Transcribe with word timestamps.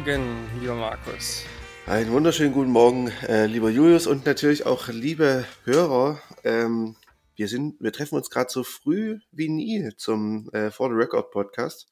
Morgen, 0.00 0.48
lieber 0.58 0.76
Markus. 0.76 1.44
Einen 1.86 2.10
wunderschönen 2.10 2.54
guten 2.54 2.70
Morgen, 2.70 3.08
äh, 3.28 3.44
lieber 3.44 3.68
Julius 3.68 4.06
und 4.06 4.24
natürlich 4.24 4.64
auch 4.64 4.88
liebe 4.88 5.44
Hörer. 5.64 6.22
Ähm, 6.42 6.96
wir 7.36 7.48
sind, 7.48 7.78
wir 7.82 7.92
treffen 7.92 8.14
uns 8.14 8.30
gerade 8.30 8.50
so 8.50 8.64
früh 8.64 9.18
wie 9.30 9.50
nie 9.50 9.90
zum 9.98 10.48
äh, 10.54 10.70
For 10.70 10.88
the 10.88 10.94
Record 10.94 11.30
Podcast. 11.30 11.86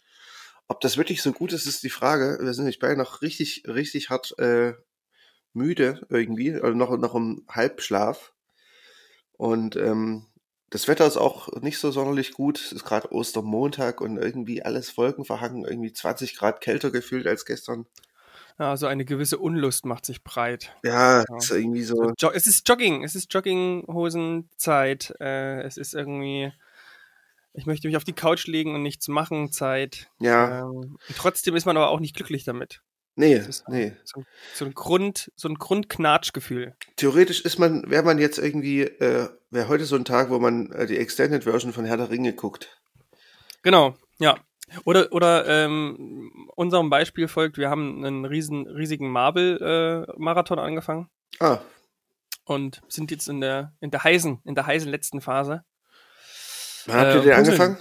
Ob 0.69 0.81
das 0.81 0.97
wirklich 0.97 1.21
so 1.21 1.33
gut 1.33 1.53
ist, 1.53 1.67
ist 1.67 1.83
die 1.83 1.91
Frage. 1.91 2.39
Wir 2.41 2.55
sind 2.55 2.65
nämlich 2.65 2.79
beide 2.79 2.97
noch 2.97 3.21
richtig, 3.21 3.65
richtig 3.67 4.09
hart 4.09 4.39
äh, 4.39 4.73
müde 5.53 6.07
irgendwie, 6.09 6.55
also 6.55 6.73
noch, 6.75 6.97
noch 6.97 7.15
im 7.15 7.45
Halbschlaf. 7.47 8.33
Und 9.33 9.77
ähm, 9.77 10.28
das 10.71 10.89
Wetter 10.89 11.07
ist 11.07 11.17
auch 11.17 11.49
nicht 11.61 11.79
so 11.79 11.91
sonderlich 11.91 12.33
gut. 12.33 12.61
Es 12.61 12.73
ist 12.73 12.85
gerade 12.85 13.13
Ostermontag 13.13 14.01
und 14.01 14.19
irgendwie 14.19 14.63
alles 14.63 14.97
wolkenverhangen, 14.97 15.65
irgendwie 15.65 15.93
20 15.93 16.37
Grad 16.37 16.61
kälter 16.61 16.91
gefühlt 16.91 17.27
als 17.27 17.45
gestern. 17.45 17.87
Ja, 18.59 18.71
also 18.71 18.87
eine 18.87 19.05
gewisse 19.05 19.39
Unlust 19.39 19.87
macht 19.87 20.05
sich 20.05 20.25
breit. 20.25 20.75
Ja, 20.83 21.21
ja. 21.21 21.37
ist 21.37 21.51
irgendwie 21.51 21.85
so. 21.85 22.13
Jo 22.19 22.31
es 22.31 22.47
ist 22.47 22.69
Jogging, 22.69 23.05
es 23.05 23.15
ist 23.15 23.33
Jogginghosenzeit. 23.33 25.15
Äh, 25.21 25.63
es 25.63 25.77
ist 25.77 25.95
irgendwie, 25.95 26.53
ich 27.53 27.67
möchte 27.67 27.87
mich 27.87 27.97
auf 27.97 28.05
die 28.05 28.15
Couch 28.15 28.47
legen 28.47 28.75
und 28.75 28.83
nichts 28.83 29.07
machen 29.09 29.53
Zeit. 29.53 30.11
Ja. 30.19 30.63
Ähm, 30.63 30.99
trotzdem 31.17 31.55
ist 31.55 31.67
man 31.67 31.77
aber 31.77 31.89
auch 31.89 32.01
nicht 32.01 32.17
glücklich 32.17 32.45
damit. 32.45 32.83
Nee, 33.19 33.43
nee. 33.67 33.97
So, 34.05 34.23
so, 34.55 34.65
ein 34.65 34.75
Grund, 34.75 35.33
so 35.35 35.49
ein 35.49 35.57
Grundknatschgefühl. 35.57 36.77
Theoretisch 36.95 37.41
ist 37.41 37.59
man, 37.59 37.91
wäre 37.91 38.05
man 38.05 38.19
jetzt 38.19 38.39
irgendwie, 38.39 38.83
äh, 38.83 39.29
wäre 39.51 39.67
heute 39.67 39.87
so 39.87 39.97
ein 39.97 40.05
Tag, 40.05 40.31
wo 40.31 40.39
man 40.39 40.71
äh, 40.71 40.87
die 40.87 40.99
Extended 40.99 41.43
Version 41.43 41.73
von 41.73 41.85
Herr 41.85 41.97
der 41.97 42.11
Ringe 42.11 42.33
guckt. 42.33 42.81
Genau, 43.65 43.97
ja. 44.21 44.39
Oder, 44.85 45.11
oder 45.11 45.49
ähm, 45.49 46.31
unserem 46.55 46.91
Beispiel 46.91 47.27
folgt, 47.27 47.59
wir 47.59 47.71
haben 47.71 48.05
einen 48.05 48.25
riesen, 48.25 48.69
riesigen 48.69 49.11
Marvel-Marathon 49.11 50.59
äh, 50.59 50.63
angefangen. 50.63 51.11
Ah. 51.41 51.59
Und 52.45 52.83
sind 52.87 53.11
jetzt 53.11 53.29
in 53.29 53.41
der, 53.41 53.75
in 53.81 53.91
der 53.91 54.05
heißen, 54.05 54.43
in 54.45 54.55
der 54.55 54.65
heißen 54.65 54.89
letzten 54.89 55.21
Phase. 55.21 55.65
Wann 56.87 56.97
habt 57.01 57.15
ihr 57.17 57.23
denn 57.23 57.33
angefangen? 57.33 57.79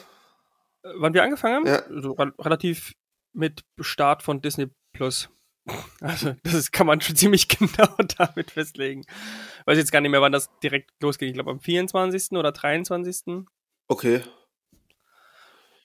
Wann 0.81 1.13
wir 1.13 1.21
angefangen 1.21 1.55
haben? 1.57 1.67
Ja. 1.67 1.85
Also, 1.85 2.13
relativ 2.13 2.93
mit 3.33 3.63
Start 3.79 4.23
von 4.23 4.41
Disney 4.41 4.71
Plus. 4.97 5.29
Also, 6.01 6.33
das 6.41 6.55
ist, 6.55 6.71
kann 6.71 6.87
man 6.87 7.01
schon 7.01 7.15
ziemlich 7.15 7.47
genau 7.59 7.95
damit 8.17 8.49
festlegen. 8.49 9.05
Weiß 9.65 9.77
jetzt 9.77 9.91
gar 9.91 10.01
nicht 10.01 10.09
mehr, 10.09 10.21
wann 10.21 10.31
das 10.31 10.49
direkt 10.63 10.91
losgeht. 11.01 11.27
Ich 11.27 11.35
glaube, 11.35 11.51
am 11.51 11.59
24. 11.59 12.31
oder 12.31 12.51
23. 12.51 13.45
Okay. 13.87 14.21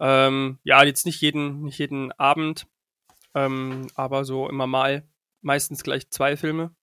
Ähm, 0.00 0.58
ja, 0.64 0.82
jetzt 0.82 1.04
nicht 1.04 1.20
jeden, 1.20 1.62
nicht 1.64 1.78
jeden 1.78 2.10
Abend, 2.12 2.66
ähm, 3.34 3.86
aber 3.94 4.24
so 4.24 4.48
immer 4.48 4.66
mal. 4.66 5.06
Meistens 5.42 5.82
gleich 5.82 6.08
zwei 6.08 6.38
Filme. 6.38 6.74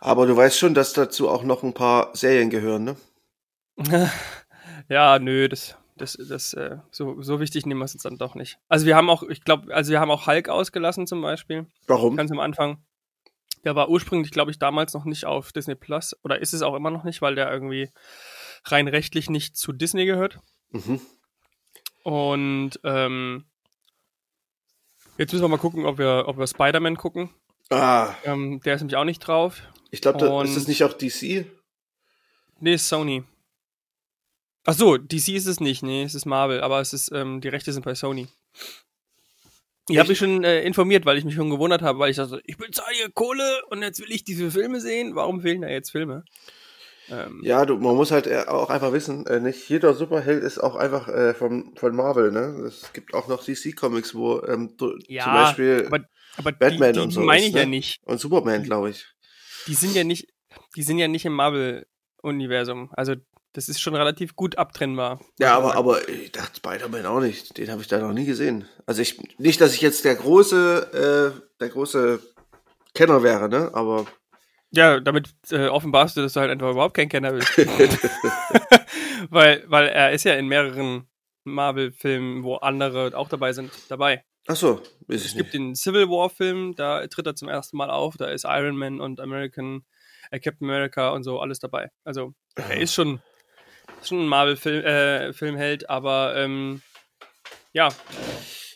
Aber 0.00 0.26
du 0.26 0.36
weißt 0.36 0.58
schon, 0.58 0.74
dass 0.74 0.92
dazu 0.92 1.30
auch 1.30 1.42
noch 1.42 1.62
ein 1.62 1.72
paar 1.72 2.14
Serien 2.14 2.50
gehören, 2.50 2.84
ne? 2.84 2.96
ja, 4.88 5.18
nö, 5.18 5.48
das, 5.48 5.76
das, 5.96 6.18
das, 6.28 6.52
äh, 6.54 6.78
so, 6.90 7.22
so 7.22 7.40
wichtig 7.40 7.66
nehmen 7.66 7.80
wir 7.80 7.84
es 7.84 7.94
jetzt 7.94 8.04
dann 8.04 8.18
doch 8.18 8.34
nicht. 8.34 8.58
Also 8.68 8.86
wir 8.86 8.96
haben 8.96 9.10
auch, 9.10 9.22
ich 9.24 9.42
glaube, 9.42 9.74
also 9.74 9.90
wir 9.90 10.00
haben 10.00 10.10
auch 10.10 10.26
Hulk 10.26 10.48
ausgelassen 10.48 11.06
zum 11.06 11.22
Beispiel. 11.22 11.66
Warum? 11.86 12.16
Ganz 12.16 12.30
am 12.30 12.40
Anfang. 12.40 12.84
Der 13.64 13.74
war 13.74 13.88
ursprünglich, 13.88 14.30
glaube 14.30 14.50
ich, 14.50 14.58
damals 14.58 14.94
noch 14.94 15.04
nicht 15.04 15.24
auf 15.24 15.52
Disney 15.52 15.74
Plus. 15.74 16.16
Oder 16.22 16.40
ist 16.40 16.52
es 16.52 16.62
auch 16.62 16.74
immer 16.74 16.90
noch 16.90 17.04
nicht, 17.04 17.22
weil 17.22 17.34
der 17.34 17.50
irgendwie 17.50 17.90
rein 18.64 18.88
rechtlich 18.88 19.30
nicht 19.30 19.56
zu 19.56 19.72
Disney 19.72 20.04
gehört. 20.06 20.38
Mhm. 20.70 21.00
Und 22.04 22.78
ähm, 22.84 23.46
jetzt 25.18 25.32
müssen 25.32 25.44
wir 25.44 25.48
mal 25.48 25.58
gucken, 25.58 25.86
ob 25.86 25.98
wir, 25.98 26.24
ob 26.28 26.38
wir 26.38 26.46
Spider-Man 26.46 26.96
gucken. 26.96 27.30
Ah. 27.70 28.14
Ähm, 28.24 28.60
der 28.60 28.74
ist 28.74 28.82
nämlich 28.82 28.96
auch 28.96 29.04
nicht 29.04 29.20
drauf. 29.20 29.62
Ich 29.90 30.00
glaube, 30.00 30.18
da 30.18 30.42
ist 30.42 30.56
es 30.56 30.68
nicht 30.68 30.84
auch 30.84 30.92
DC? 30.92 31.46
Nee, 32.60 32.76
Sony. 32.76 33.24
Ach 34.66 34.74
so, 34.74 34.96
DC 34.96 35.28
ist 35.28 35.46
es 35.46 35.60
nicht, 35.60 35.82
nee, 35.82 36.02
es 36.02 36.14
ist 36.14 36.26
Marvel, 36.26 36.60
aber 36.60 36.80
es 36.80 36.92
ist, 36.92 37.12
ähm, 37.12 37.40
die 37.40 37.48
Rechte 37.48 37.72
sind 37.72 37.84
bei 37.84 37.94
Sony. 37.94 38.26
Ich 39.88 39.98
habe 39.98 40.08
mich 40.08 40.18
schon 40.18 40.42
äh, 40.42 40.62
informiert, 40.62 41.06
weil 41.06 41.16
ich 41.16 41.24
mich 41.24 41.36
schon 41.36 41.50
gewundert 41.50 41.82
habe, 41.82 42.00
weil 42.00 42.10
ich 42.10 42.16
dachte, 42.16 42.40
ich 42.44 42.56
bezahle 42.56 42.96
hier 42.96 43.10
Kohle 43.12 43.62
und 43.70 43.82
jetzt 43.82 44.00
will 44.00 44.10
ich 44.10 44.24
diese 44.24 44.50
Filme 44.50 44.80
sehen. 44.80 45.14
Warum 45.14 45.40
fehlen 45.40 45.62
da 45.62 45.68
jetzt 45.68 45.92
Filme? 45.92 46.24
Ähm, 47.08 47.40
ja, 47.44 47.64
du, 47.64 47.76
man 47.76 47.94
muss 47.94 48.10
halt 48.10 48.26
äh, 48.26 48.46
auch 48.48 48.68
einfach 48.68 48.92
wissen, 48.92 49.24
äh, 49.26 49.38
nicht 49.38 49.68
jeder 49.68 49.94
Superheld 49.94 50.42
ist 50.42 50.58
auch 50.58 50.74
einfach 50.74 51.06
äh, 51.06 51.34
von, 51.34 51.72
von 51.76 51.94
Marvel, 51.94 52.32
ne? 52.32 52.64
Es 52.66 52.92
gibt 52.92 53.14
auch 53.14 53.28
noch 53.28 53.44
DC-Comics, 53.44 54.16
wo 54.16 54.42
ähm, 54.42 54.74
ja, 55.06 55.22
zum 55.22 55.32
Beispiel 55.32 55.84
aber, 55.86 56.00
aber 56.36 56.50
Batman 56.50 56.92
die, 56.92 56.98
die, 56.98 57.04
und 57.04 57.10
so. 57.12 57.20
Meine 57.20 57.42
ist, 57.42 57.48
ich 57.48 57.54
ne? 57.54 57.60
ja 57.60 57.66
nicht. 57.66 58.00
Und 58.02 58.18
Superman, 58.18 58.64
glaube 58.64 58.90
ich. 58.90 59.06
Die 59.68 59.74
sind 59.74 59.94
ja 59.94 60.02
nicht, 60.02 60.26
die 60.74 60.82
sind 60.82 60.98
ja 60.98 61.06
nicht 61.06 61.24
im 61.24 61.34
Marvel-Universum. 61.34 62.90
Also 62.92 63.14
das 63.56 63.70
ist 63.70 63.80
schon 63.80 63.94
relativ 63.94 64.36
gut 64.36 64.58
abtrennbar. 64.58 65.18
Ja, 65.38 65.56
aber, 65.56 65.76
aber 65.76 66.06
ich 66.10 66.30
dachte 66.30 66.56
Spider-Man 66.56 67.06
auch 67.06 67.20
nicht. 67.20 67.56
Den 67.56 67.70
habe 67.70 67.80
ich 67.80 67.88
da 67.88 67.98
noch 67.98 68.12
nie 68.12 68.26
gesehen. 68.26 68.68
Also 68.84 69.00
ich, 69.00 69.18
nicht, 69.38 69.62
dass 69.62 69.72
ich 69.72 69.80
jetzt 69.80 70.04
der 70.04 70.14
große, 70.14 71.32
äh, 71.34 71.40
der 71.58 71.68
große 71.70 72.20
Kenner 72.94 73.22
wäre, 73.22 73.48
ne? 73.48 73.70
Aber. 73.72 74.04
Ja, 74.72 75.00
damit 75.00 75.30
äh, 75.50 75.68
offenbarst 75.68 76.18
du, 76.18 76.20
dass 76.20 76.34
du 76.34 76.40
halt 76.40 76.50
einfach 76.50 76.70
überhaupt 76.70 76.94
kein 76.94 77.08
Kenner 77.08 77.32
bist. 77.32 77.56
weil, 79.30 79.64
weil 79.68 79.88
er 79.88 80.12
ist 80.12 80.24
ja 80.24 80.34
in 80.34 80.48
mehreren 80.48 81.08
Marvel-Filmen, 81.44 82.44
wo 82.44 82.56
andere 82.56 83.16
auch 83.16 83.30
dabei 83.30 83.54
sind, 83.54 83.72
dabei. 83.88 84.22
Ach 84.48 84.56
so, 84.56 84.82
es 85.08 85.32
gibt 85.32 85.44
nicht. 85.44 85.54
den 85.54 85.74
Civil 85.74 86.10
War-Film, 86.10 86.74
da 86.76 87.06
tritt 87.06 87.26
er 87.26 87.34
zum 87.34 87.48
ersten 87.48 87.78
Mal 87.78 87.88
auf, 87.88 88.18
da 88.18 88.26
ist 88.26 88.44
Iron 88.44 88.76
Man 88.76 89.00
und 89.00 89.18
American, 89.18 89.86
äh, 90.30 90.40
Captain 90.40 90.68
America 90.68 91.08
und 91.08 91.22
so 91.22 91.40
alles 91.40 91.58
dabei. 91.58 91.90
Also 92.04 92.34
er 92.56 92.78
ist 92.78 92.92
schon 92.92 93.22
schon 94.08 94.20
ein 94.20 94.28
Marvel-Filmheld, 94.28 95.82
äh, 95.82 95.86
aber 95.86 96.36
ähm, 96.36 96.82
ja. 97.72 97.88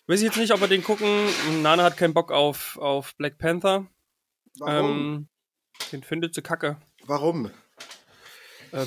Weiß 0.07 0.21
ich 0.21 0.27
jetzt 0.27 0.39
nicht, 0.39 0.53
ob 0.53 0.61
wir 0.61 0.69
den 0.69 0.83
gucken. 0.83 1.09
Nana 1.63 1.85
hat 1.85 1.97
keinen 1.97 2.15
Bock 2.15 2.33
auf, 2.33 2.77
auf 2.79 3.15
Black 3.17 3.39
Panther. 3.39 3.87
Warum? 4.59 4.91
Ähm, 4.91 5.29
den 5.93 6.03
findet 6.03 6.35
sie 6.35 6.43
kacke. 6.43 6.79
Warum? 7.07 7.51
Äh, 8.73 8.87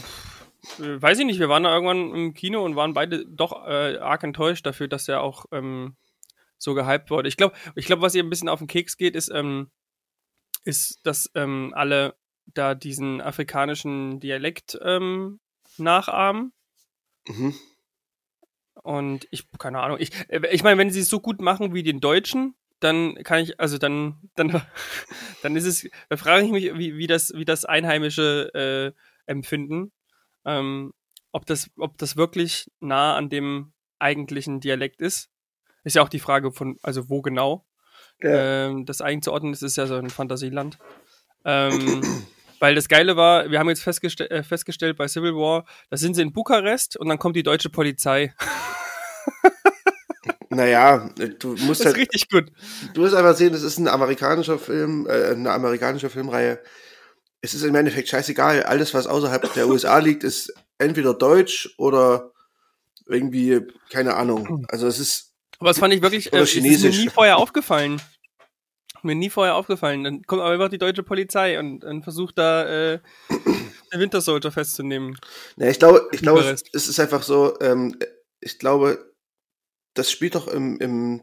weiß 0.77 1.19
ich 1.19 1.25
nicht, 1.25 1.39
wir 1.39 1.49
waren 1.49 1.63
da 1.63 1.73
irgendwann 1.73 2.13
im 2.13 2.33
Kino 2.33 2.63
und 2.63 2.75
waren 2.75 2.93
beide 2.93 3.25
doch 3.25 3.65
äh, 3.65 3.97
arg 3.97 4.23
enttäuscht 4.23 4.65
dafür, 4.65 4.87
dass 4.87 5.07
er 5.07 5.21
auch 5.21 5.45
ähm, 5.51 5.95
so 6.57 6.73
gehypt 6.73 7.09
wurde. 7.09 7.27
Ich 7.27 7.37
glaube, 7.37 7.55
ich 7.75 7.85
glaub, 7.85 8.01
was 8.01 8.15
ihr 8.15 8.23
ein 8.23 8.29
bisschen 8.29 8.49
auf 8.49 8.59
den 8.59 8.67
Keks 8.67 8.97
geht, 8.97 9.15
ist, 9.15 9.29
ähm, 9.29 9.69
ist 10.63 10.99
dass 11.05 11.29
ähm, 11.35 11.73
alle 11.75 12.15
da 12.45 12.75
diesen 12.75 13.21
afrikanischen 13.21 14.19
Dialekt 14.19 14.77
ähm, 14.81 15.39
nachahmen. 15.77 16.53
Mhm. 17.27 17.55
Und 18.81 19.27
ich, 19.31 19.47
keine 19.57 19.79
Ahnung, 19.81 19.97
ich, 19.99 20.11
äh, 20.29 20.47
ich 20.51 20.63
meine, 20.63 20.77
wenn 20.77 20.89
sie 20.89 21.01
es 21.01 21.09
so 21.09 21.19
gut 21.19 21.41
machen 21.41 21.73
wie 21.73 21.83
den 21.83 21.99
Deutschen, 21.99 22.55
dann 22.79 23.15
kann 23.23 23.39
ich, 23.39 23.59
also 23.59 23.77
dann, 23.77 24.29
dann, 24.35 24.61
dann 25.41 25.55
ist 25.55 25.65
es, 25.65 25.89
da 26.09 26.17
frage 26.17 26.45
ich 26.45 26.51
mich, 26.51 26.77
wie, 26.77 26.97
wie 26.97 27.07
das, 27.07 27.33
wie 27.35 27.45
das 27.45 27.65
Einheimische 27.65 28.93
äh, 28.95 29.31
empfinden. 29.31 29.91
Ähm, 30.45 30.93
ob 31.31 31.45
das, 31.45 31.69
ob 31.77 31.97
das 31.97 32.17
wirklich 32.17 32.69
nah 32.79 33.15
an 33.15 33.29
dem 33.29 33.73
eigentlichen 33.99 34.59
Dialekt 34.59 35.01
ist. 35.01 35.29
Ist 35.83 35.95
ja 35.95 36.03
auch 36.03 36.09
die 36.09 36.19
Frage 36.19 36.51
von, 36.51 36.77
also 36.83 37.09
wo 37.09 37.21
genau 37.21 37.65
ja. 38.21 38.67
ähm, 38.67 38.85
das 38.85 39.01
einzuordnen 39.01 39.53
ist, 39.53 39.63
ist 39.63 39.77
ja 39.77 39.87
so 39.87 39.95
ein 39.95 40.09
Fantasieland. 40.09 40.77
Ähm, 41.45 42.01
weil 42.63 42.75
das 42.75 42.87
Geile 42.87 43.17
war, 43.17 43.51
wir 43.51 43.59
haben 43.59 43.67
jetzt 43.67 43.83
festgestell, 43.83 44.27
äh, 44.27 44.41
festgestellt 44.41 44.95
bei 44.95 45.05
Civil 45.09 45.35
War, 45.35 45.65
da 45.89 45.97
sind 45.97 46.13
sie 46.13 46.21
in 46.21 46.31
Bukarest 46.31 46.95
und 46.95 47.09
dann 47.09 47.19
kommt 47.19 47.35
die 47.35 47.43
deutsche 47.43 47.69
Polizei. 47.69 48.33
Naja, 50.49 51.09
du 51.39 51.53
musst 51.53 51.61
das 51.61 51.79
ist 51.79 51.85
halt. 51.87 51.97
richtig 51.97 52.29
gut. 52.29 52.51
Du 52.93 53.01
musst 53.01 53.15
einfach 53.15 53.35
sehen, 53.35 53.53
das 53.53 53.63
ist 53.63 53.79
ein 53.79 53.87
amerikanischer 53.87 54.59
Film, 54.59 55.07
äh, 55.09 55.31
eine 55.31 55.51
amerikanische 55.51 56.11
Filmreihe. 56.11 56.59
Es 57.41 57.55
ist 57.55 57.63
im 57.63 57.73
Endeffekt 57.73 58.07
scheißegal. 58.09 58.61
Alles, 58.61 58.93
was 58.93 59.07
außerhalb 59.07 59.51
der 59.55 59.67
USA 59.67 59.97
liegt, 59.97 60.23
ist 60.23 60.53
entweder 60.77 61.15
deutsch 61.15 61.73
oder 61.79 62.33
irgendwie, 63.07 63.61
keine 63.89 64.13
Ahnung. 64.13 64.67
Also 64.69 64.85
es 64.85 64.99
ist. 64.99 65.33
Aber 65.57 65.71
das 65.71 65.79
fand 65.79 65.91
ich 65.95 66.03
wirklich, 66.03 66.31
äh, 66.31 66.45
chinesisch. 66.45 66.91
ist 66.91 66.97
mir 66.97 67.03
nie 67.05 67.09
vorher 67.09 67.37
aufgefallen. 67.37 67.99
Mir 69.03 69.15
nie 69.15 69.29
vorher 69.29 69.55
aufgefallen. 69.55 70.03
Dann 70.03 70.23
kommt 70.23 70.41
aber 70.41 70.51
einfach 70.51 70.69
die 70.69 70.77
deutsche 70.77 71.03
Polizei 71.03 71.59
und, 71.59 71.83
und 71.83 72.03
versucht 72.03 72.37
da 72.37 72.65
äh, 72.93 72.99
den 73.29 73.99
Winter 73.99 74.21
Soldier 74.21 74.51
festzunehmen. 74.51 75.17
Ja, 75.57 75.67
ich 75.67 75.79
glaube, 75.79 76.07
ich 76.11 76.21
glaube, 76.21 76.41
es 76.41 76.87
ist 76.87 76.99
einfach 76.99 77.23
so, 77.23 77.59
ähm, 77.59 77.97
ich 78.39 78.59
glaube, 78.59 79.13
das 79.93 80.09
spielt 80.09 80.35
doch 80.35 80.47
im, 80.47 80.79
im 80.79 81.21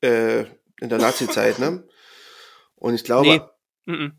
äh, 0.00 0.44
in 0.80 0.88
der 0.88 0.98
Nazi-Zeit, 0.98 1.58
ne? 1.58 1.84
Und 2.74 2.94
ich 2.94 3.04
glaube, 3.04 3.48
Nee. 3.86 4.10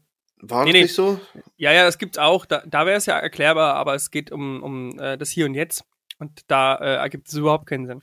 War 0.41 0.65
Nee, 0.65 0.73
nee. 0.73 0.81
nicht 0.83 0.93
so? 0.93 1.19
Ja, 1.57 1.71
ja, 1.71 1.85
das 1.85 1.97
gibt's 1.97 2.17
auch. 2.17 2.45
Da, 2.45 2.63
da 2.65 2.85
wäre 2.85 2.97
es 2.97 3.05
ja 3.05 3.17
erklärbar, 3.17 3.75
aber 3.75 3.95
es 3.95 4.11
geht 4.11 4.31
um, 4.31 4.61
um 4.61 4.99
äh, 4.99 5.17
das 5.17 5.29
Hier 5.29 5.45
und 5.45 5.53
Jetzt. 5.53 5.83
Und 6.19 6.41
da 6.47 6.75
äh, 6.75 6.95
ergibt 6.95 7.27
es 7.27 7.33
überhaupt 7.33 7.67
keinen 7.67 7.87
Sinn. 7.87 8.01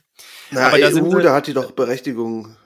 Na, 0.51 0.69
Aber 0.69 0.79
da 0.79 0.89
EU, 0.89 0.91
sind 0.91 1.25
da 1.25 1.35
hat 1.35 1.47
die 1.47 1.55
doch 1.55 1.73
Berechtigung. 1.73 2.57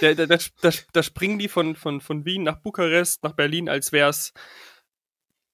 Da, 0.00 0.14
da, 0.14 0.26
da, 0.26 0.70
da, 0.92 1.02
springen 1.02 1.38
die 1.38 1.48
von, 1.48 1.74
von, 1.74 2.00
von 2.00 2.24
Wien 2.24 2.42
nach 2.42 2.60
Bukarest, 2.60 3.22
nach 3.22 3.32
Berlin, 3.32 3.68
als 3.68 3.92
wär's 3.92 4.32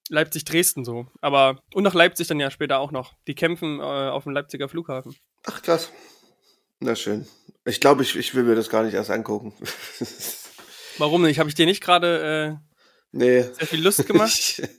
Leipzig-Dresden 0.08 0.84
so. 0.84 1.06
Aber, 1.20 1.60
und 1.74 1.84
nach 1.84 1.94
Leipzig 1.94 2.26
dann 2.28 2.40
ja 2.40 2.50
später 2.50 2.78
auch 2.78 2.90
noch. 2.90 3.14
Die 3.26 3.34
kämpfen 3.34 3.80
äh, 3.80 3.82
auf 3.82 4.24
dem 4.24 4.32
Leipziger 4.32 4.68
Flughafen. 4.68 5.14
Ach, 5.44 5.62
krass. 5.62 5.92
Na 6.80 6.94
schön. 6.94 7.26
Ich 7.64 7.80
glaube, 7.80 8.02
ich, 8.02 8.16
ich 8.16 8.34
will 8.34 8.44
mir 8.44 8.54
das 8.54 8.68
gar 8.68 8.82
nicht 8.82 8.94
erst 8.94 9.10
angucken. 9.10 9.54
Warum 10.98 11.22
nicht? 11.22 11.38
Habe 11.38 11.48
ich 11.48 11.54
dir 11.54 11.66
nicht 11.66 11.82
gerade 11.82 12.60
nee. 13.12 13.38
äh, 13.38 13.54
sehr 13.54 13.66
viel 13.66 13.82
Lust 13.82 14.06
gemacht? 14.06 14.62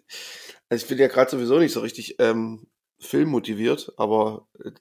Ich, 0.70 0.74
also 0.74 0.84
ich 0.84 0.90
bin 0.90 0.98
ja 0.98 1.08
gerade 1.08 1.32
sowieso 1.32 1.60
nicht 1.60 1.72
so 1.72 1.80
richtig 1.80 2.16
ähm, 2.20 2.68
filmmotiviert, 3.00 3.94
aber 3.96 4.50
äh, 4.62 4.72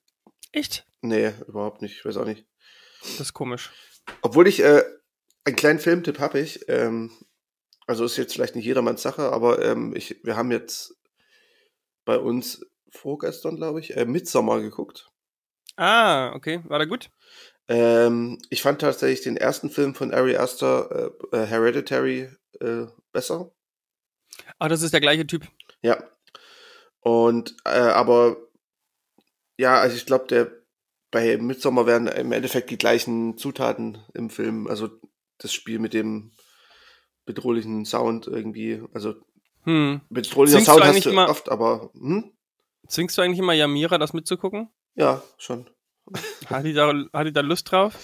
Echt? 0.51 0.85
nee, 1.01 1.33
überhaupt 1.47 1.81
nicht. 1.81 1.99
Ich 1.99 2.05
weiß 2.05 2.17
auch 2.17 2.25
nicht. 2.25 2.45
Das 3.03 3.21
ist 3.21 3.35
komisch. 3.35 3.71
Obwohl 4.23 4.47
ich 4.47 4.61
äh, 4.61 4.82
einen 5.44 5.56
kleinen 5.56 5.79
Filmtipp 5.79 6.19
habe 6.19 6.41
ich. 6.41 6.69
Ähm, 6.69 7.11
also 7.87 8.05
ist 8.05 8.17
jetzt 8.17 8.35
vielleicht 8.35 8.56
nicht 8.56 8.64
jedermanns 8.64 9.03
Sache, 9.03 9.32
aber 9.32 9.64
ähm, 9.64 9.94
ich, 9.94 10.20
wir 10.25 10.37
haben 10.37 10.50
jetzt 10.50 10.97
bei 12.05 12.19
uns 12.19 12.67
vorgestern, 12.91 13.56
glaube 13.56 13.81
ich, 13.81 13.97
äh, 13.97 14.05
Midsommar 14.05 14.61
geguckt. 14.61 15.08
Ah, 15.76 16.32
okay. 16.35 16.62
War 16.64 16.79
der 16.79 16.88
gut? 16.88 17.11
Ähm, 17.69 18.38
ich 18.49 18.62
fand 18.62 18.81
tatsächlich 18.81 19.23
den 19.23 19.37
ersten 19.37 19.70
Film 19.70 19.94
von 19.94 20.14
Ari 20.14 20.37
Aster, 20.37 21.12
äh, 21.32 21.37
äh, 21.37 21.47
Hereditary, 21.47 22.31
äh, 22.61 22.87
besser. 23.12 23.52
Ah, 24.59 24.69
das 24.69 24.82
ist 24.82 24.93
der 24.93 25.00
gleiche 25.00 25.26
Typ. 25.26 25.47
Ja. 25.82 26.02
Und, 27.00 27.56
äh, 27.64 27.70
aber, 27.70 28.37
ja, 29.59 29.79
also 29.79 29.97
ich 29.97 30.06
glaube, 30.06 30.26
der, 30.26 30.50
bei 31.11 31.37
Midsommar 31.38 31.87
werden 31.87 32.08
im 32.08 32.32
Endeffekt 32.32 32.70
die 32.70 32.79
gleichen 32.79 33.37
Zutaten 33.38 34.05
im 34.14 34.31
Film. 34.31 34.67
Also 34.67 34.88
das 35.38 35.53
Spiel 35.53 35.79
mit 35.79 35.94
dem 35.94 36.32
bedrohlichen 37.25 37.85
Sound 37.85 38.26
irgendwie. 38.26 38.82
Also 38.93 39.14
Hm. 39.64 40.00
bedrohlicher 40.11 40.56
Singst 40.58 40.69
du 40.69 40.73
Sound 40.73 40.85
hast 40.85 41.05
du 41.05 41.11
immer- 41.11 41.29
oft, 41.29 41.49
aber, 41.49 41.91
hm? 41.94 42.32
Zwingst 42.88 43.19
du 43.19 43.23
eigentlich 43.23 43.41
immer 43.41 43.53
Yamira, 43.53 43.99
das 43.99 44.12
mitzugucken? 44.12 44.69
Ja, 44.94 45.23
schon. 45.38 45.69
Hat 46.47 46.64
die 46.64 46.73
da, 46.73 46.93
hat 47.12 47.26
die 47.26 47.32
da 47.32 47.41
Lust 47.41 47.70
drauf? 47.70 47.94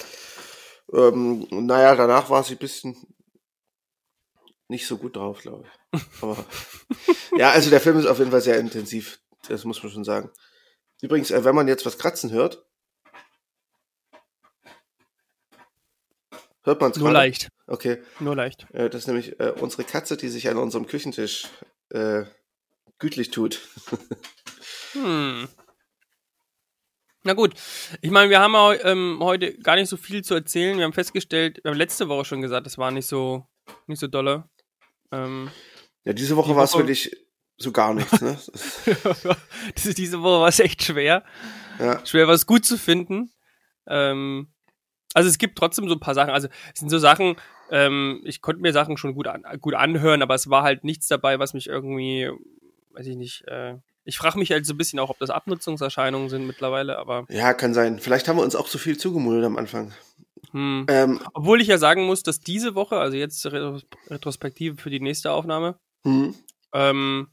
Ähm, 0.93 1.47
naja, 1.51 1.95
danach 1.95 2.29
war 2.31 2.43
sie 2.43 2.55
ein 2.55 2.59
bisschen 2.59 2.97
nicht 4.69 4.87
so 4.87 4.97
gut 4.99 5.17
drauf, 5.17 5.41
glaube 5.41 5.65
ich. 5.93 6.01
Aber 6.23 6.45
ja, 7.37 7.51
also 7.51 7.71
der 7.71 7.81
Film 7.81 7.99
ist 7.99 8.07
auf 8.07 8.19
jeden 8.19 8.31
Fall 8.31 8.41
sehr 8.41 8.59
intensiv. 8.59 9.21
Das 9.49 9.65
muss 9.65 9.83
man 9.83 9.93
schon 9.93 10.05
sagen. 10.05 10.31
Übrigens, 11.01 11.31
äh, 11.31 11.45
wenn 11.45 11.55
man 11.55 11.69
jetzt 11.69 11.87
was 11.87 11.99
kratzen 11.99 12.31
hört, 12.33 12.65
hört 16.65 16.81
man 16.81 16.91
es 16.93 16.97
Nur 16.99 17.13
leicht. 17.13 17.49
Okay, 17.67 18.03
Nur 18.21 18.37
leicht. 18.37 18.67
äh, 18.73 18.89
das 18.91 19.03
ist 19.03 19.07
nämlich 19.07 19.39
äh, 19.41 19.53
unsere 19.61 19.85
Katze, 19.85 20.17
die 20.17 20.29
sich 20.29 20.49
an 20.49 20.57
unserem 20.59 20.87
Küchentisch 20.87 21.49
äh, 21.91 22.25
gütlich 22.99 23.31
tut. 23.31 23.61
Hm. 24.95 25.49
Na 27.25 27.33
gut. 27.33 27.55
Ich 28.03 28.11
meine, 28.11 28.29
wir 28.29 28.41
haben 28.41 28.55
ähm, 28.85 29.19
heute 29.21 29.57
gar 29.59 29.77
nicht 29.77 29.89
so 29.89 29.97
viel 29.97 30.23
zu 30.23 30.35
erzählen. 30.35 30.77
Wir 30.77 30.85
haben 30.85 30.93
festgestellt, 30.93 31.61
wir 31.63 31.71
haben 31.71 31.79
letzte 31.79 32.09
Woche 32.09 32.27
schon 32.27 32.43
gesagt, 32.43 32.67
das 32.67 32.77
war 32.77 32.91
nicht 32.91 33.07
so, 33.07 33.47
nicht 33.87 34.01
so 34.01 34.07
dolle. 34.07 34.51
Ähm, 35.13 35.51
Ja, 36.05 36.13
diese 36.13 36.37
Woche 36.37 36.51
Die 36.51 36.57
war 36.57 36.65
es 36.65 36.75
wirklich 36.77 37.17
so 37.57 37.73
gar 37.73 37.95
nichts. 37.95 38.21
Ne? 38.21 38.39
diese 39.97 40.21
Woche 40.21 40.41
war 40.41 40.49
es 40.49 40.59
echt 40.61 40.83
schwer. 40.83 41.25
ja. 41.79 42.05
Schwer, 42.05 42.29
was 42.29 42.45
gut 42.45 42.67
zu 42.67 42.77
finden. 42.77 43.33
Ähm, 43.87 44.53
also 45.15 45.29
es 45.29 45.39
gibt 45.39 45.57
trotzdem 45.59 45.89
so 45.89 45.95
ein 45.95 46.01
paar 46.01 46.15
Sachen. 46.15 46.31
Also 46.31 46.49
es 46.73 46.81
sind 46.81 46.89
so 46.89 46.99
Sachen, 46.99 47.37
ähm, 47.71 48.21
ich 48.25 48.41
konnte 48.41 48.63
mir 48.63 48.73
Sachen 48.73 48.97
schon 48.97 49.15
gut, 49.15 49.27
an, 49.27 49.45
gut 49.61 49.75
anhören, 49.75 50.23
aber 50.23 50.35
es 50.35 50.51
war 50.51 50.63
halt 50.63 50.85
nichts 50.85 51.09
dabei, 51.09 51.39
was 51.39 51.55
mich 51.55 51.67
irgendwie, 51.69 52.31
weiß 52.93 53.07
ich 53.07 53.17
nicht, 53.17 53.47
äh, 53.49 53.77
ich 54.05 54.19
frage 54.19 54.39
mich 54.39 54.51
halt 54.51 54.67
so 54.67 54.75
ein 54.75 54.79
bisschen 54.79 54.99
auch, 54.99 55.11
ob 55.11 55.19
das 55.19 55.31
Abnutzungserscheinungen 55.31 56.29
sind 56.29 56.47
mittlerweile, 56.47 56.99
aber 56.99 57.25
ja, 57.29 57.55
kann 57.55 57.73
sein. 57.73 57.99
Vielleicht 58.01 58.29
haben 58.29 58.37
wir 58.37 58.43
uns 58.43 58.57
auch 58.57 58.69
zu 58.69 58.79
viel 58.79 58.99
zugemutet 58.99 59.45
am 59.45 59.57
Anfang. 59.57 59.93
hm. 60.51 60.87
Ähm, 60.89 61.21
Obwohl 61.35 61.61
ich 61.61 61.69
ja 61.69 61.79
sagen 61.79 62.05
muss, 62.05 62.23
dass 62.23 62.41
diese 62.41 62.75
Woche, 62.75 62.97
also 62.97 63.17
jetzt 63.17 63.45
Retros 63.47 63.87
Retrospektive 64.09 64.77
für 64.77 64.91
die 64.91 65.01
nächste 65.01 65.31
Aufnahme, 65.31 65.77
hm. 66.05 66.35
ähm, 66.73 67.29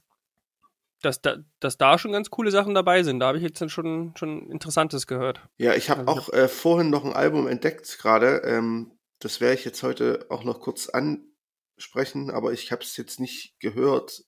dass, 1.02 1.22
da, 1.22 1.38
dass 1.60 1.78
da 1.78 1.98
schon 1.98 2.12
ganz 2.12 2.30
coole 2.30 2.52
Sachen 2.52 2.74
dabei 2.74 3.04
sind. 3.04 3.20
Da 3.20 3.28
habe 3.28 3.38
ich 3.38 3.44
jetzt 3.44 3.72
schon, 3.72 4.14
schon 4.16 4.50
Interessantes 4.50 5.08
gehört. 5.08 5.42
Ja, 5.58 5.74
ich 5.76 5.90
habe 5.90 6.08
Also 6.08 6.12
auch 6.12 6.34
äh, 6.34 6.48
vorhin 6.48 6.90
noch 6.90 7.06
ein 7.06 7.14
Album 7.14 7.48
entdeckt 7.48 7.98
gerade. 8.00 8.42
Ähm, 8.46 8.92
das 9.20 9.42
werde 9.42 9.56
ich 9.56 9.66
jetzt 9.66 9.84
heute 9.84 10.26
auch 10.30 10.44
noch 10.44 10.62
kurz 10.62 10.90
ansprechen, 10.90 12.32
aber 12.32 12.54
ich 12.54 12.72
habe 12.72 12.84
es 12.84 12.96
jetzt 12.98 13.20
nicht 13.20 13.60
gehört, 13.60 14.24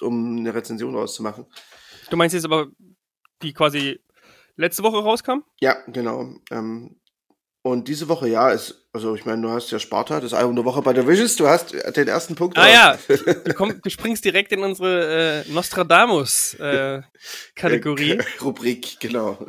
um 0.00 0.36
eine 0.36 0.54
Rezension 0.54 0.96
auszumachen. 0.96 1.46
Du 2.10 2.16
meinst 2.16 2.34
jetzt 2.34 2.44
aber, 2.44 2.68
die 3.42 3.52
quasi 3.52 4.00
letzte 4.56 4.82
Woche 4.82 4.98
rauskam? 4.98 5.40
Ja, 5.60 5.76
genau. 5.86 6.34
Ähm, 6.50 7.00
und 7.66 7.88
diese 7.88 8.08
Woche, 8.08 8.28
ja, 8.28 8.50
ist, 8.50 8.86
also 8.92 9.16
ich 9.16 9.24
meine, 9.24 9.42
du 9.42 9.50
hast 9.50 9.72
ja 9.72 9.80
Sparta, 9.80 10.20
das 10.20 10.32
Album 10.32 10.54
der 10.54 10.64
Woche 10.64 10.82
bei 10.82 10.92
der 10.92 11.08
Wishes, 11.08 11.34
du 11.34 11.48
hast 11.48 11.74
den 11.96 12.06
ersten 12.06 12.36
Punkt. 12.36 12.56
Ah 12.56 12.68
ja, 12.68 12.96
du, 13.08 13.54
komm, 13.54 13.82
du 13.82 13.90
springst 13.90 14.24
direkt 14.24 14.52
in 14.52 14.62
unsere 14.62 15.42
äh, 15.44 15.50
Nostradamus-Kategorie. 15.50 18.12
Äh, 18.12 18.22
Rubrik, 18.40 19.00
genau. 19.00 19.44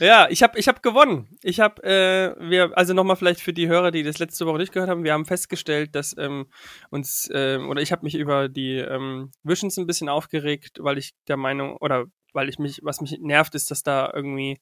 Ja, 0.00 0.28
ich 0.28 0.42
habe 0.42 0.58
ich 0.58 0.68
hab 0.68 0.82
gewonnen. 0.82 1.34
Ich 1.42 1.60
habe, 1.60 1.82
äh, 1.82 2.34
wir, 2.38 2.76
also 2.76 2.92
nochmal 2.92 3.16
vielleicht 3.16 3.40
für 3.40 3.54
die 3.54 3.68
Hörer, 3.68 3.90
die 3.90 4.02
das 4.02 4.18
letzte 4.18 4.44
Woche 4.44 4.58
nicht 4.58 4.74
gehört 4.74 4.90
haben, 4.90 5.04
wir 5.04 5.14
haben 5.14 5.24
festgestellt, 5.24 5.94
dass 5.94 6.14
ähm, 6.18 6.48
uns, 6.90 7.30
ähm, 7.32 7.70
oder 7.70 7.80
ich 7.80 7.90
habe 7.90 8.02
mich 8.02 8.16
über 8.16 8.50
die 8.50 8.74
ähm, 8.74 9.30
Visions 9.44 9.78
ein 9.78 9.86
bisschen 9.86 10.10
aufgeregt, 10.10 10.76
weil 10.80 10.98
ich 10.98 11.14
der 11.26 11.38
Meinung, 11.38 11.78
oder 11.78 12.04
weil 12.34 12.50
ich 12.50 12.58
mich, 12.58 12.80
was 12.82 13.00
mich 13.00 13.16
nervt, 13.18 13.54
ist, 13.54 13.70
dass 13.70 13.82
da 13.82 14.12
irgendwie, 14.14 14.60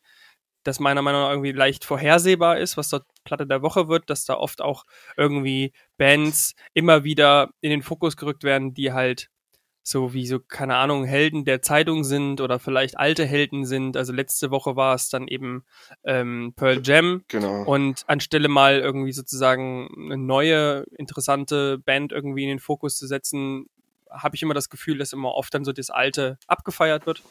dass 0.66 0.80
meiner 0.80 1.02
Meinung 1.02 1.22
nach 1.22 1.30
irgendwie 1.30 1.52
leicht 1.52 1.84
vorhersehbar 1.84 2.58
ist, 2.58 2.76
was 2.76 2.88
dort 2.88 3.04
Platte 3.24 3.46
der 3.46 3.62
Woche 3.62 3.88
wird, 3.88 4.10
dass 4.10 4.24
da 4.24 4.34
oft 4.34 4.60
auch 4.60 4.84
irgendwie 5.16 5.72
Bands 5.96 6.54
immer 6.74 7.04
wieder 7.04 7.50
in 7.60 7.70
den 7.70 7.82
Fokus 7.82 8.16
gerückt 8.16 8.44
werden, 8.44 8.74
die 8.74 8.92
halt 8.92 9.28
so 9.82 10.12
wie 10.12 10.26
so, 10.26 10.40
keine 10.40 10.74
Ahnung, 10.76 11.04
Helden 11.04 11.44
der 11.44 11.62
Zeitung 11.62 12.02
sind 12.02 12.40
oder 12.40 12.58
vielleicht 12.58 12.98
alte 12.98 13.24
Helden 13.24 13.64
sind. 13.64 13.96
Also 13.96 14.12
letzte 14.12 14.50
Woche 14.50 14.74
war 14.74 14.96
es 14.96 15.10
dann 15.10 15.28
eben 15.28 15.64
ähm, 16.02 16.54
Pearl 16.56 16.80
Jam 16.82 17.22
Genau. 17.28 17.62
und 17.62 18.02
anstelle 18.08 18.48
mal 18.48 18.80
irgendwie 18.80 19.12
sozusagen 19.12 19.88
eine 19.96 20.18
neue, 20.18 20.86
interessante 20.98 21.78
Band 21.78 22.10
irgendwie 22.10 22.42
in 22.42 22.48
den 22.48 22.58
Fokus 22.58 22.96
zu 22.98 23.06
setzen, 23.06 23.66
habe 24.10 24.34
ich 24.34 24.42
immer 24.42 24.54
das 24.54 24.70
Gefühl, 24.70 24.98
dass 24.98 25.12
immer 25.12 25.32
oft 25.34 25.54
dann 25.54 25.64
so 25.64 25.72
das 25.72 25.90
Alte 25.90 26.36
abgefeiert 26.48 27.06
wird. 27.06 27.22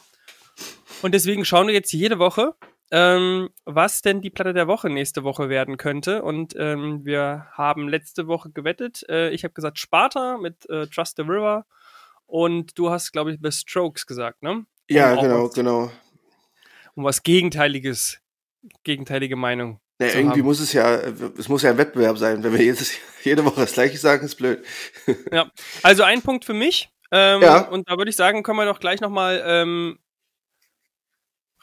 Und 1.02 1.14
deswegen 1.14 1.44
schauen 1.44 1.68
wir 1.68 1.74
jetzt 1.74 1.92
jede 1.92 2.20
Woche, 2.20 2.56
ähm, 2.92 3.50
was 3.66 4.02
denn 4.02 4.22
die 4.22 4.30
Platte 4.30 4.54
der 4.54 4.68
Woche 4.68 4.90
nächste 4.90 5.24
Woche 5.24 5.50
werden 5.50 5.78
könnte. 5.78 6.24
Und 6.24 6.56
ähm, 6.58 7.06
wir 7.06 7.48
haben 7.52 7.88
letzte 7.88 8.28
Woche 8.28 8.52
gewettet. 8.52 9.04
Äh, 9.10 9.32
ich 9.32 9.44
habe 9.44 9.54
gesagt 9.54 9.80
Sparta 9.80 10.38
mit 10.38 10.70
äh, 10.70 10.88
Trust 10.88 11.18
the 11.18 11.24
River. 11.24 11.66
Und 12.28 12.78
du 12.78 12.90
hast, 12.90 13.12
glaube 13.12 13.34
ich, 13.34 13.40
The 13.42 13.52
Strokes 13.52 14.06
gesagt, 14.08 14.42
ne? 14.42 14.66
ja, 14.90 15.14
um 15.14 15.22
genau, 15.22 15.50
genau. 15.50 15.92
Um 16.96 17.04
was 17.04 17.24
Gegenteiliges, 17.24 18.20
gegenteilige 18.84 19.36
Meinung. 19.36 19.80
Ja, 20.00 20.08
irgendwie 20.08 20.40
haben. 20.40 20.46
muss 20.46 20.60
es 20.60 20.74
ja, 20.74 20.96
es 21.38 21.48
muss 21.48 21.62
ja 21.62 21.70
ein 21.70 21.78
Wettbewerb 21.78 22.18
sein. 22.18 22.44
Wenn 22.44 22.54
wir 22.54 22.62
jedes, 22.62 22.98
jede 23.24 23.46
Woche 23.46 23.62
das 23.62 23.74
gleiche 23.74 23.98
sagen, 23.98 24.26
ist 24.26 24.36
blöd. 24.36 24.66
Ja, 25.32 25.50
also 25.84 26.04
ein 26.04 26.22
Punkt 26.22 26.46
für 26.46 26.54
mich. 26.54 26.90
Ähm, 27.12 27.42
Ja. 27.42 27.62
Und 27.62 27.90
da 27.90 27.98
würde 27.98 28.10
ich 28.10 28.16
sagen, 28.16 28.44
können 28.44 28.58
wir 28.58 28.66
doch 28.66 28.80
gleich 28.80 29.00
nochmal 29.00 29.42
ähm, 29.46 30.00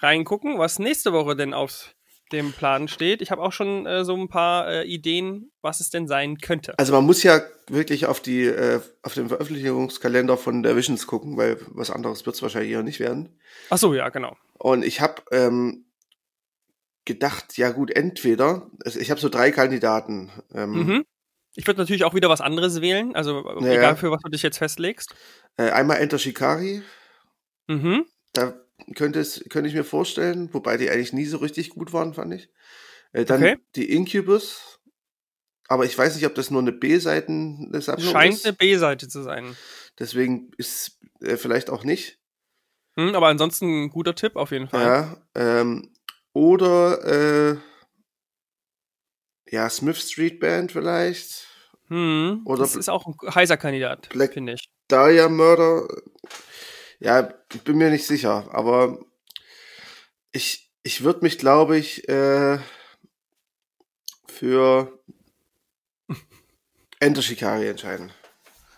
reingucken, 0.02 0.58
was 0.58 0.78
nächste 0.78 1.12
Woche 1.12 1.36
denn 1.36 1.54
auf 1.54 1.94
dem 2.32 2.52
Plan 2.52 2.88
steht. 2.88 3.20
Ich 3.20 3.30
habe 3.30 3.42
auch 3.42 3.52
schon 3.52 3.86
äh, 3.86 4.04
so 4.06 4.16
ein 4.16 4.28
paar 4.28 4.66
äh, 4.66 4.84
Ideen, 4.84 5.52
was 5.60 5.80
es 5.80 5.90
denn 5.90 6.08
sein 6.08 6.38
könnte. 6.38 6.78
Also 6.78 6.92
man 6.94 7.04
muss 7.04 7.22
ja 7.22 7.42
wirklich 7.68 8.06
auf 8.06 8.20
die, 8.20 8.44
äh, 8.44 8.80
auf 9.02 9.12
den 9.14 9.28
Veröffentlichungskalender 9.28 10.38
von 10.38 10.62
der 10.62 10.74
Visions 10.74 11.06
gucken, 11.06 11.36
weil 11.36 11.58
was 11.68 11.90
anderes 11.90 12.24
wird 12.24 12.34
es 12.34 12.40
wahrscheinlich 12.42 12.72
eher 12.72 12.82
nicht 12.82 13.00
werden. 13.00 13.38
Ach 13.68 13.76
so, 13.76 13.92
ja, 13.94 14.08
genau. 14.08 14.34
Und 14.58 14.82
ich 14.82 15.02
habe 15.02 15.22
ähm, 15.30 15.84
gedacht, 17.04 17.58
ja 17.58 17.70
gut, 17.70 17.90
entweder, 17.90 18.70
also 18.84 18.98
ich 18.98 19.10
habe 19.10 19.20
so 19.20 19.28
drei 19.28 19.50
Kandidaten. 19.50 20.30
Ähm, 20.54 20.72
Mhm. 20.72 21.04
Ich 21.54 21.66
würde 21.66 21.80
natürlich 21.82 22.04
auch 22.04 22.14
wieder 22.14 22.30
was 22.30 22.40
anderes 22.40 22.80
wählen, 22.80 23.14
also 23.14 23.44
Ja, 23.60 23.72
egal 23.72 23.82
ja. 23.82 23.94
für 23.96 24.10
was 24.10 24.22
du 24.22 24.30
dich 24.30 24.42
jetzt 24.42 24.56
festlegst. 24.56 25.14
äh, 25.58 25.68
einmal 25.68 25.98
Enter 25.98 26.18
Shikari, 26.18 26.80
Mhm. 27.68 28.06
da 28.32 28.54
könnte, 28.94 29.20
es, 29.20 29.44
könnte 29.50 29.68
ich 29.68 29.74
mir 29.74 29.84
vorstellen, 29.84 30.48
wobei 30.52 30.76
die 30.76 30.90
eigentlich 30.90 31.12
nie 31.12 31.26
so 31.26 31.38
richtig 31.38 31.70
gut 31.70 31.92
waren, 31.92 32.14
fand 32.14 32.34
ich. 32.34 32.50
Äh, 33.12 33.24
dann 33.24 33.42
Okay. 33.42 33.58
die 33.76 33.90
Incubus, 33.92 34.80
aber 35.68 35.84
ich 35.84 35.96
weiß 35.96 36.14
nicht, 36.16 36.26
ob 36.26 36.34
das 36.34 36.50
nur 36.50 36.60
eine 36.62 36.72
eine 37.68 37.80
Sammlung 37.80 38.12
Scheint 38.12 38.34
ist. 38.34 38.44
eine 38.46 38.54
B-Seite 38.54 39.08
zu 39.08 39.22
sein. 39.22 39.56
Deswegen 39.98 40.50
ist 40.58 40.98
äh, 41.20 41.36
vielleicht 41.36 41.70
auch 41.70 41.84
nicht. 41.84 42.18
Hm, 42.96 43.14
aber 43.14 43.28
ansonsten 43.28 43.84
ein 43.84 43.90
guter 43.90 44.14
Tipp 44.14 44.36
auf 44.36 44.50
jeden 44.50 44.68
Fall. 44.68 44.82
Ja, 44.82 45.26
ähm, 45.34 45.92
oder 46.34 47.52
äh, 47.52 47.56
ja, 49.50 49.68
Smith 49.68 50.10
Street 50.10 50.40
Band 50.40 50.72
vielleicht. 50.72 51.46
Hm, 51.88 52.42
Oder 52.44 52.62
das 52.62 52.76
ist 52.76 52.88
auch 52.88 53.06
ein 53.06 53.34
heißer 53.34 53.56
Kandidat, 53.58 54.08
finde 54.32 54.54
ich. 54.54 54.68
Dahlia 54.88 55.28
Murder. 55.28 55.86
Ja, 57.02 57.34
ich 57.52 57.62
bin 57.62 57.78
mir 57.78 57.90
nicht 57.90 58.06
sicher, 58.06 58.48
aber 58.52 59.04
ich, 60.30 60.70
ich 60.84 61.02
würde 61.02 61.20
mich, 61.22 61.36
glaube 61.36 61.76
ich, 61.76 62.08
äh, 62.08 62.58
für 64.28 65.02
Enter 67.00 67.22
Shikari 67.22 67.66
entscheiden. 67.66 68.12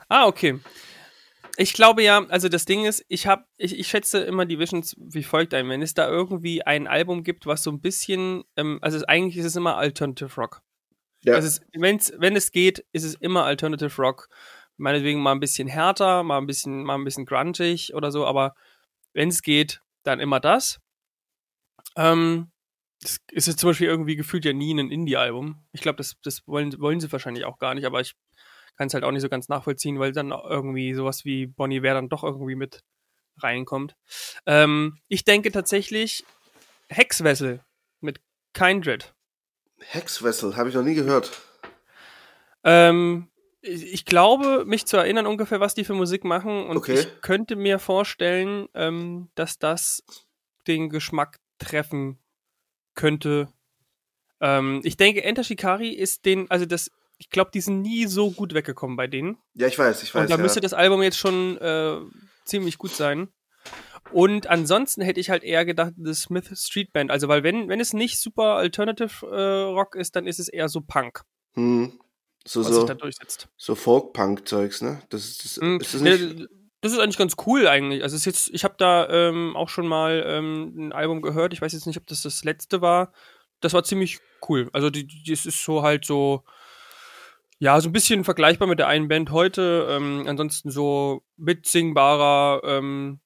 Ah, 0.09 0.27
okay. 0.27 0.59
Ich 1.59 1.75
glaube 1.75 2.03
ja, 2.03 2.25
also 2.29 2.49
das 2.49 2.65
Ding 2.65 2.87
ist, 2.87 3.05
ich 3.09 3.27
habe, 3.27 3.45
ich, 3.59 3.79
ich 3.79 3.89
schätze 3.89 4.21
immer 4.21 4.47
die 4.47 4.59
Visions 4.59 4.97
wie 4.99 5.23
folgt 5.23 5.53
ein. 5.53 5.69
Wenn 5.69 5.83
es 5.83 5.93
da 5.93 6.09
irgendwie 6.09 6.63
ein 6.63 6.87
Album 6.87 7.25
gibt, 7.25 7.45
was 7.45 7.63
so 7.63 7.71
ein 7.71 7.83
bisschen, 7.83 8.45
ähm, 8.57 8.79
also 8.81 8.97
es, 8.97 9.05
eigentlich 9.05 9.37
ist 9.37 9.45
es 9.45 9.57
immer 9.57 9.77
Alternative 9.77 10.35
Rock. 10.41 10.63
Ja, 11.25 11.35
Also 11.35 11.49
es, 11.49 11.61
wenn's, 11.75 12.13
wenn 12.17 12.37
es 12.37 12.53
geht, 12.53 12.87
ist 12.93 13.05
es 13.05 13.15
immer 13.17 13.45
Alternative 13.45 13.95
Rock. 14.01 14.31
Meinetwegen 14.77 15.21
mal 15.21 15.33
ein 15.33 15.41
bisschen 15.41 15.69
härter, 15.69 16.23
mal 16.23 16.39
ein 16.39 16.47
bisschen, 16.47 16.83
mal 16.85 16.97
ein 16.97 17.05
bisschen 17.05 17.27
grungig 17.27 17.95
oder 17.95 18.11
so, 18.11 18.27
aber 18.27 18.55
wenn 19.13 19.29
es 19.29 19.43
geht, 19.43 19.81
dann 20.03 20.21
immer 20.21 20.41
das. 20.41 20.81
Ähm, 21.97 22.51
das 23.01 23.19
ist 23.31 23.47
jetzt 23.47 23.61
zum 23.61 23.71
Beispiel 23.71 23.87
irgendwie 23.87 24.17
gefühlt 24.17 24.45
ja 24.45 24.53
nie 24.53 24.73
ein 24.75 24.91
Indie-Album. 24.91 25.63
Ich 25.73 25.83
glaube, 25.83 25.97
das, 25.97 26.17
das 26.23 26.47
wollen, 26.47 26.79
wollen 26.81 27.01
sie 27.01 27.13
wahrscheinlich 27.13 27.45
auch 27.45 27.59
gar 27.59 27.75
nicht, 27.75 27.85
aber 27.85 28.01
ich 28.01 28.15
kann 28.77 28.89
es 28.89 28.95
halt 28.95 29.05
auch 29.05 29.13
nicht 29.13 29.23
so 29.23 29.29
ganz 29.29 29.49
nachvollziehen, 29.49 29.99
weil 29.99 30.13
dann 30.13 30.31
irgendwie 30.31 30.95
sowas 30.95 31.25
wie 31.25 31.47
Bonnie 31.47 31.83
Ware 31.83 31.95
dann 31.95 32.09
doch 32.09 32.25
irgendwie 32.25 32.57
mit 32.57 32.83
reinkommt. 33.39 33.95
Ähm, 34.47 34.99
ich 35.09 35.25
denke 35.25 35.53
tatsächlich 35.53 36.25
Hexwessel 36.89 37.65
mit 38.01 38.21
Kindred. 38.53 39.15
Hexvessel, 39.81 40.57
habe 40.57 40.69
ich 40.69 40.75
noch 40.75 40.83
nie 40.83 40.95
gehört. 40.95 41.41
Ähm, 42.63 43.29
ich 43.65 44.05
glaube, 44.05 44.65
mich 44.67 44.87
zu 44.87 44.97
erinnern 44.97 45.27
ungefähr, 45.27 45.61
was 45.61 45.75
die 45.75 45.85
für 45.85 45.95
Musik 45.95 46.25
machen. 46.25 46.67
Und 46.67 46.77
Okay. 46.77 47.01
ich 47.01 47.21
könnte 47.23 47.57
mir 47.57 47.79
vorstellen, 47.79 48.69
ähm, 48.75 49.31
dass 49.35 49.59
das 49.59 50.05
den 50.67 50.91
Geschmack 50.91 51.41
treffen 51.59 52.19
könnte. 52.95 53.49
Ähm, 54.41 54.81
ich 54.85 54.97
denke, 54.97 55.25
Enter 55.25 55.45
Shikari 55.45 55.89
ist 55.89 56.27
den, 56.27 56.51
also 56.51 56.67
das, 56.67 56.91
ich 57.19 57.31
glaube, 57.31 57.51
die 57.55 57.61
sind 57.61 57.81
nie 57.83 58.07
so 58.07 58.31
gut 58.31 58.55
weggekommen 58.55 58.97
bei 58.97 59.07
denen. 59.07 59.39
Ja, 59.55 59.67
ich 59.67 59.79
weiß, 59.79 60.03
ich 60.03 60.15
weiß. 60.15 60.23
Und 60.23 60.31
da 60.31 60.37
ja. 60.37 60.43
müsste 60.43 60.61
das 60.61 60.75
Album 60.75 61.03
jetzt 61.03 61.19
schon 61.19 61.57
äh, 61.59 61.99
ziemlich 62.45 62.79
gut 62.79 62.93
sein. 62.93 63.29
Und 64.13 64.49
ansonsten 64.49 65.01
hätte 65.01 65.21
ich 65.21 65.31
halt 65.31 65.43
eher 65.43 65.65
gedacht, 65.65 65.95
The 65.97 66.13
Smith 66.13 66.51
Street 66.55 66.93
Band. 66.93 67.11
Also, 67.11 67.29
weil 67.29 67.43
wenn, 67.43 67.69
wenn 67.69 67.81
es 67.81 67.95
nicht 67.95 68.21
super 68.21 68.57
Alternative 68.57 69.27
äh, 69.27 69.63
Rock 69.73 69.95
ist, 69.95 70.15
dann 70.17 70.27
ist 70.27 70.39
es 70.39 70.49
eher 70.49 70.69
so 70.69 70.83
Punk, 70.83 71.23
hm, 71.55 71.99
so, 72.47 72.61
was 72.61 72.67
sich 72.69 72.77
so, 72.77 72.85
da 72.85 72.95
durchsetzt. 72.95 73.49
so 73.57 73.75
Folk-Punk-Zeugs, 73.75 74.83
ne? 74.83 75.03
Das 75.09 75.25
ist, 75.25 75.45
das, 75.45 75.57
Mm, 75.61 75.77
ist 75.81 75.95
das 75.95 76.01
nicht. 76.03 76.49
Das 76.81 76.93
ist 76.93 76.99
eigentlich 76.99 77.17
ganz 77.17 77.35
cool 77.47 77.67
eigentlich. 77.67 78.03
Also 78.03 78.15
ist 78.15 78.27
jetzt, 78.27 78.51
ich 78.53 78.63
habe 78.65 78.75
da 78.77 79.09
ähm, 79.09 79.57
auch 79.57 79.71
schon 79.71 79.87
mal 79.87 80.23
ähm, 80.27 80.75
ein 80.77 80.93
Album 80.93 81.23
gehört. 81.23 81.55
Ich 81.55 81.63
weiß 81.63 81.73
jetzt 81.73 81.87
nicht, 81.87 81.97
ob 81.97 82.07
das 82.07 82.21
das 82.21 82.45
letzte 82.45 82.83
war. 82.83 83.13
Das 83.61 83.73
war 83.73 83.85
ziemlich 83.85 84.19
cool. 84.49 84.69
Also 84.75 84.91
die, 84.91 85.07
die, 85.07 85.33
es 85.33 85.47
ist 85.47 85.65
so 85.65 85.83
halt 85.83 86.05
so, 86.05 86.45
ja, 87.59 87.81
so 87.81 87.89
ein 87.89 87.93
bisschen 87.93 88.25
vergleichbar 88.25 88.69
mit 88.69 88.79
der 88.79 88.89
einen 88.89 89.09
Band 89.09 89.31
heute. 89.31 89.87
Ähm, 89.89 90.25
ansonsten 90.27 90.71
so 90.71 91.23
mitsingbarer, 91.39 92.61
ähm, 92.65 93.21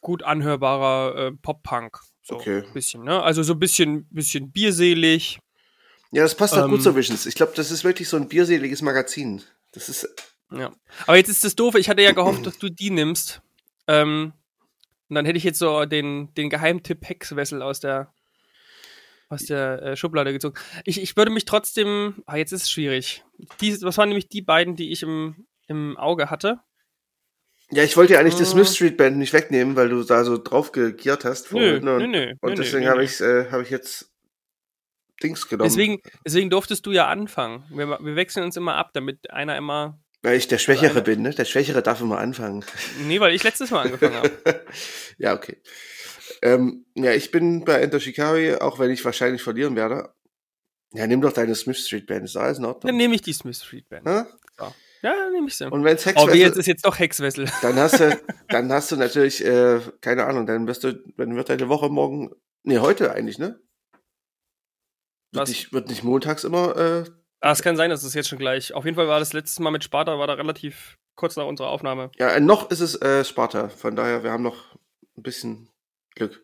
gut 0.00 0.24
anhörbarer 0.24 1.16
äh, 1.26 1.32
Pop-Punk. 1.32 2.00
So 2.22 2.34
Okay. 2.36 2.64
ein 2.66 2.72
bisschen, 2.72 3.04
ne? 3.04 3.22
Also 3.22 3.44
so 3.44 3.52
ein 3.52 3.58
bisschen, 3.60 4.08
bisschen 4.10 4.50
bierselig. 4.50 5.38
Ja, 6.14 6.22
das 6.22 6.36
passt 6.36 6.54
auch 6.54 6.64
ähm, 6.64 6.70
gut 6.70 6.82
zu 6.82 6.94
Visions. 6.94 7.26
Ich 7.26 7.34
glaube, 7.34 7.52
das 7.56 7.70
ist 7.70 7.82
wirklich 7.82 8.08
so 8.08 8.16
ein 8.16 8.28
bierseliges 8.28 8.82
Magazin. 8.82 9.42
Das 9.72 9.88
ist, 9.88 10.08
Ja. 10.50 10.72
Aber 11.06 11.16
jetzt 11.16 11.28
ist 11.28 11.42
das 11.42 11.56
doofe, 11.56 11.80
ich 11.80 11.88
hatte 11.88 12.02
ja 12.02 12.12
gehofft, 12.12 12.46
dass 12.46 12.58
du 12.58 12.68
die 12.68 12.90
nimmst. 12.90 13.42
Ähm, 13.88 14.32
und 15.08 15.14
dann 15.16 15.26
hätte 15.26 15.38
ich 15.38 15.44
jetzt 15.44 15.58
so 15.58 15.84
den, 15.84 16.32
den 16.34 16.50
Geheimtipp 16.50 17.08
Hexwessel 17.08 17.62
aus 17.62 17.80
der 17.80 18.12
aus 19.28 19.44
der 19.46 19.82
äh, 19.82 19.96
Schublade 19.96 20.32
gezogen. 20.32 20.56
Ich, 20.84 21.02
ich 21.02 21.16
würde 21.16 21.32
mich 21.32 21.46
trotzdem. 21.46 22.22
Ah, 22.26 22.36
jetzt 22.36 22.52
ist 22.52 22.62
es 22.62 22.70
schwierig. 22.70 23.24
Die, 23.60 23.80
was 23.82 23.98
waren 23.98 24.08
nämlich 24.08 24.28
die 24.28 24.42
beiden, 24.42 24.76
die 24.76 24.92
ich 24.92 25.02
im, 25.02 25.46
im 25.66 25.96
Auge 25.96 26.30
hatte? 26.30 26.60
ja, 27.70 27.82
ich 27.82 27.96
wollte 27.96 28.12
ja 28.12 28.20
eigentlich 28.20 28.36
die 28.36 28.42
Äh. 28.42 28.46
Smith 28.46 28.74
Street 28.74 28.96
Band 28.96 29.16
nicht 29.16 29.32
wegnehmen, 29.32 29.74
weil 29.74 29.88
du 29.88 30.04
da 30.04 30.22
so 30.22 30.38
drauf 30.38 30.70
gegiert 30.70 31.24
hast. 31.24 31.50
Nö, 31.52 31.80
nö, 31.80 32.06
nö. 32.06 32.34
Und 32.40 32.50
nö, 32.50 32.56
deswegen 32.56 32.84
nö, 32.84 32.90
habe 32.90 33.02
ich, 33.02 33.20
äh, 33.20 33.50
hab 33.50 33.62
ich 33.62 33.70
jetzt 33.70 34.13
Dings 35.22 35.48
genommen. 35.48 35.68
Deswegen, 35.68 36.00
deswegen 36.24 36.50
durftest 36.50 36.84
du 36.86 36.92
ja 36.92 37.06
anfangen. 37.08 37.64
Wir, 37.70 37.88
wir 37.88 38.16
wechseln 38.16 38.44
uns 38.44 38.56
immer 38.56 38.76
ab, 38.76 38.90
damit 38.94 39.30
einer 39.30 39.56
immer. 39.56 39.98
Weil 40.22 40.36
ich 40.36 40.48
der 40.48 40.58
Schwächere 40.58 41.02
bin, 41.02 41.22
ne? 41.22 41.30
Der 41.30 41.44
Schwächere 41.44 41.82
darf 41.82 42.00
immer 42.00 42.18
anfangen. 42.18 42.64
Nee, 43.06 43.20
weil 43.20 43.34
ich 43.34 43.42
letztes 43.42 43.70
Mal 43.70 43.82
angefangen 43.86 44.14
habe. 44.16 44.30
ja, 45.18 45.34
okay. 45.34 45.60
Ähm, 46.42 46.86
ja, 46.94 47.12
ich 47.12 47.30
bin 47.30 47.64
bei 47.64 47.80
Enter 47.80 48.00
Shikari, 48.00 48.54
auch 48.54 48.78
wenn 48.78 48.90
ich 48.90 49.04
wahrscheinlich 49.04 49.42
verlieren 49.42 49.76
werde. 49.76 50.14
Ja, 50.94 51.06
nimm 51.06 51.20
doch 51.20 51.32
deine 51.32 51.54
Smith 51.54 51.78
Street 51.86 52.06
Band, 52.06 52.24
ist 52.24 52.36
alles 52.36 52.58
in 52.58 52.62
Dann 52.64 52.72
Ordnung. 52.72 52.96
nehme 52.96 53.14
ich 53.14 53.22
die 53.22 53.32
Smith 53.32 53.62
Street 53.62 53.88
Band. 53.88 54.06
Ja, 55.04 55.12
dann 55.14 55.32
nehme 55.32 55.48
ich 55.48 55.56
sie. 55.56 55.70
Und 55.70 55.84
wenn 55.84 55.96
es 55.96 56.06
Oh, 56.16 56.32
wie 56.32 56.38
jetzt 56.38 56.56
Hexwessel, 56.56 56.60
ist 56.60 56.66
jetzt 56.66 56.86
doch 56.86 56.98
Hexwessel. 56.98 57.44
dann 57.62 57.76
hast 57.76 58.00
du, 58.00 58.18
dann 58.48 58.72
hast 58.72 58.90
du 58.90 58.96
natürlich, 58.96 59.44
äh, 59.44 59.80
keine 60.00 60.24
Ahnung, 60.24 60.46
dann 60.46 60.66
wirst 60.66 60.82
du, 60.82 60.94
dann 61.18 61.36
wird 61.36 61.50
deine 61.50 61.68
Woche 61.68 61.90
morgen, 61.90 62.30
nee, 62.62 62.78
heute 62.78 63.12
eigentlich, 63.12 63.38
ne? 63.38 63.60
Wird 65.34 65.48
nicht, 65.48 65.72
wird 65.72 65.88
nicht 65.88 66.04
montags 66.04 66.44
immer, 66.44 66.76
äh, 66.76 67.04
Ah, 67.40 67.52
es 67.52 67.60
kann 67.62 67.76
sein, 67.76 67.90
dass 67.90 68.02
es 68.04 68.14
jetzt 68.14 68.28
schon 68.30 68.38
gleich. 68.38 68.72
Auf 68.72 68.86
jeden 68.86 68.94
Fall 68.94 69.06
war 69.06 69.18
das 69.18 69.34
letzte 69.34 69.62
Mal 69.62 69.70
mit 69.70 69.84
Sparta, 69.84 70.18
war 70.18 70.26
da 70.26 70.32
relativ 70.32 70.96
kurz 71.14 71.36
nach 71.36 71.44
unserer 71.44 71.68
Aufnahme. 71.68 72.10
ja, 72.16 72.30
äh, 72.30 72.40
noch 72.40 72.70
ist 72.70 72.80
es 72.80 73.00
äh, 73.02 73.22
Sparta, 73.22 73.68
von 73.68 73.94
daher, 73.94 74.22
wir 74.24 74.32
haben 74.32 74.42
noch 74.42 74.74
ein 75.18 75.22
bisschen 75.22 75.68
Glück. 76.14 76.42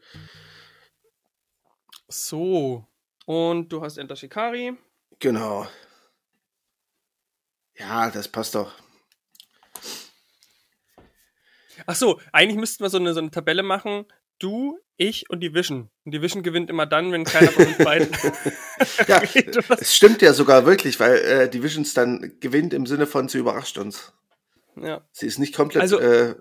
So. 2.08 2.86
Und 3.24 3.70
du 3.72 3.80
hast 3.80 3.96
Enter 3.96 4.16
Shikari. 4.16 4.76
Genau. 5.20 5.66
Ja, 7.78 8.10
das 8.10 8.28
passt 8.28 8.54
doch. 8.54 8.72
Ach 11.86 11.94
so, 11.94 12.20
eigentlich 12.32 12.58
müssten 12.58 12.84
wir 12.84 12.90
so 12.90 12.98
eine, 12.98 13.14
so 13.14 13.20
eine 13.20 13.30
Tabelle 13.30 13.62
machen. 13.62 14.04
Du, 14.38 14.78
ich 15.00 15.28
und 15.30 15.40
die 15.40 15.54
Vision. 15.54 15.90
Und 16.04 16.12
die 16.12 16.20
Vision 16.22 16.42
gewinnt 16.42 16.68
immer 16.70 16.86
dann, 16.86 17.10
wenn 17.10 17.24
keiner 17.24 17.50
von 17.50 17.66
uns 17.66 17.78
beiden. 17.78 18.08
Ja, 19.08 19.22
es 19.78 19.94
stimmt 19.94 20.22
ja 20.22 20.32
sogar 20.32 20.64
wirklich, 20.64 20.98
weil 21.00 21.16
äh, 21.16 21.50
die 21.50 21.62
Visions 21.62 21.92
dann 21.92 22.38
gewinnt 22.40 22.72
im 22.72 22.86
Sinne 22.86 23.06
von, 23.06 23.28
sie 23.28 23.38
überrascht 23.38 23.76
uns. 23.76 24.12
ja, 24.76 25.06
Sie 25.12 25.26
ist 25.26 25.38
nicht 25.38 25.54
komplett, 25.54 25.82
Also, 25.82 25.98
äh, 26.00 26.34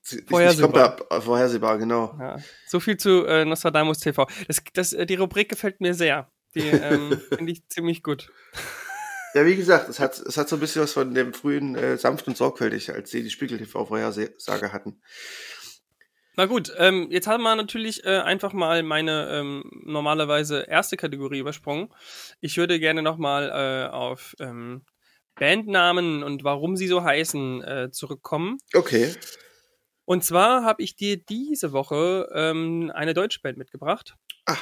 sie 0.00 0.22
vorhersehbar. 0.22 0.96
komplett 0.96 1.10
äh, 1.10 1.20
vorhersehbar, 1.20 1.78
genau. 1.78 2.16
ja. 2.18 2.38
So 2.66 2.80
viel 2.80 2.96
zu 2.96 3.26
äh, 3.26 3.44
Nostradamus 3.44 3.98
TV. 3.98 4.26
Das, 4.46 4.62
das, 4.72 4.92
äh, 4.94 5.04
die 5.04 5.16
Rubrik 5.16 5.50
gefällt 5.50 5.80
mir 5.80 5.92
sehr. 5.94 6.30
Die 6.54 6.60
ähm, 6.68 7.20
finde 7.28 7.52
ich 7.52 7.68
ziemlich 7.68 8.02
gut. 8.02 8.30
Ja, 9.34 9.44
wie 9.44 9.56
gesagt, 9.56 9.88
es 9.90 9.98
hat, 10.00 10.18
es 10.18 10.36
hat 10.38 10.48
so 10.48 10.56
ein 10.56 10.60
bisschen 10.60 10.82
was 10.82 10.92
von 10.92 11.12
dem 11.12 11.34
frühen 11.34 11.74
äh, 11.74 11.98
sanft 11.98 12.28
und 12.28 12.36
sorgfältig, 12.36 12.94
als 12.94 13.10
sie 13.10 13.22
die 13.22 13.30
Spiegel-TV-Vorhersage 13.30 14.72
hatten. 14.72 15.02
Na 16.36 16.46
gut, 16.46 16.72
ähm, 16.78 17.08
jetzt 17.10 17.26
haben 17.26 17.42
wir 17.42 17.54
natürlich 17.54 18.04
äh, 18.04 18.18
einfach 18.18 18.52
mal 18.52 18.82
meine 18.82 19.28
ähm, 19.30 19.70
normalerweise 19.84 20.62
erste 20.62 20.96
Kategorie 20.96 21.38
übersprungen. 21.38 21.92
Ich 22.40 22.56
würde 22.56 22.80
gerne 22.80 23.02
nochmal 23.02 23.50
äh, 23.50 23.92
auf 23.92 24.34
ähm, 24.40 24.84
Bandnamen 25.36 26.22
und 26.22 26.44
warum 26.44 26.76
sie 26.76 26.88
so 26.88 27.04
heißen 27.04 27.62
äh, 27.62 27.90
zurückkommen. 27.90 28.58
Okay. 28.74 29.14
Und 30.04 30.24
zwar 30.24 30.64
habe 30.64 30.82
ich 30.82 30.96
dir 30.96 31.16
diese 31.16 31.72
Woche 31.72 32.28
ähm, 32.34 32.92
eine 32.94 33.14
deutsche 33.14 33.40
Band 33.40 33.56
mitgebracht. 33.56 34.14
Ah. 34.46 34.58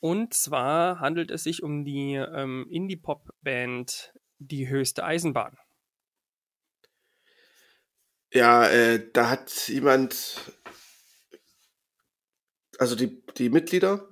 Und 0.00 0.32
zwar 0.32 1.00
handelt 1.00 1.30
es 1.30 1.42
sich 1.42 1.62
um 1.62 1.84
die 1.84 2.14
ähm, 2.14 2.66
Indie-Pop-Band 2.70 4.12
Die 4.38 4.68
höchste 4.68 5.04
Eisenbahn. 5.04 5.58
Ja, 8.32 8.66
äh, 8.68 9.10
da 9.12 9.28
hat 9.28 9.68
jemand, 9.68 10.36
also 12.80 12.96
die, 12.96 13.22
die 13.36 13.50
Mitglieder 13.50 14.08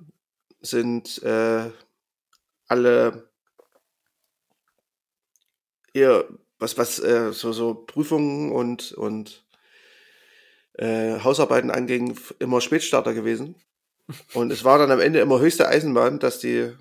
sind 0.61 1.23
äh, 1.23 1.71
alle 2.67 3.31
eher, 5.91 6.25
was, 6.59 6.77
was 6.77 6.99
äh, 6.99 7.33
so, 7.33 7.51
so 7.51 7.73
Prüfungen 7.73 8.51
und, 8.51 8.91
und 8.91 9.43
äh, 10.73 11.19
Hausarbeiten 11.19 11.71
anging, 11.71 12.15
immer 12.37 12.61
Spätstarter 12.61 13.15
gewesen. 13.15 13.55
Und 14.33 14.51
es 14.51 14.63
war 14.63 14.77
dann 14.77 14.91
am 14.91 14.99
Ende 14.99 15.19
immer 15.19 15.39
höchste 15.39 15.67
Eisenbahn, 15.67 16.19
dass 16.19 16.37
die 16.37 16.71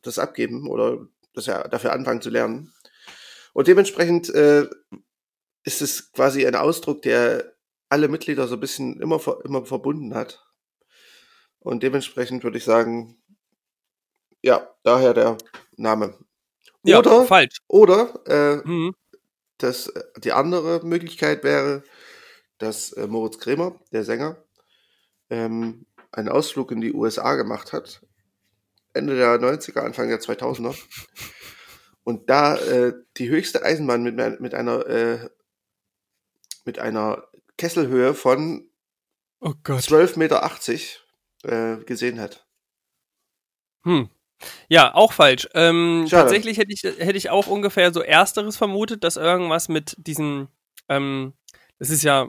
das 0.00 0.18
abgeben 0.18 0.66
oder 0.66 1.06
dass 1.34 1.44
ja 1.44 1.68
dafür 1.68 1.92
anfangen 1.92 2.22
zu 2.22 2.30
lernen. 2.30 2.72
Und 3.52 3.68
dementsprechend 3.68 4.30
äh, 4.30 4.66
ist 5.62 5.82
es 5.82 6.10
quasi 6.12 6.46
ein 6.46 6.54
Ausdruck 6.54 7.02
der 7.02 7.52
alle 7.90 8.08
Mitglieder 8.08 8.48
so 8.48 8.54
ein 8.54 8.60
bisschen 8.60 8.98
immer, 9.00 9.20
immer 9.44 9.66
verbunden 9.66 10.14
hat. 10.14 10.47
Und 11.60 11.82
dementsprechend 11.82 12.44
würde 12.44 12.58
ich 12.58 12.64
sagen, 12.64 13.16
ja, 14.42 14.68
daher 14.82 15.14
der 15.14 15.38
Name. 15.76 16.14
Oder, 16.84 17.10
ja, 17.10 17.24
falsch. 17.24 17.58
Oder 17.66 18.20
äh, 18.26 18.68
mhm. 18.68 18.94
das, 19.58 19.92
die 20.18 20.32
andere 20.32 20.84
Möglichkeit 20.84 21.44
wäre, 21.44 21.82
dass 22.58 22.92
äh, 22.92 23.06
Moritz 23.06 23.38
Kremer, 23.38 23.78
der 23.92 24.04
Sänger, 24.04 24.42
ähm, 25.30 25.86
einen 26.12 26.28
Ausflug 26.28 26.72
in 26.72 26.80
die 26.80 26.92
USA 26.92 27.34
gemacht 27.34 27.72
hat. 27.72 28.02
Ende 28.94 29.16
der 29.16 29.40
90er, 29.40 29.80
Anfang 29.80 30.08
der 30.08 30.20
2000er. 30.20 30.76
Und 32.04 32.30
da 32.30 32.56
äh, 32.56 32.94
die 33.18 33.28
höchste 33.28 33.62
Eisenbahn 33.62 34.02
mit, 34.02 34.40
mit 34.40 34.54
einer 34.54 34.86
äh, 34.86 35.28
mit 36.64 36.78
einer 36.78 37.26
Kesselhöhe 37.56 38.14
von 38.14 38.70
oh 39.40 39.54
12,80 39.64 40.18
Meter 40.18 40.44
äh, 41.44 41.76
gesehen 41.78 42.20
hat. 42.20 42.46
Hm. 43.84 44.08
Ja, 44.68 44.94
auch 44.94 45.12
falsch. 45.12 45.48
Ähm, 45.54 46.06
tatsächlich 46.08 46.58
hätte 46.58 46.72
ich, 46.72 46.82
hätte 46.82 47.16
ich 47.16 47.30
auch 47.30 47.48
ungefähr 47.48 47.92
so 47.92 48.02
Ersteres 48.02 48.56
vermutet, 48.56 49.02
dass 49.02 49.16
irgendwas 49.16 49.68
mit 49.68 49.96
diesem, 49.98 50.48
ähm, 50.88 51.34
das 51.78 51.90
ist 51.90 52.04
ja, 52.04 52.28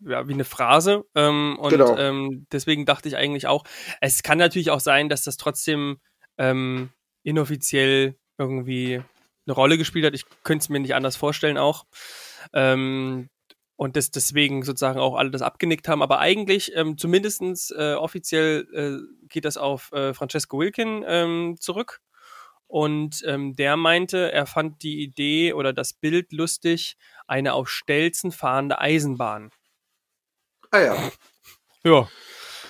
ja 0.00 0.26
wie 0.26 0.32
eine 0.32 0.44
Phrase. 0.44 1.04
Ähm, 1.14 1.56
und 1.60 1.70
genau. 1.70 1.96
ähm, 1.96 2.46
deswegen 2.50 2.86
dachte 2.86 3.08
ich 3.08 3.16
eigentlich 3.16 3.46
auch, 3.46 3.64
es 4.00 4.22
kann 4.22 4.38
natürlich 4.38 4.70
auch 4.70 4.80
sein, 4.80 5.08
dass 5.08 5.22
das 5.22 5.36
trotzdem 5.36 6.00
ähm, 6.38 6.90
inoffiziell 7.22 8.16
irgendwie 8.36 9.00
eine 9.46 9.54
Rolle 9.54 9.78
gespielt 9.78 10.06
hat. 10.06 10.14
Ich 10.14 10.24
könnte 10.42 10.64
es 10.64 10.68
mir 10.68 10.80
nicht 10.80 10.94
anders 10.94 11.16
vorstellen 11.16 11.58
auch. 11.58 11.84
Ähm, 12.52 13.28
und 13.76 13.96
das 13.96 14.10
deswegen 14.10 14.62
sozusagen 14.62 15.00
auch 15.00 15.16
alle 15.16 15.30
das 15.30 15.42
abgenickt 15.42 15.88
haben. 15.88 16.02
Aber 16.02 16.20
eigentlich, 16.20 16.72
ähm, 16.76 16.96
zumindest 16.96 17.72
äh, 17.76 17.94
offiziell 17.94 18.66
äh, 18.72 19.26
geht 19.28 19.44
das 19.44 19.56
auf 19.56 19.92
äh, 19.92 20.14
Francesco 20.14 20.58
Wilkin 20.58 21.04
ähm, 21.06 21.56
zurück. 21.58 22.00
Und 22.66 23.22
ähm, 23.26 23.54
der 23.56 23.76
meinte, 23.76 24.32
er 24.32 24.46
fand 24.46 24.82
die 24.82 25.02
Idee 25.02 25.52
oder 25.52 25.72
das 25.72 25.92
Bild 25.92 26.32
lustig, 26.32 26.96
eine 27.26 27.54
auf 27.54 27.68
Stelzen 27.68 28.32
fahrende 28.32 28.80
Eisenbahn. 28.80 29.50
Ah 30.70 30.80
ja. 30.80 31.10
Ja. 31.84 32.08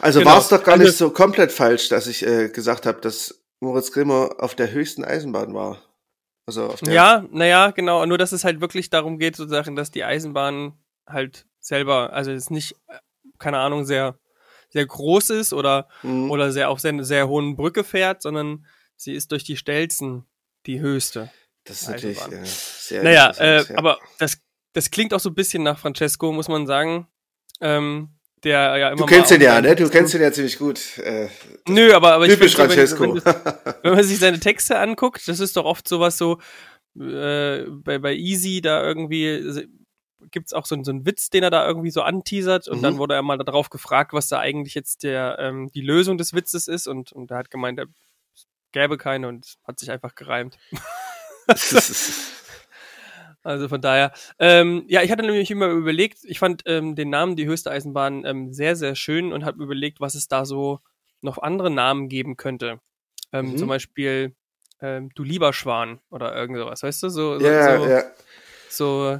Also 0.01 0.19
genau. 0.19 0.33
war 0.33 0.39
es 0.39 0.49
doch 0.49 0.63
gar 0.63 0.77
nicht 0.77 0.89
also 0.89 1.07
so 1.07 1.11
komplett 1.13 1.53
falsch, 1.53 1.89
dass 1.89 2.07
ich 2.07 2.27
äh, 2.27 2.49
gesagt 2.49 2.85
habe, 2.85 3.01
dass 3.01 3.43
Moritz 3.61 3.93
Grimmer 3.93 4.37
auf 4.39 4.55
der 4.55 4.73
höchsten 4.73 5.05
Eisenbahn 5.05 5.55
war. 5.55 5.81
Also 6.47 6.67
auf 6.67 6.81
der 6.81 6.93
ja, 6.93 7.25
naja, 7.31 7.71
genau. 7.71 8.05
Nur 8.05 8.19
dass 8.19 8.33
es 8.33 8.45
halt 8.45 8.61
wirklich 8.61 8.91
darum 8.91 9.19
geht, 9.19 9.37
sozusagen, 9.37 9.77
dass 9.77 9.91
die 9.91 10.05
Eisenbahn 10.05 10.79
halt 11.07 11.47
selber, 11.61 12.13
also 12.13 12.31
jetzt 12.31 12.51
nicht, 12.51 12.75
keine 13.39 13.59
Ahnung, 13.59 13.85
sehr, 13.85 14.19
sehr 14.71 14.87
groß 14.87 15.31
ist 15.31 15.53
oder, 15.53 15.89
mhm. 16.03 16.31
oder 16.31 16.53
sehr 16.53 16.71
auf 16.71 16.81
sehr, 16.81 17.03
sehr 17.05 17.29
hohen 17.29 17.57
Brücke 17.57 17.85
fährt, 17.85 18.23
sondern 18.23 18.67
sie 18.97 19.15
ist 19.15 19.33
durch 19.33 19.45
die 19.45 19.57
Stelzen 19.57 20.27
die 20.67 20.81
höchste. 20.81 21.31
Das 21.65 21.83
ist 21.83 21.89
natürlich 21.89 22.21
äh, 22.21 22.45
sehr 22.45 23.03
Naja, 23.03 23.31
äh, 23.39 23.63
ja. 23.63 23.79
aber 23.79 23.99
das, 24.19 24.39
das 24.73 24.91
klingt 24.91 25.15
auch 25.15 25.21
so 25.21 25.31
ein 25.31 25.35
bisschen 25.35 25.63
nach 25.63 25.79
Francesco, 25.79 26.33
muss 26.33 26.49
man 26.49 26.67
sagen. 26.67 27.09
Ähm, 27.61 28.11
der 28.43 28.77
ja 28.77 28.89
immer 28.91 28.99
Du 28.99 29.07
kennst 29.07 29.31
ihn 29.31 29.41
ja, 29.41 29.61
ne? 29.61 29.75
Du 29.75 29.89
kennst 29.89 30.15
ihn 30.15 30.21
ja 30.21 30.31
ziemlich 30.31 30.59
gut. 30.59 30.99
Äh, 30.99 31.29
Nö, 31.67 31.95
aber, 31.95 32.13
aber 32.13 32.27
typisch 32.27 32.53
ich 32.53 32.57
find, 32.57 32.73
Francesco. 32.73 33.15
Wenn, 33.15 33.25
wenn, 33.25 33.75
wenn, 33.83 33.95
man 33.95 34.05
sich 34.05 34.19
seine 34.19 34.39
Texte 34.39 34.79
anguckt, 34.79 35.27
das 35.27 35.41
ist 35.41 35.57
doch 35.57 35.65
oft 35.65 35.89
sowas 35.89 36.19
so, 36.19 36.41
äh, 37.01 37.63
bei, 37.71 37.99
bei 37.99 38.15
Easy 38.15 38.61
da 38.61 38.83
irgendwie 38.83 39.67
gibt's 40.31 40.53
auch 40.53 40.67
so, 40.67 40.81
so 40.83 40.91
einen 40.91 41.07
Witz, 41.07 41.31
den 41.31 41.43
er 41.43 41.51
da 41.51 41.67
irgendwie 41.67 41.91
so 41.91 42.03
anteasert 42.03 42.69
und 42.69 42.79
mhm. 42.79 42.83
dann 42.83 42.99
wurde 42.99 43.15
er 43.15 43.23
mal 43.23 43.39
darauf 43.39 43.71
gefragt, 43.71 44.13
was 44.13 44.29
da 44.29 44.39
eigentlich 44.39 44.75
jetzt 44.75 45.03
der 45.03 45.39
ähm, 45.39 45.71
die 45.75 45.81
Lösung 45.81 46.19
des 46.19 46.35
Witzes 46.35 46.69
ist 46.69 46.87
und, 46.87 47.13
und 47.13 47.31
er 47.31 47.39
hat 47.39 47.51
gemeint, 47.51 47.79
er 47.79 47.87
gäbe 48.73 48.99
keine 48.99 49.29
und 49.29 49.55
hat 49.67 49.79
sich 49.79 49.91
einfach 49.91 50.15
gereimt. 50.15 50.59
also 53.43 53.69
von 53.69 53.81
daher, 53.81 54.13
ähm, 54.39 54.85
ja, 54.89 55.03
ich 55.03 55.11
hatte 55.11 55.23
nämlich 55.23 55.51
immer 55.51 55.69
überlegt, 55.69 56.19
ich 56.25 56.39
fand 56.39 56.63
ähm, 56.67 56.95
den 56.97 57.11
Namen 57.11 57.37
die 57.37 57.47
höchste 57.47 57.71
Eisenbahn 57.71 58.25
ähm, 58.25 58.53
sehr, 58.53 58.77
sehr 58.77 58.95
schön 58.97 59.33
und 59.33 59.45
habe 59.45 59.63
überlegt, 59.63 60.01
was 60.01 60.15
es 60.15 60.29
da 60.29 60.45
so 60.45 60.81
noch 61.21 61.39
andere 61.39 61.71
Namen 61.71 62.09
geben 62.09 62.37
könnte. 62.37 62.81
Ähm, 63.33 63.53
mhm. 63.53 63.59
Zum 63.59 63.69
Beispiel 63.69 64.35
ähm, 64.81 65.11
Du 65.15 65.23
lieber 65.23 65.53
Schwan 65.53 66.01
oder 66.11 66.35
irgend 66.35 66.59
sowas, 66.59 66.83
weißt 66.83 67.03
du? 67.05 67.09
So, 67.09 67.39
so, 67.39 67.47
ja, 67.47 67.79
so, 67.79 67.87
ja. 67.87 68.03
so 68.69 69.19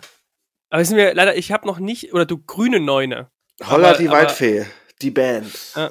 aber 0.75 0.83
ist 0.83 0.91
mir 0.91 1.15
leider, 1.15 1.37
ich 1.37 1.53
habe 1.53 1.69
noch 1.69 1.79
nicht, 1.79 2.13
oder 2.13 2.27
du 2.27 2.37
grüne 2.37 2.81
Neune. 2.81 3.31
Holla 3.65 3.91
aber, 3.91 3.99
die 3.99 4.11
Waldfee, 4.11 4.63
aber, 4.63 4.71
die 5.03 5.13
Band. 5.13 5.47
Ja. 5.77 5.89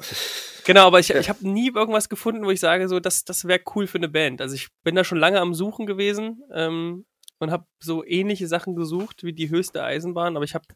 Genau, 0.66 0.86
aber 0.86 1.00
ich, 1.00 1.08
ich 1.08 1.30
habe 1.30 1.48
nie 1.48 1.72
irgendwas 1.74 2.10
gefunden, 2.10 2.44
wo 2.44 2.50
ich 2.50 2.60
sage, 2.60 2.86
so, 2.86 3.00
das, 3.00 3.24
das 3.24 3.46
wäre 3.46 3.62
cool 3.74 3.86
für 3.86 3.96
eine 3.96 4.10
Band. 4.10 4.42
Also 4.42 4.54
ich 4.54 4.68
bin 4.82 4.94
da 4.94 5.02
schon 5.02 5.16
lange 5.16 5.40
am 5.40 5.54
Suchen 5.54 5.86
gewesen 5.86 6.42
ähm, 6.52 7.06
und 7.38 7.50
habe 7.50 7.64
so 7.78 8.04
ähnliche 8.04 8.46
Sachen 8.46 8.76
gesucht 8.76 9.24
wie 9.24 9.32
die 9.32 9.48
höchste 9.48 9.82
Eisenbahn, 9.82 10.36
aber 10.36 10.44
ich 10.44 10.54
habe 10.54 10.66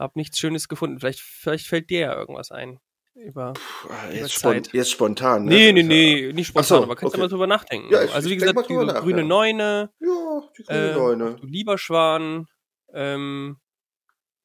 hab 0.00 0.16
nichts 0.16 0.40
Schönes 0.40 0.66
gefunden. 0.66 0.98
Vielleicht, 0.98 1.20
vielleicht 1.20 1.68
fällt 1.68 1.88
dir 1.88 2.00
ja 2.00 2.16
irgendwas 2.16 2.50
ein. 2.50 2.80
Über, 3.14 3.52
Puh, 3.52 3.88
über 4.10 4.12
jetzt, 4.12 4.40
Zeit. 4.40 4.66
Spon 4.66 4.76
jetzt 4.76 4.90
spontan. 4.90 5.44
Ne? 5.44 5.50
Nee, 5.50 5.72
nee, 5.72 5.82
nee, 5.84 6.32
nicht 6.32 6.48
spontan, 6.48 6.64
so, 6.66 6.82
aber 6.82 6.96
kannst 6.96 7.14
du 7.14 7.18
okay. 7.18 7.20
mal 7.20 7.28
drüber 7.28 7.46
nachdenken. 7.46 7.92
Ja, 7.92 8.02
ich, 8.02 8.12
also 8.12 8.28
wie 8.28 8.36
gesagt, 8.36 8.58
die 8.68 8.74
grüne 8.74 9.20
ja. 9.20 9.24
Neune. 9.24 9.90
Ja, 10.00 10.42
die 10.58 10.64
grüne 10.64 10.90
äh, 10.90 10.94
Neune. 10.94 11.36
Du 11.36 11.46
lieber 11.46 11.78
Schwan. 11.78 12.48
Ähm, 12.92 13.58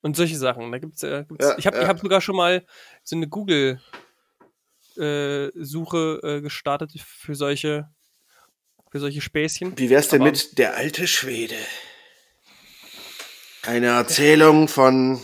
und 0.01 0.15
solche 0.15 0.37
Sachen. 0.37 0.71
Da 0.71 0.79
gibt's, 0.79 1.03
äh, 1.03 1.25
gibt's 1.27 1.45
ja, 1.45 1.57
ich 1.57 1.67
habe 1.67 1.77
ja. 1.77 1.87
hab 1.87 1.99
sogar 1.99 2.21
schon 2.21 2.35
mal 2.35 2.65
so 3.03 3.15
eine 3.15 3.27
Google 3.27 3.81
äh, 4.97 5.49
Suche 5.55 6.19
äh, 6.23 6.41
gestartet 6.41 6.91
für 6.99 7.35
solche 7.35 7.89
für 8.89 8.99
solche 8.99 9.21
Späßchen. 9.21 9.77
Wie 9.77 9.89
wär's 9.89 10.07
denn 10.07 10.21
Aber, 10.21 10.31
mit 10.31 10.57
der 10.57 10.75
alte 10.75 11.07
Schwede? 11.07 11.55
Eine 13.63 13.87
Erzählung 13.87 14.67
von 14.69 15.19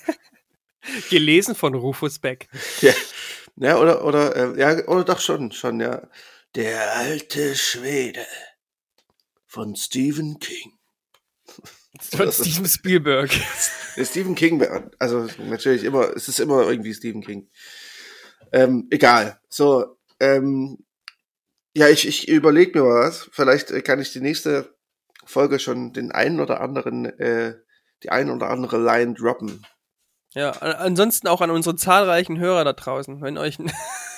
gelesen 1.10 1.54
von 1.54 1.74
Rufus 1.74 2.18
Beck. 2.18 2.48
Ja, 2.80 2.92
ja 3.56 3.78
oder 3.78 4.04
oder 4.04 4.56
äh, 4.56 4.60
ja 4.60 4.86
oder 4.88 5.04
doch 5.04 5.20
schon 5.20 5.52
schon 5.52 5.80
ja. 5.80 6.08
Der 6.54 6.96
alte 6.96 7.54
Schwede 7.54 8.26
von 9.46 9.76
Stephen 9.76 10.38
King. 10.40 10.75
Von 12.00 12.32
Steven 12.32 12.66
Spielberg. 12.66 13.30
Stephen 14.02 14.34
King, 14.34 14.62
also 14.98 15.28
natürlich 15.38 15.84
immer, 15.84 16.14
es 16.14 16.28
ist 16.28 16.40
immer 16.40 16.68
irgendwie 16.68 16.92
Stephen 16.92 17.22
King. 17.22 17.48
Ähm, 18.52 18.86
egal. 18.90 19.40
So, 19.48 19.96
ähm, 20.20 20.78
ja, 21.74 21.88
ich, 21.88 22.06
ich 22.06 22.28
überlege 22.28 22.78
mir 22.78 22.84
mal 22.86 23.06
was. 23.06 23.28
Vielleicht 23.32 23.70
äh, 23.70 23.82
kann 23.82 24.00
ich 24.00 24.12
die 24.12 24.20
nächste 24.20 24.74
Folge 25.24 25.58
schon 25.58 25.92
den 25.92 26.12
einen 26.12 26.40
oder 26.40 26.60
anderen, 26.60 27.06
äh, 27.18 27.54
die 28.02 28.10
ein 28.10 28.30
oder 28.30 28.50
andere 28.50 28.78
Line 28.78 29.14
droppen. 29.14 29.64
Ja, 30.34 30.50
ansonsten 30.50 31.28
auch 31.28 31.40
an 31.40 31.50
unsere 31.50 31.76
zahlreichen 31.76 32.38
Hörer 32.38 32.64
da 32.64 32.72
draußen, 32.74 33.22
wenn 33.22 33.38
euch 33.38 33.58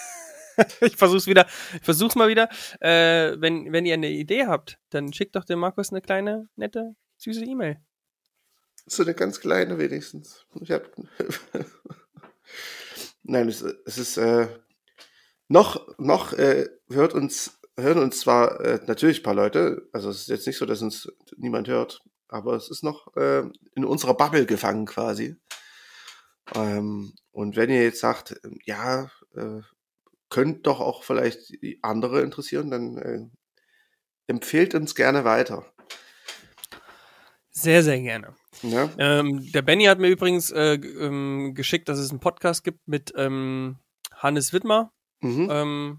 ich 0.80 0.96
versuch's 0.96 1.26
wieder, 1.26 1.46
ich 1.76 1.84
versuch's 1.84 2.16
mal 2.16 2.28
wieder. 2.28 2.48
Äh, 2.80 3.40
wenn, 3.40 3.72
wenn 3.72 3.86
ihr 3.86 3.94
eine 3.94 4.10
Idee 4.10 4.46
habt, 4.46 4.78
dann 4.90 5.12
schickt 5.12 5.36
doch 5.36 5.44
dem 5.44 5.60
Markus 5.60 5.90
eine 5.90 6.00
kleine, 6.00 6.48
nette 6.56 6.96
süße 7.18 7.44
E-Mail. 7.44 7.80
So 8.86 9.02
eine 9.02 9.14
ganz 9.14 9.40
kleine 9.40 9.78
wenigstens. 9.78 10.46
Ich 10.60 10.70
hab 10.70 10.90
Nein, 13.22 13.48
es, 13.48 13.60
es 13.60 13.98
ist 13.98 14.16
äh, 14.16 14.48
noch, 15.48 15.86
noch 15.98 16.32
äh, 16.32 16.66
hört 16.88 17.12
uns, 17.12 17.60
hören 17.76 17.98
uns 17.98 18.20
zwar 18.20 18.60
äh, 18.60 18.80
natürlich 18.86 19.20
ein 19.20 19.22
paar 19.22 19.34
Leute, 19.34 19.88
also 19.92 20.08
es 20.08 20.20
ist 20.22 20.28
jetzt 20.28 20.46
nicht 20.46 20.56
so, 20.56 20.64
dass 20.64 20.80
uns 20.80 21.12
niemand 21.36 21.68
hört, 21.68 22.00
aber 22.28 22.54
es 22.54 22.70
ist 22.70 22.82
noch 22.82 23.14
äh, 23.16 23.42
in 23.74 23.84
unserer 23.84 24.14
Bubble 24.14 24.46
gefangen 24.46 24.86
quasi. 24.86 25.36
Ähm, 26.54 27.12
und 27.30 27.56
wenn 27.56 27.68
ihr 27.68 27.82
jetzt 27.82 28.00
sagt, 28.00 28.40
ja, 28.64 29.10
äh, 29.34 29.60
könnt 30.30 30.66
doch 30.66 30.80
auch 30.80 31.02
vielleicht 31.02 31.52
andere 31.82 32.22
interessieren, 32.22 32.70
dann 32.70 32.98
äh, 32.98 33.26
empfehlt 34.26 34.74
uns 34.74 34.94
gerne 34.94 35.24
weiter. 35.24 35.66
Sehr, 37.60 37.82
sehr 37.82 38.00
gerne. 38.00 38.34
Ja. 38.62 38.88
Ähm, 38.98 39.50
der 39.50 39.62
Benny 39.62 39.84
hat 39.86 39.98
mir 39.98 40.08
übrigens 40.08 40.50
äh, 40.50 40.74
ähm, 40.74 41.54
geschickt, 41.54 41.88
dass 41.88 41.98
es 41.98 42.10
einen 42.10 42.20
Podcast 42.20 42.62
gibt 42.62 42.86
mit 42.86 43.12
ähm, 43.16 43.78
Hannes 44.14 44.52
Wittmer. 44.52 44.92
Mhm. 45.20 45.48
Ähm, 45.50 45.98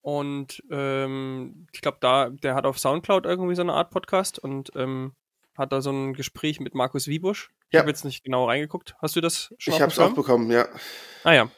und 0.00 0.62
ähm, 0.70 1.66
ich 1.72 1.80
glaube, 1.80 1.98
da, 2.00 2.30
der 2.30 2.54
hat 2.54 2.66
auf 2.66 2.78
Soundcloud 2.78 3.26
irgendwie 3.26 3.56
so 3.56 3.62
eine 3.62 3.72
Art 3.72 3.90
Podcast 3.90 4.38
und 4.38 4.70
ähm, 4.76 5.12
hat 5.56 5.72
da 5.72 5.80
so 5.80 5.90
ein 5.90 6.14
Gespräch 6.14 6.60
mit 6.60 6.76
Markus 6.76 7.08
Wiebusch. 7.08 7.50
Ich 7.68 7.74
ja. 7.74 7.80
habe 7.80 7.90
jetzt 7.90 8.04
nicht 8.04 8.22
genau 8.22 8.46
reingeguckt. 8.46 8.94
Hast 9.02 9.16
du 9.16 9.20
das 9.20 9.52
schon 9.58 9.74
Ich 9.74 9.80
habe 9.80 9.90
es 9.90 9.98
auch 9.98 10.14
bekommen, 10.14 10.52
ja. 10.52 10.68
Ah 11.24 11.32
ja. 11.32 11.50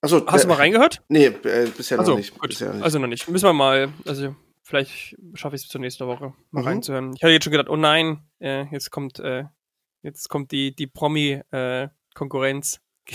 Achso, 0.00 0.26
Hast 0.26 0.40
äh, 0.40 0.42
du 0.44 0.48
mal 0.48 0.54
reingehört? 0.54 1.02
Nee, 1.08 1.26
äh, 1.26 1.70
bisher, 1.76 1.98
Achso, 1.98 2.12
noch 2.12 2.18
nicht. 2.18 2.38
Gut. 2.38 2.48
bisher 2.48 2.72
nicht. 2.72 2.82
Also 2.82 2.98
noch 2.98 3.06
nicht. 3.06 3.28
Müssen 3.28 3.44
wir 3.44 3.52
mal, 3.52 3.92
also 4.06 4.34
vielleicht 4.68 5.16
schaffe 5.34 5.56
ich 5.56 5.62
es 5.62 5.68
zur 5.68 5.80
nächsten 5.80 6.06
Woche 6.06 6.34
mal 6.50 6.60
Mhm. 6.60 6.66
reinzuhören. 6.68 7.12
Ich 7.16 7.22
hatte 7.22 7.32
jetzt 7.32 7.44
schon 7.44 7.52
gedacht, 7.52 7.70
oh 7.70 7.76
nein, 7.76 8.28
äh, 8.38 8.64
jetzt 8.70 8.90
kommt, 8.90 9.18
äh, 9.18 9.44
jetzt 10.02 10.28
kommt 10.28 10.52
die, 10.52 10.74
die 10.76 10.86
Promi-Konkurrenz, 10.86 12.80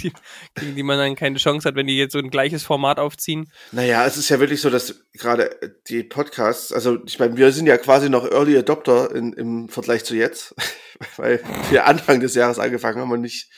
die, 0.00 0.12
gegen 0.56 0.74
die 0.74 0.82
man 0.82 0.98
dann 0.98 1.14
keine 1.14 1.38
Chance 1.38 1.68
hat, 1.68 1.76
wenn 1.76 1.86
die 1.86 1.96
jetzt 1.96 2.12
so 2.12 2.18
ein 2.18 2.30
gleiches 2.30 2.64
Format 2.64 2.98
aufziehen. 2.98 3.50
Naja, 3.70 4.04
es 4.04 4.16
ist 4.16 4.28
ja 4.28 4.40
wirklich 4.40 4.60
so, 4.60 4.68
dass 4.68 5.04
gerade 5.12 5.78
die 5.88 6.02
Podcasts, 6.02 6.72
also 6.72 6.98
ich 7.06 7.18
meine, 7.20 7.36
wir 7.36 7.52
sind 7.52 7.66
ja 7.66 7.76
quasi 7.78 8.10
noch 8.10 8.28
Early 8.28 8.58
Adopter 8.58 9.14
in, 9.14 9.32
im 9.32 9.68
Vergleich 9.68 10.04
zu 10.04 10.16
jetzt, 10.16 10.54
weil 11.16 11.40
wir 11.70 11.86
Anfang 11.86 12.18
des 12.18 12.34
Jahres 12.34 12.58
angefangen 12.58 12.98
haben 12.98 13.12
und 13.12 13.20
nicht 13.20 13.48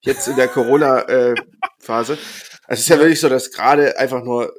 jetzt 0.00 0.28
in 0.28 0.36
der 0.36 0.48
Corona-Phase. 0.48 2.12
also 2.12 2.18
es 2.68 2.80
ist 2.80 2.88
ja 2.88 2.98
wirklich 2.98 3.18
so, 3.20 3.28
dass 3.30 3.50
gerade 3.50 3.98
einfach 3.98 4.22
nur 4.22 4.54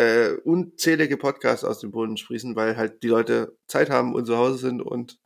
äh, 0.00 0.36
unzählige 0.44 1.18
Podcasts 1.18 1.64
aus 1.64 1.80
dem 1.80 1.90
Boden 1.90 2.16
sprießen, 2.16 2.56
weil 2.56 2.76
halt 2.76 3.02
die 3.02 3.08
Leute 3.08 3.56
Zeit 3.66 3.90
haben 3.90 4.14
und 4.14 4.24
zu 4.24 4.36
Hause 4.36 4.58
sind 4.58 4.80
und 4.80 5.18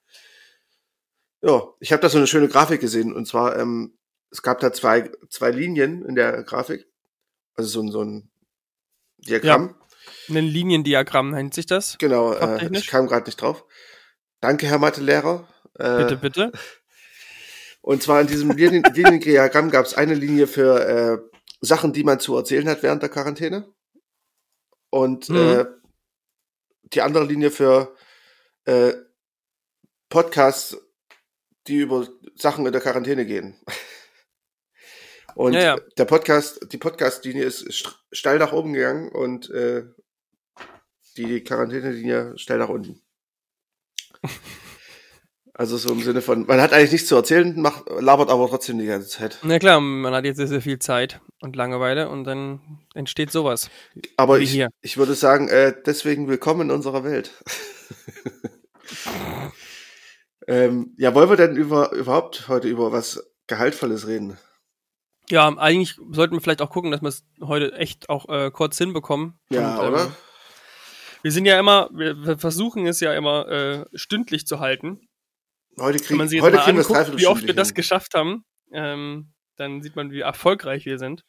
ja, 1.43 1.63
ich 1.79 1.93
habe 1.93 2.01
da 2.01 2.09
so 2.09 2.19
eine 2.19 2.27
schöne 2.27 2.49
Grafik 2.49 2.81
gesehen 2.81 3.13
und 3.13 3.27
zwar, 3.27 3.57
ähm, 3.59 3.97
es 4.31 4.43
gab 4.43 4.59
da 4.61 4.73
zwei, 4.73 5.11
zwei 5.29 5.51
Linien 5.51 6.05
in 6.05 6.17
der 6.17 6.43
Grafik, 6.43 6.89
also 7.55 7.69
so 7.69 7.83
ein, 7.83 7.93
so 7.93 8.03
ein 8.03 8.31
Diagramm. 9.19 9.77
Ein 10.29 10.47
Liniendiagramm 10.47 11.31
nennt 11.31 11.55
sich 11.55 11.67
das. 11.67 11.97
Genau, 11.99 12.33
äh, 12.33 12.69
ich 12.73 12.89
kam 12.89 13.07
gerade 13.07 13.27
nicht 13.27 13.41
drauf. 13.41 13.65
Danke, 14.41 14.67
Herr 14.67 14.79
Mathelehrer. 14.79 15.49
Äh, 15.79 15.99
Bitte, 15.99 16.17
bitte. 16.17 16.53
Und 17.81 18.03
zwar 18.03 18.23
in 18.23 18.27
diesem 18.27 18.51
Linien 18.51 18.83
Liniendiagramm 18.83 19.71
gab 19.71 19.85
es 19.85 19.95
eine 19.95 20.15
Linie 20.15 20.47
für 20.47 20.81
äh, 20.87 21.39
Sachen, 21.61 21.93
die 21.93 22.03
man 22.03 22.19
zu 22.19 22.35
erzählen 22.37 22.69
hat 22.69 22.83
während 22.83 23.03
der 23.03 23.11
Quarantäne. 23.11 23.69
Und 24.95 25.29
Mhm. 25.29 25.37
äh, 25.37 25.65
die 26.93 27.03
andere 27.03 27.25
Linie 27.25 27.51
für 27.51 27.97
äh, 28.65 28.93
Podcasts, 30.09 30.77
die 31.67 31.79
über 31.79 32.07
Sachen 32.37 32.65
in 32.65 32.71
der 32.73 32.81
Quarantäne 32.81 33.27
gehen. 33.27 33.59
Und 35.35 35.55
Ja, 35.55 35.61
ja. 35.61 35.77
der 35.99 36.05
Podcast, 36.05 36.61
die 36.71 36.79
Podcast-Linie 36.79 37.43
ist 37.43 37.67
st- 37.67 37.97
steil 38.13 38.39
nach 38.39 38.53
oben 38.53 38.73
gegangen 38.73 39.09
und 39.11 39.51
äh, 39.51 39.83
die 41.17 41.43
Quarantäne-Linie 41.43 42.39
steil 42.39 42.59
nach 42.59 42.69
unten. 42.69 43.03
Also 45.57 45.77
so 45.77 45.93
im 45.93 46.01
Sinne 46.01 46.21
von, 46.21 46.47
man 46.47 46.61
hat 46.61 46.73
eigentlich 46.73 46.91
nichts 46.91 47.09
zu 47.09 47.15
erzählen, 47.15 47.61
macht, 47.61 47.85
labert 48.01 48.29
aber 48.29 48.49
trotzdem 48.49 48.79
die 48.79 48.87
ganze 48.87 49.09
Zeit. 49.09 49.39
Na 49.45 49.61
klar, 49.61 49.81
man 49.81 50.13
hat 50.13 50.25
jetzt 50.25 50.39
sehr, 50.39 50.49
sehr 50.49 50.61
viel 50.61 50.81
Zeit 50.81 51.21
und 51.41 51.55
Langeweile 51.55 52.09
und 52.09 52.25
dann 52.25 52.81
entsteht 52.93 53.31
sowas. 53.31 53.71
Aber 54.17 54.41
ich, 54.41 54.51
hier. 54.51 54.71
ich 54.83 54.97
würde 54.97 55.15
sagen, 55.15 55.49
äh, 55.49 55.73
deswegen 55.87 56.27
willkommen 56.27 56.63
in 56.63 56.71
unserer 56.73 57.05
Welt. 57.05 57.31
ähm, 60.49 60.93
ja, 60.99 61.15
wollen 61.15 61.31
wir 61.31 61.37
denn 61.37 61.55
über, 61.55 61.93
überhaupt 61.93 62.49
heute 62.49 62.67
über 62.67 62.91
was 62.91 63.25
Gehaltvolles 63.47 64.09
reden? 64.09 64.37
Ja, 65.31 65.47
eigentlich 65.57 65.97
sollten 66.11 66.35
wir 66.35 66.41
vielleicht 66.41 66.63
auch 66.63 66.71
gucken, 66.71 66.91
dass 66.91 67.01
wir 67.01 67.11
es 67.11 67.25
heute 67.41 67.75
echt 67.75 68.09
auch 68.09 68.29
äh, 68.29 68.51
kurz 68.51 68.77
hinbekommen. 68.77 69.39
Ja, 69.51 69.77
Und, 69.77 69.85
ähm, 69.85 69.93
oder? 69.93 70.13
Wir 71.23 71.31
sind 71.31 71.47
ja 71.47 71.61
immer, 71.61 71.91
wir 71.93 72.27
wir 72.27 72.39
versuchen 72.39 72.87
es 72.87 72.99
ja 72.99 73.15
immer 73.15 73.49
äh, 73.49 73.85
stündlich 73.95 74.49
zu 74.49 74.59
halten. 74.59 75.07
Heute 75.79 75.99
Wenn 75.99 76.07
kriegen, 76.07 76.19
man 76.19 76.29
sich 76.29 76.41
heute 76.41 76.57
kriegen 76.59 76.77
wir 76.77 76.83
anguckt, 76.83 76.91
dreiviertel 76.99 77.21
wie 77.21 77.27
oft 77.27 77.47
wir 77.47 77.55
das 77.55 77.75
geschafft 77.75 78.15
haben, 78.15 78.45
ähm, 78.73 79.33
dann 79.57 79.83
sieht 79.83 79.97
man, 79.97 80.11
wie 80.11 80.21
erfolgreich 80.21 80.85
wir 80.87 80.99
sind. 80.99 81.25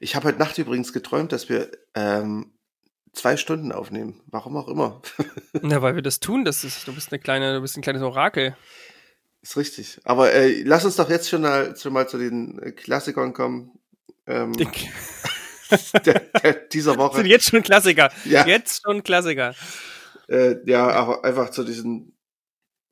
Ich 0.00 0.14
habe 0.16 0.28
heute 0.28 0.38
Nacht 0.38 0.56
übrigens 0.58 0.92
geträumt, 0.92 1.32
dass 1.32 1.48
wir 1.48 1.70
ähm, 1.94 2.54
zwei 3.12 3.36
Stunden 3.36 3.72
aufnehmen. 3.72 4.22
Warum 4.26 4.56
auch 4.56 4.68
immer. 4.68 5.02
Na, 5.62 5.82
weil 5.82 5.94
wir 5.94 6.02
das 6.02 6.20
tun, 6.20 6.44
das 6.44 6.64
ist, 6.64 6.86
du 6.86 6.94
bist 6.94 7.12
eine 7.12 7.18
kleine, 7.20 7.54
du 7.54 7.60
bist 7.60 7.76
ein 7.76 7.82
kleines 7.82 8.02
Orakel. 8.02 8.56
Ist 9.42 9.56
richtig. 9.56 10.00
Aber 10.04 10.32
äh, 10.32 10.62
lass 10.62 10.84
uns 10.84 10.96
doch 10.96 11.08
jetzt 11.08 11.28
schon 11.28 11.42
mal, 11.42 11.76
schon 11.76 11.92
mal 11.92 12.08
zu 12.08 12.18
den 12.18 12.74
Klassikern 12.76 13.32
kommen. 13.32 13.72
Ähm, 14.26 14.52
Die- 14.52 14.68
der, 16.04 16.20
der, 16.20 16.52
dieser 16.54 16.92
Das 16.92 16.98
Woche. 16.98 17.16
sind 17.18 17.26
jetzt 17.26 17.48
schon 17.50 17.62
Klassiker. 17.62 18.10
Ja. 18.24 18.46
Jetzt 18.46 18.82
schon 18.84 19.02
Klassiker. 19.02 19.54
Äh, 20.28 20.56
ja, 20.66 20.88
aber 20.90 21.24
einfach 21.24 21.50
zu 21.50 21.64
diesen 21.64 22.16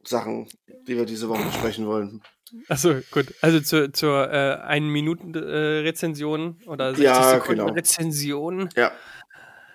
Sachen, 0.08 0.48
die 0.86 0.96
wir 0.96 1.06
diese 1.06 1.28
Woche 1.28 1.44
besprechen 1.44 1.86
wollen. 1.86 2.22
Achso, 2.68 2.94
gut. 3.10 3.34
Also 3.42 3.60
zur, 3.60 3.92
zur 3.92 4.32
äh, 4.32 4.56
1 4.62 4.86
Minuten 4.86 5.34
äh, 5.34 5.38
Rezension 5.38 6.60
oder 6.66 6.90
60 6.90 7.04
Ja, 7.04 7.30
Sekunden 7.34 7.60
genau. 7.60 7.72
Rezension. 7.74 8.68
Ja, 8.74 8.92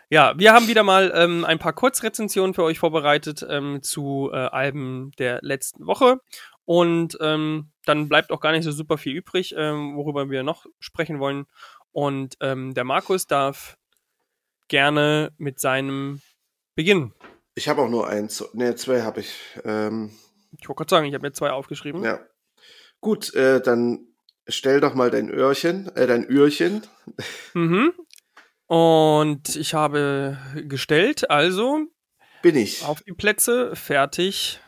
Ja, 0.10 0.34
wir 0.38 0.54
haben 0.54 0.68
wieder 0.68 0.84
mal 0.84 1.12
ähm, 1.16 1.46
ein 1.46 1.60
paar 1.60 1.74
Kurzrezensionen 1.74 2.54
für 2.54 2.64
euch 2.64 2.80
vorbereitet 2.80 3.46
ähm, 3.48 3.82
zu 3.84 4.30
äh, 4.34 4.38
Alben 4.38 5.12
der 5.20 5.40
letzten 5.42 5.86
Woche. 5.86 6.18
Und 6.66 7.18
ähm, 7.22 7.72
dann 7.86 8.10
bleibt 8.10 8.32
auch 8.32 8.40
gar 8.40 8.52
nicht 8.54 8.64
so 8.64 8.72
super 8.72 8.98
viel 8.98 9.16
übrig, 9.16 9.54
ähm, 9.58 9.96
worüber 9.96 10.30
wir 10.30 10.44
noch 10.44 10.66
sprechen 10.80 11.20
wollen. 11.20 11.46
Und 11.92 12.38
ähm, 12.42 12.74
der 12.74 12.86
Markus 12.86 13.28
darf 13.28 13.78
gerne 14.68 15.32
mit 15.38 15.60
seinem 15.60 16.22
beginnen. 16.76 17.14
ich 17.56 17.68
habe 17.70 17.82
auch 17.84 17.90
nur 17.90 18.08
eins. 18.08 18.44
Ne, 18.54 18.76
zwei 18.76 19.02
habe 19.04 19.20
ich. 19.20 19.36
Ähm, 19.64 20.12
Ich 20.64 20.70
wollte 20.70 20.78
gerade 20.78 20.90
sagen, 20.90 21.06
ich 21.08 21.14
habe 21.14 21.28
mir 21.28 21.34
zwei 21.34 21.52
aufgeschrieben. 21.52 22.04
ja. 22.04 22.20
Gut, 23.02 23.34
äh, 23.36 23.62
dann 23.62 24.08
stell 24.48 24.80
doch 24.80 24.94
mal 24.94 25.12
dein 25.12 25.30
Öhrchen, 25.30 25.94
äh, 25.98 26.08
dein 26.08 26.24
Öhrchen. 26.24 26.84
Mhm. 27.54 27.92
Und 28.68 29.58
ich 29.58 29.74
habe 29.74 30.38
gestellt, 30.68 31.30
also 31.30 31.82
Bin 32.42 32.56
ich. 32.56 32.86
auf 32.86 33.02
die 33.04 33.12
Plätze, 33.12 33.76
fertig, 33.76 34.62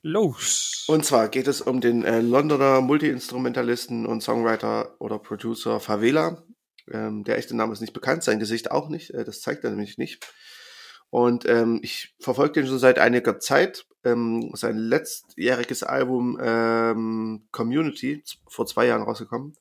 los. 0.00 0.86
Und 0.88 1.04
zwar 1.04 1.28
geht 1.28 1.46
es 1.48 1.60
um 1.60 1.82
den 1.82 2.02
äh, 2.02 2.22
Londoner 2.22 2.80
Multi-Instrumentalisten 2.80 4.06
und 4.06 4.22
Songwriter 4.22 4.96
oder 4.98 5.18
Producer 5.18 5.78
Favela. 5.78 6.42
Ähm, 6.90 7.24
der 7.24 7.36
echte 7.36 7.54
Name 7.54 7.74
ist 7.74 7.82
nicht 7.82 7.92
bekannt, 7.92 8.24
sein 8.24 8.38
Gesicht 8.38 8.70
auch 8.70 8.88
nicht. 8.88 9.10
Äh, 9.10 9.24
das 9.24 9.42
zeigt 9.42 9.64
er 9.64 9.70
nämlich 9.70 9.98
nicht. 9.98 10.26
Und 11.10 11.44
ähm, 11.44 11.80
ich 11.82 12.14
verfolge 12.20 12.54
den 12.54 12.66
schon 12.66 12.78
seit 12.78 12.98
einiger 12.98 13.38
Zeit. 13.38 13.84
Ähm, 14.04 14.50
sein 14.54 14.76
letztjähriges 14.76 15.82
Album 15.84 16.38
ähm, 16.42 17.46
Community, 17.52 18.22
vor 18.48 18.66
zwei 18.66 18.86
Jahren 18.86 19.02
rausgekommen, 19.02 19.56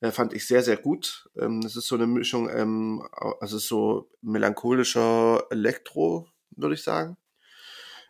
äh, 0.00 0.10
fand 0.10 0.32
ich 0.32 0.46
sehr, 0.46 0.62
sehr 0.62 0.76
gut. 0.76 1.28
Ähm, 1.36 1.60
ist 1.64 1.74
so 1.74 1.94
eine 1.94 2.06
Mischung, 2.06 2.48
ähm, 2.48 3.06
also 3.40 3.58
so 3.58 4.10
melancholischer 4.22 5.44
Elektro, 5.50 6.28
würde 6.50 6.74
ich 6.74 6.82
sagen. 6.82 7.16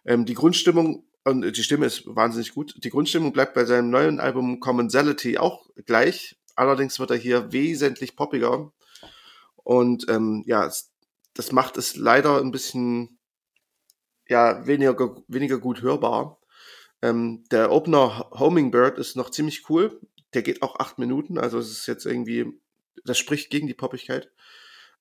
Ähm, 0.05 0.27
die 0.27 0.35
Grundstimmung 0.35 1.05
und 1.25 1.57
die 1.57 1.63
Stimme 1.63 1.87
ist 1.87 2.05
wahnsinnig 2.07 2.53
gut. 2.53 2.75
Die 2.85 2.91
Grundstimmung 2.91 3.33
bleibt 3.33 3.55
bei 3.55 3.65
seinem 3.65 3.91
neuen 3.91 4.21
Album 4.21 4.61
Commonality 4.61 5.39
auch 5.39 5.67
gleich. 5.87 6.37
Allerdings 6.55 7.01
wird 7.01 7.11
er 7.11 7.17
hier 7.17 7.53
wesentlich 7.53 8.15
poppiger. 8.15 8.73
Und 9.57 10.07
ähm, 10.11 10.45
ja, 10.47 10.71
das 11.33 11.53
macht 11.53 11.79
es 11.79 11.97
leider 11.97 12.41
ein 12.41 12.51
bisschen 12.51 13.19
ja, 14.29 14.67
weniger, 14.67 15.17
weniger 15.29 15.59
gut 15.59 15.83
hörbar. 15.83 16.41
Ähm, 17.03 17.45
der 17.51 17.71
Opener 17.71 18.31
Hummingbird 18.31 18.99
ist 18.99 19.17
noch 19.17 19.31
ziemlich 19.31 19.69
cool. 19.69 20.01
Der 20.33 20.43
geht 20.43 20.63
auch 20.63 20.81
acht 20.81 20.99
Minuten, 20.99 21.39
also 21.39 21.59
es 21.59 21.71
ist 21.71 21.87
jetzt 21.87 22.07
irgendwie, 22.07 22.61
das 23.05 23.19
spricht 23.19 23.51
gegen 23.51 23.67
die 23.67 23.75
Poppigkeit. 23.75 24.33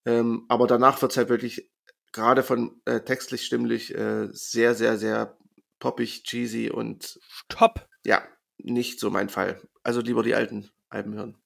Ähm, 0.06 0.46
aber 0.50 0.68
danach 0.68 1.02
wird 1.02 1.12
es 1.12 1.18
halt 1.18 1.30
wirklich 1.30 1.72
gerade 2.12 2.44
von 2.44 2.82
äh, 2.86 3.00
textlich, 3.02 3.46
stimmlich 3.46 3.96
äh, 3.96 4.28
sehr, 4.32 4.76
sehr, 4.76 4.98
sehr 4.98 5.38
poppig, 5.80 6.24
cheesy 6.24 6.70
und 6.70 7.20
Top. 7.50 7.88
ja, 8.06 8.24
nicht 8.58 9.00
so 9.00 9.10
mein 9.10 9.30
Fall. 9.30 9.62
Also 9.82 10.02
lieber 10.02 10.24
die 10.24 10.36
alten 10.36 10.70
Alben 10.90 11.14
hören. 11.14 11.38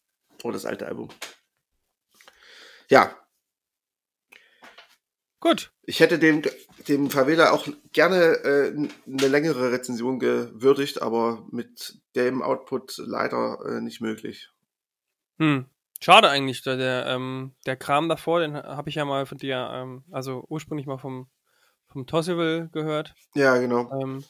Oder 0.43 0.53
das 0.53 0.65
alte 0.65 0.85
Album. 0.85 1.09
Ja, 2.89 3.15
Gut. 5.39 5.71
ich 5.83 5.99
hätte 5.99 6.17
dem, 6.17 6.41
dem 6.87 7.09
Favela 7.09 7.51
auch 7.51 7.67
gerne 7.93 8.43
äh, 8.43 8.73
eine 9.07 9.27
längere 9.27 9.71
Rezension 9.71 10.19
gewürdigt, 10.19 11.01
aber 11.01 11.45
mit 11.51 11.99
dem 12.15 12.41
Output 12.41 12.97
leider 12.97 13.59
äh, 13.65 13.81
nicht 13.81 14.01
möglich. 14.01 14.49
Hm. 15.37 15.65
Schade 15.99 16.29
eigentlich, 16.29 16.61
der, 16.61 16.77
der, 16.77 17.05
ähm, 17.07 17.55
der 17.65 17.75
Kram 17.75 18.09
davor, 18.09 18.39
den 18.39 18.55
habe 18.55 18.89
ich 18.89 18.95
ja 18.95 19.05
mal 19.05 19.25
von 19.25 19.37
dir, 19.37 19.69
ähm, 19.73 20.03
also 20.11 20.45
ursprünglich 20.47 20.85
mal 20.87 20.97
vom, 20.97 21.27
vom 21.87 22.05
Tossival 22.05 22.69
gehört. 22.71 23.15
Ja, 23.33 23.57
genau. 23.57 23.89
Ähm, 23.91 24.23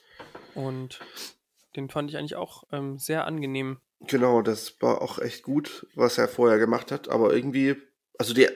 und 0.55 0.99
den 1.75 1.89
fand 1.89 2.09
ich 2.09 2.17
eigentlich 2.17 2.35
auch 2.35 2.63
ähm, 2.71 2.97
sehr 2.97 3.25
angenehm. 3.25 3.79
Genau, 4.01 4.41
das 4.41 4.81
war 4.81 5.01
auch 5.01 5.19
echt 5.19 5.43
gut, 5.43 5.87
was 5.95 6.17
er 6.17 6.27
vorher 6.27 6.57
gemacht 6.57 6.91
hat. 6.91 7.09
Aber 7.09 7.33
irgendwie, 7.33 7.75
also 8.17 8.33
die, 8.33 8.47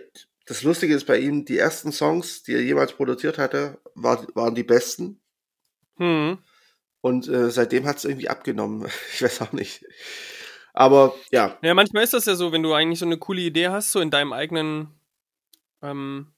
das 0.52 0.64
Lustige 0.64 0.94
ist 0.94 1.06
bei 1.06 1.18
ihm, 1.18 1.46
die 1.46 1.58
ersten 1.58 1.94
Songs, 1.94 2.44
die 2.44 2.56
er 2.56 2.62
jemals 2.62 2.92
produziert 2.92 3.38
hatte, 3.38 3.80
war, 3.96 4.28
waren 4.36 4.54
die 4.54 4.66
besten. 4.66 5.22
Hm. 5.96 6.40
Und 7.00 7.30
äh, 7.30 7.50
seitdem 7.50 7.86
hat 7.86 7.98
es 7.98 8.04
irgendwie 8.04 8.28
abgenommen. 8.28 8.86
Ich 9.14 9.22
weiß 9.22 9.44
auch 9.44 9.54
nicht. 9.54 9.86
Aber 10.74 11.16
ja, 11.32 11.58
Ja, 11.62 11.74
manchmal 11.74 12.04
ist 12.04 12.14
das 12.14 12.26
ja 12.26 12.36
so, 12.36 12.52
wenn 12.52 12.64
du 12.64 12.74
eigentlich 12.74 13.00
so 13.00 13.06
eine 13.06 13.18
coole 13.18 13.40
Idee 13.40 13.70
hast, 13.70 13.94
so 13.94 14.02
in 14.02 14.12
deinem 14.12 14.34
eigenen, 14.34 14.90
ähm, 15.82 16.34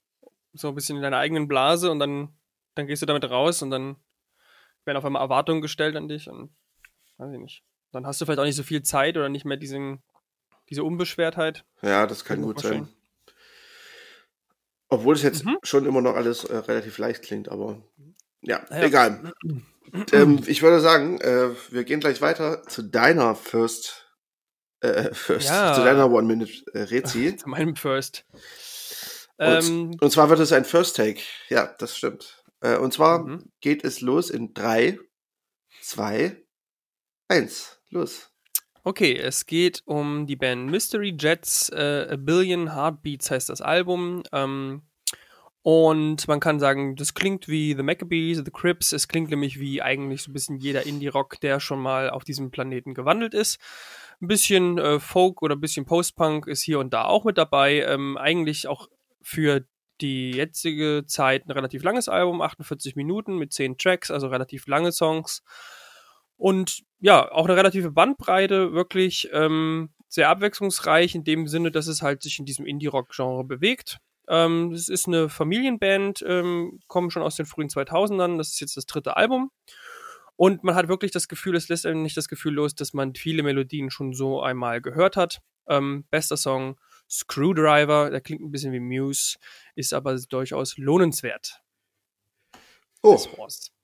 so 0.53 0.67
ein 0.67 0.75
bisschen 0.75 0.97
in 0.97 1.01
deiner 1.01 1.17
eigenen 1.17 1.47
Blase 1.47 1.89
und 1.89 1.97
dann, 1.97 2.29
dann 2.75 2.85
gehst 2.85 3.01
du 3.01 3.07
damit 3.07 3.27
raus 3.27 3.63
und 3.63 3.71
dann 3.71 3.95
werden 4.85 4.97
auf 4.97 5.05
einmal 5.05 5.23
Erwartungen 5.23 5.63
gestellt 5.63 5.95
an 5.95 6.07
dich 6.07 6.29
und 6.29 6.55
weiß 7.17 7.33
ich 7.33 7.39
nicht. 7.39 7.63
Dann 7.91 8.05
hast 8.05 8.21
du 8.21 8.25
vielleicht 8.25 8.39
auch 8.39 8.45
nicht 8.45 8.57
so 8.57 8.61
viel 8.61 8.83
Zeit 8.83 9.17
oder 9.17 9.29
nicht 9.29 9.45
mehr 9.45 9.57
diesen, 9.57 10.03
diese 10.69 10.83
Unbeschwertheit. 10.83 11.65
Ja, 11.81 12.05
das 12.05 12.23
kann 12.23 12.43
gut 12.43 12.59
sein. 12.59 12.87
Obwohl 14.93 15.15
es 15.15 15.23
jetzt 15.23 15.43
mhm. 15.43 15.57
schon 15.63 15.87
immer 15.87 16.01
noch 16.01 16.15
alles 16.15 16.43
äh, 16.43 16.55
relativ 16.55 16.99
leicht 16.99 17.23
klingt, 17.23 17.49
aber 17.49 17.81
ja, 18.41 18.63
ja. 18.69 18.83
egal. 18.83 19.33
ähm, 20.11 20.43
ich 20.45 20.61
würde 20.61 20.81
sagen, 20.81 21.19
äh, 21.19 21.49
wir 21.71 21.83
gehen 21.83 21.99
gleich 21.99 22.21
weiter 22.21 22.61
zu 22.67 22.83
deiner 22.83 23.33
First, 23.33 24.07
äh, 24.81 25.11
First, 25.11 25.49
ja. 25.49 25.73
zu 25.73 25.83
deiner 25.83 26.11
One-Minute-Rezi. 26.11 27.27
Äh, 27.27 27.35
zu 27.37 27.49
meinem 27.49 27.75
First. 27.75 28.25
Und, 29.37 29.47
ähm, 29.47 29.97
und, 29.99 30.11
zwar 30.11 30.29
wird 30.29 30.39
es 30.39 30.51
ein 30.51 30.63
First 30.63 30.95
Take. 30.95 31.21
Ja, 31.49 31.73
das 31.79 31.97
stimmt. 31.97 32.43
Äh, 32.61 32.77
und 32.77 32.93
zwar 32.93 33.25
mhm. 33.25 33.51
geht 33.61 33.83
es 33.83 33.99
los 34.01 34.29
in 34.29 34.53
3, 34.53 34.99
2, 35.81 36.37
1. 37.29 37.79
Los. 37.89 38.29
Okay, 38.85 39.15
es 39.17 39.45
geht 39.45 39.81
um 39.85 40.27
die 40.27 40.35
Band 40.35 40.69
Mystery 40.69 41.15
Jets. 41.17 41.69
Äh, 41.69 42.07
A 42.11 42.15
Billion 42.17 42.75
Heartbeats 42.75 43.31
heißt 43.31 43.47
das 43.47 43.61
Album. 43.61 44.23
Ähm, 44.33 44.81
und 45.61 46.27
man 46.27 46.41
kann 46.41 46.59
sagen, 46.59 46.97
das 46.97 47.13
klingt 47.13 47.47
wie 47.47 47.75
The 47.75 47.83
Maccabees, 47.83 48.39
The 48.43 48.51
Crips. 48.51 48.91
Es 48.91 49.07
klingt 49.07 49.29
nämlich 49.29 49.57
wie 49.57 49.81
eigentlich 49.81 50.23
so 50.23 50.31
ein 50.31 50.33
bisschen 50.33 50.57
jeder 50.57 50.85
Indie-Rock, 50.85 51.39
der 51.39 51.61
schon 51.61 51.79
mal 51.79 52.09
auf 52.09 52.25
diesem 52.25 52.51
Planeten 52.51 52.93
gewandelt 52.93 53.33
ist. 53.33 53.57
Ein 54.21 54.27
bisschen 54.27 54.77
äh, 54.77 54.99
Folk 54.99 55.41
oder 55.41 55.55
ein 55.55 55.61
bisschen 55.61 55.85
Post-Punk 55.85 56.47
ist 56.47 56.61
hier 56.61 56.79
und 56.79 56.93
da 56.93 57.05
auch 57.05 57.23
mit 57.23 57.37
dabei. 57.37 57.83
Ähm, 57.83 58.17
eigentlich 58.17 58.67
auch 58.67 58.89
für 59.21 59.65
die 60.01 60.31
jetzige 60.31 61.05
Zeit 61.07 61.47
ein 61.47 61.51
relativ 61.51 61.83
langes 61.83 62.09
Album, 62.09 62.41
48 62.41 62.97
Minuten 62.97 63.37
mit 63.37 63.53
10 63.53 63.77
Tracks, 63.77 64.11
also 64.11 64.27
relativ 64.27 64.67
lange 64.67 64.91
Songs. 64.91 65.41
Und 66.43 66.83
ja, 66.99 67.31
auch 67.31 67.45
eine 67.45 67.55
relative 67.55 67.91
Bandbreite, 67.91 68.73
wirklich 68.73 69.29
ähm, 69.31 69.91
sehr 70.09 70.27
abwechslungsreich 70.27 71.15
in 71.15 71.23
dem 71.23 71.47
Sinne, 71.47 71.71
dass 71.71 71.87
es 71.87 72.01
halt 72.01 72.21
sich 72.21 72.37
in 72.37 72.43
diesem 72.43 72.65
Indie-Rock-Genre 72.65 73.45
bewegt. 73.45 73.99
Ähm, 74.27 74.73
es 74.73 74.89
ist 74.89 75.07
eine 75.07 75.29
Familienband, 75.29 76.21
ähm, 76.27 76.81
kommen 76.87 77.11
schon 77.11 77.23
aus 77.23 77.37
den 77.37 77.45
frühen 77.45 77.69
2000ern. 77.69 78.37
Das 78.37 78.49
ist 78.49 78.59
jetzt 78.59 78.75
das 78.75 78.85
dritte 78.85 79.15
Album. 79.15 79.51
Und 80.35 80.65
man 80.65 80.75
hat 80.75 80.89
wirklich 80.89 81.11
das 81.11 81.29
Gefühl, 81.29 81.55
es 81.55 81.69
lässt 81.69 81.85
einem 81.85 82.01
nicht 82.01 82.17
das 82.17 82.27
Gefühl 82.27 82.55
los, 82.55 82.75
dass 82.75 82.91
man 82.91 83.15
viele 83.15 83.41
Melodien 83.41 83.89
schon 83.89 84.13
so 84.13 84.41
einmal 84.41 84.81
gehört 84.81 85.15
hat. 85.15 85.39
Ähm, 85.69 86.03
bester 86.11 86.35
Song 86.35 86.77
Screwdriver, 87.09 88.09
der 88.09 88.19
klingt 88.19 88.41
ein 88.41 88.51
bisschen 88.51 88.73
wie 88.73 88.81
Muse, 88.81 89.37
ist 89.75 89.93
aber 89.93 90.19
durchaus 90.27 90.75
lohnenswert. 90.77 91.61
Oh, 93.01 93.17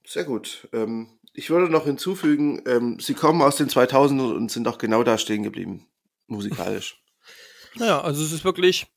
sehr 0.06 0.26
gut. 0.26 0.68
Ähm, 0.74 1.19
ich 1.40 1.50
würde 1.50 1.72
noch 1.72 1.86
hinzufügen, 1.86 2.62
ähm, 2.68 3.00
sie 3.00 3.14
kommen 3.14 3.42
aus 3.42 3.56
den 3.56 3.70
2000ern 3.70 4.36
und 4.36 4.52
sind 4.52 4.68
auch 4.68 4.78
genau 4.78 5.04
da 5.04 5.18
stehen 5.18 5.42
geblieben, 5.42 5.88
musikalisch. 6.28 7.02
Ja, 7.76 8.02
also 8.02 8.22
es 8.22 8.34
ist 8.34 8.44
wirklich, 8.44 8.88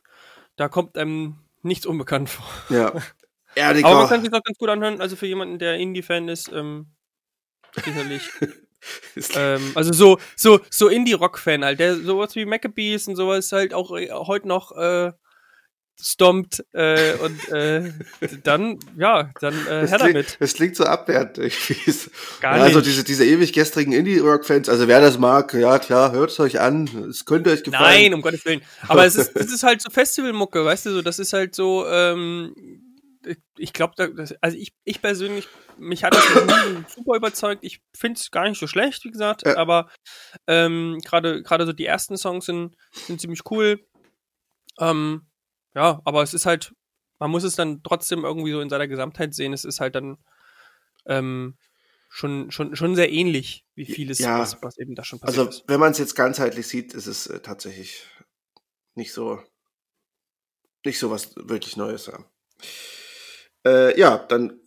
da 0.57 0.69
kommt 0.69 0.99
einem 0.99 1.37
nichts 1.63 1.87
unbekannt 1.87 2.31
vor. 2.31 2.45
Ja. 2.69 2.93
Ehrlich 3.55 3.85
Aber 3.85 4.01
man 4.01 4.09
kann 4.09 4.23
sich 4.23 4.33
auch 4.33 4.43
ganz 4.43 4.59
gut 4.59 4.71
anhören, 4.71 5.01
also 5.01 5.15
für 5.15 5.27
jemanden, 5.27 5.61
der 5.61 5.77
Indie-Fan 5.77 6.29
ist, 6.29 6.51
ähm, 6.53 6.87
sicherlich. 7.85 8.29
ähm, 9.37 9.71
also 9.77 9.93
so, 9.93 10.19
so, 10.35 10.59
so 10.69 10.89
Indie-Rock-Fan 10.89 11.65
halt, 11.65 11.79
der 11.79 11.95
sowas 11.95 12.35
wie 12.35 12.45
Maccabees 12.45 13.07
und 13.07 13.15
sowas 13.15 13.53
halt 13.53 13.73
auch 13.73 13.95
äh, 13.97 14.11
heute 14.11 14.49
noch 14.49 14.73
äh, 14.73 15.13
stompt 16.03 16.65
äh, 16.73 17.15
und 17.15 17.49
äh, 17.51 17.93
dann, 18.43 18.79
ja, 18.97 19.31
dann 19.41 19.55
äh, 19.67 19.87
her 19.87 19.99
damit. 19.99 20.37
Es 20.41 20.55
klingt 20.55 20.75
so 20.75 20.85
abwertend. 20.85 21.53
Gar 22.41 22.57
ja, 22.57 22.63
also 22.65 22.81
diese, 22.81 23.05
diese 23.05 23.25
ewig 23.25 23.53
gestrigen 23.53 23.93
Indie-Rock-Fans, 23.93 24.69
also 24.69 24.89
wer 24.89 25.01
das 25.01 25.19
mag, 25.19 25.55
ja 25.55 25.79
klar, 25.79 26.13
hört 26.13 26.31
es 26.31 26.41
euch 26.41 26.61
an, 26.61 26.89
es 27.09 27.25
könnte 27.25 27.51
euch 27.51 27.63
gefallen. 27.63 28.03
Nein, 28.03 28.15
um 28.15 28.23
Gottes 28.23 28.45
Willen. 28.45 28.63
Aber 28.89 29.07
es 29.07 29.15
ist, 29.15 29.31
es 29.37 29.53
ist 29.53 29.63
halt 29.63 29.81
so 29.81 29.91
Festivalmucke, 29.91 30.65
weißt 30.65 30.87
du, 30.87 30.91
so, 30.91 31.03
das 31.03 31.21
ist 31.21 31.33
halt 31.33 31.55
so, 31.55 31.87
ähm, 31.87 32.55
ich 33.57 33.73
glaube, 33.73 33.95
also 34.41 34.57
ich, 34.57 34.73
ich 34.83 35.01
persönlich, 35.01 35.47
mich 35.79 36.03
hat 36.03 36.15
das 36.15 36.25
super 36.95 37.17
überzeugt. 37.17 37.63
Ich 37.63 37.81
finde 37.97 38.19
es 38.19 38.33
gar 38.33 38.49
nicht 38.49 38.59
so 38.59 38.67
schlecht, 38.67 39.05
wie 39.05 39.13
gesagt, 39.13 39.47
ja. 39.47 39.57
aber 39.57 39.89
ähm, 40.49 40.99
gerade 41.05 41.43
gerade 41.45 41.65
so 41.65 41.73
die 41.73 41.87
ersten 41.87 42.17
Songs 42.17 42.47
sind, 42.47 42.77
sind 43.07 43.21
ziemlich 43.21 43.43
cool. 43.51 43.87
Ähm, 44.81 45.29
ja, 45.75 46.01
aber 46.05 46.23
es 46.23 46.35
ist 46.35 46.47
halt, 46.47 46.75
man 47.19 47.31
muss 47.31 47.45
es 47.45 47.57
dann 47.57 47.83
trotzdem 47.83 48.25
irgendwie 48.25 48.53
so 48.53 48.61
in 48.61 48.71
seiner 48.71 48.89
Gesamtheit 48.89 49.35
sehen. 49.35 49.53
Es 49.53 49.65
ist 49.65 49.81
halt 49.81 49.95
dann 49.95 50.19
ähm, 51.07 51.57
schon, 52.09 52.51
schon, 52.51 52.77
schon 52.77 52.95
sehr 52.95 53.11
ähnlich, 53.11 53.65
wie 53.75 53.87
vieles, 53.87 54.19
ja, 54.19 54.39
was, 54.39 54.63
was 54.63 54.79
eben 54.79 54.95
da 54.95 55.05
schon 55.05 55.19
passiert 55.19 55.47
also, 55.47 55.51
ist. 55.51 55.65
wenn 55.69 55.81
man 55.81 55.93
es 55.93 55.99
jetzt 55.99 56.15
ganzheitlich 56.15 56.67
sieht, 56.67 56.95
ist 56.95 57.07
es 57.07 57.27
äh, 57.27 57.41
tatsächlich 57.41 58.07
nicht 58.95 59.13
so, 59.13 59.43
nicht 60.85 60.99
so 60.99 61.11
was 61.11 61.35
wirklich 61.37 61.77
Neues. 61.77 62.07
Ja. 62.07 62.25
Äh, 63.65 63.99
ja, 63.99 64.19
dann 64.19 64.61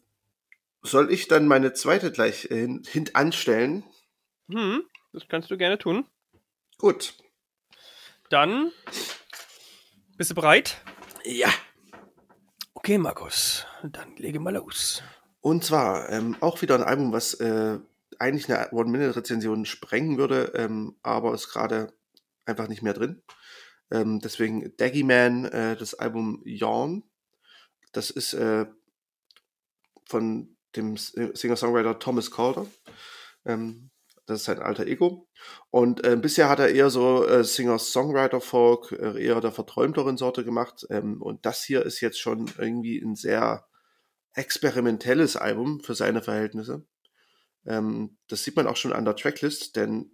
soll 0.82 1.12
ich 1.12 1.28
dann 1.28 1.48
meine 1.48 1.74
zweite 1.74 2.12
gleich 2.12 2.50
äh, 2.52 2.68
hintanstellen. 2.88 3.84
Hm, 4.50 4.84
das 5.14 5.28
kannst 5.28 5.52
du 5.52 5.58
gerne 5.58 5.78
tun. 5.78 6.06
Gut. 6.78 7.16
Dann 8.30 8.72
bist 10.18 10.32
du 10.32 10.36
bereit? 10.36 10.82
Ja. 11.26 11.50
Okay, 12.76 13.00
Markus, 13.00 13.66
dann 13.82 14.16
lege 14.18 14.40
mal 14.40 14.54
los. 14.54 15.02
Und 15.42 15.64
zwar 15.64 16.10
ähm, 16.12 16.38
auch 16.40 16.62
wieder 16.62 16.76
ein 16.76 16.84
Album, 16.84 17.14
was 17.14 17.34
äh, 17.36 17.80
eigentlich 18.20 18.52
eine 18.52 18.72
One-Minute-Rezension 18.72 19.66
sprengen 19.66 20.20
würde, 20.20 20.52
ähm, 20.56 20.96
aber 21.02 21.34
ist 21.34 21.50
gerade 21.50 21.94
einfach 22.46 22.68
nicht 22.68 22.84
mehr 22.84 22.94
drin. 22.94 23.24
Ähm, 23.90 24.20
deswegen 24.20 24.78
Daggy 24.78 25.04
Man, 25.04 25.46
äh, 25.46 25.76
das 25.76 25.96
Album 25.96 26.44
Yawn. 26.46 27.04
Das 27.92 28.12
ist 28.12 28.34
äh, 28.36 28.68
von 30.08 30.56
dem 30.76 30.96
Singer-Songwriter 30.96 31.98
Thomas 31.98 32.30
Calder. 32.30 32.68
Ähm, 33.46 33.90
das 34.26 34.40
ist 34.40 34.46
sein 34.46 34.60
alter 34.60 34.88
Ego. 34.88 35.28
Und 35.70 36.04
äh, 36.04 36.16
bisher 36.16 36.50
hat 36.50 36.60
er 36.60 36.70
eher 36.70 36.90
so 36.90 37.28
äh, 37.28 37.44
Singer-Songwriter-Folk, 37.44 38.92
äh, 38.94 39.24
eher 39.24 39.40
der 39.42 39.52
verträumteren 39.52 40.18
Sorte 40.18 40.44
gemacht. 40.44 40.86
Ähm, 40.90 41.22
und 41.22 41.46
das 41.46 41.64
hier 41.64 41.86
ist 41.86 42.02
jetzt 42.02 42.20
schon 42.20 42.52
irgendwie 42.58 43.00
ein 43.00 43.16
sehr 43.16 43.68
experimentelles 44.34 45.38
Album 45.38 45.82
für 45.82 45.96
seine 45.96 46.22
Verhältnisse. 46.22 46.86
Ähm, 47.66 48.18
das 48.28 48.44
sieht 48.44 48.56
man 48.56 48.68
auch 48.68 48.78
schon 48.78 48.94
an 48.94 49.06
der 49.06 49.16
Tracklist, 49.16 49.76
denn 49.76 50.12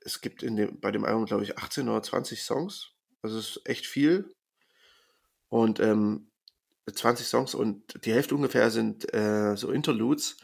es 0.00 0.20
gibt 0.20 0.42
in 0.42 0.56
dem, 0.56 0.80
bei 0.80 0.90
dem 0.90 1.04
Album, 1.04 1.26
glaube 1.26 1.44
ich, 1.44 1.58
18 1.58 1.88
oder 1.88 2.02
20 2.02 2.42
Songs. 2.42 2.92
Das 3.22 3.32
ist 3.32 3.60
echt 3.64 3.86
viel. 3.86 4.34
Und 5.48 5.80
ähm, 5.80 6.30
20 6.92 7.26
Songs 7.26 7.54
und 7.54 8.04
die 8.04 8.12
Hälfte 8.12 8.34
ungefähr 8.34 8.70
sind 8.70 9.12
äh, 9.14 9.56
so 9.56 9.70
Interludes. 9.70 10.36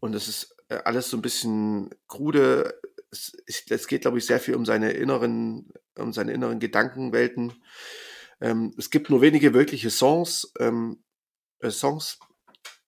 Und 0.00 0.14
es 0.14 0.28
ist 0.28 0.55
alles 0.68 1.10
so 1.10 1.16
ein 1.16 1.22
bisschen 1.22 1.90
krude. 2.08 2.80
Es, 3.10 3.36
es 3.68 3.86
geht, 3.86 4.02
glaube 4.02 4.18
ich, 4.18 4.26
sehr 4.26 4.40
viel 4.40 4.54
um 4.54 4.66
seine 4.66 4.92
inneren, 4.92 5.72
um 5.96 6.12
seine 6.12 6.32
inneren 6.32 6.58
Gedankenwelten. 6.58 7.54
Ähm, 8.40 8.74
es 8.76 8.90
gibt 8.90 9.10
nur 9.10 9.20
wenige 9.20 9.54
wirkliche 9.54 9.90
Songs, 9.90 10.52
ähm, 10.58 11.02
äh, 11.60 11.70
Songs. 11.70 12.18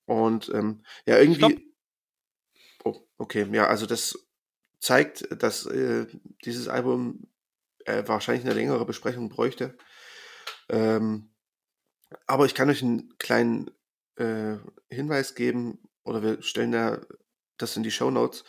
Und 0.06 0.50
ähm, 0.54 0.82
ja, 1.06 1.18
irgendwie. 1.18 1.72
Oh, 2.84 3.06
okay, 3.18 3.46
ja, 3.52 3.66
also 3.66 3.86
das 3.86 4.18
zeigt, 4.80 5.42
dass 5.42 5.66
äh, 5.66 6.06
dieses 6.44 6.68
Album 6.68 7.28
äh, 7.84 8.02
wahrscheinlich 8.06 8.44
eine 8.44 8.54
längere 8.54 8.86
Besprechung 8.86 9.28
bräuchte. 9.28 9.76
Ähm, 10.68 11.30
aber 12.26 12.46
ich 12.46 12.54
kann 12.54 12.70
euch 12.70 12.82
einen 12.82 13.16
kleinen 13.18 13.70
äh, 14.16 14.56
Hinweis 14.90 15.34
geben, 15.34 15.78
oder 16.04 16.22
wir 16.22 16.42
stellen 16.42 16.72
da 16.72 17.00
das 17.58 17.76
in 17.76 17.82
die 17.82 17.90
Show 17.90 18.10
Notes. 18.10 18.44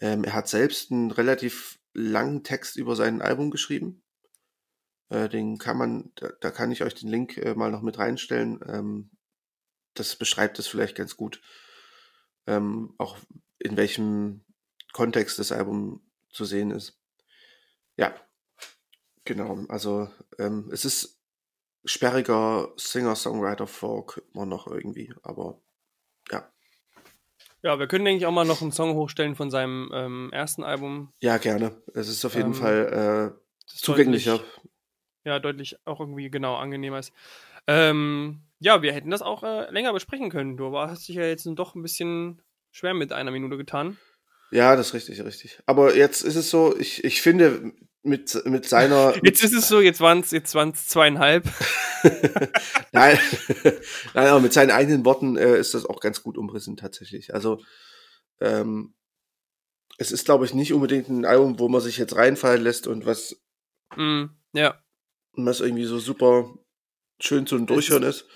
Ähm, 0.00 0.24
er 0.24 0.34
hat 0.34 0.48
selbst 0.48 0.90
einen 0.90 1.10
relativ 1.10 1.78
langen 1.92 2.44
Text 2.44 2.76
über 2.76 2.96
sein 2.96 3.22
Album 3.22 3.50
geschrieben. 3.50 4.02
Äh, 5.08 5.28
den 5.28 5.58
kann 5.58 5.78
man, 5.78 6.12
da, 6.16 6.30
da, 6.40 6.50
kann 6.50 6.70
ich 6.70 6.82
euch 6.82 6.94
den 6.94 7.08
Link 7.08 7.36
äh, 7.38 7.54
mal 7.54 7.70
noch 7.70 7.82
mit 7.82 7.98
reinstellen. 7.98 8.60
Ähm, 8.66 9.10
das 9.94 10.16
beschreibt 10.16 10.58
es 10.58 10.66
vielleicht 10.66 10.96
ganz 10.96 11.16
gut. 11.16 11.40
Ähm, 12.46 12.94
auch 12.98 13.18
in 13.58 13.76
welchem 13.76 14.44
Kontext 14.92 15.38
das 15.38 15.52
Album 15.52 16.06
zu 16.30 16.44
sehen 16.44 16.70
ist. 16.70 17.00
Ja, 17.96 18.14
genau. 19.24 19.64
Also 19.68 20.08
ähm, 20.38 20.70
es 20.72 20.84
ist 20.84 21.20
sperriger 21.84 22.72
Singer-Songwriter-Folk 22.76 24.22
immer 24.34 24.46
noch 24.46 24.66
irgendwie, 24.66 25.12
aber. 25.22 25.62
Ja, 27.66 27.80
wir 27.80 27.88
können, 27.88 28.04
denke 28.04 28.18
ich, 28.18 28.26
auch 28.26 28.32
mal 28.32 28.44
noch 28.44 28.62
einen 28.62 28.70
Song 28.70 28.94
hochstellen 28.94 29.34
von 29.34 29.50
seinem 29.50 29.90
ähm, 29.92 30.30
ersten 30.32 30.62
Album. 30.62 31.12
Ja, 31.18 31.36
gerne. 31.38 31.74
Es 31.94 32.06
ist 32.06 32.24
auf 32.24 32.36
jeden 32.36 32.50
ähm, 32.50 32.54
Fall 32.54 33.34
äh, 33.34 33.66
zugänglicher. 33.66 34.36
Deutlich, 34.36 34.70
ja, 35.24 35.38
deutlich 35.40 35.76
auch 35.84 35.98
irgendwie 35.98 36.30
genau 36.30 36.54
angenehmer 36.54 37.00
ist. 37.00 37.12
Ähm, 37.66 38.42
ja, 38.60 38.82
wir 38.82 38.92
hätten 38.92 39.10
das 39.10 39.20
auch 39.20 39.42
äh, 39.42 39.68
länger 39.72 39.92
besprechen 39.92 40.30
können. 40.30 40.56
Du 40.56 40.78
hast 40.78 41.08
dich 41.08 41.16
ja 41.16 41.24
jetzt 41.24 41.44
doch 41.44 41.74
ein 41.74 41.82
bisschen 41.82 42.40
schwer 42.70 42.94
mit 42.94 43.12
einer 43.12 43.32
Minute 43.32 43.56
getan. 43.56 43.98
Ja, 44.50 44.76
das 44.76 44.88
ist 44.88 44.94
richtig, 44.94 45.24
richtig. 45.24 45.60
Aber 45.66 45.96
jetzt 45.96 46.22
ist 46.22 46.36
es 46.36 46.50
so, 46.50 46.76
ich, 46.78 47.02
ich 47.04 47.20
finde, 47.20 47.72
mit, 48.02 48.40
mit 48.46 48.68
seiner. 48.68 49.14
Jetzt 49.24 49.42
ist 49.42 49.52
es 49.52 49.66
so, 49.68 49.80
jetzt 49.80 50.00
waren 50.00 50.20
es 50.20 50.30
jetzt 50.30 50.54
waren's 50.54 50.86
zweieinhalb. 50.86 51.44
Nein, 52.92 53.18
Nein, 54.14 54.26
aber 54.28 54.40
mit 54.40 54.52
seinen 54.52 54.70
eigenen 54.70 55.04
Worten 55.04 55.36
äh, 55.36 55.58
ist 55.58 55.74
das 55.74 55.84
auch 55.84 56.00
ganz 56.00 56.22
gut 56.22 56.38
umrissen 56.38 56.76
tatsächlich. 56.76 57.34
Also 57.34 57.60
ähm, 58.40 58.94
es 59.98 60.12
ist, 60.12 60.24
glaube 60.24 60.44
ich, 60.44 60.54
nicht 60.54 60.72
unbedingt 60.72 61.08
ein 61.08 61.24
Album, 61.24 61.58
wo 61.58 61.68
man 61.68 61.80
sich 61.80 61.98
jetzt 61.98 62.14
reinfallen 62.14 62.62
lässt 62.62 62.86
und 62.86 63.06
was, 63.06 63.42
Mm, 63.96 64.26
ja. 64.52 64.80
was 65.32 65.60
irgendwie 65.60 65.84
so 65.84 65.98
super 65.98 66.54
schön 67.20 67.46
zum 67.46 67.66
Durchhören 67.66 68.02
ist. 68.02 68.26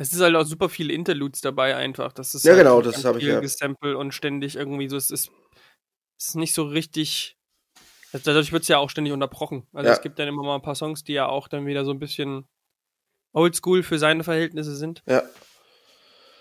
Es 0.00 0.12
ist 0.12 0.20
halt 0.20 0.34
auch 0.36 0.44
super 0.44 0.68
viele 0.68 0.92
Interludes 0.92 1.40
dabei 1.40 1.76
einfach. 1.76 2.12
Das 2.12 2.34
ist 2.34 2.44
Ja, 2.44 2.52
halt 2.52 2.60
genau, 2.62 2.80
das 2.80 3.04
habe 3.04 3.18
ich 3.18 3.24
ja. 3.24 3.40
Gesample 3.40 3.98
und 3.98 4.12
ständig 4.14 4.56
irgendwie 4.56 4.88
so. 4.88 4.96
Es 4.96 5.10
ist, 5.10 5.30
es 6.18 6.28
ist 6.28 6.34
nicht 6.36 6.54
so 6.54 6.62
richtig. 6.64 7.36
Also 8.12 8.24
dadurch 8.30 8.52
wird 8.52 8.62
es 8.62 8.68
ja 8.68 8.78
auch 8.78 8.88
ständig 8.90 9.12
unterbrochen. 9.12 9.66
Also 9.72 9.88
Ja. 9.88 9.94
es 9.94 10.00
gibt 10.00 10.18
dann 10.18 10.28
immer 10.28 10.42
mal 10.42 10.54
ein 10.54 10.62
paar 10.62 10.76
Songs, 10.76 11.04
die 11.04 11.12
ja 11.14 11.26
auch 11.26 11.48
dann 11.48 11.66
wieder 11.66 11.84
so 11.84 11.90
ein 11.90 11.98
bisschen 11.98 12.46
oldschool 13.32 13.82
für 13.82 13.98
seine 13.98 14.24
Verhältnisse 14.24 14.74
sind. 14.74 15.02
Ja, 15.06 15.22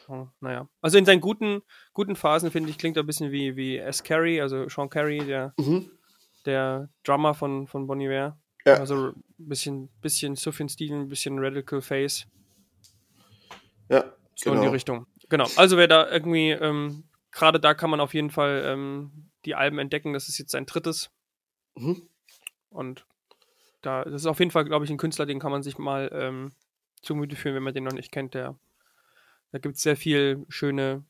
Oh, 0.10 0.28
naja. 0.40 0.70
Also 0.82 0.98
in 0.98 1.04
seinen 1.06 1.20
guten, 1.20 1.62
guten 1.94 2.16
Phasen, 2.16 2.50
finde 2.50 2.70
ich, 2.70 2.78
klingt 2.78 2.96
er 2.96 3.04
ein 3.04 3.08
bisschen 3.08 3.32
wie, 3.32 3.58
wie 3.58 3.78
S. 3.78 4.04
Carey, 4.04 4.40
also 4.40 4.70
Sean 4.70 4.90
Carey, 4.90 5.20
der, 5.26 5.54
mhm. 5.60 5.92
der 6.46 6.90
Drummer 7.04 7.34
von, 7.34 7.68
von 7.68 7.88
Bon 7.88 8.00
Iver. 8.00 8.40
Ja. 8.66 8.76
Also 8.76 9.08
ein 9.08 9.24
bisschen, 9.38 9.90
bisschen 10.00 10.36
Sufjan 10.38 10.70
Stevens, 10.70 11.04
ein 11.06 11.10
bisschen 11.10 11.40
Radical 11.40 11.82
Face. 11.82 12.26
Ja, 13.90 14.04
So 14.36 14.52
in 14.52 14.56
die 14.56 14.62
genau. 14.62 14.72
Richtung. 14.72 15.08
Genau. 15.30 15.48
Also 15.56 15.78
wer 15.78 15.88
da 15.88 16.10
irgendwie, 16.10 16.52
ähm, 16.52 17.04
gerade 17.32 17.60
da 17.60 17.74
kann 17.74 17.90
man 17.90 18.00
auf 18.00 18.14
jeden 18.14 18.30
Fall 18.30 18.64
ähm, 18.66 19.30
die 19.46 19.56
Alben 19.56 19.80
entdecken. 19.80 20.14
Das 20.14 20.28
ist 20.28 20.38
jetzt 20.38 20.52
sein 20.52 20.66
drittes. 20.66 21.10
Mhm. 21.76 22.08
Und 22.70 23.06
da, 23.82 24.04
das 24.04 24.22
ist 24.22 24.26
auf 24.26 24.40
jeden 24.40 24.52
Fall, 24.52 24.66
glaube 24.66 24.86
ich, 24.86 24.92
ein 24.92 24.98
Künstler, 24.98 25.26
den 25.26 25.40
kann 25.40 25.52
man 25.52 25.64
sich 25.64 25.78
mal 25.78 26.10
ähm, 26.14 26.54
zu 27.02 27.14
Gemüte 27.14 27.36
führen, 27.36 27.56
wenn 27.56 27.64
man 27.64 27.74
den 27.74 27.84
noch 27.84 27.94
nicht 27.94 28.12
kennt. 28.12 28.34
Der, 28.34 28.58
da 29.52 29.60
gibt 29.60 29.76
es 29.76 29.82
sehr 29.82 29.98
viel 29.98 30.46
schöne 30.50 31.06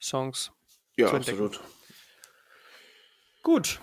Songs. 0.00 0.52
Ja, 0.96 1.12
absolut. 1.12 1.60
Gut. 3.42 3.80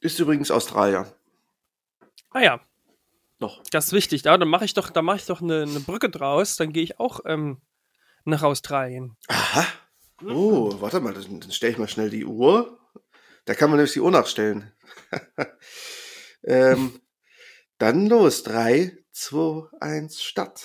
Ist 0.00 0.18
übrigens 0.18 0.50
Australier. 0.50 1.12
Ah 2.30 2.40
ja, 2.40 2.60
Noch. 3.42 3.62
das 3.70 3.88
ist 3.88 3.92
wichtig. 3.92 4.22
Da, 4.22 4.38
dann 4.38 4.48
mache 4.48 4.64
ich 4.64 4.72
doch, 4.72 4.88
da 4.90 5.02
mache 5.02 5.16
ich 5.16 5.26
doch 5.26 5.42
eine, 5.42 5.62
eine 5.62 5.80
Brücke 5.80 6.08
draus. 6.08 6.56
Dann 6.56 6.72
gehe 6.72 6.82
ich 6.82 6.98
auch 6.98 7.20
ähm, 7.26 7.60
nach 8.24 8.42
Australien. 8.42 9.16
Aha. 9.28 9.66
Oh, 10.24 10.80
warte 10.80 11.00
mal, 11.00 11.12
dann, 11.12 11.40
dann 11.40 11.50
stelle 11.50 11.72
ich 11.72 11.78
mal 11.78 11.88
schnell 11.88 12.08
die 12.08 12.24
Uhr. 12.24 12.78
Da 13.44 13.54
kann 13.54 13.70
man 13.70 13.78
nämlich 13.78 13.92
die 13.92 14.00
Uhr 14.00 14.10
nachstellen. 14.10 14.72
ähm, 16.44 17.00
dann 17.78 18.06
los. 18.06 18.44
3, 18.44 18.96
2, 19.10 19.68
1, 19.80 20.22
Start. 20.22 20.64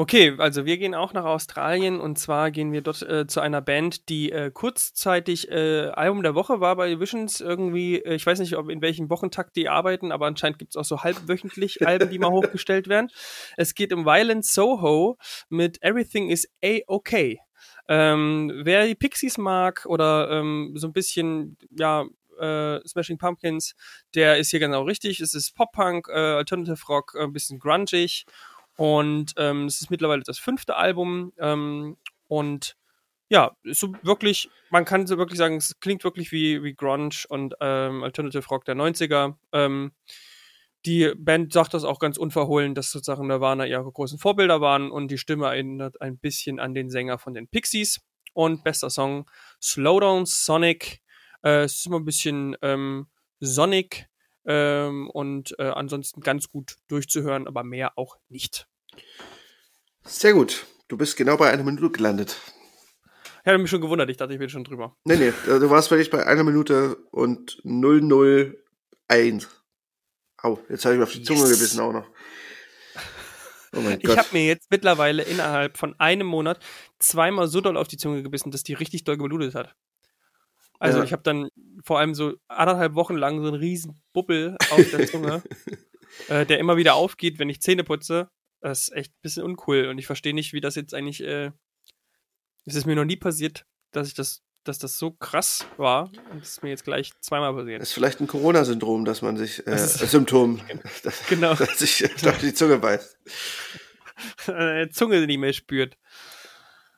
Okay, 0.00 0.36
also 0.38 0.64
wir 0.64 0.78
gehen 0.78 0.94
auch 0.94 1.12
nach 1.12 1.24
Australien 1.24 1.98
und 1.98 2.20
zwar 2.20 2.52
gehen 2.52 2.70
wir 2.70 2.82
dort 2.82 3.02
äh, 3.02 3.26
zu 3.26 3.40
einer 3.40 3.60
Band, 3.60 4.08
die 4.08 4.30
äh, 4.30 4.52
kurzzeitig 4.52 5.50
äh, 5.50 5.88
Album 5.88 6.22
der 6.22 6.36
Woche 6.36 6.60
war 6.60 6.76
bei 6.76 7.00
Visions 7.00 7.40
irgendwie. 7.40 7.96
Äh, 7.96 8.14
ich 8.14 8.24
weiß 8.24 8.38
nicht, 8.38 8.56
ob 8.56 8.68
in 8.68 8.80
welchem 8.80 9.10
Wochentakt 9.10 9.56
die 9.56 9.68
arbeiten, 9.68 10.12
aber 10.12 10.26
anscheinend 10.26 10.60
gibt 10.60 10.70
es 10.70 10.76
auch 10.76 10.84
so 10.84 11.02
halbwöchentlich 11.02 11.82
Alben, 11.86 12.10
die 12.10 12.20
mal 12.20 12.30
hochgestellt 12.30 12.86
werden. 12.86 13.10
Es 13.56 13.74
geht 13.74 13.92
um 13.92 14.06
Violent 14.06 14.46
Soho 14.46 15.18
mit 15.48 15.82
Everything 15.82 16.30
is 16.30 16.48
A-Okay. 16.64 17.40
Ähm, 17.88 18.52
wer 18.54 18.86
die 18.86 18.94
Pixies 18.94 19.36
mag 19.36 19.84
oder 19.84 20.30
ähm, 20.30 20.74
so 20.76 20.86
ein 20.86 20.92
bisschen, 20.92 21.58
ja, 21.76 22.06
äh, 22.38 22.80
Smashing 22.86 23.18
Pumpkins, 23.18 23.74
der 24.14 24.38
ist 24.38 24.50
hier 24.50 24.60
genau 24.60 24.82
richtig. 24.82 25.20
Es 25.20 25.34
ist 25.34 25.54
Pop-Punk, 25.54 26.08
äh, 26.08 26.12
Alternative 26.12 26.86
Rock, 26.88 27.14
äh, 27.18 27.24
ein 27.24 27.32
bisschen 27.32 27.58
grungig. 27.58 28.26
Und 28.78 29.34
ähm, 29.38 29.66
es 29.66 29.80
ist 29.80 29.90
mittlerweile 29.90 30.22
das 30.22 30.38
fünfte 30.38 30.76
Album. 30.76 31.32
Ähm, 31.40 31.96
und 32.28 32.76
ja, 33.28 33.56
ist 33.64 33.80
so 33.80 33.92
wirklich, 34.02 34.48
man 34.70 34.84
kann 34.84 35.08
so 35.08 35.18
wirklich 35.18 35.36
sagen, 35.36 35.56
es 35.56 35.80
klingt 35.80 36.04
wirklich 36.04 36.30
wie, 36.30 36.62
wie 36.62 36.74
Grunge 36.74 37.10
und 37.28 37.56
ähm, 37.60 38.04
Alternative 38.04 38.46
Rock 38.46 38.64
der 38.64 38.76
90er. 38.76 39.34
Ähm, 39.52 39.90
die 40.86 41.12
Band 41.16 41.52
sagt 41.52 41.74
das 41.74 41.82
auch 41.82 41.98
ganz 41.98 42.18
unverhohlen, 42.18 42.76
dass 42.76 42.92
sozusagen 42.92 43.26
Nirvana 43.26 43.66
ihre 43.66 43.90
großen 43.90 44.20
Vorbilder 44.20 44.60
waren 44.60 44.92
und 44.92 45.10
die 45.10 45.18
Stimme 45.18 45.46
erinnert 45.46 46.00
ein 46.00 46.16
bisschen 46.16 46.60
an 46.60 46.72
den 46.72 46.88
Sänger 46.88 47.18
von 47.18 47.34
den 47.34 47.48
Pixies. 47.48 48.00
Und 48.32 48.62
bester 48.62 48.90
Song 48.90 49.28
Slowdown 49.60 50.24
Sonic. 50.24 51.02
Äh, 51.42 51.62
es 51.64 51.78
ist 51.78 51.86
immer 51.86 51.98
ein 51.98 52.04
bisschen 52.04 52.56
ähm, 52.62 53.08
Sonic 53.40 54.06
ähm, 54.48 55.08
und 55.10 55.54
äh, 55.58 55.68
ansonsten 55.68 56.20
ganz 56.22 56.48
gut 56.48 56.76
durchzuhören, 56.88 57.46
aber 57.46 57.62
mehr 57.62 57.96
auch 57.98 58.16
nicht. 58.28 58.66
Sehr 60.04 60.32
gut. 60.32 60.66
Du 60.88 60.96
bist 60.96 61.16
genau 61.18 61.36
bei 61.36 61.50
einer 61.52 61.62
Minute 61.62 61.90
gelandet. 61.90 62.40
Ich 63.42 63.46
habe 63.46 63.58
mich 63.58 63.70
schon 63.70 63.82
gewundert, 63.82 64.08
ich 64.10 64.16
dachte, 64.16 64.32
ich 64.32 64.38
bin 64.38 64.48
schon 64.48 64.64
drüber. 64.64 64.96
Nee, 65.04 65.16
nee, 65.16 65.32
du 65.46 65.70
warst 65.70 65.90
wirklich 65.90 66.10
bei 66.10 66.26
einer 66.26 66.44
Minute 66.44 66.96
und 67.10 67.60
001. 67.64 69.48
Au, 70.38 70.58
jetzt 70.68 70.84
habe 70.84 70.94
ich 70.94 70.98
mir 70.98 71.04
auf 71.04 71.12
die 71.12 71.22
Zunge 71.22 71.40
Yes. 71.40 71.52
gebissen 71.52 71.80
auch 71.80 71.92
noch. 71.92 72.06
Oh 73.76 73.80
mein 73.80 74.00
Ich 74.02 74.16
habe 74.16 74.28
mir 74.32 74.46
jetzt 74.46 74.70
mittlerweile 74.70 75.22
innerhalb 75.22 75.76
von 75.76 75.94
einem 76.00 76.26
Monat 76.26 76.58
zweimal 76.98 77.48
so 77.48 77.60
doll 77.60 77.76
auf 77.76 77.88
die 77.88 77.96
Zunge 77.98 78.22
gebissen, 78.22 78.50
dass 78.50 78.62
die 78.62 78.74
richtig 78.74 79.04
doll 79.04 79.18
geblutet 79.18 79.54
hat. 79.54 79.74
Also 80.78 80.98
Ja. 80.98 81.04
ich 81.04 81.12
habe 81.12 81.22
dann 81.22 81.48
vor 81.84 81.98
allem 81.98 82.14
so 82.14 82.34
anderthalb 82.48 82.94
Wochen 82.94 83.16
lang 83.16 83.40
so 83.42 83.48
einen 83.48 83.56
riesen 83.56 84.00
Bubbel 84.12 84.56
auf 84.70 84.90
der 84.90 85.06
Zunge, 85.06 85.42
äh, 86.28 86.46
der 86.46 86.58
immer 86.58 86.76
wieder 86.76 86.94
aufgeht, 86.94 87.38
wenn 87.38 87.48
ich 87.48 87.60
Zähne 87.60 87.84
putze. 87.84 88.28
Das 88.60 88.82
ist 88.88 88.92
echt 88.94 89.12
ein 89.12 89.18
bisschen 89.22 89.42
uncool 89.44 89.86
und 89.86 89.98
ich 89.98 90.06
verstehe 90.06 90.34
nicht, 90.34 90.52
wie 90.52 90.60
das 90.60 90.74
jetzt 90.74 90.94
eigentlich. 90.94 91.22
Äh, 91.22 91.52
es 92.66 92.74
ist 92.74 92.86
mir 92.86 92.96
noch 92.96 93.04
nie 93.04 93.16
passiert, 93.16 93.64
dass 93.92 94.08
ich 94.08 94.14
das, 94.14 94.42
dass 94.64 94.78
das 94.78 94.98
so 94.98 95.12
krass 95.12 95.64
war 95.78 96.10
und 96.30 96.42
es 96.42 96.50
ist 96.50 96.62
mir 96.62 96.68
jetzt 96.70 96.84
gleich 96.84 97.12
zweimal 97.20 97.54
passiert. 97.54 97.80
Das 97.80 97.88
ist 97.88 97.94
vielleicht 97.94 98.20
ein 98.20 98.26
Corona-Syndrom, 98.26 99.04
dass 99.04 99.22
man 99.22 99.36
sich, 99.36 99.60
äh, 99.60 99.70
Das 99.70 100.00
ist- 100.02 100.10
Symptom, 100.10 100.60
dass, 101.02 101.26
Genau, 101.28 101.54
dass 101.54 101.78
sich 101.78 102.04
äh, 102.04 102.28
auf 102.28 102.38
die 102.38 102.52
Zunge 102.52 102.78
beißt. 102.78 103.16
eine 104.48 104.90
Zunge, 104.90 105.20
die 105.20 105.26
nicht 105.26 105.38
mehr 105.38 105.52
spürt. 105.52 105.96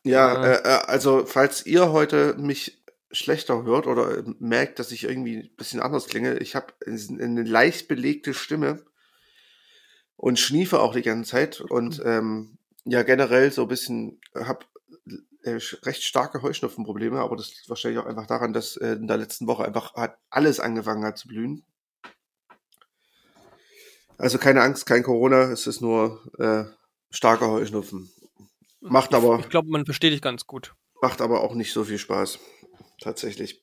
Ja, 0.02 0.32
Ja. 0.32 0.44
äh, 0.44 0.62
äh, 0.62 0.86
also 0.86 1.26
falls 1.26 1.66
ihr 1.66 1.92
heute 1.92 2.34
mich 2.38 2.79
schlechter 3.12 3.64
hört 3.64 3.86
oder 3.86 4.18
äh, 4.18 4.22
merkt, 4.38 4.78
dass 4.78 4.92
ich 4.92 5.04
irgendwie 5.04 5.38
ein 5.38 5.56
bisschen 5.56 5.80
anders 5.80 6.06
klinge, 6.06 6.38
ich 6.38 6.54
habe 6.54 6.72
eine 6.86 7.42
leicht 7.42 7.88
belegte 7.88 8.34
Stimme 8.34 8.84
und 10.16 10.38
schniefe 10.38 10.80
auch 10.80 10.94
die 10.94 11.02
ganze 11.02 11.30
Zeit 11.30 11.60
und 11.60 12.00
ähm, 12.04 12.58
ja 12.84 13.02
generell 13.02 13.50
so 13.52 13.62
ein 13.62 13.68
bisschen 13.68 14.20
habe 14.34 14.64
äh, 15.42 15.56
sch- 15.56 15.84
recht 15.86 16.02
starke 16.02 16.42
Heuschnupfenprobleme, 16.42 17.18
aber 17.18 17.36
das 17.36 17.48
liegt 17.48 17.68
wahrscheinlich 17.68 17.98
auch 18.00 18.06
einfach 18.06 18.26
daran, 18.26 18.52
dass 18.52 18.76
äh, 18.76 18.92
in 18.92 19.06
der 19.08 19.16
letzten 19.16 19.46
Woche 19.46 19.64
einfach 19.64 19.94
hat 19.94 20.18
alles 20.28 20.60
angefangen 20.60 21.04
hat 21.04 21.18
zu 21.18 21.28
blühen. 21.28 21.64
Also 24.18 24.36
keine 24.38 24.60
Angst, 24.62 24.84
kein 24.84 25.02
Corona, 25.02 25.50
es 25.50 25.66
ist 25.66 25.80
nur 25.80 26.20
äh, 26.38 26.64
starker 27.10 27.48
Heuschnupfen. 27.48 28.10
Macht 28.80 29.14
aber 29.14 29.38
Ich 29.40 29.48
glaube, 29.48 29.70
man 29.70 29.84
versteht 29.86 30.12
dich 30.12 30.22
ganz 30.22 30.46
gut. 30.46 30.74
Macht 31.00 31.22
aber 31.22 31.40
auch 31.40 31.54
nicht 31.54 31.72
so 31.72 31.84
viel 31.84 31.98
Spaß. 31.98 32.38
Tatsächlich. 33.00 33.62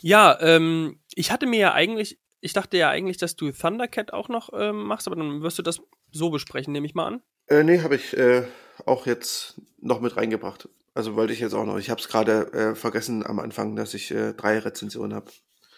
Ja, 0.00 0.38
ähm, 0.40 1.00
ich 1.14 1.30
hatte 1.30 1.46
mir 1.46 1.58
ja 1.58 1.72
eigentlich, 1.72 2.18
ich 2.40 2.52
dachte 2.52 2.76
ja 2.76 2.90
eigentlich, 2.90 3.18
dass 3.18 3.36
du 3.36 3.50
Thundercat 3.52 4.12
auch 4.12 4.28
noch 4.28 4.50
ähm, 4.52 4.84
machst, 4.84 5.06
aber 5.06 5.16
dann 5.16 5.42
wirst 5.42 5.58
du 5.58 5.62
das 5.62 5.80
so 6.10 6.30
besprechen, 6.30 6.72
nehme 6.72 6.86
ich 6.86 6.94
mal 6.94 7.06
an. 7.06 7.22
Äh, 7.46 7.62
nee, 7.62 7.80
habe 7.80 7.96
ich 7.96 8.16
äh, 8.16 8.44
auch 8.86 9.06
jetzt 9.06 9.60
noch 9.80 10.00
mit 10.00 10.16
reingebracht. 10.16 10.68
Also 10.94 11.16
wollte 11.16 11.32
ich 11.32 11.40
jetzt 11.40 11.54
auch 11.54 11.64
noch. 11.64 11.78
Ich 11.78 11.90
habe 11.90 12.00
es 12.00 12.08
gerade 12.08 12.52
äh, 12.52 12.74
vergessen 12.74 13.24
am 13.24 13.38
Anfang, 13.38 13.76
dass 13.76 13.94
ich 13.94 14.10
äh, 14.10 14.34
drei 14.34 14.58
Rezensionen 14.58 15.14
habe. 15.14 15.30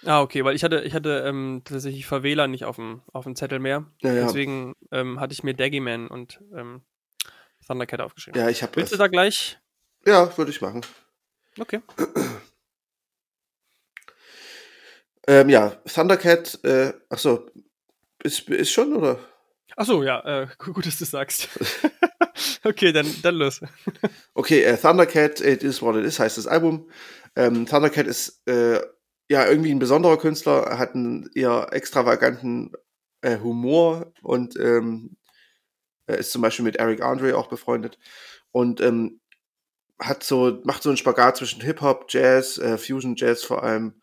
Ah, 0.04 0.20
okay, 0.20 0.44
weil 0.44 0.54
ich 0.54 0.64
hatte, 0.64 0.82
ich 0.82 0.94
hatte 0.94 1.24
ähm, 1.26 1.62
tatsächlich 1.64 2.04
Verwähler 2.04 2.46
nicht 2.46 2.64
auf 2.64 2.76
dem, 2.76 3.02
auf 3.12 3.24
dem 3.24 3.36
Zettel 3.36 3.58
mehr. 3.58 3.86
Ja, 4.02 4.12
ja. 4.12 4.26
Deswegen 4.26 4.74
ähm, 4.90 5.20
hatte 5.20 5.32
ich 5.32 5.42
mir 5.42 5.54
Daggyman 5.54 6.08
und 6.08 6.40
ähm, 6.54 6.82
Thundercat 7.66 8.00
aufgeschrieben. 8.00 8.40
Ja, 8.40 8.48
ich 8.48 8.62
habe. 8.62 8.76
Willst 8.76 8.92
du 8.92 8.96
da 8.96 9.08
gleich? 9.08 9.58
Ja, 10.04 10.36
würde 10.36 10.50
ich 10.50 10.60
machen. 10.60 10.82
Okay. 11.60 11.80
Ähm, 15.26 15.48
ja, 15.48 15.70
Thundercat, 15.86 16.62
äh, 16.64 16.92
achso, 17.08 17.46
ist, 18.22 18.48
ist 18.50 18.72
schon, 18.72 18.94
oder? 18.94 19.18
Achso, 19.76 20.02
ja, 20.02 20.20
äh, 20.42 20.46
gu- 20.58 20.72
gut, 20.74 20.86
dass 20.86 20.98
du 20.98 21.04
sagst. 21.06 21.48
okay, 22.64 22.92
dann, 22.92 23.06
dann 23.22 23.36
los. 23.36 23.60
Okay, 24.34 24.62
äh, 24.64 24.76
Thundercat, 24.76 25.40
It 25.40 25.62
Is 25.62 25.80
What 25.80 25.96
It 25.96 26.04
Is 26.04 26.18
heißt 26.18 26.36
das 26.38 26.46
Album. 26.46 26.90
Ähm, 27.36 27.66
Thundercat 27.66 28.06
ist 28.06 28.46
äh, 28.46 28.80
ja 29.30 29.46
irgendwie 29.46 29.70
ein 29.72 29.78
besonderer 29.78 30.18
Künstler, 30.18 30.78
hat 30.78 30.94
einen 30.94 31.30
eher 31.34 31.68
extravaganten 31.72 32.72
äh, 33.22 33.38
Humor 33.38 34.12
und 34.22 34.58
ähm, 34.58 35.16
Er 36.06 36.18
ist 36.18 36.32
zum 36.32 36.42
Beispiel 36.42 36.64
mit 36.64 36.76
Eric 36.76 37.02
Andre 37.02 37.36
auch 37.36 37.48
befreundet 37.48 37.98
und 38.52 38.80
ähm, 38.82 39.20
hat 39.98 40.24
so, 40.24 40.60
macht 40.64 40.82
so 40.82 40.90
einen 40.90 40.96
Spagat 40.96 41.36
zwischen 41.36 41.62
Hip-Hop, 41.62 42.06
Jazz, 42.08 42.58
äh, 42.58 42.78
Fusion 42.78 43.14
Jazz 43.16 43.44
vor 43.44 43.62
allem 43.62 44.00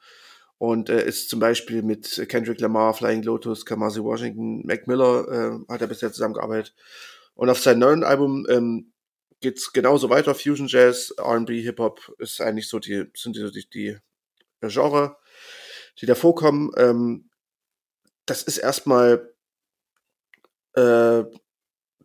und 0.58 0.90
äh, 0.90 1.06
ist 1.06 1.30
zum 1.30 1.40
Beispiel 1.40 1.82
mit 1.82 2.26
Kendrick 2.30 2.60
Lamar, 2.62 2.94
Flying 2.94 3.24
Lotus, 3.24 3.66
Kamasi 3.66 4.02
Washington, 4.02 4.66
Mac 4.66 4.88
Miller 4.88 5.28
äh, 5.28 5.74
hat 5.74 5.82
er 5.82 5.88
bisher 5.88 6.12
zusammengearbeitet. 6.12 6.76
Und 7.34 7.50
auf 7.50 7.60
seinem 7.60 7.80
neuen 7.80 8.04
Album 8.04 8.46
ähm, 8.50 8.94
geht's 9.40 9.74
genauso 9.74 10.10
weiter. 10.10 10.36
Fusion 10.36 10.68
Jazz, 10.68 11.12
R&B, 11.18 11.62
Hip-Hop 11.62 12.16
ist 12.20 12.42
eigentlich 12.42 12.70
so 12.70 12.80
die, 12.80 13.06
sind 13.16 13.36
die, 13.36 13.52
die, 13.52 13.70
die 13.70 13.98
Genre, 14.68 15.18
die 16.00 16.06
da 16.06 16.16
vorkommen. 16.16 16.72
Ähm, 16.78 17.30
das 18.26 18.44
ist 18.44 18.60
erstmal 18.60 19.34
äh, 20.76 21.24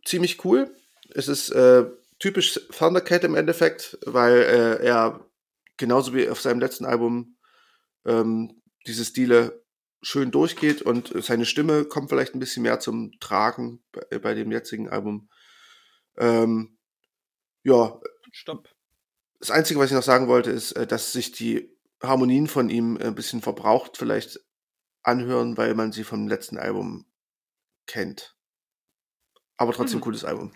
ziemlich 0.03 0.43
cool. 0.43 0.75
Es 1.13 1.27
ist 1.27 1.49
äh, 1.51 1.85
typisch 2.19 2.59
Thundercat 2.71 3.23
im 3.23 3.35
Endeffekt, 3.35 3.97
weil 4.05 4.33
äh, 4.33 4.85
er 4.85 5.27
genauso 5.77 6.13
wie 6.13 6.29
auf 6.29 6.41
seinem 6.41 6.59
letzten 6.59 6.85
Album 6.85 7.37
ähm, 8.05 8.61
diese 8.85 9.05
Stile 9.05 9.63
schön 10.01 10.31
durchgeht 10.31 10.81
und 10.81 11.11
seine 11.23 11.45
Stimme 11.45 11.85
kommt 11.85 12.09
vielleicht 12.09 12.35
ein 12.35 12.39
bisschen 12.39 12.63
mehr 12.63 12.79
zum 12.79 13.11
Tragen 13.19 13.83
bei, 13.91 14.19
bei 14.19 14.33
dem 14.33 14.51
jetzigen 14.51 14.89
Album. 14.89 15.29
Ähm, 16.17 16.77
ja. 17.63 17.99
Stopp. 18.31 18.69
Das 19.39 19.51
Einzige, 19.51 19.79
was 19.79 19.87
ich 19.87 19.95
noch 19.95 20.03
sagen 20.03 20.27
wollte, 20.27 20.51
ist, 20.51 20.71
äh, 20.73 20.87
dass 20.87 21.11
sich 21.11 21.31
die 21.31 21.77
Harmonien 22.01 22.47
von 22.47 22.69
ihm 22.69 22.97
ein 22.97 23.15
bisschen 23.15 23.41
verbraucht 23.41 23.97
vielleicht 23.97 24.39
anhören, 25.03 25.57
weil 25.57 25.73
man 25.73 25.91
sie 25.91 26.03
vom 26.03 26.27
letzten 26.27 26.57
Album 26.57 27.05
kennt. 27.87 28.35
Aber 29.57 29.73
trotzdem 29.73 29.97
hm. 29.97 30.03
cooles 30.03 30.23
Album. 30.23 30.51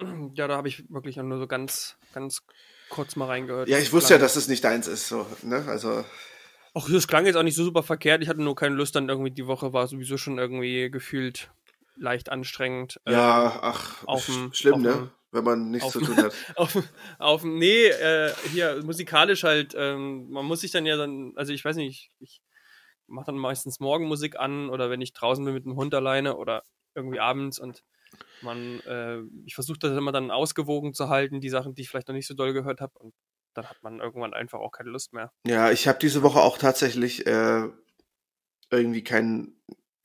Ja, 0.34 0.48
da 0.48 0.56
habe 0.56 0.68
ich 0.68 0.90
wirklich 0.90 1.16
nur 1.16 1.38
so 1.38 1.46
ganz, 1.46 1.96
ganz 2.12 2.42
kurz 2.88 3.16
mal 3.16 3.26
reingehört. 3.26 3.68
Ja, 3.68 3.78
ich 3.78 3.92
wusste 3.92 4.14
ja, 4.14 4.18
dass 4.18 4.36
es 4.36 4.48
nicht 4.48 4.64
deins 4.64 4.86
ist. 4.86 5.08
So, 5.08 5.26
ne? 5.42 5.64
Also. 5.68 6.04
Ach, 6.74 6.88
das 6.90 7.06
klang 7.06 7.26
jetzt 7.26 7.36
auch 7.36 7.42
nicht 7.42 7.54
so 7.54 7.64
super 7.64 7.82
verkehrt. 7.82 8.22
Ich 8.22 8.28
hatte 8.28 8.42
nur 8.42 8.56
keine 8.56 8.74
Lust, 8.74 8.96
dann 8.96 9.08
irgendwie 9.08 9.30
die 9.30 9.46
Woche 9.46 9.72
war 9.72 9.86
sowieso 9.86 10.16
schon 10.16 10.38
irgendwie 10.38 10.90
gefühlt 10.90 11.50
leicht 11.96 12.30
anstrengend. 12.30 13.00
Ja, 13.06 13.46
äh, 13.46 13.58
ach, 13.62 14.06
auf 14.06 14.24
sch 14.26 14.56
schlimm, 14.58 14.82
ne? 14.82 15.10
Wenn 15.30 15.44
man 15.44 15.70
nichts 15.70 15.90
zu 15.90 16.00
tun 16.00 16.16
hat. 16.16 16.34
auf, 16.56 16.78
auf, 17.18 17.44
nee, 17.44 17.86
äh, 17.86 18.32
hier 18.52 18.80
musikalisch 18.84 19.42
halt, 19.42 19.74
ähm, 19.76 20.30
man 20.30 20.44
muss 20.44 20.60
sich 20.60 20.70
dann 20.70 20.86
ja 20.86 20.96
dann, 20.96 21.32
also 21.34 21.52
ich 21.52 21.64
weiß 21.64 21.76
nicht, 21.76 21.88
ich, 21.88 22.10
ich 22.20 22.40
mache 23.08 23.26
dann 23.26 23.38
meistens 23.38 23.80
Morgenmusik 23.80 24.38
an 24.38 24.70
oder 24.70 24.90
wenn 24.90 25.00
ich 25.00 25.12
draußen 25.12 25.44
bin 25.44 25.54
mit 25.54 25.64
dem 25.64 25.74
Hund 25.74 25.92
alleine 25.94 26.36
oder 26.36 26.62
irgendwie 26.94 27.18
abends 27.18 27.58
und 27.58 27.82
man, 28.44 28.80
äh, 28.80 29.20
ich 29.44 29.54
versuche 29.54 29.78
das 29.78 29.96
immer 29.96 30.12
dann 30.12 30.30
ausgewogen 30.30 30.94
zu 30.94 31.08
halten, 31.08 31.40
die 31.40 31.48
Sachen, 31.48 31.74
die 31.74 31.82
ich 31.82 31.88
vielleicht 31.88 32.08
noch 32.08 32.14
nicht 32.14 32.26
so 32.26 32.34
doll 32.34 32.52
gehört 32.52 32.80
habe 32.80 32.96
und 32.98 33.14
dann 33.54 33.68
hat 33.68 33.82
man 33.82 34.00
irgendwann 34.00 34.34
einfach 34.34 34.58
auch 34.60 34.72
keine 34.72 34.90
Lust 34.90 35.12
mehr. 35.12 35.32
Ja, 35.46 35.70
ich 35.70 35.88
habe 35.88 35.98
diese 35.98 36.22
Woche 36.22 36.40
auch 36.40 36.58
tatsächlich 36.58 37.26
äh, 37.26 37.68
irgendwie 38.70 39.04
kein, 39.04 39.56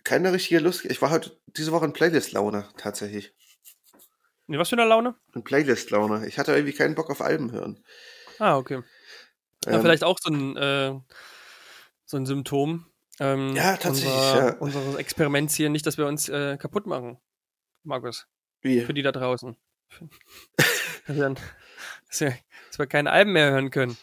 keine 0.03 0.33
richtige 0.33 0.59
Lust. 0.59 0.85
Ich 0.85 1.01
war 1.01 1.09
halt 1.09 1.39
diese 1.47 1.71
Woche 1.71 1.85
in 1.85 1.93
Playlist-Laune 1.93 2.67
tatsächlich. 2.77 3.33
Nee, 4.47 4.57
was 4.57 4.69
für 4.69 4.77
eine 4.77 4.87
Laune? 4.87 5.15
In 5.35 5.43
Playlist-Laune. 5.43 6.27
Ich 6.27 6.39
hatte 6.39 6.53
irgendwie 6.53 6.73
keinen 6.73 6.95
Bock 6.95 7.09
auf 7.09 7.21
Alben 7.21 7.51
hören. 7.51 7.83
Ah, 8.39 8.57
okay. 8.57 8.81
Ja, 9.65 9.73
ähm, 9.73 9.81
vielleicht 9.81 10.03
auch 10.03 10.17
so 10.19 10.31
ein, 10.31 10.57
äh, 10.57 10.99
so 12.05 12.17
ein 12.17 12.25
Symptom. 12.25 12.85
Ähm, 13.19 13.55
ja, 13.55 13.77
tatsächlich. 13.77 14.13
Unser, 14.13 14.47
ja. 14.47 14.57
Unseres 14.57 14.95
Experiments 14.95 15.55
hier, 15.55 15.69
nicht, 15.69 15.85
dass 15.85 15.97
wir 15.97 16.07
uns 16.07 16.29
äh, 16.29 16.57
kaputt 16.57 16.87
machen, 16.87 17.19
Markus. 17.89 18.27
Wie? 18.61 18.81
Für 18.81 18.93
die 18.93 19.01
da 19.01 19.11
draußen. 19.11 19.55
dass, 21.07 21.17
wir, 21.17 21.35
dass, 22.07 22.21
wir, 22.21 22.37
dass 22.69 22.79
wir 22.79 22.87
keine 22.87 23.11
Alben 23.11 23.33
mehr 23.33 23.51
hören 23.51 23.71
können. 23.71 23.97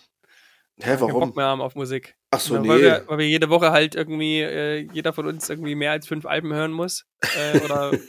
Hä, 0.79 0.97
warum? 0.99 1.09
Keinen 1.09 1.21
Bock 1.21 1.37
mehr 1.37 1.47
haben 1.47 1.61
auf 1.63 1.75
Musik. 1.75 2.17
Ach 2.31 2.41
so, 2.41 2.59
nee. 2.59 2.69
Weil 2.69 2.83
wir, 2.83 3.05
weil 3.07 3.19
wir 3.19 3.29
jede 3.29 3.49
Woche 3.49 3.71
halt 3.71 3.95
irgendwie, 3.95 4.43
äh, 4.43 4.89
jeder 4.93 5.15
von 5.15 5.27
uns 5.27 5.49
irgendwie 5.49 5.75
mehr 5.75 5.93
als 5.93 6.07
fünf 6.07 6.27
Alben 6.27 6.53
hören 6.53 6.73
muss. 6.73 7.07
Äh, 7.23 7.61
oder 7.61 7.93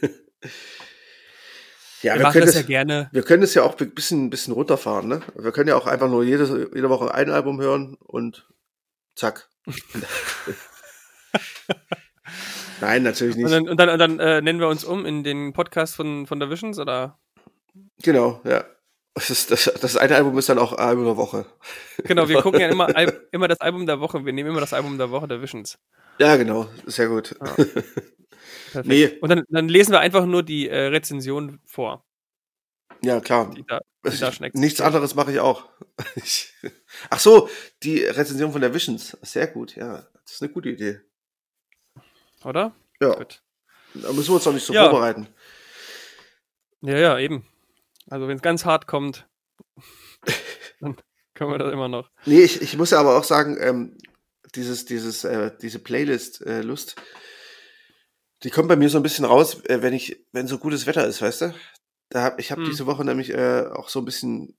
Ja, 2.04 2.14
wir, 2.14 2.20
wir 2.20 2.24
machen 2.24 2.42
das, 2.42 2.52
das, 2.52 2.62
ja 2.62 2.68
gerne. 2.68 3.10
Wir 3.12 3.24
können 3.24 3.44
es 3.44 3.54
ja 3.56 3.64
auch 3.64 3.80
ein 3.80 3.92
bisschen, 3.92 4.30
bisschen 4.30 4.54
runterfahren, 4.54 5.08
ne? 5.08 5.22
Wir 5.36 5.52
können 5.52 5.70
ja 5.70 5.76
auch 5.76 5.88
einfach 5.88 6.08
nur 6.10 6.24
jede, 6.24 6.70
jede 6.74 6.90
Woche 6.90 7.14
ein 7.14 7.32
Album 7.32 7.60
hören 7.60 7.96
und 8.00 8.48
zack. 9.16 9.50
Nein, 12.82 13.04
natürlich 13.04 13.36
nicht. 13.36 13.46
Und 13.46 13.52
dann, 13.52 13.68
und 13.68 13.80
dann, 13.80 13.90
und 13.90 14.00
dann 14.00 14.20
äh, 14.20 14.42
nennen 14.42 14.60
wir 14.60 14.68
uns 14.68 14.84
um 14.84 15.06
in 15.06 15.24
den 15.24 15.54
Podcast 15.54 15.96
von, 15.96 16.28
von 16.28 16.40
der 16.40 16.50
Visions, 16.50 16.80
oder? 16.80 17.20
Genau, 18.04 18.42
ja. 18.44 18.66
Das, 19.14 19.32
ist, 19.32 19.50
das, 19.50 19.72
das 19.82 19.98
eine 19.98 20.16
Album 20.16 20.38
ist 20.38 20.48
dann 20.48 20.60
auch 20.60 20.74
Album 20.74 21.06
der 21.06 21.18
Woche. 21.18 21.48
Genau, 22.04 22.30
wir 22.30 22.42
gucken 22.42 22.60
ja 22.60 22.68
immer, 22.68 22.88
immer 23.32 23.48
das 23.48 23.60
Album 23.62 23.88
der 23.88 24.00
Woche. 24.00 24.24
Wir 24.26 24.34
nehmen 24.34 24.52
immer 24.52 24.60
das 24.60 24.74
Album 24.74 24.98
der 25.00 25.10
Woche 25.10 25.28
der 25.28 25.42
Visions. 25.42 25.80
Ja, 26.20 26.36
genau. 26.36 26.70
Sehr 26.86 27.08
gut. 27.08 27.36
Perfekt. 28.72 28.86
Nee. 28.86 29.18
Und 29.22 29.30
dann, 29.30 29.44
dann, 29.50 29.70
lesen 29.70 29.92
wir 29.92 30.00
einfach 30.00 30.26
nur 30.26 30.44
die 30.44 30.70
äh, 30.70 30.88
Rezension 30.88 31.60
vor. 31.66 32.06
Ja, 33.02 33.20
klar. 33.20 33.52
Die 33.56 33.64
da, 33.66 33.82
die 34.06 34.20
da 34.20 34.32
Nichts 34.54 34.82
anderes 34.82 35.16
mache 35.16 35.32
ich 35.32 35.40
auch. 35.40 35.68
Ach 37.10 37.20
so, 37.20 37.50
die 37.84 38.04
Rezension 38.04 38.52
von 38.52 38.62
der 38.62 38.74
Visions. 38.74 39.18
Sehr 39.22 39.48
gut, 39.48 39.76
ja. 39.76 40.08
Das 40.24 40.34
ist 40.34 40.42
eine 40.42 40.52
gute 40.52 40.70
Idee. 40.70 41.02
Oder? 42.48 42.74
Ja. 43.02 43.14
Gut. 43.14 43.44
Da 43.94 44.14
müssen 44.14 44.30
wir 44.30 44.36
uns 44.36 44.46
doch 44.46 44.54
nicht 44.54 44.66
so 44.66 44.74
ja. 44.74 44.90
vorbereiten. 44.90 45.28
Ja, 46.82 46.98
ja, 46.98 47.20
eben. 47.20 47.46
Also 48.10 48.28
wenn 48.28 48.38
es 48.38 48.42
ganz 48.42 48.64
hart 48.64 48.88
kommt, 48.88 49.28
dann 50.80 50.96
können 51.34 51.52
wir 51.52 51.58
das 51.58 51.74
immer 51.74 51.90
noch. 51.90 52.10
Nee, 52.26 52.42
ich, 52.42 52.62
ich 52.62 52.78
muss 52.78 52.92
ja 52.92 53.00
aber 53.00 53.18
auch 53.18 53.26
sagen, 53.26 53.58
ähm, 53.60 53.98
dieses, 54.56 54.86
dieses, 54.86 55.26
äh, 55.26 55.52
diese 55.62 55.80
Playlist-Lust, 55.80 56.96
äh, 56.98 57.02
die 58.44 58.50
kommt 58.50 58.70
bei 58.70 58.78
mir 58.78 58.90
so 58.90 58.98
ein 58.98 59.04
bisschen 59.04 59.26
raus, 59.26 59.66
äh, 59.66 59.82
wenn 59.82 59.94
ich, 59.94 60.26
wenn 60.32 60.48
so 60.48 60.58
gutes 60.58 60.86
Wetter 60.86 61.06
ist, 61.06 61.22
weißt 61.22 61.42
du? 61.42 61.56
Da 62.10 62.24
hab, 62.24 62.40
ich 62.40 62.52
habe 62.52 62.62
hm. 62.62 62.70
diese 62.70 62.86
Woche 62.86 63.04
nämlich 63.04 63.32
äh, 63.32 63.66
auch 63.74 63.90
so 63.90 64.00
ein 64.00 64.06
bisschen 64.06 64.58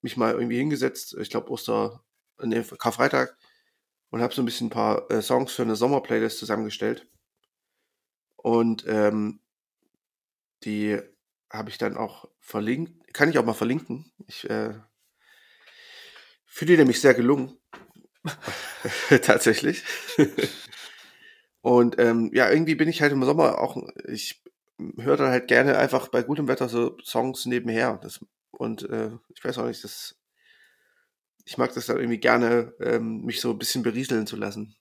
mich 0.00 0.16
mal 0.16 0.32
irgendwie 0.32 0.58
hingesetzt, 0.58 1.16
ich 1.20 1.30
glaube 1.30 1.50
Oster, 1.50 2.02
nee, 2.42 2.64
Karfreitag, 2.78 3.36
und 4.10 4.22
habe 4.22 4.34
so 4.34 4.42
ein 4.42 4.44
bisschen 4.44 4.68
ein 4.68 4.70
paar 4.70 5.08
äh, 5.10 5.22
Songs 5.22 5.52
für 5.52 5.62
eine 5.62 5.76
Sommerplaylist 5.76 6.38
zusammengestellt. 6.38 7.06
Und 8.38 8.86
ähm, 8.88 9.40
die 10.64 10.98
habe 11.50 11.70
ich 11.70 11.78
dann 11.78 11.96
auch 11.96 12.28
verlinkt. 12.40 13.12
Kann 13.12 13.28
ich 13.28 13.38
auch 13.38 13.44
mal 13.44 13.52
verlinken. 13.52 14.10
Ich 14.26 14.48
äh, 14.48 14.74
finde 16.46 16.72
die 16.72 16.78
nämlich 16.78 17.00
sehr 17.00 17.14
gelungen. 17.14 17.58
Tatsächlich. 19.22 19.84
Und 21.60 21.98
ähm, 21.98 22.30
ja, 22.32 22.50
irgendwie 22.50 22.76
bin 22.76 22.88
ich 22.88 23.02
halt 23.02 23.12
im 23.12 23.24
Sommer 23.24 23.58
auch, 23.58 23.76
ich 24.06 24.42
höre 24.96 25.16
dann 25.16 25.30
halt 25.30 25.48
gerne 25.48 25.76
einfach 25.76 26.08
bei 26.08 26.22
gutem 26.22 26.48
Wetter 26.48 26.68
so 26.68 26.96
Songs 27.02 27.46
nebenher. 27.46 27.98
Das, 28.02 28.24
und 28.52 28.88
äh, 28.88 29.10
ich 29.34 29.44
weiß 29.44 29.58
auch 29.58 29.66
nicht, 29.66 29.82
das, 29.82 30.16
ich 31.44 31.58
mag 31.58 31.74
das 31.74 31.86
dann 31.86 31.98
irgendwie 31.98 32.20
gerne, 32.20 32.72
ähm, 32.80 33.22
mich 33.22 33.40
so 33.40 33.50
ein 33.50 33.58
bisschen 33.58 33.82
berieseln 33.82 34.26
zu 34.26 34.36
lassen. 34.36 34.77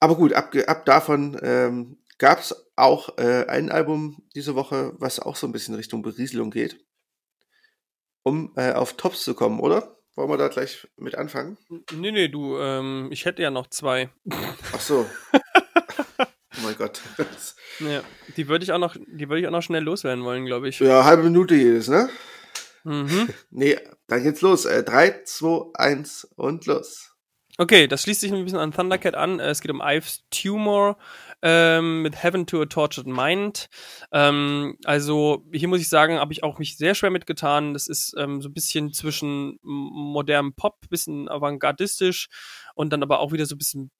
Aber 0.00 0.16
gut, 0.16 0.32
ab, 0.32 0.54
ab 0.66 0.84
davon 0.84 1.38
ähm, 1.42 1.98
gab 2.18 2.40
es 2.40 2.54
auch 2.76 3.18
äh, 3.18 3.46
ein 3.46 3.70
Album 3.70 4.22
diese 4.34 4.54
Woche, 4.54 4.92
was 4.98 5.20
auch 5.20 5.36
so 5.36 5.46
ein 5.46 5.52
bisschen 5.52 5.74
Richtung 5.74 6.02
Berieselung 6.02 6.50
geht. 6.50 6.84
Um 8.22 8.52
äh, 8.56 8.72
auf 8.72 8.94
Tops 8.94 9.24
zu 9.24 9.34
kommen, 9.34 9.60
oder? 9.60 9.96
Wollen 10.14 10.30
wir 10.30 10.36
da 10.36 10.48
gleich 10.48 10.88
mit 10.96 11.14
anfangen? 11.14 11.58
Nee, 11.92 12.10
nee, 12.10 12.28
du, 12.28 12.58
ähm, 12.58 13.08
ich 13.12 13.24
hätte 13.24 13.40
ja 13.40 13.50
noch 13.50 13.68
zwei. 13.68 14.10
Ach 14.72 14.80
so. 14.80 15.06
oh 16.18 16.60
mein 16.64 16.76
Gott. 16.76 17.00
ja, 17.78 18.02
die 18.36 18.48
würde 18.48 18.64
ich 18.64 18.72
auch 18.72 18.78
noch, 18.78 18.96
die 18.96 19.28
würde 19.28 19.40
ich 19.40 19.46
auch 19.46 19.52
noch 19.52 19.62
schnell 19.62 19.84
loswerden 19.84 20.24
wollen, 20.24 20.44
glaube 20.44 20.68
ich. 20.68 20.80
Ja, 20.80 21.04
halbe 21.04 21.22
Minute 21.22 21.54
jedes, 21.54 21.86
ne? 21.88 22.08
Mhm. 22.82 23.28
nee, 23.50 23.78
dann 24.08 24.22
geht's 24.22 24.40
los. 24.40 24.64
Äh, 24.64 24.82
3, 24.82 25.22
2, 25.24 25.70
1 25.74 26.24
und 26.36 26.66
los. 26.66 27.07
Okay, 27.60 27.88
das 27.88 28.02
schließt 28.02 28.20
sich 28.20 28.32
ein 28.32 28.44
bisschen 28.44 28.60
an 28.60 28.70
Thundercat 28.70 29.16
an. 29.16 29.40
Es 29.40 29.60
geht 29.60 29.72
um 29.72 29.82
Ives 29.82 30.22
Tumor 30.30 30.96
ähm, 31.42 32.02
mit 32.02 32.22
Heaven 32.22 32.46
to 32.46 32.62
a 32.62 32.66
Tortured 32.66 33.08
Mind. 33.08 33.68
Ähm, 34.12 34.76
also 34.84 35.44
hier 35.52 35.66
muss 35.66 35.80
ich 35.80 35.88
sagen, 35.88 36.20
habe 36.20 36.32
ich 36.32 36.44
auch 36.44 36.60
mich 36.60 36.76
sehr 36.76 36.94
schwer 36.94 37.10
mitgetan. 37.10 37.72
Das 37.74 37.88
ist 37.88 38.14
ähm, 38.16 38.40
so 38.40 38.48
ein 38.48 38.54
bisschen 38.54 38.92
zwischen 38.92 39.58
modernem 39.62 40.54
Pop, 40.54 40.88
bisschen 40.88 41.28
avantgardistisch 41.28 42.28
und 42.76 42.92
dann 42.92 43.02
aber 43.02 43.18
auch 43.18 43.32
wieder 43.32 43.44
so 43.44 43.56
ein 43.56 43.58
bisschen 43.58 43.90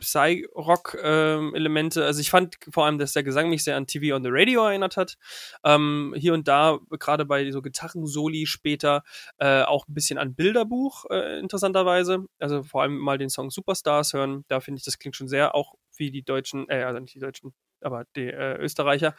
Psy-Rock-Elemente. 0.00 2.04
Also 2.04 2.20
ich 2.20 2.30
fand 2.30 2.56
vor 2.70 2.86
allem, 2.86 2.98
dass 2.98 3.12
der 3.12 3.22
Gesang 3.22 3.48
mich 3.48 3.64
sehr 3.64 3.76
an 3.76 3.86
TV 3.86 4.14
on 4.14 4.22
the 4.22 4.30
Radio 4.32 4.64
erinnert 4.64 4.96
hat. 4.96 5.16
Ähm, 5.64 6.14
hier 6.16 6.34
und 6.34 6.48
da, 6.48 6.78
gerade 6.98 7.24
bei 7.24 7.50
so 7.50 7.62
Gitarren-Soli 7.62 8.46
später, 8.46 9.02
äh, 9.38 9.62
auch 9.62 9.88
ein 9.88 9.94
bisschen 9.94 10.18
an 10.18 10.34
Bilderbuch, 10.34 11.06
äh, 11.10 11.38
interessanterweise. 11.38 12.26
Also 12.38 12.62
vor 12.62 12.82
allem 12.82 12.96
mal 12.96 13.18
den 13.18 13.30
Song 13.30 13.50
Superstars 13.50 14.12
hören. 14.12 14.44
Da 14.48 14.60
finde 14.60 14.78
ich, 14.78 14.84
das 14.84 14.98
klingt 14.98 15.16
schon 15.16 15.28
sehr 15.28 15.54
auch 15.54 15.74
wie 15.96 16.10
die 16.10 16.22
deutschen, 16.22 16.68
äh, 16.68 16.82
also 16.82 17.00
nicht 17.00 17.14
die 17.14 17.20
deutschen, 17.20 17.54
aber 17.80 18.04
die 18.16 18.26
äh, 18.26 18.56
Österreicher. 18.58 19.14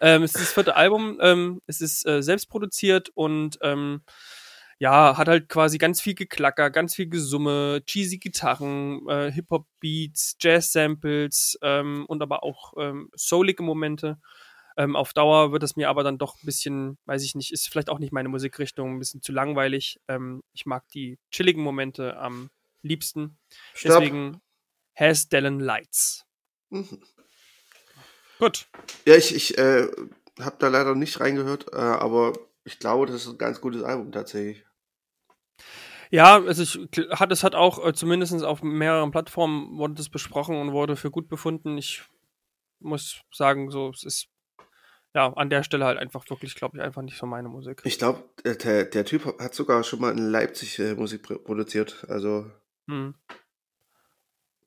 Ähm, 0.00 0.22
es 0.22 0.34
ist 0.34 0.42
das 0.42 0.52
vierte 0.52 0.76
Album, 0.76 1.18
ähm, 1.20 1.60
es 1.66 1.80
ist 1.80 2.06
äh, 2.06 2.22
selbst 2.22 2.48
produziert 2.48 3.10
und 3.14 3.58
ähm, 3.62 4.02
ja, 4.80 5.18
hat 5.18 5.28
halt 5.28 5.50
quasi 5.50 5.76
ganz 5.76 6.00
viel 6.00 6.14
Geklacker, 6.14 6.70
ganz 6.70 6.94
viel 6.94 7.06
Gesumme, 7.06 7.82
cheesy 7.84 8.16
Gitarren, 8.16 9.06
äh, 9.10 9.30
Hip-Hop-Beats, 9.30 10.36
Jazz-Samples 10.40 11.58
ähm, 11.60 12.06
und 12.08 12.22
aber 12.22 12.42
auch 12.42 12.72
ähm, 12.78 13.10
soulige 13.14 13.62
Momente. 13.62 14.18
Ähm, 14.78 14.96
auf 14.96 15.12
Dauer 15.12 15.52
wird 15.52 15.62
es 15.64 15.76
mir 15.76 15.90
aber 15.90 16.02
dann 16.02 16.16
doch 16.16 16.36
ein 16.36 16.46
bisschen, 16.46 16.96
weiß 17.04 17.22
ich 17.22 17.34
nicht, 17.34 17.52
ist 17.52 17.68
vielleicht 17.68 17.90
auch 17.90 17.98
nicht 17.98 18.14
meine 18.14 18.30
Musikrichtung, 18.30 18.94
ein 18.94 18.98
bisschen 18.98 19.20
zu 19.20 19.32
langweilig. 19.32 20.00
Ähm, 20.08 20.42
ich 20.54 20.64
mag 20.64 20.88
die 20.88 21.18
chilligen 21.30 21.62
Momente 21.62 22.16
am 22.16 22.48
liebsten. 22.80 23.38
Stopp. 23.74 24.00
Deswegen 24.00 24.40
Has 24.94 25.28
Dellen 25.28 25.60
Lights. 25.60 26.24
Mhm. 26.70 27.02
Gut. 28.38 28.66
Ja, 29.04 29.14
ich, 29.14 29.34
ich 29.34 29.58
äh, 29.58 29.88
habe 30.40 30.56
da 30.58 30.68
leider 30.68 30.94
nicht 30.94 31.20
reingehört, 31.20 31.66
äh, 31.74 31.76
aber 31.76 32.32
ich 32.64 32.78
glaube, 32.78 33.04
das 33.04 33.26
ist 33.26 33.28
ein 33.28 33.36
ganz 33.36 33.60
gutes 33.60 33.82
Album 33.82 34.10
tatsächlich. 34.10 34.64
Ja, 36.10 36.42
also 36.42 36.62
ich, 36.62 36.76
hat, 37.10 37.30
es 37.30 37.44
hat 37.44 37.54
auch 37.54 37.86
äh, 37.86 37.92
zumindest 37.92 38.42
auf 38.44 38.62
mehreren 38.62 39.10
Plattformen 39.12 39.78
wurde 39.78 39.94
das 39.94 40.08
besprochen 40.08 40.56
und 40.56 40.72
wurde 40.72 40.96
für 40.96 41.10
gut 41.10 41.28
befunden. 41.28 41.78
Ich 41.78 42.02
muss 42.80 43.20
sagen, 43.32 43.70
so, 43.70 43.90
es 43.90 44.02
ist 44.02 44.28
ja 45.14 45.32
an 45.34 45.50
der 45.50 45.62
Stelle 45.62 45.84
halt 45.84 45.98
einfach 45.98 46.28
wirklich, 46.28 46.54
glaube 46.54 46.76
ich, 46.78 46.82
einfach 46.82 47.02
nicht 47.02 47.16
so 47.16 47.26
meine 47.26 47.48
Musik. 47.48 47.82
Ich 47.84 47.98
glaube, 47.98 48.24
der, 48.44 48.84
der 48.84 49.04
Typ 49.04 49.24
hat 49.40 49.54
sogar 49.54 49.84
schon 49.84 50.00
mal 50.00 50.10
in 50.12 50.30
Leipzig 50.30 50.78
äh, 50.78 50.94
Musik 50.94 51.24
pr- 51.24 51.38
produziert. 51.42 52.04
Also 52.08 52.50
Hm. 52.88 53.14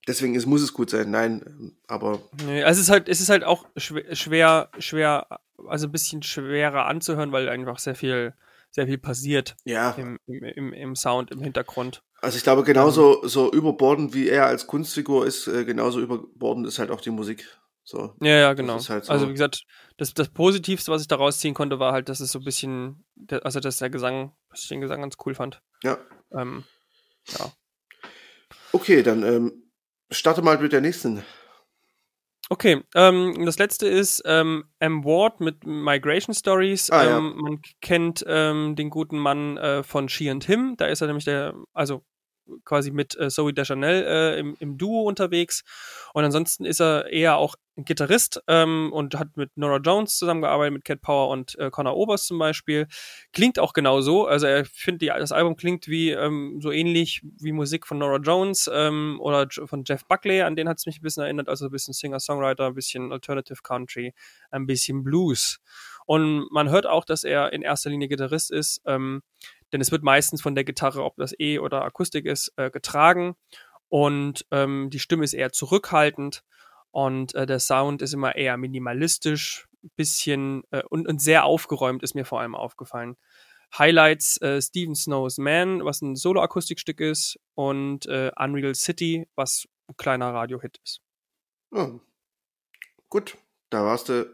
deswegen 0.07 0.35
es 0.35 0.45
muss 0.45 0.61
es 0.61 0.73
gut 0.73 0.89
sein. 0.89 1.11
Nein, 1.11 1.75
aber 1.87 2.19
Nee, 2.45 2.63
also 2.63 2.79
es 2.79 2.87
ist 2.87 2.91
halt, 2.91 3.09
es 3.09 3.21
ist 3.21 3.29
halt 3.29 3.43
auch 3.43 3.67
schwer, 3.77 4.15
schwer, 4.15 4.69
schwer, 4.79 5.39
also 5.67 5.87
ein 5.87 5.91
bisschen 5.91 6.23
schwerer 6.23 6.85
anzuhören, 6.85 7.31
weil 7.31 7.49
einfach 7.49 7.79
sehr 7.79 7.95
viel, 7.95 8.33
sehr 8.73 8.87
viel 8.87 8.97
passiert 8.97 9.55
ja, 9.63 9.91
im, 9.91 10.17
im, 10.25 10.73
im, 10.73 10.95
Sound, 10.95 11.31
im 11.31 11.41
Hintergrund. 11.41 12.03
also 12.21 12.37
ich 12.37 12.43
glaube 12.43 12.63
genauso 12.63 13.25
so 13.27 13.51
überbordend 13.51 14.13
wie 14.13 14.27
er 14.27 14.47
als 14.47 14.67
Kunstfigur 14.67 15.25
ist, 15.25 15.47
äh, 15.47 15.63
genauso 15.63 16.01
überbordend 16.01 16.67
ist 16.67 16.79
halt 16.79 16.91
auch 16.91 17.01
die 17.01 17.11
Musik. 17.11 17.47
So. 17.85 18.15
Ja, 18.21 18.35
ja, 18.37 18.53
genau. 18.53 18.79
halt 18.87 19.05
so. 19.05 19.11
Also 19.11 19.27
wie 19.27 19.33
gesagt, 19.33 19.65
das, 19.97 20.13
das 20.13 20.29
Positivste, 20.29 20.91
was 20.91 21.01
ich 21.01 21.07
da 21.07 21.17
rausziehen 21.17 21.53
konnte, 21.53 21.79
war 21.79 21.91
halt, 21.91 22.07
dass 22.09 22.21
es 22.21 22.31
so 22.31 22.39
ein 22.39 22.45
bisschen, 22.45 23.05
also 23.29 23.59
dass 23.59 23.77
der 23.77 23.89
Gesang, 23.89 24.33
dass 24.49 24.63
ich 24.63 24.69
den 24.69 24.81
Gesang 24.81 25.01
ganz 25.01 25.15
cool 25.25 25.35
fand. 25.35 25.61
Ja. 25.83 25.97
Ähm, 26.31 26.63
ja. 27.27 27.51
Okay, 28.71 29.03
dann 29.03 29.23
ähm, 29.23 29.63
starte 30.09 30.41
mal 30.41 30.57
mit 30.57 30.71
der 30.71 30.81
nächsten. 30.81 31.23
Okay, 32.49 32.83
ähm, 32.93 33.45
das 33.45 33.57
letzte 33.57 33.87
ist 33.87 34.21
ähm, 34.25 34.65
M. 34.79 35.03
Ward 35.05 35.39
mit 35.39 35.65
Migration 35.65 36.35
Stories. 36.35 36.91
Ah, 36.91 37.05
ja. 37.05 37.17
ähm, 37.17 37.35
Man 37.37 37.61
kennt 37.81 38.23
ähm, 38.27 38.75
den 38.75 38.89
guten 38.89 39.17
Mann 39.17 39.57
äh, 39.57 39.81
von 39.83 40.09
She 40.09 40.29
and 40.29 40.43
Him. 40.43 40.75
Da 40.77 40.85
ist 40.85 41.01
er 41.01 41.07
nämlich 41.07 41.25
der, 41.25 41.53
also 41.73 42.03
quasi 42.65 42.91
mit 42.91 43.17
äh, 43.19 43.29
Zoe 43.29 43.53
Deschanel 43.53 44.03
äh, 44.03 44.39
im, 44.39 44.55
im 44.59 44.77
Duo 44.77 45.03
unterwegs. 45.03 45.63
Und 46.13 46.23
ansonsten 46.23 46.65
ist 46.65 46.81
er 46.81 47.11
eher 47.11 47.37
auch 47.37 47.55
Gitarrist 47.75 48.41
ähm, 48.47 48.91
und 48.93 49.15
hat 49.17 49.35
mit 49.35 49.49
Nora 49.55 49.77
Jones 49.77 50.17
zusammengearbeitet, 50.17 50.73
mit 50.73 50.85
Cat 50.85 51.01
Power 51.01 51.29
und 51.29 51.57
äh, 51.57 51.71
Connor 51.71 51.95
Oberst 51.95 52.27
zum 52.27 52.37
Beispiel. 52.37 52.87
Klingt 53.31 53.57
auch 53.57 53.73
genauso. 53.73 54.27
Also 54.27 54.45
er 54.45 54.65
findet, 54.65 55.09
das 55.09 55.31
Album 55.31 55.55
klingt 55.55 55.87
wie 55.87 56.11
ähm, 56.11 56.59
so 56.61 56.71
ähnlich 56.71 57.21
wie 57.39 57.51
Musik 57.51 57.87
von 57.87 57.97
Nora 57.97 58.17
Jones 58.17 58.69
ähm, 58.71 59.17
oder 59.19 59.47
von 59.49 59.83
Jeff 59.85 60.05
Buckley, 60.05 60.41
an 60.43 60.55
den 60.55 60.69
hat 60.69 60.77
es 60.77 60.85
mich 60.85 60.99
ein 60.99 61.01
bisschen 61.01 61.23
erinnert. 61.23 61.49
Also 61.49 61.65
ein 61.65 61.71
bisschen 61.71 61.93
Singer-Songwriter, 61.93 62.67
ein 62.67 62.75
bisschen 62.75 63.11
Alternative 63.11 63.61
Country, 63.63 64.13
ein 64.51 64.67
bisschen 64.67 65.03
Blues. 65.03 65.59
Und 66.05 66.51
man 66.51 66.69
hört 66.69 66.85
auch, 66.85 67.05
dass 67.05 67.23
er 67.23 67.53
in 67.53 67.61
erster 67.61 67.89
Linie 67.89 68.07
Gitarrist 68.07 68.51
ist, 68.51 68.81
ähm, 68.85 69.23
denn 69.73 69.81
es 69.81 69.91
wird 69.91 70.03
meistens 70.03 70.41
von 70.41 70.55
der 70.55 70.63
Gitarre, 70.63 71.03
ob 71.03 71.17
das 71.17 71.37
E 71.37 71.59
oder 71.59 71.83
Akustik 71.83 72.25
ist, 72.25 72.53
äh, 72.55 72.69
getragen. 72.69 73.35
Und 73.89 74.45
ähm, 74.51 74.89
die 74.91 74.99
Stimme 74.99 75.23
ist 75.23 75.33
eher 75.33 75.51
zurückhaltend 75.51 76.43
und 76.91 77.33
äh, 77.35 77.45
der 77.45 77.59
Sound 77.59 78.01
ist 78.01 78.13
immer 78.13 78.35
eher 78.35 78.55
minimalistisch, 78.55 79.67
bisschen 79.95 80.63
äh, 80.71 80.83
und, 80.89 81.07
und 81.07 81.21
sehr 81.21 81.43
aufgeräumt 81.43 82.03
ist 82.03 82.15
mir 82.15 82.25
vor 82.25 82.39
allem 82.39 82.55
aufgefallen. 82.55 83.17
Highlights 83.77 84.39
äh, 84.41 84.61
Steven 84.61 84.95
Snow's 84.95 85.37
Man, 85.37 85.83
was 85.83 86.01
ein 86.01 86.15
Solo-Akustikstück 86.15 86.99
ist, 87.01 87.39
und 87.55 88.05
äh, 88.05 88.31
Unreal 88.37 88.75
City, 88.75 89.27
was 89.35 89.67
ein 89.89 89.97
kleiner 89.97 90.33
Radio-Hit 90.33 90.79
ist. 90.83 91.01
Ja. 91.73 91.99
Gut, 93.09 93.37
da 93.69 93.83
warst 93.83 94.09
du 94.09 94.25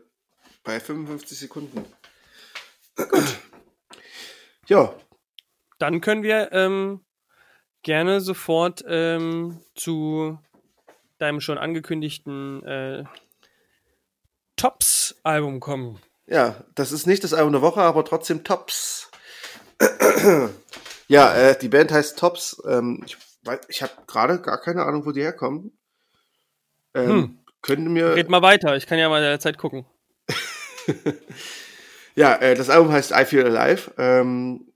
bei 0.63 0.79
55 0.79 1.39
Sekunden. 1.39 1.85
ja, 4.67 4.93
Dann 5.79 6.01
können 6.01 6.23
wir 6.23 6.51
ähm, 6.51 7.01
gerne 7.83 8.21
sofort 8.21 8.83
ähm, 8.87 9.59
zu 9.75 10.37
deinem 11.17 11.41
schon 11.41 11.57
angekündigten 11.57 12.63
äh, 12.63 13.03
Tops-Album 14.55 15.59
kommen. 15.59 15.99
ja, 16.27 16.63
das 16.75 16.91
ist 16.91 17.07
nicht 17.07 17.23
das 17.23 17.33
Album 17.33 17.53
der 17.53 17.61
Woche, 17.61 17.81
aber 17.81 18.05
trotzdem 18.05 18.43
Tops. 18.43 19.09
ja, 21.07 21.33
äh, 21.33 21.57
die 21.57 21.69
Band 21.69 21.91
heißt 21.91 22.19
Tops. 22.19 22.61
Ähm, 22.67 23.01
ich 23.05 23.17
ich 23.69 23.81
habe 23.81 23.93
gerade 24.05 24.41
gar 24.41 24.59
keine 24.59 24.83
Ahnung, 24.83 25.05
wo 25.05 25.11
die 25.11 25.21
herkommen. 25.21 25.71
Ähm, 26.93 27.09
Hm. 27.09 27.39
Können 27.61 27.91
mir. 27.91 28.15
Red 28.15 28.29
mal 28.29 28.41
weiter, 28.41 28.75
ich 28.75 28.85
kann 28.85 28.99
ja 28.99 29.09
mal 29.09 29.21
der 29.21 29.39
Zeit 29.39 29.57
gucken. 29.57 29.85
Ja, 32.15 32.35
äh, 32.35 32.53
das 32.53 32.69
Album 32.69 32.91
heißt 32.91 33.11
I 33.11 33.23
Feel 33.23 33.45
Alive. 33.45 33.93
Ähm, 33.97 34.68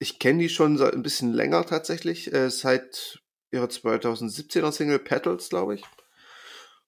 ich 0.00 0.18
kenne 0.18 0.40
die 0.40 0.48
schon 0.48 0.78
seit 0.78 0.94
ein 0.94 1.02
bisschen 1.02 1.32
länger 1.32 1.64
tatsächlich, 1.66 2.32
äh, 2.32 2.50
seit 2.50 3.20
ihrer 3.52 3.66
2017er 3.66 4.72
Single 4.72 4.98
Petals, 4.98 5.50
glaube 5.50 5.74
ich. 5.74 5.82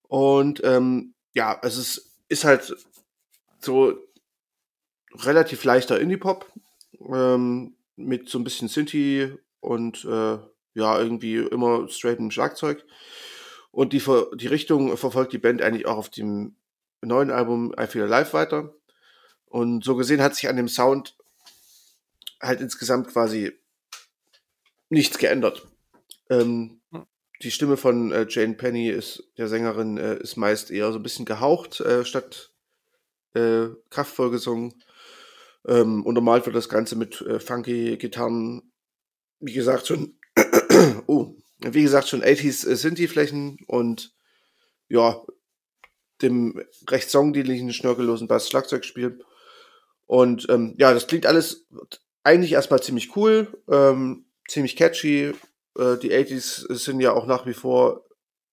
Und 0.09 0.63
ähm, 0.65 1.15
ja, 1.35 1.59
es 1.63 2.11
ist 2.29 2.45
halt 2.45 2.75
so 3.61 3.95
relativ 5.15 5.63
leichter 5.65 6.01
Indie-Pop 6.01 6.51
ähm, 7.13 7.77
mit 7.97 8.31
so 8.31 8.39
ein 8.39 8.45
bisschen 8.45 8.69
Synthi 8.69 9.37
und 9.61 10.05
äh, 10.07 10.39
ja, 10.75 10.99
irgendwie 10.99 11.37
immer 11.37 11.89
straightem 11.89 12.31
Schlagzeug. 12.31 12.83
Und 13.71 13.93
die, 13.93 14.01
Ver 14.01 14.29
die 14.35 14.47
Richtung 14.47 14.97
verfolgt 14.97 15.35
die 15.35 15.39
Band 15.39 15.61
eigentlich 15.61 15.87
auch 15.87 15.99
auf 15.99 16.09
dem 16.09 16.57
neuen 17.03 17.31
Album 17.31 17.75
I 17.79 17.87
Feel 17.87 18.11
Alive 18.11 18.33
weiter. 18.33 18.75
Und 19.47 19.85
so 19.85 19.97
gesehen 19.97 20.23
hat 20.23 20.35
sich 20.35 20.49
an 20.49 20.57
dem 20.57 20.69
Sound 20.69 21.15
halt 22.43 22.61
insgesamt 22.61 23.09
quasi 23.09 23.53
nichts 24.91 25.19
geändert. 25.19 25.67
Ähm, 26.29 26.83
Hm. 26.93 27.07
die 27.43 27.51
Stimme 27.51 27.77
von 27.77 28.13
äh, 28.13 28.27
Jane 28.29 28.55
Penny 28.55 28.91
ist 28.91 29.25
der 29.39 29.49
Sängerin 29.49 29.97
äh, 29.97 30.19
ist 30.21 30.37
meist 30.37 30.71
eher 30.71 30.93
so 30.93 30.99
ein 30.99 31.03
bisschen 31.03 31.25
gehaucht 31.25 31.81
äh, 31.81 32.05
statt 32.05 32.53
äh, 33.35 33.69
kraftvoll 33.91 34.31
gesungen. 34.31 34.83
Ähm, 35.67 36.05
untermalt 36.05 36.45
wird 36.45 36.57
das 36.57 36.69
Ganze 36.69 36.97
mit 36.97 37.21
äh, 37.23 37.41
funky 37.41 37.97
Gitarren. 37.97 38.73
Wie 39.41 39.53
gesagt 39.53 39.87
schon, 39.87 40.19
oh, 41.07 41.35
wie 41.61 41.83
gesagt 41.83 42.09
schon 42.09 42.23
80s 42.23 42.69
äh, 42.69 42.77
Synthi-Flächen 42.77 43.59
und 43.67 44.15
ja 44.89 45.23
dem 46.21 46.63
recht 46.89 47.11
songdienlichen 47.11 47.73
schnörkellosen 47.73 48.29
Bass-Schlagzeugspiel. 48.29 49.25
Und 50.07 50.47
ähm, 50.51 50.75
ja, 50.79 50.93
das 50.93 51.07
klingt 51.07 51.27
alles 51.27 51.67
eigentlich 52.25 52.53
erstmal 52.53 52.83
ziemlich 52.83 53.17
cool, 53.17 53.63
ähm, 53.71 54.27
ziemlich 54.49 54.77
catchy. 54.77 55.33
Äh, 55.79 55.97
die 55.99 56.13
80s 56.13 56.73
sind 56.75 57.01
ja 57.01 57.13
auch 57.13 57.27
nach 57.27 57.47
wie 57.47 57.55
vor 57.55 58.07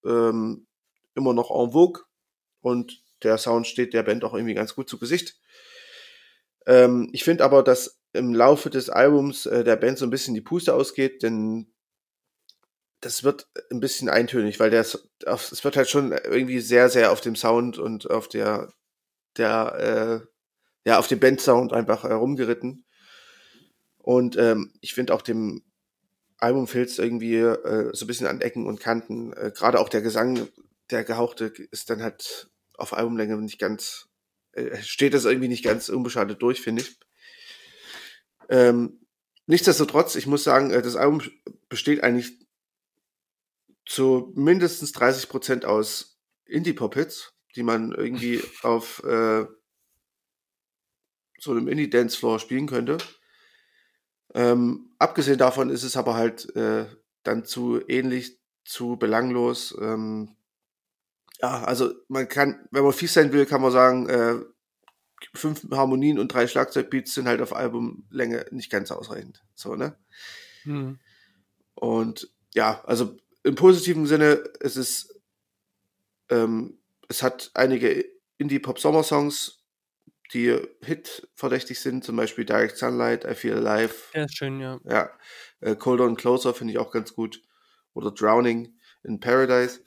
ähm, 0.06 0.68
immer 1.16 1.34
noch 1.34 1.52
en 1.52 1.72
vogue 1.72 2.04
und 2.62 3.04
der 3.24 3.38
Sound 3.38 3.68
steht 3.68 3.94
der 3.94 4.04
Band 4.04 4.24
auch 4.24 4.34
irgendwie 4.34 4.54
ganz 4.54 4.76
gut 4.76 4.90
zu 4.90 4.98
Gesicht. 4.98 5.40
Ähm, 6.66 7.10
ich 7.14 7.24
finde 7.24 7.44
aber, 7.44 7.64
dass 7.64 8.00
im 8.14 8.34
Laufe 8.34 8.70
des 8.70 8.90
Albums 8.90 9.46
äh, 9.46 9.64
der 9.64 9.76
Band 9.76 9.98
so 9.98 10.06
ein 10.06 10.10
bisschen 10.10 10.34
die 10.34 10.42
Puste 10.42 10.74
ausgeht, 10.74 11.22
denn 11.24 11.74
das 13.02 13.24
wird 13.24 13.48
ein 13.72 13.80
bisschen 13.80 14.10
eintönig, 14.10 14.60
weil 14.60 14.72
der, 14.72 14.82
es 14.82 15.64
wird 15.64 15.78
halt 15.78 15.90
schon 15.90 16.12
irgendwie 16.12 16.60
sehr, 16.60 16.90
sehr 16.90 17.12
auf 17.12 17.22
dem 17.22 17.36
Sound 17.36 17.78
und 17.78 18.10
auf 18.10 18.28
der, 18.28 18.74
der, 19.38 20.24
äh, 20.26 20.90
ja, 20.90 21.00
auf 21.00 21.08
dem 21.08 21.20
Bandsound 21.20 21.72
einfach 21.72 22.04
herumgeritten. 22.04 22.86
Und 24.00 24.38
ähm, 24.38 24.72
ich 24.82 24.94
finde 24.94 25.14
auch 25.14 25.22
dem 25.22 25.64
Album 26.38 26.68
fehlt 26.68 26.90
es 26.90 27.00
irgendwie 27.00 27.36
äh, 27.36 27.90
so 27.94 28.06
ein 28.06 28.08
bisschen 28.08 28.28
an 28.28 28.42
Ecken 28.42 28.66
und 28.66 28.80
Kanten. 28.80 29.34
Äh, 29.34 29.52
Gerade 29.54 29.80
auch 29.80 29.90
der 29.90 30.02
Gesang, 30.02 30.48
der 30.90 31.04
gehauchte, 31.04 31.46
ist 31.46 31.90
dann 31.90 32.02
halt 32.02 32.50
auf 32.78 32.94
Albumlänge 32.94 33.38
nicht 33.38 33.60
ganz, 33.60 34.08
äh, 34.54 34.82
steht 34.82 35.14
das 35.14 35.26
irgendwie 35.26 35.50
nicht 35.50 35.64
ganz 35.64 35.90
unbeschadet 35.90 36.42
durch, 36.42 36.62
finde 36.62 36.84
ich. 36.84 36.98
Ähm, 38.50 39.06
nichtsdestotrotz, 39.46 40.16
ich 40.16 40.28
muss 40.28 40.44
sagen, 40.44 40.72
äh, 40.72 40.82
das 40.82 40.96
Album 40.96 41.22
besteht 41.68 42.04
eigentlich 42.04 42.40
zu 43.86 44.32
mindestens 44.36 44.92
30 44.94 45.30
Prozent 45.30 45.66
aus 45.66 46.20
Indie-Pop-Hits, 46.46 47.34
die 47.56 47.64
man 47.64 47.92
irgendwie 47.92 48.42
auf 48.64 49.04
äh, 49.04 49.46
so 51.38 51.52
einem 51.52 51.68
Indie-Dance-Floor 51.68 52.40
spielen 52.40 52.68
könnte. 52.68 52.98
Ähm, 54.34 54.92
abgesehen 55.00 55.38
davon 55.38 55.70
ist 55.70 55.84
es 55.84 55.98
aber 55.98 56.16
halt 56.16 56.56
äh, 56.56 56.86
dann 57.24 57.46
zu 57.46 57.82
ähnlich, 57.88 58.40
zu 58.64 58.98
belanglos. 58.98 59.76
Ähm, 59.80 60.36
ja, 61.42 61.64
also 61.64 61.94
man 62.08 62.28
kann, 62.28 62.68
wenn 62.72 62.84
man 62.84 62.94
fies 62.94 63.14
sein 63.14 63.32
will, 63.32 63.46
kann 63.46 63.62
man 63.62 63.72
sagen, 63.72 64.10
äh, 64.10 64.36
fünf 65.34 65.66
Harmonien 65.72 66.20
und 66.20 66.34
drei 66.34 66.48
Schlagzeugbeats 66.48 67.14
sind 67.14 67.28
halt 67.28 67.42
auf 67.42 67.56
Albumlänge 67.56 68.46
nicht 68.52 68.72
ganz 68.72 68.92
ausreichend. 68.92 69.44
So, 69.56 69.76
ne? 69.76 69.98
Hm. 70.64 71.00
Und 71.76 72.30
ja, 72.54 72.84
also 72.86 73.18
im 73.44 73.56
positiven 73.56 74.06
Sinne, 74.06 74.44
es 74.60 74.76
ist, 74.76 75.22
ähm, 76.30 76.78
es 77.08 77.24
hat 77.24 77.52
einige 77.54 78.06
Indie-Pop-Sommer-Songs, 78.38 79.59
die 80.34 80.60
Hit-verdächtig 80.82 81.80
sind, 81.80 82.04
zum 82.04 82.16
Beispiel 82.16 82.46
Direct 82.46 82.78
Sunlight, 82.78 83.26
I 83.26 83.34
Feel 83.34 83.66
Alive. 83.66 83.96
Ja, 84.14 84.28
schön, 84.30 84.60
ja. 84.60 84.80
Ja, 84.84 85.10
äh, 85.62 85.76
Cold 85.76 86.02
On 86.02 86.16
Closer 86.16 86.54
finde 86.54 86.74
ich 86.74 86.80
auch 86.80 86.92
ganz 86.92 87.14
gut. 87.14 87.42
Oder 87.94 88.12
Drowning 88.12 88.78
in 89.04 89.20
Paradise. 89.20 89.82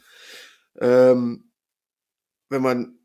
Ähm, 0.80 1.52
wenn 2.48 2.62
man 2.62 2.98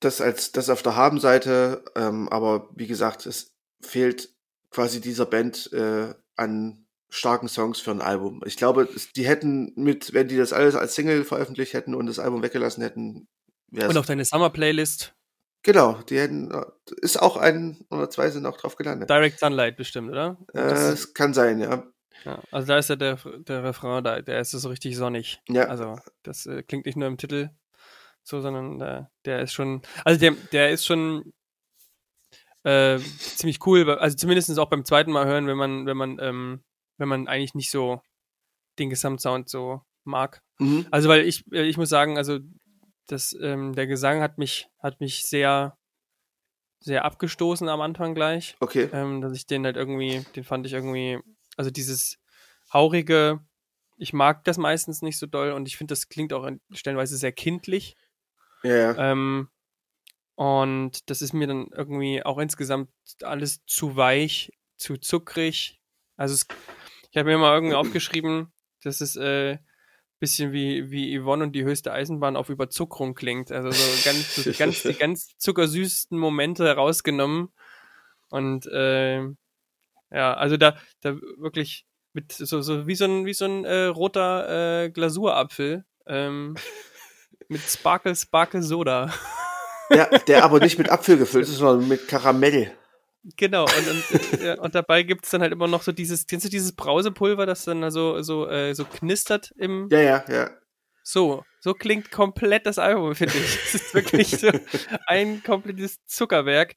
das 0.00 0.20
als 0.20 0.52
das 0.52 0.68
auf 0.68 0.82
der 0.82 0.96
Habenseite, 0.96 1.84
ähm, 1.94 2.28
aber 2.28 2.68
wie 2.74 2.86
gesagt, 2.86 3.26
es 3.26 3.54
fehlt 3.80 4.34
quasi 4.70 5.00
dieser 5.00 5.26
Band 5.26 5.72
äh, 5.72 6.14
an 6.36 6.86
starken 7.08 7.48
Songs 7.48 7.80
für 7.80 7.92
ein 7.92 8.02
Album. 8.02 8.42
Ich 8.44 8.56
glaube, 8.56 8.88
die 9.14 9.26
hätten 9.26 9.72
mit, 9.76 10.12
wenn 10.12 10.28
die 10.28 10.36
das 10.36 10.52
alles 10.52 10.74
als 10.74 10.94
Single 10.94 11.24
veröffentlicht 11.24 11.72
hätten 11.72 11.94
und 11.94 12.06
das 12.06 12.18
Album 12.18 12.42
weggelassen 12.42 12.82
hätten, 12.82 13.28
wäre 13.68 13.88
Und 13.88 13.96
auf 13.96 14.06
deine 14.06 14.24
Summer 14.24 14.50
Playlist. 14.50 15.14
Genau, 15.64 15.94
die 16.02 16.18
hätten, 16.18 16.52
ist 17.00 17.20
auch 17.20 17.38
ein 17.38 17.86
oder 17.90 18.10
zwei 18.10 18.28
sind 18.28 18.44
auch 18.44 18.58
drauf 18.58 18.76
gelandet. 18.76 19.08
Direct 19.08 19.38
Sunlight 19.38 19.76
bestimmt, 19.76 20.10
oder? 20.10 20.36
Äh, 20.52 20.60
es 20.60 21.14
kann 21.14 21.32
sein, 21.32 21.58
ja. 21.58 21.82
ja. 22.24 22.42
Also 22.50 22.68
da 22.68 22.78
ist 22.78 22.90
ja 22.90 22.96
der, 22.96 23.16
der 23.16 23.64
Refrain, 23.64 24.04
da, 24.04 24.20
der 24.20 24.40
ist 24.40 24.50
so 24.50 24.68
richtig 24.68 24.94
sonnig. 24.96 25.40
Ja. 25.48 25.64
Also 25.68 25.98
das 26.22 26.44
äh, 26.44 26.62
klingt 26.62 26.84
nicht 26.84 26.96
nur 26.96 27.08
im 27.08 27.16
Titel 27.16 27.48
so, 28.22 28.42
sondern 28.42 28.78
der, 28.78 29.10
der 29.24 29.40
ist 29.40 29.54
schon, 29.54 29.80
also 30.04 30.20
der, 30.20 30.32
der 30.52 30.70
ist 30.70 30.84
schon 30.84 31.32
äh, 32.64 32.98
ziemlich 32.98 33.66
cool, 33.66 33.88
also 33.90 34.16
zumindest 34.16 34.58
auch 34.58 34.68
beim 34.68 34.84
zweiten 34.84 35.12
Mal 35.12 35.26
hören, 35.26 35.46
wenn 35.46 35.56
man, 35.56 35.86
wenn 35.86 35.96
man, 35.96 36.18
ähm, 36.20 36.64
wenn 36.98 37.08
man 37.08 37.26
eigentlich 37.26 37.54
nicht 37.54 37.70
so 37.70 38.02
den 38.78 38.90
Gesamtsound 38.90 39.48
so 39.48 39.80
mag. 40.04 40.42
Mhm. 40.58 40.86
Also 40.90 41.08
weil 41.08 41.22
ich, 41.22 41.50
äh, 41.52 41.62
ich 41.62 41.78
muss 41.78 41.88
sagen, 41.88 42.18
also 42.18 42.38
das, 43.06 43.36
ähm, 43.40 43.74
der 43.74 43.86
Gesang 43.86 44.20
hat 44.20 44.38
mich, 44.38 44.68
hat 44.78 45.00
mich 45.00 45.26
sehr, 45.26 45.76
sehr 46.80 47.04
abgestoßen 47.04 47.68
am 47.68 47.80
Anfang 47.80 48.14
gleich. 48.14 48.56
Okay. 48.60 48.88
Ähm, 48.92 49.20
dass 49.20 49.32
ich 49.32 49.46
den 49.46 49.64
halt 49.64 49.76
irgendwie, 49.76 50.24
den 50.36 50.44
fand 50.44 50.66
ich 50.66 50.72
irgendwie, 50.72 51.18
also 51.56 51.70
dieses 51.70 52.18
haurige, 52.72 53.40
ich 53.96 54.12
mag 54.12 54.44
das 54.44 54.58
meistens 54.58 55.02
nicht 55.02 55.18
so 55.18 55.26
doll 55.26 55.52
und 55.52 55.68
ich 55.68 55.76
finde, 55.76 55.92
das 55.92 56.08
klingt 56.08 56.32
auch 56.32 56.48
stellenweise 56.72 57.16
sehr 57.16 57.32
kindlich. 57.32 57.96
Ja. 58.62 58.92
ja. 58.92 59.12
Ähm, 59.12 59.48
und 60.34 61.08
das 61.10 61.22
ist 61.22 61.32
mir 61.32 61.46
dann 61.46 61.68
irgendwie 61.72 62.24
auch 62.24 62.38
insgesamt 62.38 62.90
alles 63.22 63.64
zu 63.66 63.96
weich, 63.96 64.52
zu 64.76 64.96
zuckrig. 64.96 65.80
Also 66.16 66.34
es, 66.34 66.46
ich 67.10 67.16
habe 67.16 67.30
mir 67.30 67.38
mal 67.38 67.54
irgendwie 67.54 67.74
aufgeschrieben, 67.76 68.52
dass 68.82 69.00
es 69.00 69.16
äh, 69.16 69.58
bisschen 70.20 70.52
wie, 70.52 70.90
wie 70.90 71.18
Yvonne 71.18 71.44
und 71.44 71.52
die 71.52 71.64
höchste 71.64 71.92
Eisenbahn 71.92 72.36
auf 72.36 72.48
Überzuckerung 72.48 73.14
klingt. 73.14 73.52
Also 73.52 73.70
so 73.70 74.04
ganz, 74.04 74.34
so 74.36 74.52
ganz 74.52 74.82
die 74.82 74.94
ganz 74.94 75.36
zuckersüßesten 75.38 76.18
Momente 76.18 76.74
rausgenommen. 76.74 77.52
Und 78.30 78.66
äh, 78.66 79.22
ja, 80.10 80.34
also 80.34 80.56
da, 80.56 80.76
da 81.00 81.16
wirklich 81.38 81.86
mit 82.12 82.32
so, 82.32 82.62
so 82.62 82.86
wie 82.86 82.94
so 82.94 83.04
ein, 83.04 83.26
wie 83.26 83.34
so 83.34 83.44
ein 83.44 83.64
äh, 83.64 83.84
roter 83.86 84.84
äh, 84.84 84.90
Glasurapfel. 84.90 85.84
Ähm, 86.06 86.54
mit 87.48 87.62
Sparkle 87.62 88.14
Sparkle 88.14 88.62
Soda. 88.62 89.12
Ja, 89.90 90.06
der 90.06 90.44
aber 90.44 90.60
nicht 90.60 90.78
mit 90.78 90.88
Apfel 90.90 91.18
gefüllt 91.18 91.46
ist, 91.46 91.56
sondern 91.56 91.88
mit 91.88 92.08
Karamell. 92.08 92.72
Genau, 93.36 93.64
und, 93.64 93.88
und, 93.88 94.42
ja, 94.42 94.60
und 94.60 94.74
dabei 94.74 95.02
gibt 95.02 95.24
es 95.24 95.30
dann 95.30 95.40
halt 95.40 95.52
immer 95.52 95.66
noch 95.66 95.82
so 95.82 95.92
dieses, 95.92 96.26
kennst 96.26 96.44
du 96.44 96.50
dieses 96.50 96.72
Brausepulver, 96.72 97.46
das 97.46 97.64
dann 97.64 97.90
so, 97.90 98.20
so, 98.20 98.46
äh, 98.48 98.74
so 98.74 98.84
knistert 98.84 99.52
im. 99.56 99.88
Ja, 99.90 100.00
ja, 100.00 100.24
ja. 100.28 100.50
So, 101.02 101.44
so 101.60 101.74
klingt 101.74 102.10
komplett 102.10 102.66
das 102.66 102.78
Album, 102.78 103.14
finde 103.14 103.34
ich. 103.34 103.58
Es 103.64 103.74
ist 103.74 103.94
wirklich 103.94 104.28
so 104.28 104.50
ein 105.06 105.42
komplettes 105.42 106.04
Zuckerwerk. 106.06 106.76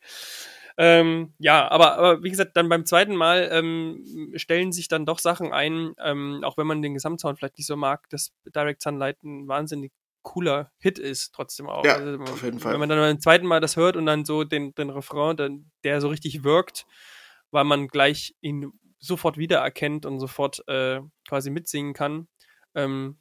Ähm, 0.77 1.33
ja, 1.39 1.69
aber, 1.69 1.97
aber 1.97 2.23
wie 2.23 2.29
gesagt, 2.29 2.55
dann 2.55 2.69
beim 2.69 2.85
zweiten 2.85 3.15
Mal 3.15 3.49
ähm, 3.51 4.31
stellen 4.35 4.71
sich 4.71 4.87
dann 4.87 5.05
doch 5.05 5.19
Sachen 5.19 5.51
ein, 5.51 5.93
ähm, 6.03 6.41
auch 6.43 6.57
wenn 6.57 6.67
man 6.67 6.81
den 6.81 6.93
Gesamtsound 6.93 7.39
vielleicht 7.39 7.57
nicht 7.57 7.67
so 7.67 7.75
mag, 7.75 8.07
dass 8.09 8.31
Direct 8.53 8.81
Sunlight 8.81 9.23
ein 9.23 9.47
wahnsinnig 9.47 9.91
cooler 10.28 10.71
Hit 10.78 10.99
ist, 10.99 11.34
trotzdem 11.34 11.69
auch. 11.69 11.86
Ja, 11.86 11.95
also, 11.95 12.21
auf 12.21 12.43
jeden 12.43 12.59
Fall. 12.59 12.73
Wenn 12.73 12.82
man 12.82 12.89
dann 12.89 12.99
beim 12.99 13.21
zweiten 13.21 13.45
Mal 13.45 13.61
das 13.61 13.78
hört 13.78 13.95
und 13.95 14.05
dann 14.05 14.25
so 14.25 14.43
den, 14.43 14.75
den 14.75 14.89
Refrain, 14.89 15.38
dann, 15.38 15.71
der 15.86 16.01
so 16.01 16.09
richtig 16.09 16.43
wirkt, 16.43 16.86
weil 17.51 17.63
man 17.63 17.88
gleich 17.88 18.36
ihn 18.41 18.73
sofort 18.99 19.38
wiedererkennt 19.38 20.05
und 20.05 20.19
sofort 20.19 20.67
äh, 20.67 20.99
quasi 21.30 21.49
mitsingen 21.49 21.93
kann, 21.93 22.28
ähm, 22.75 23.19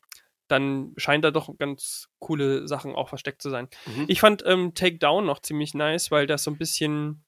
dann 0.49 0.95
scheint 0.97 1.25
da 1.25 1.31
doch 1.31 1.57
ganz 1.59 2.09
coole 2.19 2.67
Sachen 2.67 2.97
auch 2.97 3.09
versteckt 3.09 3.41
zu 3.41 3.51
sein. 3.51 3.69
Mhm. 3.87 4.07
Ich 4.09 4.19
fand 4.21 4.43
ähm, 4.45 4.75
Take 4.75 4.99
Down 4.99 5.27
noch 5.27 5.39
ziemlich 5.41 5.75
nice, 5.75 6.11
weil 6.11 6.27
das 6.27 6.43
so 6.43 6.51
ein 6.51 6.59
bisschen 6.59 7.25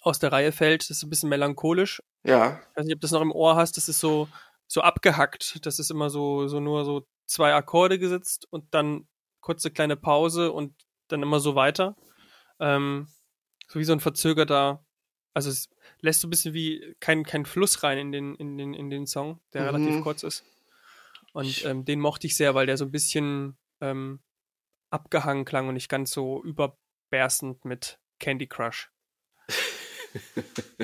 aus 0.00 0.20
der 0.20 0.32
Reihe 0.32 0.52
fällt. 0.52 0.88
Das 0.88 0.96
ist 0.96 1.02
ein 1.02 1.10
bisschen 1.10 1.28
melancholisch. 1.28 2.02
Ja. 2.24 2.60
Ich 2.70 2.76
weiß 2.78 2.86
nicht, 2.86 2.94
ob 2.94 3.00
du 3.00 3.04
das 3.04 3.12
noch 3.12 3.20
im 3.20 3.32
Ohr 3.32 3.56
hast. 3.56 3.76
Das 3.76 3.90
ist 3.90 4.00
so, 4.00 4.26
so 4.66 4.80
abgehackt. 4.80 5.66
Das 5.66 5.78
ist 5.78 5.90
immer 5.90 6.08
so, 6.08 6.48
so 6.48 6.60
nur 6.60 6.86
so 6.86 7.06
zwei 7.30 7.54
Akkorde 7.54 7.98
gesetzt 7.98 8.46
und 8.50 8.74
dann 8.74 9.08
kurze 9.40 9.70
kleine 9.70 9.96
Pause 9.96 10.52
und 10.52 10.74
dann 11.08 11.22
immer 11.22 11.40
so 11.40 11.54
weiter. 11.54 11.96
Ähm, 12.58 13.08
so 13.68 13.78
wie 13.78 13.84
so 13.84 13.92
ein 13.92 14.00
verzögerter, 14.00 14.84
also 15.32 15.48
es 15.48 15.70
lässt 16.00 16.20
so 16.20 16.26
ein 16.26 16.30
bisschen 16.30 16.54
wie 16.54 16.96
kein, 16.98 17.24
kein 17.24 17.46
Fluss 17.46 17.82
rein 17.82 17.98
in 17.98 18.12
den, 18.12 18.34
in 18.34 18.58
den, 18.58 18.74
in 18.74 18.90
den 18.90 19.06
Song, 19.06 19.40
der 19.52 19.62
mhm. 19.62 19.68
relativ 19.68 20.02
kurz 20.02 20.22
ist. 20.24 20.44
Und 21.32 21.64
ähm, 21.64 21.84
den 21.84 22.00
mochte 22.00 22.26
ich 22.26 22.36
sehr, 22.36 22.54
weil 22.56 22.66
der 22.66 22.76
so 22.76 22.84
ein 22.84 22.90
bisschen 22.90 23.56
ähm, 23.80 24.20
abgehangen 24.90 25.44
klang 25.44 25.68
und 25.68 25.74
nicht 25.74 25.88
ganz 25.88 26.10
so 26.10 26.42
überberstend 26.42 27.64
mit 27.64 28.00
Candy 28.18 28.48
Crush. 28.48 28.90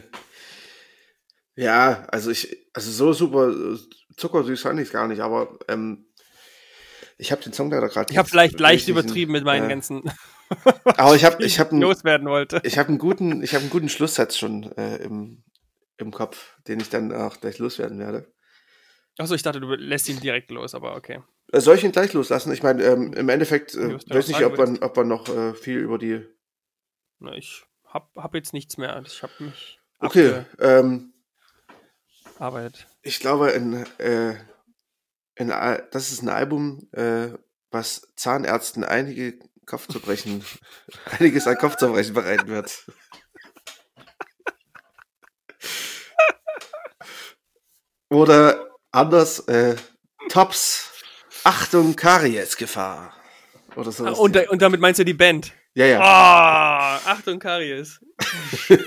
ja, 1.57 2.07
also 2.07 2.31
ich, 2.31 2.69
also 2.73 2.91
so 2.93 3.13
super 3.13 3.51
äh, 3.51 3.79
zuckersüß 4.17 4.63
fand 4.63 4.79
ich 4.79 4.87
es 4.87 4.93
gar 4.93 5.09
nicht, 5.09 5.21
aber 5.21 5.59
ähm, 5.67 6.07
ich 7.19 7.33
habe 7.33 7.43
den 7.43 7.53
Song 7.53 7.71
leider 7.71 7.89
gerade. 7.89 8.13
Ich 8.13 8.19
habe 8.19 8.29
vielleicht 8.29 8.61
leicht 8.61 8.89
übertrieben 8.89 9.33
mit 9.33 9.45
meinen 9.45 9.67
äh, 9.67 9.69
ganzen. 9.69 10.03
aber 10.85 11.15
ich 11.17 11.25
habe, 11.25 11.45
ich 11.45 11.59
habe 11.59 11.77
loswerden 11.81 12.29
wollte. 12.29 12.61
Ich 12.65 12.79
habe 12.79 12.91
einen 12.91 12.99
guten, 12.99 13.43
ich 13.43 13.55
habe 13.55 13.63
einen 13.63 13.71
guten 13.71 13.89
Schlusssatz 13.89 14.37
schon 14.37 14.71
äh, 14.77 14.97
im 14.97 15.43
im 15.99 16.13
Kopf, 16.13 16.57
den 16.67 16.81
ich 16.81 16.91
dann 16.91 17.13
auch 17.13 17.41
gleich 17.41 17.59
loswerden 17.59 17.99
werde. 17.99 18.33
Achso, 19.19 19.35
ich 19.35 19.43
dachte, 19.43 19.61
du 19.61 19.75
lässt 19.75 20.09
ihn 20.09 20.21
direkt 20.21 20.51
los, 20.51 20.75
aber 20.75 20.95
okay. 20.95 21.23
Äh, 21.53 21.61
soll 21.61 21.77
ich 21.77 21.85
ihn 21.85 21.93
gleich 21.93 22.13
loslassen? 22.13 22.53
Ich 22.53 22.63
meine, 22.63 22.83
ähm, 22.85 23.13
im 23.15 23.29
Endeffekt 23.29 23.75
äh, 23.75 23.95
weiß 23.95 24.29
nicht, 24.29 24.45
ob 24.45 24.59
man, 24.59 24.79
ob 24.79 24.97
man 24.97 25.09
noch 25.09 25.29
äh, 25.29 25.55
viel 25.55 25.79
über 25.79 25.99
die. 25.99 26.27
Na, 27.19 27.33
ich 27.35 27.65
hab, 27.85 28.15
hab 28.17 28.35
jetzt 28.35 28.53
nichts 28.53 28.77
mehr. 28.77 29.03
Ich 29.07 29.23
habe 29.23 29.33
mich. 29.39 29.81
Okay. 30.01 30.45
Ähm, 30.59 31.15
arbeitet. 32.39 32.87
Ich 33.01 33.21
glaube, 33.21 33.51
in, 33.51 33.87
äh, 33.99 34.35
ein, 35.39 35.83
das 35.91 36.13
ist 36.13 36.23
ein 36.23 36.29
Album, 36.29 36.89
äh, 36.93 37.29
was 37.71 38.09
Zahnärzten 38.17 38.85
einige 38.85 39.39
Kopfzerbrechen, 39.67 40.45
einiges 41.19 41.47
an 41.47 41.59
Kopfzerbrechen 41.59 42.15
bereiten 42.15 42.49
wird. 42.49 42.87
Oder 48.09 48.71
anders, 48.93 49.41
äh, 49.49 49.77
Tops, 50.29 50.93
Achtung, 51.45 51.97
Karies-Gefahr. 51.97 53.13
Oder 53.75 53.93
so. 53.93 54.07
Ah, 54.07 54.13
und, 54.13 54.37
und, 54.49 54.63
damit 54.63 54.81
meinst 54.81 55.01
du 55.01 55.05
die 55.05 55.13
Band? 55.13 55.53
Ja, 55.75 55.87
ja. 55.87 55.99
Oh, 56.01 57.11
Achtung, 57.11 57.39
Karies. 57.39 58.01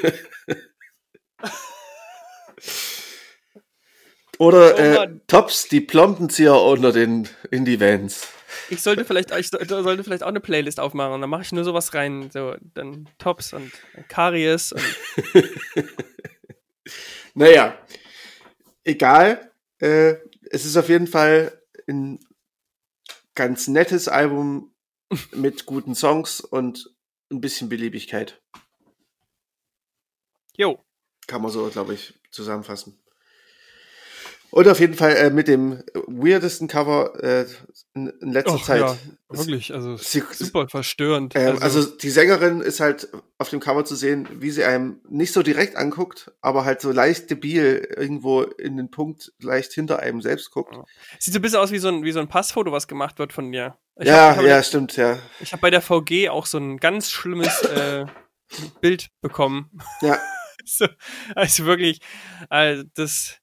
Oder 4.40 4.74
oh, 4.74 5.04
äh, 5.04 5.20
Tops, 5.28 5.68
die 5.68 5.82
Plombenzieher 5.82 6.56
unter 6.56 6.94
den 6.94 7.28
Indie-Vans. 7.52 8.30
Ich 8.70 8.82
sollte 8.82 9.04
vielleicht, 9.04 9.32
ich 9.32 9.50
sollte 9.50 10.04
vielleicht 10.04 10.24
auch 10.24 10.30
eine 10.30 10.40
Playlist 10.40 10.80
aufmachen 10.80 11.14
und 11.14 11.22
dann 11.22 11.30
mache 11.30 11.42
ich 11.42 11.52
nur 11.52 11.66
sowas 11.66 11.94
rein. 11.94 12.32
So, 12.32 12.56
dann 12.74 13.10
Tops 13.18 13.52
und 13.52 13.72
Karies. 14.08 14.72
Und 14.72 14.82
naja, 17.34 17.78
egal. 18.86 19.52
Äh, 19.80 20.16
es 20.50 20.66
ist 20.66 20.78
auf 20.78 20.88
jeden 20.88 21.08
Fall 21.08 21.62
ein 21.88 22.20
ganz 23.36 23.68
nettes 23.68 24.08
Album, 24.08 24.74
mit 25.34 25.66
guten 25.66 25.96
Songs 25.96 26.40
und 26.40 26.96
ein 27.30 27.42
bisschen 27.42 27.68
Beliebigkeit. 27.68 28.42
Jo. 30.56 30.84
Kann 31.28 31.42
man 31.42 31.52
so, 31.52 31.70
glaube 31.70 31.94
ich, 31.94 32.14
zusammenfassen. 32.32 33.00
Und 34.52 34.68
auf 34.68 34.80
jeden 34.80 34.96
Fall 34.96 35.16
äh, 35.16 35.30
mit 35.30 35.48
dem 35.48 35.84
weirdesten 36.08 36.68
Cover 36.68 37.14
äh, 37.24 37.46
in, 37.94 38.08
in 38.22 38.32
letzter 38.32 38.56
Och, 38.56 38.64
Zeit. 38.64 38.82
Ja, 38.82 38.98
wirklich, 39.30 39.74
also 39.74 39.96
sie, 39.98 40.24
super 40.32 40.68
verstörend. 40.68 41.36
Äh, 41.36 41.56
also, 41.60 41.64
also, 41.64 41.86
die 41.86 42.10
Sängerin 42.10 42.62
ist 42.62 42.80
halt 42.80 43.10
auf 43.38 43.50
dem 43.50 43.60
Cover 43.60 43.86
zu 43.86 43.96
sehen, 43.96 44.28
wie 44.40 44.50
sie 44.50 44.64
einem 44.64 45.02
nicht 45.08 45.34
so 45.34 45.44
direkt 45.44 45.76
anguckt, 45.76 46.32
aber 46.42 46.66
halt 46.66 46.82
so 46.82 46.92
leicht 46.92 47.30
debil 47.30 47.88
irgendwo 47.96 48.42
in 48.42 48.78
den 48.78 48.90
Punkt 48.90 49.32
leicht 49.40 49.74
hinter 49.74 50.00
einem 50.00 50.22
selbst 50.22 50.50
guckt. 50.52 50.76
Sieht 51.20 51.34
so 51.34 51.40
ein 51.40 51.42
bisschen 51.44 51.60
aus 51.60 51.72
wie 51.72 51.80
so 51.80 51.90
ein, 51.90 52.04
wie 52.04 52.12
so 52.12 52.20
ein 52.20 52.28
Passfoto, 52.28 52.72
was 52.72 52.88
gemacht 52.88 53.20
wird 53.20 53.34
von 53.34 53.46
mir. 53.46 53.78
Ich 53.98 54.08
ja, 54.08 54.36
hab, 54.36 54.44
ja, 54.44 54.58
hab, 54.58 54.66
stimmt, 54.66 54.96
ja. 54.98 55.20
Ich 55.42 55.52
habe 55.52 55.62
bei 55.62 55.70
der 55.70 55.82
VG 55.82 56.30
auch 56.30 56.46
so 56.46 56.58
ein 56.58 56.78
ganz 56.78 57.12
schlimmes 57.12 57.62
äh, 57.64 58.06
Bild 58.82 59.10
bekommen. 59.22 59.70
Ja. 60.02 60.18
so, 60.66 60.88
also 61.36 61.66
wirklich, 61.66 62.00
also 62.50 62.84
das 62.96 63.40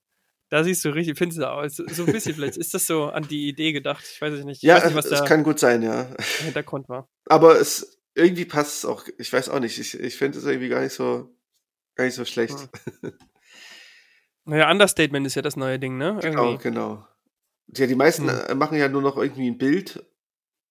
da 0.48 0.62
siehst 0.62 0.84
du 0.84 0.90
richtig 0.90 1.18
finster 1.18 1.52
aus. 1.52 1.76
So 1.76 2.04
ein 2.04 2.12
bisschen 2.12 2.34
vielleicht. 2.34 2.56
Ist 2.56 2.74
das 2.74 2.86
so 2.86 3.06
an 3.06 3.26
die 3.26 3.48
Idee 3.48 3.72
gedacht? 3.72 4.04
Ich 4.10 4.20
weiß 4.20 4.34
es 4.34 4.44
nicht. 4.44 4.62
Ich 4.62 4.68
ja, 4.68 4.84
nicht, 4.88 4.96
es 4.96 5.24
kann 5.24 5.42
gut 5.42 5.58
sein, 5.58 5.82
ja. 5.82 6.08
Hintergrund 6.38 6.88
war. 6.88 7.08
Aber 7.26 7.60
es 7.60 8.00
irgendwie 8.14 8.44
passt 8.44 8.78
es 8.78 8.84
auch. 8.84 9.04
Ich 9.18 9.32
weiß 9.32 9.48
auch 9.48 9.60
nicht. 9.60 9.78
Ich, 9.78 9.98
ich 9.98 10.16
finde 10.16 10.38
es 10.38 10.44
irgendwie 10.44 10.68
gar 10.68 10.80
nicht 10.80 10.92
so, 10.92 11.34
gar 11.94 12.04
nicht 12.04 12.14
so 12.14 12.24
schlecht. 12.24 12.56
Hm. 13.02 13.12
Naja, 14.48 14.70
Understatement 14.70 15.26
ist 15.26 15.34
ja 15.34 15.42
das 15.42 15.56
neue 15.56 15.80
Ding, 15.80 15.98
ne? 15.98 16.18
Genau, 16.22 16.44
irgendwie. 16.44 16.62
Genau, 16.62 16.88
genau. 16.88 17.08
Ja, 17.74 17.86
die 17.88 17.96
meisten 17.96 18.30
hm. 18.30 18.58
machen 18.58 18.78
ja 18.78 18.88
nur 18.88 19.02
noch 19.02 19.16
irgendwie 19.16 19.50
ein 19.50 19.58
Bild, 19.58 20.06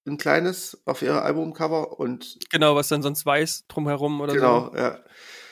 ein 0.07 0.17
kleines, 0.17 0.82
auf 0.86 1.01
ihre 1.01 1.23
Albumcover 1.23 1.99
und. 1.99 2.39
Genau, 2.51 2.76
was 2.76 2.88
dann 2.88 3.01
sonst 3.01 3.26
weiß 3.26 3.67
drumherum 3.67 4.21
oder 4.21 4.34
genau, 4.34 4.65
so. 4.65 4.71
Genau, 4.71 4.82
ja. 4.82 5.03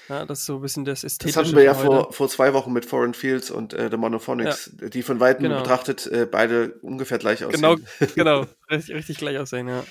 Ja, 0.09 0.25
das 0.25 0.39
ist 0.39 0.45
so 0.45 0.55
ein 0.55 0.61
bisschen 0.61 0.85
das 0.85 1.03
Ästhetische. 1.03 1.39
Das 1.39 1.47
hatten 1.47 1.57
wir 1.57 1.63
ja 1.63 1.73
vor, 1.73 2.11
vor 2.11 2.27
zwei 2.27 2.53
Wochen 2.53 2.73
mit 2.73 2.85
Foreign 2.85 3.13
Fields 3.13 3.51
und 3.51 3.73
äh, 3.73 3.89
The 3.89 3.97
Monophonics, 3.97 4.75
ja. 4.81 4.89
die 4.89 5.01
von 5.01 5.19
Weitem 5.19 5.43
genau. 5.43 5.59
betrachtet 5.59 6.07
äh, 6.07 6.27
beide 6.29 6.73
ungefähr 6.81 7.17
gleich 7.17 7.45
aussehen. 7.45 7.61
Genau, 7.61 7.75
genau, 8.15 8.45
richtig, 8.69 8.95
richtig 8.95 9.17
gleich 9.17 9.37
aussehen, 9.37 9.67
ja. 9.67 9.83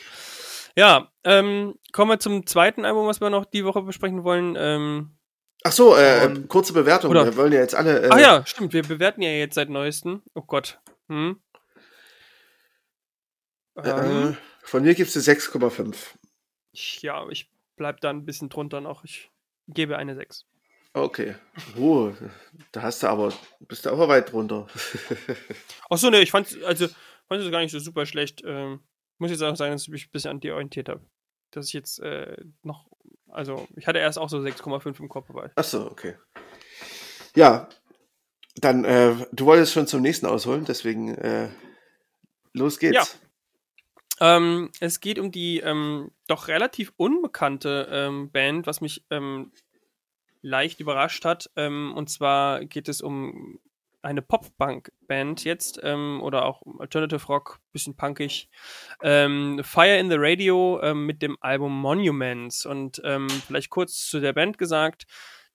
Ja, 0.76 1.12
ähm, 1.24 1.74
kommen 1.92 2.10
wir 2.10 2.18
zum 2.18 2.46
zweiten 2.46 2.84
Album, 2.84 3.06
was 3.06 3.20
wir 3.20 3.30
noch 3.30 3.44
die 3.44 3.64
Woche 3.64 3.82
besprechen 3.82 4.24
wollen. 4.24 4.56
Ähm, 4.58 5.16
Ach 5.64 5.72
so, 5.72 5.96
äh, 5.96 6.26
um, 6.26 6.48
kurze 6.48 6.72
Bewertung. 6.72 7.10
Oder? 7.10 7.24
Wir 7.24 7.36
wollen 7.36 7.52
ja 7.52 7.60
jetzt 7.60 7.74
alle. 7.74 8.02
Äh, 8.02 8.08
Ach 8.10 8.18
ja, 8.18 8.46
stimmt. 8.46 8.72
Wir 8.72 8.82
bewerten 8.82 9.22
ja 9.22 9.30
jetzt 9.30 9.54
seit 9.54 9.68
neuestem. 9.68 10.22
Oh 10.34 10.42
Gott. 10.42 10.80
Hm. 11.08 11.40
Äh, 13.76 13.88
ähm, 13.88 14.36
von 14.62 14.82
mir 14.82 14.94
gibt 14.94 15.14
es 15.14 15.28
eine 15.28 15.38
6,5. 15.38 15.94
Ja, 16.72 17.28
ich 17.28 17.50
bleib 17.76 18.00
da 18.00 18.10
ein 18.10 18.24
bisschen 18.24 18.48
drunter 18.48 18.80
noch. 18.80 19.04
Ich 19.04 19.30
gebe 19.68 19.96
eine 19.96 20.14
6. 20.14 20.46
Okay. 20.94 21.36
Oh, 21.78 22.12
da 22.72 22.82
hast 22.82 23.02
du 23.02 23.06
aber, 23.06 23.32
bist 23.60 23.86
du 23.86 23.90
aber 23.90 24.08
weit 24.08 24.32
drunter. 24.32 24.66
Achso, 25.90 26.10
ne, 26.10 26.20
ich 26.20 26.30
fand 26.30 26.62
also 26.64 26.86
fand 27.28 27.42
es 27.42 27.50
gar 27.50 27.60
nicht 27.60 27.72
so 27.72 27.78
super 27.78 28.04
schlecht. 28.04 28.42
Ähm, 28.44 28.80
muss 29.18 29.30
jetzt 29.30 29.42
auch 29.42 29.56
sagen, 29.56 29.72
dass 29.72 29.82
ich 29.82 29.88
mich 29.88 30.06
ein 30.06 30.12
bisschen 30.12 30.32
an 30.32 30.40
dir 30.40 30.54
orientiert 30.54 30.88
habe. 30.88 31.00
Dass 31.50 31.66
ich 31.68 31.72
jetzt 31.72 32.00
äh, 32.00 32.36
noch, 32.62 32.90
also 33.28 33.66
ich 33.76 33.86
hatte 33.86 34.00
erst 34.00 34.18
auch 34.18 34.28
so 34.28 34.38
6,5 34.38 35.00
im 35.00 35.08
Kopf 35.08 35.28
dabei. 35.28 35.50
Achso, 35.54 35.86
okay. 35.86 36.16
Ja, 37.34 37.68
dann, 38.56 38.84
äh, 38.84 39.14
du 39.32 39.46
wolltest 39.46 39.72
schon 39.72 39.86
zum 39.86 40.02
nächsten 40.02 40.26
ausholen, 40.26 40.66
deswegen 40.66 41.14
äh, 41.14 41.48
los 42.52 42.78
geht's. 42.78 42.94
Ja. 42.94 43.04
Ähm, 44.22 44.70
es 44.78 45.00
geht 45.00 45.18
um 45.18 45.32
die 45.32 45.58
ähm, 45.58 46.12
doch 46.28 46.46
relativ 46.46 46.92
unbekannte 46.96 47.88
ähm, 47.90 48.30
Band, 48.30 48.68
was 48.68 48.80
mich 48.80 49.04
ähm, 49.10 49.50
leicht 50.42 50.78
überrascht 50.78 51.24
hat. 51.24 51.50
Ähm, 51.56 51.92
und 51.96 52.08
zwar 52.08 52.64
geht 52.64 52.88
es 52.88 53.00
um 53.00 53.58
eine 54.00 54.22
Pop-Punk-Band 54.22 55.42
jetzt 55.42 55.80
ähm, 55.82 56.20
oder 56.22 56.44
auch 56.44 56.62
Alternative 56.78 57.26
Rock, 57.26 57.58
bisschen 57.72 57.96
punkig. 57.96 58.48
Fire 59.00 59.98
in 59.98 60.10
the 60.10 60.16
Radio 60.18 60.94
mit 60.94 61.22
dem 61.22 61.36
Album 61.40 61.80
Monuments. 61.80 62.66
Und 62.66 63.00
vielleicht 63.46 63.70
kurz 63.70 64.08
zu 64.08 64.18
der 64.18 64.32
Band 64.32 64.58
gesagt. 64.58 65.06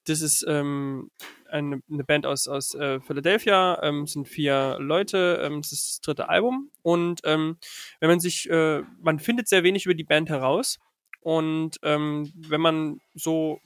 Das 0.05 0.21
ist 0.21 0.45
ähm, 0.47 1.11
eine, 1.49 1.81
eine, 1.91 2.03
Band 2.03 2.25
aus, 2.25 2.47
aus 2.47 2.75
äh, 2.75 2.99
Philadelphia, 2.99 3.79
ähm, 3.83 4.07
sind 4.07 4.27
vier 4.27 4.77
Leute, 4.79 5.41
ähm, 5.43 5.61
das 5.61 5.71
ist 5.71 5.87
das 5.87 6.01
dritte 6.01 6.29
Album. 6.29 6.71
Und 6.81 7.21
ähm, 7.23 7.57
wenn 7.99 8.09
man 8.09 8.19
sich, 8.19 8.49
äh, 8.49 8.81
man 9.01 9.19
findet 9.19 9.47
sehr 9.47 9.63
wenig 9.63 9.85
über 9.85 9.95
die 9.95 10.03
Band 10.03 10.29
heraus. 10.29 10.79
Und 11.21 11.79
ähm, 11.83 12.31
wenn 12.35 12.61
man 12.61 13.01
so 13.13 13.59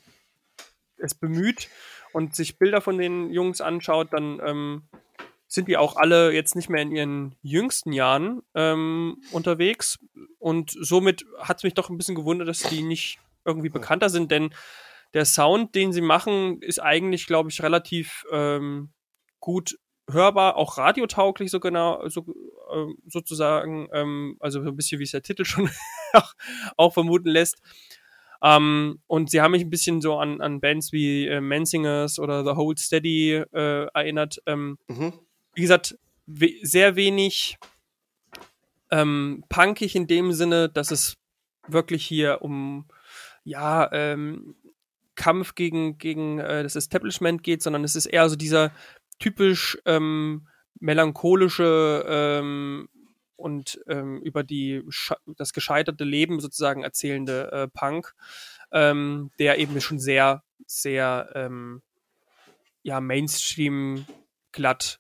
es 0.98 1.16
bemüht 1.16 1.70
und 2.14 2.36
sich 2.36 2.58
Bilder 2.58 2.82
von 2.82 2.98
den 2.98 3.32
Jungs 3.32 3.62
anschaut, 3.62 4.10
dann 4.12 4.40
ähm, 4.44 4.84
sind 5.48 5.68
die 5.68 5.78
auch 5.78 5.98
alle 5.98 6.32
jetzt 6.32 6.56
nicht 6.56 6.70
mehr 6.70 6.82
in 6.82 6.92
ihren 6.92 7.36
jüngsten 7.42 7.92
Jahren 7.92 8.42
ähm, 8.56 9.22
unterwegs. 9.32 10.00
Und 10.40 10.72
somit 10.80 11.26
hat 11.40 11.58
es 11.58 11.64
mich 11.64 11.74
doch 11.74 11.90
ein 11.90 11.98
bisschen 11.98 12.16
gewundert, 12.16 12.48
dass 12.48 12.60
die 12.60 12.84
nicht 12.84 13.20
irgendwie 13.44 13.70
bekannter 13.70 14.10
sind, 14.10 14.32
denn 14.32 14.54
der 15.14 15.26
Sound, 15.26 15.76
den 15.76 15.92
sie 15.92 16.02
machen, 16.02 16.62
ist 16.62 16.80
eigentlich, 16.80 17.28
glaube 17.28 17.50
ich, 17.50 17.62
relativ 17.62 18.24
ähm, 18.32 18.92
gut 19.40 19.78
hörbar, 20.10 20.58
auch 20.58 20.78
radiotauglich 20.78 21.52
so 21.52 21.60
genau, 21.60 22.08
so, 22.08 22.22
äh, 22.22 22.94
sozusagen, 23.08 23.88
ähm, 23.94 24.38
also 24.40 24.62
so 24.64 24.70
ein 24.70 24.76
bisschen 24.76 25.00
wie 25.00 25.04
es 25.04 25.12
der 25.12 25.22
Titel 25.22 25.46
schon 25.46 25.70
auch, 26.78 26.94
vermuten 26.94 27.30
lässt. 27.30 27.62
Ähm, 28.44 29.00
und 29.08 29.30
sie 29.30 29.42
haben 29.42 29.52
mich 29.52 29.64
ein 29.64 29.70
bisschen 29.70 30.02
so 30.02 30.18
an, 30.18 30.42
an 30.42 30.62
Bands 30.62 30.92
wie 30.92 31.28
äh, 31.28 31.42
Mansingers 31.42 32.18
oder 32.18 32.44
The 32.44 32.52
Hold 32.52 32.80
Steady 32.80 33.34
äh, 33.36 33.86
erinnert. 33.94 34.42
Ähm, 34.48 34.78
mhm. 34.88 35.14
Wie 35.54 35.62
gesagt, 35.62 35.98
we 36.26 36.54
sehr 36.64 36.96
wenig 36.96 37.58
ähm, 38.90 39.44
punkig 39.48 39.96
in 39.96 40.08
dem 40.08 40.32
Sinne, 40.32 40.70
dass 40.70 40.92
es 40.92 41.18
wirklich 41.68 42.06
hier 42.06 42.42
um 42.42 42.88
ja, 43.44 43.92
ähm, 43.92 44.56
Kampf 45.16 45.56
gegen, 45.56 45.98
gegen 45.98 46.40
äh, 46.40 46.64
das 46.64 46.76
Establishment 46.76 47.44
geht, 47.44 47.62
sondern 47.62 47.84
es 47.84 47.96
ist 47.96 48.06
eher 48.06 48.30
so 48.30 48.36
dieser 48.36 48.72
typisch 49.20 49.78
ähm, 49.86 50.48
melancholische 50.80 52.06
ähm, 52.08 52.90
und 53.36 53.82
ähm, 53.88 54.22
über 54.22 54.44
die 54.44 54.84
das 55.38 55.54
gescheiterte 55.54 56.04
Leben 56.04 56.40
sozusagen 56.40 56.84
erzählende 56.84 57.52
äh, 57.52 57.68
Punk, 57.68 58.14
ähm, 58.72 59.32
der 59.40 59.60
eben 59.60 59.80
schon 59.82 60.00
sehr, 60.00 60.44
sehr 60.66 61.32
ähm, 61.36 61.82
ja, 62.84 63.02
Mainstream 63.02 64.06
glatt 64.52 65.00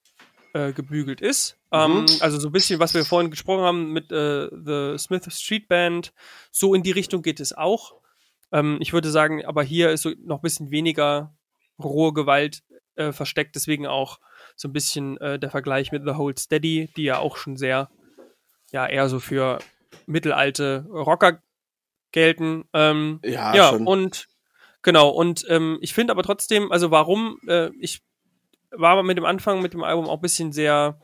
äh, 0.53 0.73
gebügelt 0.73 1.21
ist. 1.21 1.57
Mhm. 1.71 1.79
Ähm, 1.79 2.05
also 2.19 2.39
so 2.39 2.49
ein 2.49 2.51
bisschen, 2.51 2.79
was 2.79 2.93
wir 2.93 3.05
vorhin 3.05 3.31
gesprochen 3.31 3.63
haben 3.63 3.93
mit 3.93 4.11
äh, 4.11 4.49
The 4.51 4.97
Smith 4.97 5.27
Street 5.29 5.67
Band, 5.67 6.13
so 6.51 6.73
in 6.73 6.83
die 6.83 6.91
Richtung 6.91 7.21
geht 7.21 7.39
es 7.39 7.53
auch. 7.53 8.00
Ähm, 8.51 8.77
ich 8.79 8.93
würde 8.93 9.09
sagen, 9.11 9.45
aber 9.45 9.63
hier 9.63 9.89
ist 9.91 10.01
so 10.01 10.11
noch 10.23 10.39
ein 10.39 10.43
bisschen 10.43 10.71
weniger 10.71 11.33
rohe 11.81 12.13
Gewalt 12.13 12.63
äh, 12.95 13.11
versteckt, 13.11 13.55
deswegen 13.55 13.87
auch 13.87 14.19
so 14.55 14.67
ein 14.67 14.73
bisschen 14.73 15.17
äh, 15.17 15.39
der 15.39 15.49
Vergleich 15.49 15.91
mit 15.91 16.03
The 16.05 16.13
Hold 16.13 16.39
Steady, 16.39 16.89
die 16.95 17.03
ja 17.03 17.19
auch 17.19 17.37
schon 17.37 17.57
sehr, 17.57 17.89
ja, 18.71 18.87
eher 18.87 19.09
so 19.09 19.19
für 19.19 19.59
mittelalte 20.05 20.85
Rocker 20.89 21.41
gelten. 22.11 22.65
Ähm, 22.73 23.19
ja, 23.23 23.55
ja 23.55 23.69
schon. 23.69 23.87
und 23.87 24.27
genau, 24.81 25.09
und 25.09 25.45
ähm, 25.49 25.77
ich 25.81 25.93
finde 25.93 26.11
aber 26.11 26.23
trotzdem, 26.23 26.71
also 26.71 26.91
warum, 26.91 27.39
äh, 27.47 27.69
ich 27.79 28.01
war 28.71 29.01
mit 29.03 29.17
dem 29.17 29.25
Anfang 29.25 29.61
mit 29.61 29.73
dem 29.73 29.83
Album 29.83 30.05
auch 30.07 30.17
ein 30.17 30.21
bisschen 30.21 30.51
sehr 30.51 30.99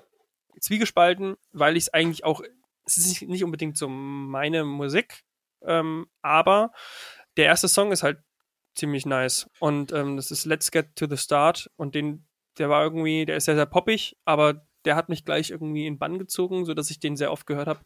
zwiegespalten, 0.60 1.36
weil 1.52 1.78
ich 1.78 1.84
es 1.86 1.94
eigentlich 1.94 2.24
auch, 2.24 2.42
es 2.86 2.98
ist 2.98 3.22
nicht 3.22 3.44
unbedingt 3.44 3.78
so 3.78 3.88
meine 3.88 4.64
Musik, 4.64 5.24
ähm, 5.62 6.08
aber 6.22 6.72
der 7.38 7.46
erste 7.46 7.68
Song 7.68 7.92
ist 7.92 8.04
halt 8.04 8.20
ziemlich 8.76 9.06
nice. 9.06 9.50
Und 9.60 9.92
ähm, 9.92 10.18
das 10.18 10.32
ist 10.32 10.46
Let's 10.46 10.72
Get 10.72 10.96
to 10.96 11.08
the 11.08 11.18
Start. 11.18 11.70
Und 11.76 11.96
den, 11.96 12.28
der 12.58 12.70
war 12.70 12.84
irgendwie, 12.84 13.26
der 13.26 13.38
ist 13.38 13.46
sehr, 13.46 13.56
sehr 13.56 13.66
poppig, 13.66 14.18
aber 14.26 14.68
der 14.86 14.96
hat 14.96 15.10
mich 15.10 15.26
gleich 15.26 15.50
irgendwie 15.50 15.88
in 15.88 16.00
Bann 16.00 16.20
gezogen, 16.20 16.66
sodass 16.66 16.92
ich 16.92 17.00
den 17.00 17.18
sehr 17.18 17.32
oft 17.32 17.46
gehört 17.46 17.68
habe. 17.68 17.82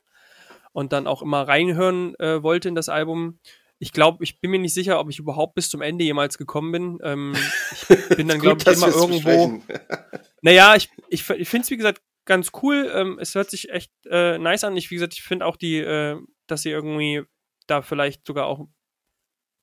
Und 0.74 0.94
dann 0.94 1.08
auch 1.08 1.22
immer 1.22 1.48
reinhören 1.48 2.16
äh, 2.20 2.42
wollte 2.44 2.70
in 2.70 2.76
das 2.76 2.90
Album. 2.90 3.40
Ich 3.78 3.92
glaube, 3.92 4.24
ich 4.24 4.40
bin 4.40 4.52
mir 4.52 4.60
nicht 4.60 4.74
sicher, 4.74 5.00
ob 5.00 5.10
ich 5.10 5.20
überhaupt 5.20 5.56
bis 5.56 5.70
zum 5.70 5.82
Ende 5.82 6.06
jemals 6.06 6.38
gekommen 6.38 6.72
bin. 6.72 7.00
Ähm, 7.04 7.36
ich 7.72 8.10
bin 8.16 8.28
dann, 8.28 8.40
glaube 8.40 8.62
ich, 8.62 8.68
immer 8.68 8.88
irgendwo. 8.88 9.62
naja, 10.42 10.76
ich, 10.76 10.90
ich, 11.10 11.30
ich 11.30 11.50
finde 11.50 11.66
es, 11.66 11.72
wie 11.72 11.78
gesagt, 11.78 12.02
ganz 12.26 12.52
cool. 12.62 12.90
Ähm, 12.94 13.18
es 13.20 13.36
hört 13.36 13.50
sich 13.50 13.70
echt 13.70 13.92
äh, 14.10 14.38
nice 14.38 14.64
an. 14.64 14.78
Ich, 14.78 14.92
wie 14.92 14.96
gesagt, 14.96 15.14
ich 15.14 15.24
finde 15.24 15.46
auch 15.46 15.58
die, 15.58 15.80
äh, 15.80 16.18
dass 16.48 16.62
sie 16.62 16.70
irgendwie 16.70 17.24
da 17.68 17.82
vielleicht 17.82 18.26
sogar 18.26 18.46
auch 18.46 18.68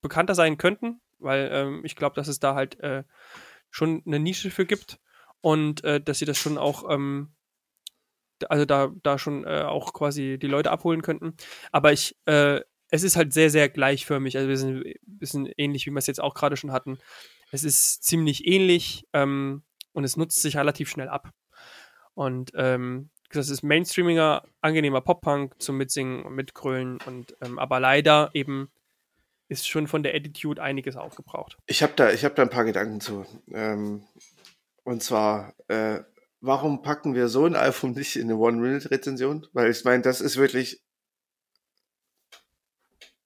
bekannter 0.01 0.34
sein 0.34 0.59
könnten, 0.59 1.01
weil 1.18 1.49
ähm, 1.53 1.80
ich 1.84 1.96
glaube, 1.96 2.14
dass 2.14 2.28
es 2.28 2.40
da 2.40 2.55
halt 2.55 2.78
äh, 2.80 3.05
schon 3.70 4.03
eine 4.07 4.18
Nische 4.18 4.51
für 4.51 4.66
gibt 4.66 4.99
und 5.40 5.84
äh, 5.84 6.01
dass 6.01 6.18
sie 6.18 6.24
das 6.24 6.38
schon 6.38 6.59
auch 6.59 6.88
ähm, 6.90 7.32
also 8.49 8.64
da, 8.64 8.92
da 9.03 9.18
schon 9.18 9.44
äh, 9.44 9.62
auch 9.62 9.92
quasi 9.92 10.38
die 10.40 10.46
Leute 10.46 10.70
abholen 10.70 11.03
könnten. 11.03 11.34
Aber 11.72 11.92
ich, 11.92 12.16
äh, 12.26 12.61
es 12.90 13.03
ist 13.03 13.16
halt 13.16 13.32
sehr, 13.32 13.51
sehr 13.51 13.68
gleichförmig. 13.68 14.36
Also 14.36 14.49
wir 14.49 14.57
sind 14.57 14.86
ein 14.86 14.94
bisschen 15.05 15.46
ähnlich, 15.57 15.86
wie 15.86 15.90
wir 15.90 15.99
es 15.99 16.07
jetzt 16.07 16.20
auch 16.20 16.34
gerade 16.34 16.57
schon 16.57 16.72
hatten. 16.72 16.99
Es 17.51 17.64
ist 17.64 18.05
ziemlich 18.05 18.46
ähnlich 18.46 19.07
ähm, 19.12 19.62
und 19.92 20.05
es 20.05 20.16
nutzt 20.16 20.42
sich 20.42 20.57
relativ 20.57 20.88
schnell 20.88 21.09
ab. 21.09 21.30
Und 22.14 22.53
ähm, 22.55 23.11
das 23.30 23.51
ist 23.51 23.62
mainstreamiger, 23.62 24.44
angenehmer 24.61 25.01
Pop-Punk 25.01 25.61
zum 25.61 25.76
Mitsingen 25.76 26.24
und 26.24 26.34
Mitgrölen 26.34 26.99
und 27.07 27.36
ähm, 27.42 27.59
aber 27.59 27.78
leider 27.78 28.30
eben 28.32 28.70
ist 29.49 29.66
schon 29.66 29.86
von 29.86 30.03
der 30.03 30.14
Attitude 30.14 30.62
einiges 30.62 30.96
aufgebraucht. 30.96 31.57
Ich 31.66 31.82
habe 31.82 31.94
da, 31.96 32.11
hab 32.11 32.36
da 32.36 32.42
ein 32.42 32.51
paar 32.51 32.64
Gedanken 32.64 33.01
zu. 33.01 33.26
Ähm, 33.53 34.07
und 34.84 35.03
zwar, 35.03 35.55
äh, 35.68 36.01
warum 36.40 36.82
packen 36.82 37.14
wir 37.14 37.28
so 37.28 37.46
ein 37.46 37.57
Album 37.57 37.92
nicht 37.92 38.16
in 38.16 38.24
eine 38.24 38.36
One-Minute-Rezension? 38.36 39.46
Weil 39.53 39.70
ich 39.70 39.84
meine, 39.84 40.03
das 40.03 40.20
ist 40.20 40.36
wirklich 40.36 40.82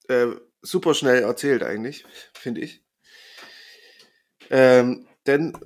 äh, 0.08 0.28
super 0.62 0.94
schnell 0.94 1.22
erzählt 1.22 1.62
eigentlich, 1.62 2.04
finde 2.34 2.60
ich. 2.60 2.84
Ähm, 4.50 5.08
denn 5.26 5.56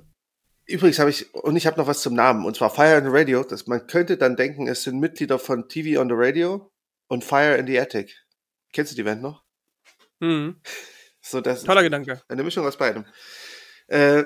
übrigens 0.65 0.99
habe 0.99 1.09
ich, 1.09 1.33
und 1.33 1.55
ich 1.55 1.67
habe 1.67 1.77
noch 1.77 1.87
was 1.87 2.01
zum 2.01 2.13
Namen, 2.15 2.45
und 2.45 2.55
zwar 2.55 2.69
Fire 2.69 2.97
in 2.97 3.05
the 3.05 3.11
Radio. 3.11 3.43
Das, 3.43 3.67
man 3.67 3.85
könnte 3.87 4.17
dann 4.17 4.35
denken, 4.35 4.67
es 4.67 4.83
sind 4.83 4.99
Mitglieder 4.99 5.39
von 5.39 5.69
TV 5.69 6.01
on 6.01 6.09
the 6.09 6.15
Radio 6.15 6.71
und 7.07 7.23
Fire 7.23 7.55
in 7.57 7.67
the 7.67 7.79
Attic. 7.79 8.15
Kennst 8.73 8.91
du 8.91 8.95
die 8.95 9.03
Band 9.03 9.21
noch? 9.21 9.46
Mhm. 10.19 10.61
So, 11.21 11.41
das 11.41 11.63
Toller 11.63 11.83
Gedanke. 11.83 12.21
Eine 12.27 12.43
Mischung 12.43 12.65
aus 12.65 12.77
beidem. 12.77 13.05
Äh, 13.87 14.23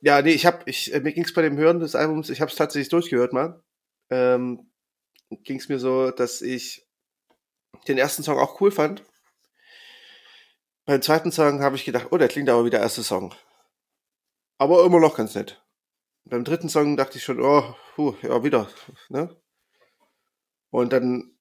ja, 0.00 0.22
nee, 0.22 0.32
ich 0.32 0.46
habe, 0.46 0.62
ich, 0.66 0.92
äh, 0.94 1.00
mir 1.00 1.12
ging 1.12 1.24
es 1.24 1.34
bei 1.34 1.42
dem 1.42 1.56
Hören 1.56 1.80
des 1.80 1.94
Albums, 1.94 2.30
ich 2.30 2.40
habe 2.40 2.50
es 2.50 2.56
tatsächlich 2.56 2.88
durchgehört 2.88 3.32
mal. 3.32 3.62
Ähm, 4.10 4.70
ging 5.30 5.58
es 5.58 5.68
mir 5.68 5.78
so, 5.78 6.10
dass 6.10 6.42
ich 6.42 6.86
den 7.88 7.98
ersten 7.98 8.22
Song 8.22 8.38
auch 8.38 8.60
cool 8.60 8.70
fand. 8.70 9.02
Beim 10.84 11.02
zweiten 11.02 11.32
Song 11.32 11.62
habe 11.62 11.76
ich 11.76 11.84
gedacht, 11.84 12.08
oh, 12.10 12.16
der 12.16 12.28
klingt 12.28 12.48
aber 12.48 12.64
wie 12.64 12.70
der 12.70 12.80
erste 12.80 13.02
Song. 13.02 13.34
Aber 14.58 14.84
immer 14.84 15.00
noch 15.00 15.16
ganz 15.16 15.34
nett. 15.34 15.62
Beim 16.24 16.44
dritten 16.44 16.68
Song 16.68 16.96
dachte 16.96 17.18
ich 17.18 17.24
schon, 17.24 17.40
oh, 17.40 17.74
puh, 17.94 18.14
ja, 18.22 18.42
wieder. 18.44 18.68
Ne? 19.08 19.36
Und 20.70 20.92
dann 20.92 21.36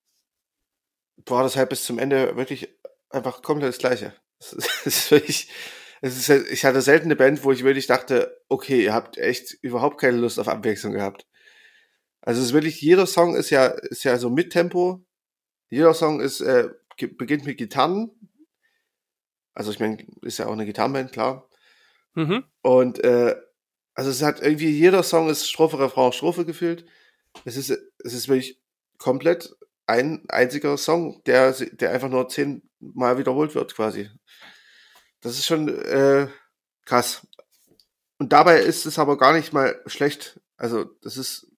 war 1.25 1.43
das 1.43 1.55
halt 1.55 1.69
bis 1.69 1.85
zum 1.85 1.99
Ende 1.99 2.35
wirklich 2.35 2.75
einfach 3.10 3.41
komplett 3.41 3.70
das 3.70 3.78
Gleiche. 3.78 4.14
Es 4.39 4.53
ist 4.53 5.12
wirklich, 5.12 5.49
es 6.01 6.30
ist, 6.30 6.51
ich 6.51 6.66
hatte 6.66 6.82
selten 6.82 7.06
eine 7.06 7.16
Band, 7.16 7.43
wo 7.43 7.51
ich 7.51 7.64
wirklich 7.64 7.88
dachte, 7.88 8.41
okay, 8.49 8.84
ihr 8.84 8.93
habt 8.93 9.18
echt 9.18 9.53
überhaupt 9.62 9.99
keine 9.99 10.18
Lust 10.18 10.39
auf 10.39 10.47
Abwechslung 10.47 10.93
gehabt. 10.93 11.26
Also 12.22 12.41
es 12.41 12.47
ist 12.47 12.53
wirklich, 12.53 12.82
jeder 12.82 13.06
Song 13.06 13.36
ist 13.36 13.51
ja, 13.51 13.68
ist 13.68 14.03
ja 14.03 14.18
so 14.18 14.30
mit 14.30 14.51
Tempo. 14.51 15.06
Jeder 15.70 15.93
Song 15.93 16.22
ist, 16.22 16.41
äh, 16.41 16.70
beginnt 16.97 17.45
mit 17.45 17.58
Gitarren. 17.58 18.12
Also 19.53 19.72
ich 19.72 19.80
meine, 19.80 20.06
ist 20.22 20.39
ja 20.39 20.47
auch 20.47 20.53
eine 20.53 20.66
Gitarrenband, 20.66 21.12
klar. 21.12 21.49
Mhm. 22.16 22.43
Und 22.62 23.03
äh, 23.03 23.36
also 23.93 24.10
es 24.10 24.22
hat 24.22 24.41
irgendwie, 24.41 24.70
jeder 24.70 25.03
Song 25.03 25.30
ist 25.30 25.49
Strophe, 25.49 25.80
Refrain, 25.80 26.12
Strophe 26.12 26.45
gefühlt. 26.45 26.86
Es 27.45 27.58
ist, 27.58 27.70
es 27.70 28.14
ist 28.14 28.28
wirklich 28.28 28.60
komplett 28.97 29.56
ein 29.88 30.24
einziger 30.30 30.78
Song, 30.78 31.22
der, 31.26 31.51
der 31.51 31.91
einfach 31.91 32.10
nur 32.10 32.28
zehnmal 32.80 33.17
wiederholt 33.17 33.55
wird, 33.55 33.76
quasi. 33.76 34.09
Das 35.21 35.34
ist 35.38 35.45
schon 35.45 35.67
äh, 35.69 36.28
krass. 36.86 37.28
Und 38.17 38.32
dabei 38.32 38.59
ist 38.59 38.86
es 38.86 38.99
aber 38.99 39.17
gar 39.17 39.34
nicht 39.34 39.53
mal 39.53 39.82
schlecht. 39.88 40.39
Also, 40.57 40.86
das 41.01 41.17
ist 41.17 41.51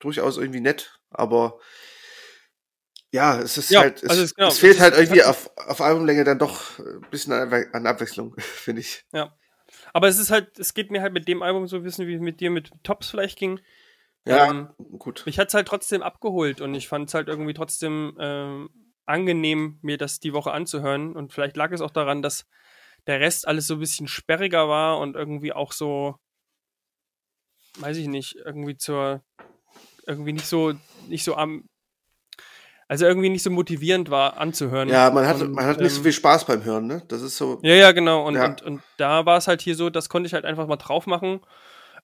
durchaus 0.00 0.38
irgendwie 0.38 0.60
nett, 0.60 0.98
aber 1.10 1.58
ja, 3.12 3.40
es 3.40 3.58
ist 3.58 3.70
Ja, 3.70 3.80
halt, 3.80 4.02
es, 4.02 4.10
also 4.10 4.22
es- 4.22 4.34
genau, 4.34 4.48
es 4.48 4.58
fehlt 4.58 4.76
es 4.76 4.80
halt 4.80 4.94
irgendwie 4.96 5.22
auf, 5.22 5.50
auf 5.56 5.80
Albumlänge 5.80 6.24
dann 6.24 6.38
doch 6.38 6.78
ein 6.78 7.00
bisschen 7.10 7.32
an, 7.32 7.52
an 7.72 7.86
Abwechslung, 7.86 8.34
finde 8.38 8.80
ich. 8.80 9.04
Aber 9.92 10.08
es 10.08 10.18
ist 10.18 10.30
halt, 10.30 10.58
es 10.58 10.74
geht 10.74 10.90
mir 10.90 11.00
halt 11.02 11.12
mit 11.12 11.28
dem 11.28 11.42
Album 11.42 11.66
so 11.66 11.76
ein 11.76 11.82
bisschen 11.82 12.06
wie 12.08 12.18
mit 12.18 12.40
dir 12.40 12.50
mit 12.50 12.70
Tops 12.82 13.10
vielleicht 13.10 13.38
ging. 13.38 13.60
Ja, 14.26 14.50
Ähm, 14.50 14.68
gut. 14.98 15.22
mich 15.26 15.38
hat's 15.38 15.54
halt 15.54 15.66
trotzdem 15.68 16.02
abgeholt 16.02 16.60
und 16.60 16.74
ich 16.74 16.88
fand's 16.88 17.14
halt 17.14 17.28
irgendwie 17.28 17.54
trotzdem 17.54 18.16
ähm, 18.20 18.70
angenehm, 19.10 19.78
mir 19.82 19.98
das 19.98 20.20
die 20.20 20.32
Woche 20.32 20.52
anzuhören. 20.52 21.14
Und 21.14 21.32
vielleicht 21.32 21.56
lag 21.56 21.72
es 21.72 21.80
auch 21.80 21.90
daran, 21.90 22.22
dass 22.22 22.46
der 23.06 23.20
Rest 23.20 23.46
alles 23.46 23.66
so 23.66 23.74
ein 23.74 23.80
bisschen 23.80 24.08
sperriger 24.08 24.68
war 24.68 24.98
und 24.98 25.16
irgendwie 25.16 25.52
auch 25.52 25.72
so, 25.72 26.16
weiß 27.78 27.96
ich 27.96 28.08
nicht, 28.08 28.36
irgendwie 28.36 28.76
zur, 28.76 29.22
irgendwie 30.06 30.32
nicht 30.32 30.46
so, 30.46 30.72
nicht 31.08 31.24
so 31.24 31.36
am, 31.36 31.68
also 32.88 33.06
irgendwie 33.06 33.28
nicht 33.28 33.42
so 33.42 33.50
motivierend 33.50 34.10
war 34.10 34.38
anzuhören. 34.38 34.88
Ja, 34.88 35.10
man 35.10 35.26
hat, 35.26 35.40
Und, 35.40 35.52
man 35.52 35.64
hat 35.64 35.80
nicht 35.80 35.92
so 35.92 35.98
ähm, 35.98 36.02
viel 36.02 36.12
Spaß 36.12 36.44
beim 36.46 36.64
Hören, 36.64 36.86
ne? 36.86 37.02
Das 37.08 37.22
ist 37.22 37.36
so. 37.36 37.60
Ja, 37.62 37.74
ja, 37.74 37.92
genau. 37.92 38.26
Und, 38.26 38.34
Ja. 38.34 38.46
und, 38.46 38.62
und 38.62 38.82
da 38.96 39.26
war 39.26 39.38
es 39.38 39.46
halt 39.46 39.62
hier 39.62 39.76
so, 39.76 39.90
das 39.90 40.08
konnte 40.08 40.26
ich 40.26 40.34
halt 40.34 40.44
einfach 40.44 40.66
mal 40.66 40.76
drauf 40.76 41.06
machen. 41.06 41.40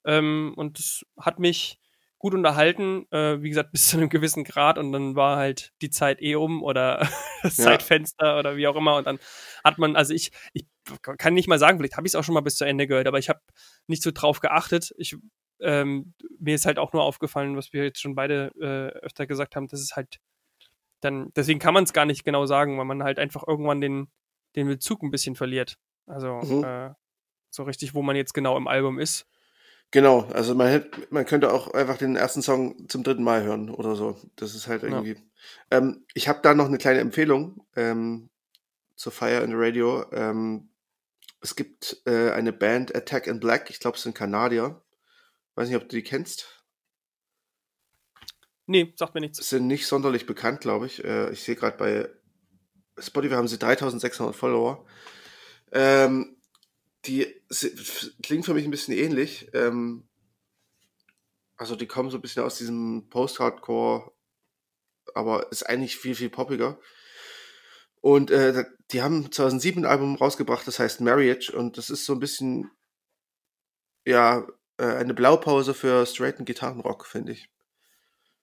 Ähm, 0.04 0.54
und 0.56 0.78
es 0.78 1.04
hat 1.18 1.40
mich 1.40 1.80
gut 2.26 2.34
unterhalten, 2.34 3.06
äh, 3.12 3.40
wie 3.40 3.48
gesagt, 3.50 3.70
bis 3.72 3.88
zu 3.88 3.96
einem 3.96 4.08
gewissen 4.08 4.42
Grad. 4.42 4.78
Und 4.78 4.90
dann 4.90 5.14
war 5.14 5.36
halt 5.36 5.72
die 5.80 5.90
Zeit 5.90 6.20
eh 6.20 6.34
um 6.34 6.62
oder 6.64 6.98
das 7.42 7.56
Ja. 7.56 7.64
Zeitfenster 7.64 8.38
oder 8.38 8.56
wie 8.56 8.66
auch 8.66 8.74
immer. 8.74 8.96
Und 8.96 9.06
dann 9.06 9.18
hat 9.62 9.78
man, 9.78 9.94
also 9.94 10.12
ich, 10.12 10.32
ich 10.52 10.66
kann 11.18 11.34
nicht 11.34 11.46
mal 11.48 11.58
sagen, 11.60 11.78
vielleicht 11.78 11.96
habe 11.96 12.06
ich 12.06 12.10
es 12.12 12.16
auch 12.16 12.24
schon 12.24 12.34
mal 12.34 12.40
bis 12.40 12.56
zu 12.56 12.64
Ende 12.64 12.86
gehört, 12.88 13.06
aber 13.06 13.18
ich 13.18 13.28
habe 13.28 13.40
nicht 13.86 14.02
so 14.02 14.10
drauf 14.10 14.40
geachtet. 14.40 14.92
Ich, 14.98 15.16
ähm, 15.60 16.14
mir 16.40 16.56
ist 16.56 16.66
halt 16.66 16.78
auch 16.78 16.92
nur 16.92 17.02
aufgefallen, 17.04 17.56
was 17.56 17.72
wir 17.72 17.84
jetzt 17.84 18.00
schon 18.00 18.14
beide 18.16 18.50
äh, 18.60 18.98
öfter 19.04 19.26
gesagt 19.28 19.54
haben, 19.54 19.68
dass 19.68 19.80
es 19.80 19.94
halt 19.94 20.18
dann, 21.00 21.30
deswegen 21.36 21.60
kann 21.60 21.74
man 21.74 21.84
es 21.84 21.92
gar 21.92 22.06
nicht 22.06 22.24
genau 22.24 22.46
sagen, 22.46 22.76
weil 22.78 22.84
man 22.86 23.02
halt 23.04 23.18
einfach 23.20 23.46
irgendwann 23.46 23.80
den, 23.80 24.08
den 24.56 24.66
Bezug 24.66 25.02
ein 25.02 25.10
bisschen 25.12 25.36
verliert. 25.36 25.76
Also 26.06 26.40
Mhm. 26.42 26.64
äh, 26.64 26.90
so 27.50 27.62
richtig, 27.62 27.94
wo 27.94 28.02
man 28.02 28.16
jetzt 28.16 28.34
genau 28.34 28.56
im 28.56 28.66
Album 28.68 28.98
ist. 28.98 29.26
Genau, 29.92 30.22
also 30.32 30.54
man, 30.54 30.68
hätte, 30.68 31.06
man 31.10 31.24
könnte 31.26 31.52
auch 31.52 31.72
einfach 31.72 31.96
den 31.96 32.16
ersten 32.16 32.42
Song 32.42 32.88
zum 32.88 33.02
dritten 33.02 33.22
Mal 33.22 33.44
hören 33.44 33.70
oder 33.70 33.94
so. 33.94 34.18
Das 34.36 34.54
ist 34.54 34.66
halt 34.66 34.82
Ja. 34.82 34.88
irgendwie. 34.88 35.16
Ähm, 35.70 36.04
ich 36.12 36.28
habe 36.28 36.40
da 36.42 36.54
noch 36.54 36.66
eine 36.66 36.78
kleine 36.78 37.00
Empfehlung 37.00 37.66
ähm, 37.76 38.28
zur 38.96 39.12
Fire 39.12 39.42
in 39.42 39.50
the 39.50 39.56
Radio. 39.56 40.04
Ähm, 40.12 40.70
es 41.40 41.54
gibt 41.54 42.02
äh, 42.06 42.30
eine 42.32 42.52
Band 42.52 42.94
Attack 42.94 43.26
in 43.26 43.38
Black, 43.40 43.70
ich 43.70 43.78
glaube, 43.78 43.96
es 43.96 44.02
sind 44.02 44.14
Kanadier. 44.16 44.82
Weiß 45.54 45.68
nicht, 45.68 45.76
ob 45.76 45.88
du 45.88 45.96
die 45.96 46.02
kennst. 46.02 46.64
Nee, 48.66 48.92
sagt 48.96 49.14
mir 49.14 49.20
nichts. 49.20 49.48
Sind 49.48 49.68
nicht 49.68 49.86
sonderlich 49.86 50.26
bekannt, 50.26 50.60
glaube 50.60 50.86
ich. 50.86 51.04
Äh, 51.04 51.30
ich 51.30 51.42
sehe 51.42 51.54
gerade 51.54 51.76
bei 51.76 52.10
Spotify 52.98 53.34
haben 53.34 53.48
sie 53.48 53.58
3600 53.58 54.34
Follower. 54.34 54.84
Ähm, 55.72 56.35
die 57.06 57.42
klingen 58.22 58.42
für 58.42 58.54
mich 58.54 58.64
ein 58.64 58.70
bisschen 58.70 58.94
ähnlich. 58.94 59.48
Ähm, 59.54 60.08
also 61.56 61.74
die 61.76 61.86
kommen 61.86 62.10
so 62.10 62.18
ein 62.18 62.22
bisschen 62.22 62.42
aus 62.42 62.58
diesem 62.58 63.08
Post-Hardcore, 63.08 64.12
aber 65.14 65.50
ist 65.50 65.62
eigentlich 65.64 65.96
viel, 65.96 66.14
viel 66.14 66.30
poppiger. 66.30 66.78
Und 68.00 68.30
äh, 68.30 68.64
die 68.90 69.02
haben 69.02 69.32
2007 69.32 69.84
ein 69.84 69.90
Album 69.90 70.16
rausgebracht, 70.16 70.66
das 70.66 70.78
heißt 70.78 71.00
Marriage 71.00 71.50
und 71.56 71.78
das 71.78 71.90
ist 71.90 72.04
so 72.04 72.12
ein 72.12 72.20
bisschen, 72.20 72.70
ja, 74.04 74.46
äh, 74.76 74.84
eine 74.84 75.14
Blaupause 75.14 75.74
für 75.74 76.06
straighten 76.06 76.44
Gitarrenrock, 76.44 77.06
finde 77.06 77.32
ich. 77.32 77.50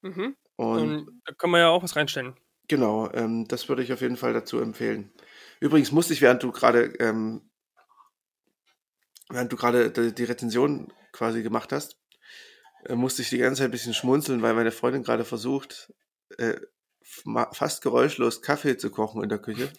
Mhm. 0.02 0.36
Und 0.56 0.80
Und 0.80 1.22
da 1.26 1.34
können 1.34 1.54
wir 1.54 1.60
ja 1.60 1.70
auch 1.70 1.84
was 1.84 1.96
reinstellen. 1.96 2.36
Genau, 2.68 3.12
ähm, 3.14 3.48
das 3.48 3.70
würde 3.70 3.84
ich 3.84 3.94
auf 3.94 4.02
jeden 4.02 4.18
Fall 4.18 4.34
dazu 4.34 4.60
empfehlen. 4.60 5.12
Übrigens 5.60 5.92
musste 5.92 6.14
ich, 6.14 6.22
während 6.22 6.44
du 6.44 6.52
gerade, 6.52 6.94
ähm, 7.00 7.50
während 9.34 9.52
du 9.52 9.58
gerade 9.58 9.92
die, 9.92 10.24
Rezension 10.24 10.94
quasi 11.12 11.44
gemacht 11.44 11.72
hast, 11.72 11.98
äh, 12.86 12.96
musste 12.96 13.22
ich 13.22 13.30
die 13.30 13.40
ganze 13.40 13.60
Zeit 13.60 13.70
ein 13.70 13.72
bisschen 13.72 13.94
schmunzeln, 13.94 14.42
weil 14.42 14.54
meine 14.54 14.72
Freundin 14.72 15.04
gerade 15.04 15.26
versucht, 15.26 15.92
äh, 16.38 16.56
fast 17.52 17.82
geräuschlos 17.82 18.42
Kaffee 18.42 18.78
zu 18.78 18.90
kochen 18.90 19.24
in 19.24 19.30
der 19.30 19.40
Küche 19.40 19.70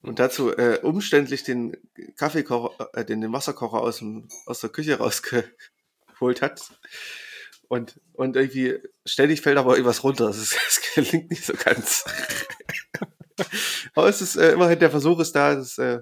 und 0.00 0.18
dazu 0.18 0.56
äh, 0.56 0.78
umständlich 0.82 1.42
den 1.42 1.76
Kaffeekocher, 2.16 2.90
äh, 2.94 3.04
den, 3.04 3.20
den 3.20 3.32
Wasserkocher 3.32 3.80
aus, 3.80 3.98
dem, 3.98 4.28
aus 4.46 4.60
der 4.60 4.70
Küche 4.70 4.98
rausgeholt 4.98 6.40
hat. 6.40 6.70
Und, 7.68 8.00
und 8.12 8.36
irgendwie 8.36 8.78
ständig 9.04 9.40
fällt 9.40 9.58
aber 9.58 9.72
irgendwas 9.72 10.04
runter. 10.04 10.26
Das 10.26 10.54
gelingt 10.94 11.30
nicht 11.30 11.44
so 11.44 11.54
ganz. 11.54 12.04
aber 13.94 14.08
es 14.08 14.20
ist 14.22 14.36
äh, 14.36 14.52
immerhin, 14.52 14.78
der 14.78 14.90
Versuch 14.90 15.18
ist 15.20 15.32
da. 15.32 15.52
Ist, 15.52 15.78
äh, 15.78 16.00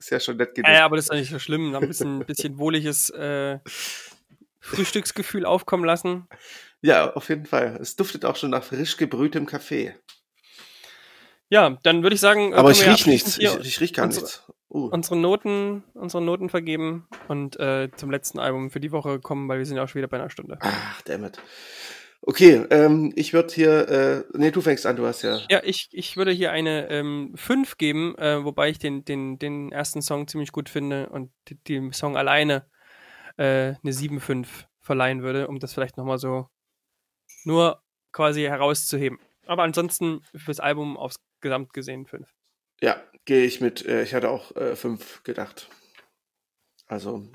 ist 0.00 0.10
ja 0.10 0.18
schon 0.18 0.36
nett 0.38 0.54
genug. 0.54 0.68
Ja, 0.68 0.84
aber 0.84 0.96
das 0.96 1.06
ist 1.06 1.12
ja 1.12 1.18
nicht 1.18 1.30
so 1.30 1.38
schlimm. 1.38 1.74
Ein 1.74 1.86
bisschen, 1.86 2.18
bisschen 2.26 2.58
wohliges 2.58 3.10
äh, 3.10 3.58
Frühstücksgefühl 4.60 5.44
aufkommen 5.44 5.84
lassen. 5.84 6.26
Ja, 6.82 7.12
auf 7.12 7.28
jeden 7.28 7.46
Fall. 7.46 7.78
Es 7.80 7.96
duftet 7.96 8.24
auch 8.24 8.36
schon 8.36 8.50
nach 8.50 8.64
frisch 8.64 8.96
gebrühtem 8.96 9.46
Kaffee. 9.46 9.94
Ja, 11.50 11.78
dann 11.82 12.02
würde 12.02 12.14
ich 12.14 12.20
sagen, 12.20 12.52
äh, 12.52 12.56
aber 12.56 12.70
ich 12.70 12.86
riech 12.86 13.06
nichts. 13.06 13.38
Ich, 13.38 13.54
ich 13.56 13.80
riech 13.80 13.92
gar 13.92 14.06
unsere- 14.06 14.24
nichts. 14.24 14.44
Uh. 14.72 14.86
unsere 14.86 15.16
Noten, 15.16 15.82
unsere 15.94 16.22
Noten 16.22 16.48
vergeben 16.48 17.08
und 17.26 17.58
äh, 17.58 17.88
zum 17.96 18.08
letzten 18.12 18.38
Album 18.38 18.70
für 18.70 18.78
die 18.78 18.92
Woche 18.92 19.18
kommen, 19.18 19.48
weil 19.48 19.58
wir 19.58 19.66
sind 19.66 19.76
ja 19.76 19.82
auch 19.82 19.88
schon 19.88 19.98
wieder 19.98 20.06
bei 20.06 20.16
einer 20.18 20.30
Stunde. 20.30 20.58
Ach, 20.60 21.02
dammit. 21.02 21.40
Okay, 22.22 22.66
ähm, 22.70 23.12
ich 23.16 23.32
würde 23.32 23.54
hier, 23.54 23.88
äh, 23.88 24.24
nee, 24.34 24.50
du 24.50 24.60
fängst 24.60 24.84
an, 24.84 24.96
du 24.96 25.06
hast 25.06 25.22
ja. 25.22 25.40
Ja, 25.48 25.62
ich, 25.64 25.88
ich 25.92 26.16
würde 26.18 26.32
hier 26.32 26.52
eine 26.52 26.90
ähm, 26.90 27.32
5 27.34 27.78
geben, 27.78 28.14
äh, 28.18 28.44
wobei 28.44 28.68
ich 28.68 28.78
den, 28.78 29.04
den, 29.04 29.38
den 29.38 29.72
ersten 29.72 30.02
Song 30.02 30.28
ziemlich 30.28 30.52
gut 30.52 30.68
finde 30.68 31.08
und 31.08 31.32
dem 31.66 31.92
Song 31.92 32.18
alleine 32.18 32.66
äh, 33.38 33.74
eine 33.82 33.92
7,5 33.92 34.46
verleihen 34.80 35.22
würde, 35.22 35.48
um 35.48 35.60
das 35.60 35.72
vielleicht 35.72 35.96
nochmal 35.96 36.18
so 36.18 36.48
nur 37.44 37.82
quasi 38.12 38.42
herauszuheben. 38.42 39.18
Aber 39.46 39.62
ansonsten 39.62 40.20
fürs 40.36 40.60
Album 40.60 40.98
aufs 40.98 41.16
Gesamt 41.40 41.72
gesehen 41.72 42.06
5. 42.06 42.28
Ja, 42.82 43.02
gehe 43.24 43.44
ich 43.44 43.62
mit, 43.62 43.86
äh, 43.86 44.02
ich 44.02 44.14
hatte 44.14 44.28
auch 44.28 44.52
5 44.74 44.84
äh, 44.92 45.22
gedacht. 45.24 45.70
Also 46.86 47.26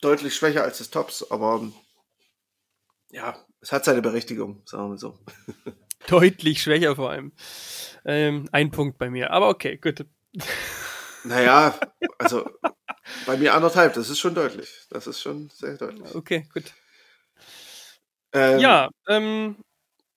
deutlich 0.00 0.34
schwächer 0.34 0.64
als 0.64 0.78
das 0.78 0.90
Tops, 0.90 1.30
aber 1.30 1.70
ja, 3.16 3.34
es 3.60 3.72
hat 3.72 3.84
seine 3.84 4.02
Berechtigung, 4.02 4.62
sagen 4.66 4.84
wir 4.84 4.88
mal 4.90 4.98
so. 4.98 5.18
Deutlich 6.06 6.62
schwächer 6.62 6.94
vor 6.94 7.10
allem. 7.10 7.32
Ähm, 8.04 8.46
ein 8.52 8.70
Punkt 8.70 8.98
bei 8.98 9.08
mir, 9.10 9.30
aber 9.30 9.48
okay, 9.48 9.76
gut. 9.78 10.06
Naja, 11.24 11.76
also 12.18 12.48
bei 13.26 13.36
mir 13.36 13.52
anderthalb, 13.52 13.94
das 13.94 14.10
ist 14.10 14.20
schon 14.20 14.36
deutlich. 14.36 14.86
Das 14.90 15.08
ist 15.08 15.20
schon 15.20 15.50
sehr 15.50 15.76
deutlich. 15.76 16.14
Okay, 16.14 16.48
gut. 16.54 16.72
Ähm, 18.32 18.60
ja, 18.60 18.90
ähm, 19.08 19.56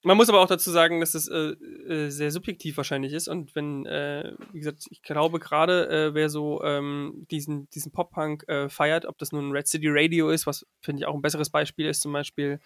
man 0.03 0.15
muss 0.15 0.29
aber 0.29 0.39
auch 0.39 0.47
dazu 0.47 0.71
sagen, 0.71 1.01
dass 1.01 1.11
das 1.11 1.27
äh, 1.27 1.51
äh, 1.51 2.09
sehr 2.09 2.31
subjektiv 2.31 2.77
wahrscheinlich 2.77 3.11
ist. 3.11 3.27
Und 3.27 3.53
wenn, 3.53 3.85
äh, 3.85 4.33
wie 4.53 4.59
gesagt, 4.59 4.85
ich 4.89 5.01
glaube 5.01 5.39
gerade, 5.39 5.89
äh, 5.89 6.13
wer 6.13 6.29
so 6.29 6.63
ähm, 6.63 7.25
diesen, 7.29 7.69
diesen 7.71 7.91
Pop-Punk 7.91 8.47
äh, 8.47 8.69
feiert, 8.69 9.05
ob 9.05 9.17
das 9.17 9.33
nun 9.33 9.51
Red 9.51 9.67
City 9.67 9.87
Radio 9.89 10.29
ist, 10.29 10.47
was 10.47 10.65
finde 10.81 11.01
ich 11.01 11.05
auch 11.05 11.15
ein 11.15 11.21
besseres 11.21 11.49
Beispiel 11.49 11.87
ist, 11.87 12.01
zum 12.01 12.13
Beispiel, 12.13 12.61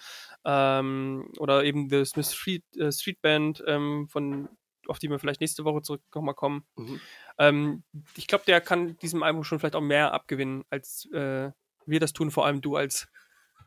ähm, 0.46 1.28
oder 1.40 1.64
eben 1.64 1.90
The 1.90 2.06
Smith 2.06 2.34
Street, 2.34 2.64
Street 2.92 3.22
Band, 3.22 3.64
ähm, 3.66 4.08
von, 4.10 4.48
auf 4.88 5.00
die 5.00 5.10
wir 5.10 5.18
vielleicht 5.18 5.42
nächste 5.42 5.66
Woche 5.66 5.82
zurück 5.82 6.04
nochmal 6.14 6.36
kommen. 6.36 6.66
Mhm. 6.76 7.02
Ähm, 7.40 7.84
ich 8.16 8.28
glaube, 8.28 8.44
der 8.46 8.62
kann 8.62 8.98
diesem 8.98 9.24
Album 9.24 9.44
schon 9.44 9.58
vielleicht 9.58 9.76
auch 9.76 9.82
mehr 9.82 10.14
abgewinnen, 10.14 10.66
als 10.70 11.10
wir 11.12 12.00
das 12.00 12.14
tun, 12.14 12.32
vor 12.32 12.46
allem 12.46 12.62
du 12.62 12.76
als 12.76 13.08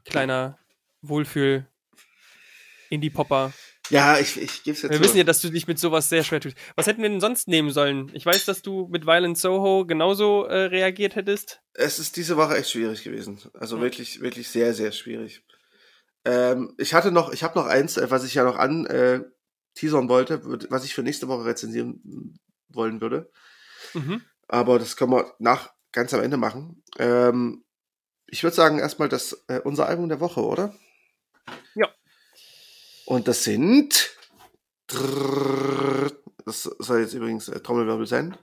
kleiner 0.04 0.58
Wohlfühl 1.02 1.68
Indie-Popper. 2.90 3.52
Ja, 3.90 4.18
ich, 4.18 4.40
ich 4.40 4.64
gebe 4.64 4.76
es 4.76 4.82
jetzt 4.82 4.92
Wir 4.92 5.00
wissen 5.00 5.16
ja, 5.16 5.24
dass 5.24 5.40
du 5.40 5.48
dich 5.48 5.66
mit 5.66 5.78
sowas 5.78 6.08
sehr 6.08 6.24
schwer 6.24 6.40
tust. 6.40 6.56
Was 6.74 6.86
hätten 6.86 7.02
wir 7.02 7.08
denn 7.08 7.20
sonst 7.20 7.48
nehmen 7.48 7.70
sollen? 7.70 8.10
Ich 8.14 8.26
weiß, 8.26 8.44
dass 8.44 8.62
du 8.62 8.88
mit 8.90 9.06
Violent 9.06 9.38
Soho 9.38 9.86
genauso 9.86 10.44
äh, 10.44 10.64
reagiert 10.64 11.14
hättest. 11.14 11.60
Es 11.74 11.98
ist 11.98 12.16
diese 12.16 12.36
Woche 12.36 12.56
echt 12.56 12.70
schwierig 12.70 13.04
gewesen. 13.04 13.40
Also 13.54 13.76
mhm. 13.76 13.82
wirklich, 13.82 14.20
wirklich 14.20 14.48
sehr, 14.48 14.74
sehr 14.74 14.92
schwierig. 14.92 15.44
Ähm, 16.24 16.74
ich 16.78 16.94
hatte 16.94 17.12
noch, 17.12 17.32
ich 17.32 17.44
habe 17.44 17.58
noch 17.58 17.66
eins, 17.66 17.96
äh, 17.96 18.10
was 18.10 18.24
ich 18.24 18.34
ja 18.34 18.42
noch 18.44 18.56
an 18.56 18.86
äh, 18.86 19.20
teasern 19.74 20.08
wollte, 20.08 20.40
was 20.70 20.84
ich 20.84 20.94
für 20.94 21.02
nächste 21.02 21.28
Woche 21.28 21.44
rezensieren 21.44 22.38
wollen 22.68 23.00
würde. 23.00 23.30
Mhm. 23.94 24.22
Aber 24.48 24.78
das 24.78 24.96
können 24.96 25.12
wir 25.12 25.34
nach 25.38 25.70
ganz 25.92 26.12
am 26.12 26.22
Ende 26.22 26.36
machen. 26.36 26.82
Ähm, 26.98 27.64
ich 28.26 28.42
würde 28.42 28.56
sagen, 28.56 28.78
erstmal 28.78 29.08
das 29.08 29.44
äh, 29.46 29.60
unser 29.60 29.86
Album 29.86 30.08
der 30.08 30.20
Woche, 30.20 30.42
oder? 30.42 30.74
Und 33.06 33.28
das 33.28 33.44
sind. 33.44 34.16
Das 36.44 36.62
soll 36.62 37.00
jetzt 37.00 37.14
übrigens 37.14 37.46
Trommelwirbel 37.46 38.06
sein. 38.06 38.36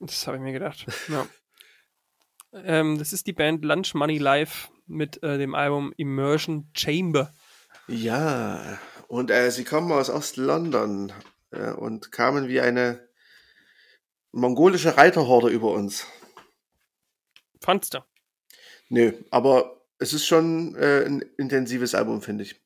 Das 0.00 0.26
habe 0.26 0.36
ich 0.36 0.42
mir 0.42 0.52
gedacht. 0.52 0.84
Ja. 1.08 1.26
ähm, 2.52 2.98
das 2.98 3.12
ist 3.12 3.26
die 3.26 3.32
Band 3.32 3.64
Lunch 3.64 3.94
Money 3.94 4.18
Live 4.18 4.70
mit 4.86 5.22
äh, 5.22 5.38
dem 5.38 5.54
Album 5.54 5.92
Immersion 5.96 6.70
Chamber. 6.76 7.32
Ja, 7.86 8.78
und 9.06 9.30
äh, 9.30 9.50
sie 9.50 9.64
kommen 9.64 9.90
aus 9.92 10.10
Ost-London 10.10 11.12
äh, 11.50 11.70
und 11.72 12.12
kamen 12.12 12.48
wie 12.48 12.60
eine 12.60 13.08
mongolische 14.32 14.96
Reiterhorde 14.96 15.48
über 15.48 15.72
uns. 15.72 16.06
Fandst 17.60 17.94
du? 17.94 17.98
Nö, 18.88 19.12
aber 19.30 19.86
es 19.98 20.12
ist 20.12 20.26
schon 20.26 20.76
ein 20.76 21.22
intensives 21.36 21.94
Album, 21.94 22.22
finde 22.22 22.44
ich. 22.44 22.60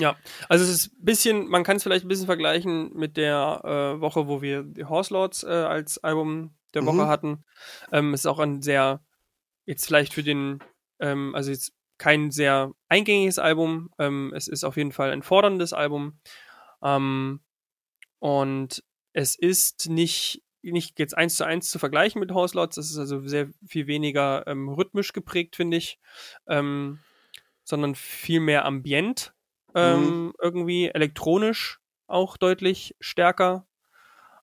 Ja, 0.00 0.16
also 0.48 0.64
es 0.64 0.70
ist 0.70 0.92
ein 0.94 1.04
bisschen, 1.04 1.48
man 1.48 1.62
kann 1.62 1.76
es 1.76 1.82
vielleicht 1.82 2.04
ein 2.04 2.08
bisschen 2.08 2.26
vergleichen 2.26 2.90
mit 2.94 3.16
der 3.16 3.60
äh, 3.64 4.00
Woche, 4.00 4.28
wo 4.28 4.40
wir 4.40 4.62
die 4.62 4.84
Horse 4.84 5.12
Lords 5.12 5.42
äh, 5.42 5.48
als 5.48 5.98
Album 5.98 6.54
der 6.74 6.86
Woche 6.86 7.04
mhm. 7.04 7.08
hatten. 7.08 7.44
Ähm, 7.92 8.14
es 8.14 8.20
ist 8.20 8.26
auch 8.26 8.38
ein 8.38 8.62
sehr, 8.62 9.02
jetzt 9.66 9.86
vielleicht 9.86 10.14
für 10.14 10.22
den, 10.22 10.60
ähm, 11.00 11.34
also 11.34 11.50
jetzt 11.50 11.74
kein 11.98 12.30
sehr 12.30 12.72
eingängiges 12.88 13.38
Album. 13.38 13.90
Ähm, 13.98 14.32
es 14.34 14.48
ist 14.48 14.64
auf 14.64 14.78
jeden 14.78 14.92
Fall 14.92 15.10
ein 15.10 15.22
forderndes 15.22 15.74
Album. 15.74 16.18
Ähm, 16.82 17.40
und 18.20 18.82
es 19.12 19.36
ist 19.36 19.90
nicht, 19.90 20.42
nicht 20.62 20.98
jetzt 20.98 21.16
eins 21.16 21.36
zu 21.36 21.44
eins 21.44 21.70
zu 21.70 21.78
vergleichen 21.78 22.20
mit 22.20 22.32
Horse 22.32 22.56
Lords. 22.56 22.78
Es 22.78 22.90
ist 22.90 22.98
also 22.98 23.26
sehr 23.26 23.50
viel 23.66 23.86
weniger 23.86 24.46
ähm, 24.46 24.70
rhythmisch 24.70 25.12
geprägt, 25.12 25.56
finde 25.56 25.76
ich. 25.76 25.98
Ähm, 26.46 27.00
sondern 27.64 27.94
viel 27.94 28.40
mehr 28.40 28.64
ambient 28.64 29.34
ähm, 29.74 30.26
mhm. 30.26 30.32
irgendwie 30.40 30.88
elektronisch 30.88 31.80
auch 32.06 32.36
deutlich 32.36 32.96
stärker, 33.00 33.66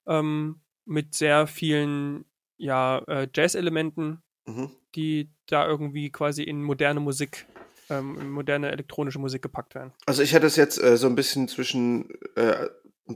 ähm, 0.07 0.61
mit 0.85 1.13
sehr 1.13 1.47
vielen 1.47 2.25
ja, 2.57 2.99
äh, 3.07 3.27
Jazz-Elementen, 3.33 4.23
mhm. 4.45 4.71
die 4.95 5.29
da 5.47 5.67
irgendwie 5.67 6.11
quasi 6.11 6.43
in 6.43 6.63
moderne 6.63 6.99
Musik, 6.99 7.45
ähm, 7.89 8.17
in 8.19 8.29
moderne 8.31 8.71
elektronische 8.71 9.19
Musik 9.19 9.41
gepackt 9.41 9.75
werden. 9.75 9.93
Also 10.05 10.23
ich 10.23 10.33
hätte 10.33 10.47
es 10.47 10.55
jetzt 10.55 10.81
äh, 10.81 10.97
so 10.97 11.07
ein 11.07 11.15
bisschen 11.15 11.47
zwischen 11.47 12.09
äh, 12.35 12.67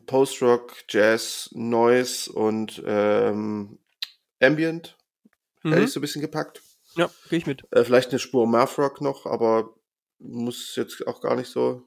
Post-Rock, 0.06 0.84
Jazz, 0.90 1.50
Noise 1.54 2.32
und 2.32 2.82
ähm, 2.86 3.80
Ambient 4.42 4.98
mhm. 5.64 5.74
hätte 5.74 5.86
ich 5.86 5.92
so 5.92 6.00
ein 6.00 6.02
bisschen 6.02 6.22
gepackt. 6.22 6.62
Ja, 6.96 7.10
gehe 7.30 7.40
ich 7.40 7.48
mit. 7.48 7.64
Äh, 7.72 7.84
vielleicht 7.86 8.10
eine 8.10 8.20
Spur 8.20 8.46
Math 8.48 8.78
Rock 8.78 9.02
noch, 9.02 9.26
aber 9.26 9.74
muss 10.20 10.76
jetzt 10.76 11.08
auch 11.08 11.22
gar 11.22 11.36
nicht 11.36 11.50
so 11.50 11.84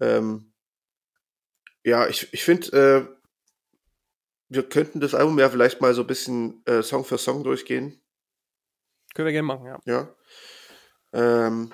ähm, 0.00 0.52
ja, 1.84 2.08
ich, 2.08 2.32
ich 2.32 2.44
finde, 2.44 2.72
äh, 2.72 3.14
wir 4.48 4.68
könnten 4.68 5.00
das 5.00 5.14
Album 5.14 5.38
ja 5.38 5.48
vielleicht 5.48 5.80
mal 5.80 5.94
so 5.94 6.02
ein 6.02 6.06
bisschen 6.06 6.62
äh, 6.66 6.82
Song 6.82 7.04
für 7.04 7.18
Song 7.18 7.44
durchgehen. 7.44 8.00
Können 9.14 9.26
wir 9.26 9.32
gerne 9.32 9.46
machen, 9.46 9.66
ja. 9.66 9.78
Ja. 9.84 10.14
Ähm, 11.12 11.72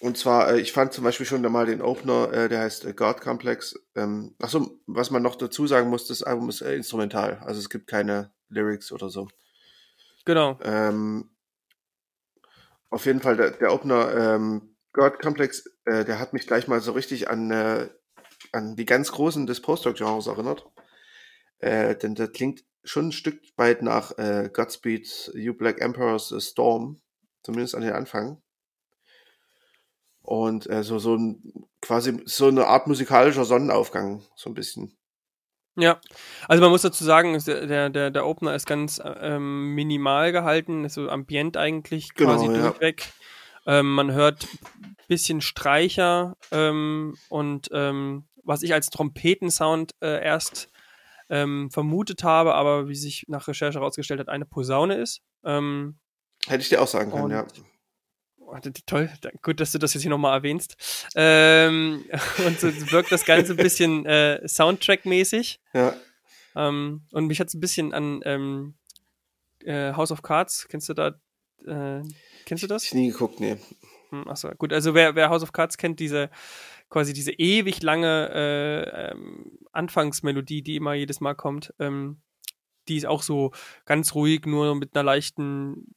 und 0.00 0.16
zwar, 0.16 0.52
äh, 0.52 0.60
ich 0.60 0.72
fand 0.72 0.92
zum 0.92 1.04
Beispiel 1.04 1.26
schon 1.26 1.42
mal 1.42 1.66
den 1.66 1.82
Opener, 1.82 2.32
äh, 2.32 2.48
der 2.48 2.60
heißt 2.60 2.84
äh, 2.84 2.92
God 2.94 3.20
Complex. 3.20 3.78
Ähm, 3.94 4.34
achso, 4.40 4.80
was 4.86 5.10
man 5.10 5.22
noch 5.22 5.36
dazu 5.36 5.66
sagen 5.66 5.90
muss, 5.90 6.06
das 6.06 6.22
Album 6.22 6.48
ist 6.48 6.60
instrumental. 6.60 7.38
Also 7.44 7.60
es 7.60 7.68
gibt 7.68 7.86
keine 7.86 8.32
Lyrics 8.48 8.92
oder 8.92 9.08
so. 9.08 9.28
Genau. 10.24 10.58
Ähm, 10.62 11.30
auf 12.90 13.06
jeden 13.06 13.20
Fall, 13.20 13.36
der, 13.36 13.50
der 13.52 13.72
Opener 13.72 14.34
ähm, 14.34 14.76
God 14.98 15.20
Complex, 15.20 15.64
äh, 15.84 16.04
der 16.04 16.18
hat 16.18 16.32
mich 16.32 16.46
gleich 16.46 16.66
mal 16.66 16.80
so 16.80 16.90
richtig 16.90 17.30
an, 17.30 17.52
äh, 17.52 17.88
an 18.50 18.74
die 18.74 18.84
ganz 18.84 19.12
Großen 19.12 19.46
des 19.46 19.62
Post-Rock-Genres 19.62 20.26
erinnert. 20.26 20.66
Äh, 21.60 21.94
denn 21.94 22.16
der 22.16 22.26
klingt 22.26 22.64
schon 22.82 23.08
ein 23.08 23.12
Stück 23.12 23.40
weit 23.56 23.80
nach 23.82 24.18
äh, 24.18 24.50
Godspeed 24.52 25.32
You 25.34 25.54
Black 25.54 25.80
Emperor's 25.80 26.34
Storm, 26.40 27.00
zumindest 27.44 27.76
an 27.76 27.82
den 27.82 27.92
Anfang. 27.92 28.42
Und 30.22 30.68
äh, 30.68 30.82
so, 30.82 30.98
so 30.98 31.14
ein, 31.14 31.68
quasi 31.80 32.20
so 32.24 32.48
eine 32.48 32.66
Art 32.66 32.88
musikalischer 32.88 33.44
Sonnenaufgang, 33.44 34.24
so 34.34 34.50
ein 34.50 34.54
bisschen. 34.54 34.98
Ja, 35.76 36.00
also 36.48 36.60
man 36.60 36.72
muss 36.72 36.82
dazu 36.82 37.04
sagen, 37.04 37.40
der, 37.46 37.88
der, 37.88 38.10
der 38.10 38.26
Opener 38.26 38.52
ist 38.56 38.66
ganz 38.66 39.00
ähm, 39.04 39.76
minimal 39.76 40.32
gehalten, 40.32 40.84
ist 40.84 40.94
so 40.94 41.08
ambient 41.08 41.56
eigentlich 41.56 42.14
quasi 42.14 42.48
genau, 42.48 42.70
durchweg. 42.70 43.02
Ja. 43.02 43.17
Ähm, 43.68 43.94
man 43.94 44.12
hört 44.12 44.48
ein 44.82 44.96
bisschen 45.08 45.42
Streicher 45.42 46.36
ähm, 46.50 47.14
und 47.28 47.68
ähm, 47.72 48.24
was 48.42 48.62
ich 48.62 48.72
als 48.72 48.88
Trompetensound 48.88 49.94
äh, 50.00 50.24
erst 50.24 50.70
ähm, 51.28 51.70
vermutet 51.70 52.24
habe, 52.24 52.54
aber 52.54 52.88
wie 52.88 52.94
sich 52.94 53.26
nach 53.28 53.46
Recherche 53.46 53.78
herausgestellt 53.78 54.20
hat, 54.20 54.30
eine 54.30 54.46
Posaune 54.46 54.94
ist. 54.94 55.20
Ähm, 55.44 55.98
Hätte 56.46 56.62
ich 56.62 56.70
dir 56.70 56.80
auch 56.80 56.88
sagen 56.88 57.10
können, 57.10 57.30
ja. 57.30 57.46
Oh, 58.38 58.56
toll, 58.86 59.10
gut, 59.42 59.60
dass 59.60 59.72
du 59.72 59.78
das 59.78 59.92
jetzt 59.92 60.02
hier 60.02 60.10
nochmal 60.10 60.38
erwähnst. 60.38 61.10
Ähm, 61.14 62.06
und 62.46 62.58
so 62.58 62.68
wirkt 62.90 63.12
das 63.12 63.26
Ganze 63.26 63.52
ein 63.52 63.58
bisschen 63.58 64.06
äh, 64.06 64.40
Soundtrack-mäßig. 64.48 65.60
Ja. 65.74 65.94
Ähm, 66.56 67.02
und 67.12 67.26
mich 67.26 67.38
hat 67.40 67.48
es 67.48 67.54
ein 67.54 67.60
bisschen 67.60 67.92
an 67.92 68.22
ähm, 68.24 68.78
äh, 69.62 69.92
House 69.92 70.10
of 70.10 70.22
Cards, 70.22 70.66
kennst 70.70 70.88
du 70.88 70.94
da 70.94 71.20
äh, 71.66 72.02
Kennst 72.44 72.62
du 72.62 72.66
das? 72.66 72.84
Ich 72.84 72.94
nie 72.94 73.10
geguckt, 73.10 73.40
nee. 73.40 73.56
Hm, 74.10 74.28
achso, 74.28 74.50
gut. 74.56 74.72
Also 74.72 74.94
wer, 74.94 75.14
wer 75.14 75.30
House 75.30 75.42
of 75.42 75.52
Cards 75.52 75.76
kennt, 75.76 76.00
diese 76.00 76.30
quasi 76.88 77.12
diese 77.12 77.32
ewig 77.32 77.82
lange 77.82 78.30
äh, 78.32 79.10
ähm, 79.10 79.58
Anfangsmelodie, 79.72 80.62
die 80.62 80.76
immer 80.76 80.94
jedes 80.94 81.20
Mal 81.20 81.34
kommt, 81.34 81.74
ähm, 81.78 82.22
die 82.88 82.96
ist 82.96 83.06
auch 83.06 83.22
so 83.22 83.52
ganz 83.84 84.14
ruhig, 84.14 84.46
nur 84.46 84.74
mit 84.74 84.94
einer 84.94 85.04
leichten 85.04 85.94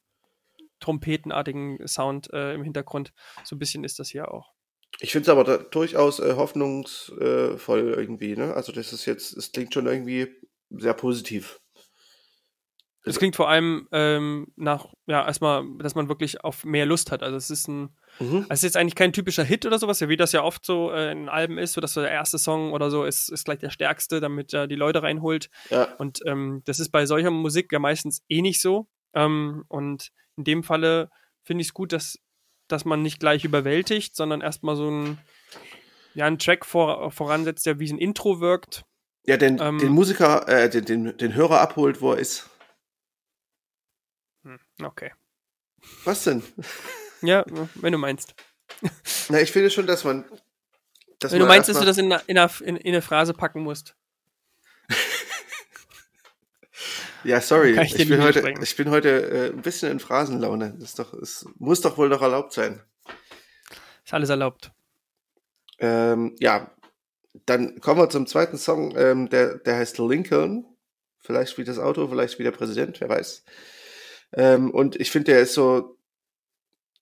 trompetenartigen 0.80 1.86
Sound 1.86 2.30
äh, 2.32 2.54
im 2.54 2.62
Hintergrund. 2.62 3.12
So 3.44 3.56
ein 3.56 3.58
bisschen 3.58 3.84
ist 3.84 3.98
das 3.98 4.10
hier 4.10 4.30
auch. 4.32 4.52
Ich 5.00 5.12
finde 5.12 5.22
es 5.22 5.28
aber 5.30 5.44
da 5.44 5.56
durchaus 5.56 6.20
äh, 6.20 6.34
hoffnungsvoll 6.36 7.94
irgendwie, 7.96 8.36
ne? 8.36 8.52
Also 8.54 8.72
das 8.72 8.92
ist 8.92 9.06
jetzt, 9.06 9.32
es 9.32 9.52
klingt 9.52 9.72
schon 9.72 9.86
irgendwie 9.86 10.28
sehr 10.70 10.92
positiv. 10.92 11.61
Es 13.04 13.18
klingt 13.18 13.34
vor 13.34 13.48
allem 13.48 13.88
ähm, 13.90 14.46
nach, 14.54 14.86
ja, 15.06 15.26
erstmal, 15.26 15.64
dass 15.78 15.96
man 15.96 16.08
wirklich 16.08 16.44
auf 16.44 16.64
mehr 16.64 16.86
Lust 16.86 17.10
hat. 17.10 17.22
Also 17.22 17.36
es 17.36 17.50
ist 17.50 17.66
ein, 17.66 17.96
mhm. 18.20 18.46
es 18.48 18.60
ist 18.60 18.62
jetzt 18.62 18.76
eigentlich 18.76 18.94
kein 18.94 19.12
typischer 19.12 19.42
Hit 19.42 19.66
oder 19.66 19.78
sowas, 19.78 20.00
wie 20.08 20.16
das 20.16 20.30
ja 20.30 20.44
oft 20.44 20.64
so 20.64 20.92
äh, 20.92 21.10
in 21.10 21.28
Alben 21.28 21.58
ist, 21.58 21.72
so 21.72 21.80
dass 21.80 21.94
so 21.94 22.00
der 22.00 22.12
erste 22.12 22.38
Song 22.38 22.72
oder 22.72 22.90
so 22.90 23.04
ist, 23.04 23.28
ist 23.28 23.44
gleich 23.44 23.58
der 23.58 23.70
stärkste, 23.70 24.20
damit 24.20 24.52
er 24.52 24.68
die 24.68 24.76
Leute 24.76 25.02
reinholt. 25.02 25.50
Ja. 25.70 25.88
Und 25.98 26.20
ähm, 26.26 26.62
das 26.64 26.78
ist 26.78 26.90
bei 26.90 27.04
solcher 27.06 27.32
Musik 27.32 27.72
ja 27.72 27.80
meistens 27.80 28.22
eh 28.28 28.40
nicht 28.40 28.60
so. 28.60 28.86
Ähm, 29.14 29.64
und 29.66 30.10
in 30.36 30.44
dem 30.44 30.62
Falle 30.62 31.10
finde 31.42 31.62
ich 31.62 31.68
es 31.68 31.74
gut, 31.74 31.92
dass, 31.92 32.18
dass 32.68 32.84
man 32.84 33.02
nicht 33.02 33.18
gleich 33.18 33.44
überwältigt, 33.44 34.14
sondern 34.14 34.42
erstmal 34.42 34.76
so 34.76 34.88
ein, 34.88 35.18
ja, 36.14 36.26
einen 36.26 36.38
Track 36.38 36.64
vor, 36.64 37.10
voransetzt, 37.10 37.66
der 37.66 37.80
wie 37.80 37.92
ein 37.92 37.98
Intro 37.98 38.40
wirkt. 38.40 38.84
Ja, 39.24 39.36
den, 39.36 39.60
ähm, 39.60 39.78
den 39.78 39.92
Musiker, 39.92 40.48
äh, 40.48 40.68
den, 40.68 40.84
den, 40.84 41.16
den 41.16 41.34
Hörer 41.34 41.60
abholt, 41.60 42.00
wo 42.00 42.12
er 42.12 42.18
ist. 42.18 42.50
Hm, 44.44 44.58
okay. 44.82 45.12
Was 46.04 46.24
denn? 46.24 46.42
Ja, 47.22 47.44
wenn 47.76 47.92
du 47.92 47.98
meinst. 47.98 48.34
Na, 49.28 49.40
ich 49.40 49.52
finde 49.52 49.70
schon, 49.70 49.86
dass 49.86 50.04
man. 50.04 50.24
Dass 51.18 51.32
wenn 51.32 51.38
man 51.38 51.48
du 51.48 51.54
meinst, 51.54 51.68
dass 51.68 51.78
du 51.78 51.84
das 51.84 51.98
in, 51.98 52.10
in, 52.26 52.36
in, 52.36 52.76
in 52.76 52.86
eine 52.88 53.02
Phrase 53.02 53.32
packen 53.32 53.62
musst. 53.62 53.94
ja, 57.24 57.40
sorry. 57.40 57.80
Ich, 57.80 57.94
ich, 57.94 58.08
bin 58.08 58.20
heute, 58.22 58.54
ich 58.60 58.76
bin 58.76 58.90
heute 58.90 59.08
äh, 59.08 59.52
ein 59.52 59.62
bisschen 59.62 59.92
in 59.92 60.00
Phrasenlaune. 60.00 60.76
Das 60.78 60.94
doch, 60.94 61.14
es 61.14 61.46
muss 61.58 61.80
doch 61.80 61.96
wohl 61.96 62.08
noch 62.08 62.22
erlaubt 62.22 62.52
sein. 62.52 62.82
Ist 64.04 64.14
alles 64.14 64.30
erlaubt. 64.30 64.72
Ähm, 65.78 66.34
ja, 66.40 66.72
dann 67.46 67.80
kommen 67.80 68.00
wir 68.00 68.10
zum 68.10 68.26
zweiten 68.26 68.58
Song. 68.58 68.96
Ähm, 68.96 69.28
der, 69.28 69.58
der 69.58 69.76
heißt 69.76 69.98
Lincoln. 69.98 70.66
Vielleicht 71.20 71.56
wie 71.56 71.64
das 71.64 71.78
Auto, 71.78 72.08
vielleicht 72.08 72.40
wie 72.40 72.42
der 72.42 72.50
Präsident, 72.50 73.00
wer 73.00 73.08
weiß. 73.08 73.44
Ähm, 74.32 74.70
und 74.70 74.96
ich 74.96 75.10
finde, 75.10 75.32
der 75.32 75.40
ist 75.40 75.54
so 75.54 75.98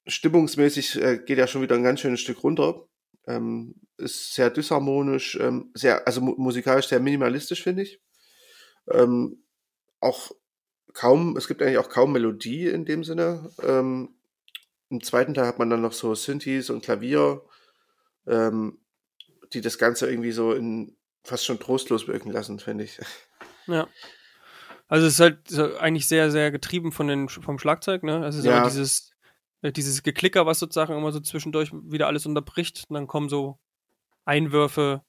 stimmungsmäßig, 0.07 1.01
äh, 1.01 1.19
geht 1.19 1.39
ja 1.39 1.47
schon 1.47 1.63
wieder 1.63 1.77
ein 1.77 1.85
ganz 1.85 2.01
schönes 2.01 2.21
Stück 2.21 2.43
runter. 2.43 2.87
Ähm, 3.27 3.75
ist 3.97 4.35
sehr 4.35 4.51
disharmonisch, 4.51 5.37
ähm, 5.41 5.71
sehr, 5.75 6.07
also 6.07 6.21
mu 6.21 6.35
musikalisch 6.37 6.89
sehr 6.89 7.01
minimalistisch, 7.01 7.63
finde 7.63 7.83
ich. 7.83 8.01
Ähm, 8.91 9.45
auch 10.01 10.33
kaum, 10.95 11.37
es 11.37 11.47
gibt 11.47 11.63
eigentlich 11.63 11.79
auch 11.79 11.91
kaum 11.91 12.13
Melodie 12.13 12.67
in 12.67 12.85
dem 12.85 13.05
Sinne. 13.05 13.51
Ähm, 13.63 14.15
Im 14.89 15.03
zweiten 15.03 15.35
Teil 15.35 15.47
hat 15.47 15.59
man 15.59 15.71
dann 15.71 15.83
noch 15.83 15.93
so 15.93 16.15
Synthes 16.15 16.71
und 16.71 16.83
Klavier, 16.83 17.43
ähm, 18.27 18.81
die 19.53 19.61
das 19.61 19.79
Ganze 19.79 20.11
irgendwie 20.11 20.33
so 20.33 20.53
in 20.53 20.97
fast 21.23 21.45
schon 21.45 21.61
trostlos 21.61 22.09
wirken 22.09 22.31
lassen, 22.31 22.59
finde 22.59 22.85
ich. 22.85 22.99
Ja. 23.67 23.89
Also 24.91 25.07
es 25.07 25.15
ist 25.15 25.21
halt 25.21 25.49
so 25.49 25.77
eigentlich 25.77 26.09
sehr, 26.09 26.33
sehr 26.33 26.51
getrieben 26.51 26.91
von 26.91 27.07
den, 27.07 27.29
vom 27.29 27.61
Schlagzeug, 27.61 28.03
ne? 28.03 28.25
Also 28.25 28.41
es 28.41 28.45
ist 28.45 28.51
ja. 28.51 28.65
dieses, 28.65 29.13
äh, 29.63 29.71
dieses 29.71 30.03
Geklicker, 30.03 30.47
was 30.47 30.59
sozusagen 30.59 30.97
immer 30.97 31.13
so 31.13 31.21
zwischendurch 31.21 31.71
wieder 31.73 32.09
alles 32.09 32.27
unterbricht. 32.27 32.87
Und 32.89 32.95
dann 32.95 33.07
kommen 33.07 33.29
so 33.29 33.61
Einwürfe 34.25 35.05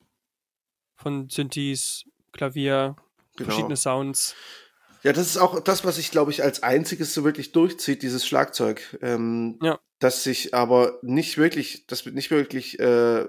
von 0.96 1.30
Synthes, 1.30 2.06
Klavier, 2.32 2.96
genau. 3.36 3.50
verschiedene 3.50 3.76
Sounds. 3.76 4.36
Ja, 5.02 5.14
das 5.14 5.26
ist 5.26 5.38
auch 5.38 5.60
das, 5.60 5.84
was 5.84 5.98
ich, 5.98 6.12
glaube 6.12 6.30
ich, 6.30 6.44
als 6.44 6.62
einziges 6.62 7.16
so 7.16 7.24
wirklich 7.24 7.52
durchzieht, 7.52 8.04
dieses 8.04 8.24
Schlagzeug. 8.24 9.00
Ähm, 9.02 9.58
ja. 9.64 9.80
Das 9.98 10.24
sich 10.24 10.54
aber 10.54 11.00
nicht 11.02 11.40
wirklich, 11.40 11.88
das 11.88 12.06
wird 12.06 12.14
nicht 12.14 12.30
wirklich 12.30 12.80
äh, 12.80 13.26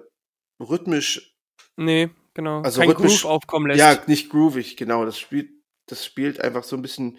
rhythmisch. 0.60 1.34
Nee, 1.76 2.10
genau. 2.34 2.60
Also 2.60 2.80
Kein 2.80 2.90
rhythmisch, 2.90 3.22
Groove 3.22 3.30
aufkommen 3.30 3.68
lässt. 3.68 3.80
Ja, 3.80 4.02
nicht 4.06 4.28
groovig, 4.28 4.76
genau. 4.76 5.06
Das 5.06 5.18
spielt 5.18 5.61
das 5.92 6.06
spielt 6.06 6.40
einfach 6.40 6.64
so 6.64 6.74
ein 6.74 6.80
bisschen, 6.80 7.18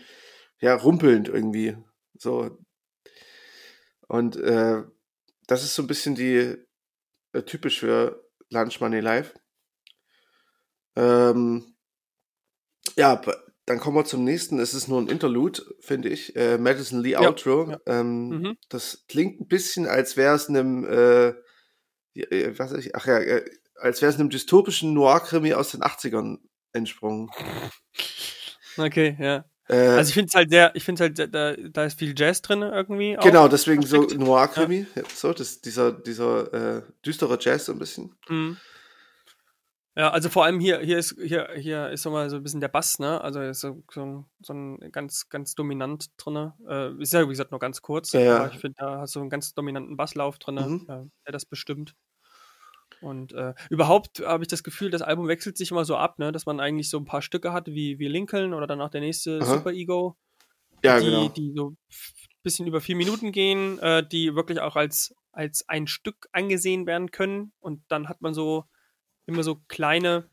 ja, 0.60 0.74
rumpelnd 0.74 1.30
irgendwie. 1.30 1.78
So. 2.18 2.58
Und 4.08 4.36
äh, 4.36 4.82
das 5.46 5.64
ist 5.64 5.76
so 5.76 5.84
ein 5.84 5.88
bisschen 5.88 6.16
die 6.16 6.56
äh, 7.34 7.44
typisch 7.44 7.80
für 7.80 8.28
Lunch 8.50 8.82
Money 8.82 9.00
Live. 9.00 9.36
Ähm, 10.96 11.76
ja, 12.96 13.22
dann 13.68 13.80
kommen 13.80 13.96
wir 13.96 14.06
zum 14.06 14.24
nächsten. 14.24 14.60
Es 14.60 14.74
ist 14.74 14.88
nur 14.88 15.00
ein 15.00 15.08
Interlude, 15.08 15.62
finde 15.80 16.10
ich. 16.10 16.36
Äh, 16.36 16.58
Madison 16.58 17.00
Lee 17.00 17.16
Outro. 17.16 17.70
Ja. 17.70 17.80
Ähm, 17.86 18.30
mhm. 18.30 18.58
Das 18.70 19.06
klingt 19.08 19.40
ein 19.40 19.48
bisschen, 19.48 19.86
als 19.86 20.18
wäre 20.18 20.36
es 20.36 20.50
einem, 20.50 20.84
äh, 20.84 21.28
äh, 22.16 22.58
was 22.58 22.74
ich, 22.74 22.96
ach 22.96 23.06
ja, 23.06 23.20
äh, 23.20 23.46
als 23.76 24.02
wäre 24.02 24.12
es 24.12 24.20
einem 24.20 24.32
dystopischen 24.32 24.96
Noir-Krimi 24.96 25.54
aus 25.54 25.70
den 25.70 25.82
80ern 25.82 26.40
entsprungen. 26.72 27.30
Okay, 28.78 29.16
ja. 29.20 29.46
Äh, 29.70 29.76
also 29.76 30.10
ich 30.10 30.14
finde 30.14 30.28
es 30.28 30.36
halt 30.36 30.50
sehr, 30.50 30.76
ich 30.76 30.84
finde 30.84 31.04
halt, 31.04 31.34
da, 31.34 31.56
da 31.56 31.84
ist 31.86 31.98
viel 31.98 32.14
Jazz 32.18 32.42
drin 32.42 32.62
irgendwie. 32.62 33.18
Genau, 33.22 33.48
deswegen 33.48 33.82
so 33.84 34.02
Noir-Krimi. 34.04 34.86
Ja. 34.96 35.04
So, 35.14 35.34
das, 35.34 35.62
dieser, 35.62 35.92
dieser 35.92 36.54
äh, 36.78 36.82
düstere 37.06 37.38
Jazz 37.40 37.66
so 37.66 37.72
ein 37.72 37.80
bisschen. 37.80 38.16
Mhm. 38.28 38.58
Ja, 39.96 40.10
also 40.10 40.28
vor 40.30 40.44
allem 40.44 40.60
hier, 40.60 40.80
hier 40.80 40.98
ist, 40.98 41.16
hier, 41.22 41.50
hier 41.56 41.90
ist 41.92 42.02
so 42.02 42.10
mal 42.10 42.28
so 42.28 42.38
ein 42.38 42.44
bisschen 42.44 42.62
der 42.62 42.68
Bass, 42.68 42.98
ne? 42.98 43.22
Also 43.22 43.42
ist 43.42 43.60
so, 43.60 43.84
so, 43.92 44.26
so 44.42 44.54
ein 44.54 44.80
ganz, 44.92 45.30
ganz 45.30 45.54
dominant 45.54 46.08
drin. 46.18 46.52
Äh, 46.68 47.00
ist 47.00 47.14
ja, 47.14 47.22
wie 47.24 47.28
gesagt, 47.28 47.52
nur 47.52 47.60
ganz 47.60 47.82
kurz. 47.84 48.12
Ja, 48.12 48.22
ja. 48.22 48.48
ich 48.48 48.60
finde, 48.60 48.76
da 48.80 49.02
hast 49.02 49.16
du 49.16 49.20
einen 49.20 49.30
ganz 49.30 49.54
dominanten 49.54 49.96
Basslauf 49.96 50.40
drin, 50.40 50.56
mhm. 50.56 50.86
äh, 50.90 51.06
der 51.28 51.32
das 51.32 51.46
bestimmt. 51.46 51.94
Und 53.04 53.34
äh, 53.34 53.54
überhaupt 53.70 54.22
habe 54.26 54.43
ich 54.43 54.47
das 54.47 54.64
Gefühl, 54.64 54.89
das 54.89 55.01
Album 55.01 55.28
wechselt 55.28 55.58
sich 55.58 55.72
immer 55.72 55.86
so 55.86 55.97
ab, 55.97 56.20
ne? 56.20 56.32
dass 56.32 56.45
man 56.45 56.60
eigentlich 56.60 56.89
so 56.89 56.97
ein 56.97 57.06
paar 57.06 57.22
Stücke 57.22 57.51
hat, 57.51 57.68
wie, 57.68 57.99
wie 57.99 58.08
Lincoln 58.08 58.53
oder 58.53 58.65
dann 58.65 58.82
auch 58.82 58.90
der 58.90 59.02
nächste 59.02 59.40
Aha. 59.41 59.57
Super 59.57 59.72
Ego. 59.72 60.15
Ja, 60.84 60.99
die, 60.99 61.06
genau. 61.06 61.28
die 61.30 61.53
so 61.56 61.69
ein 61.72 61.78
bisschen 62.44 62.68
über 62.68 62.82
vier 62.82 62.95
Minuten 62.95 63.32
gehen, 63.32 63.80
äh, 63.80 64.07
die 64.07 64.36
wirklich 64.36 64.60
auch 64.60 64.76
als, 64.76 65.14
als 65.32 65.68
ein 65.68 65.88
Stück 65.88 66.28
angesehen 66.32 66.88
werden 66.88 67.11
können. 67.11 67.52
Und 67.60 67.84
dann 67.90 68.07
hat 68.07 68.22
man 68.22 68.34
so 68.34 68.65
immer 69.26 69.44
so 69.44 69.61
kleine, 69.68 70.30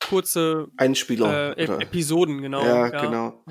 kurze 0.00 0.68
Einspieler. 0.76 1.56
Äh, 1.58 1.64
Episoden, 1.64 2.42
genau. 2.42 2.64
Ja, 2.64 2.88
ja, 2.88 3.00
genau. 3.00 3.44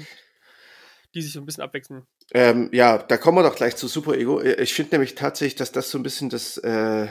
Die 1.13 1.21
sich 1.21 1.33
so 1.33 1.39
ein 1.39 1.45
bisschen 1.45 1.63
abwechseln. 1.63 2.07
Ähm, 2.33 2.69
ja, 2.71 2.97
da 2.97 3.17
kommen 3.17 3.37
wir 3.37 3.43
doch 3.43 3.55
gleich 3.55 3.75
zu 3.75 3.87
Super 3.87 4.15
Ego. 4.15 4.41
Ich 4.41 4.73
finde 4.73 4.95
nämlich 4.95 5.13
tatsächlich, 5.13 5.55
dass 5.55 5.71
das 5.71 5.91
so 5.91 5.99
ein 5.99 6.03
bisschen 6.03 6.29
das 6.29 6.57
äh, 6.57 7.07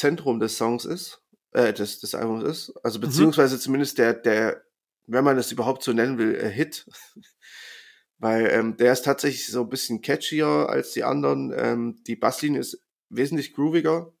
Zentrum 0.00 0.40
des 0.40 0.56
Songs 0.56 0.86
ist, 0.86 1.22
äh, 1.52 1.74
des, 1.74 2.00
des 2.00 2.14
Albums 2.14 2.44
ist. 2.44 2.72
Also 2.82 2.98
mhm. 2.98 3.02
beziehungsweise 3.02 3.56
mhm. 3.56 3.60
zumindest 3.60 3.98
der, 3.98 4.14
der, 4.14 4.62
wenn 5.06 5.24
man 5.24 5.36
es 5.36 5.52
überhaupt 5.52 5.82
so 5.82 5.92
nennen 5.92 6.16
will, 6.16 6.34
äh, 6.34 6.48
Hit. 6.48 6.86
Weil 8.18 8.50
ähm, 8.50 8.76
der 8.76 8.92
ist 8.92 9.04
tatsächlich 9.04 9.46
so 9.46 9.62
ein 9.62 9.68
bisschen 9.68 10.02
catchier 10.02 10.46
als 10.46 10.92
die 10.92 11.04
anderen. 11.04 11.52
Ähm, 11.54 12.02
die 12.06 12.16
Basslinie 12.16 12.60
ist 12.60 12.82
wesentlich 13.10 13.52
grooviger. 13.54 14.12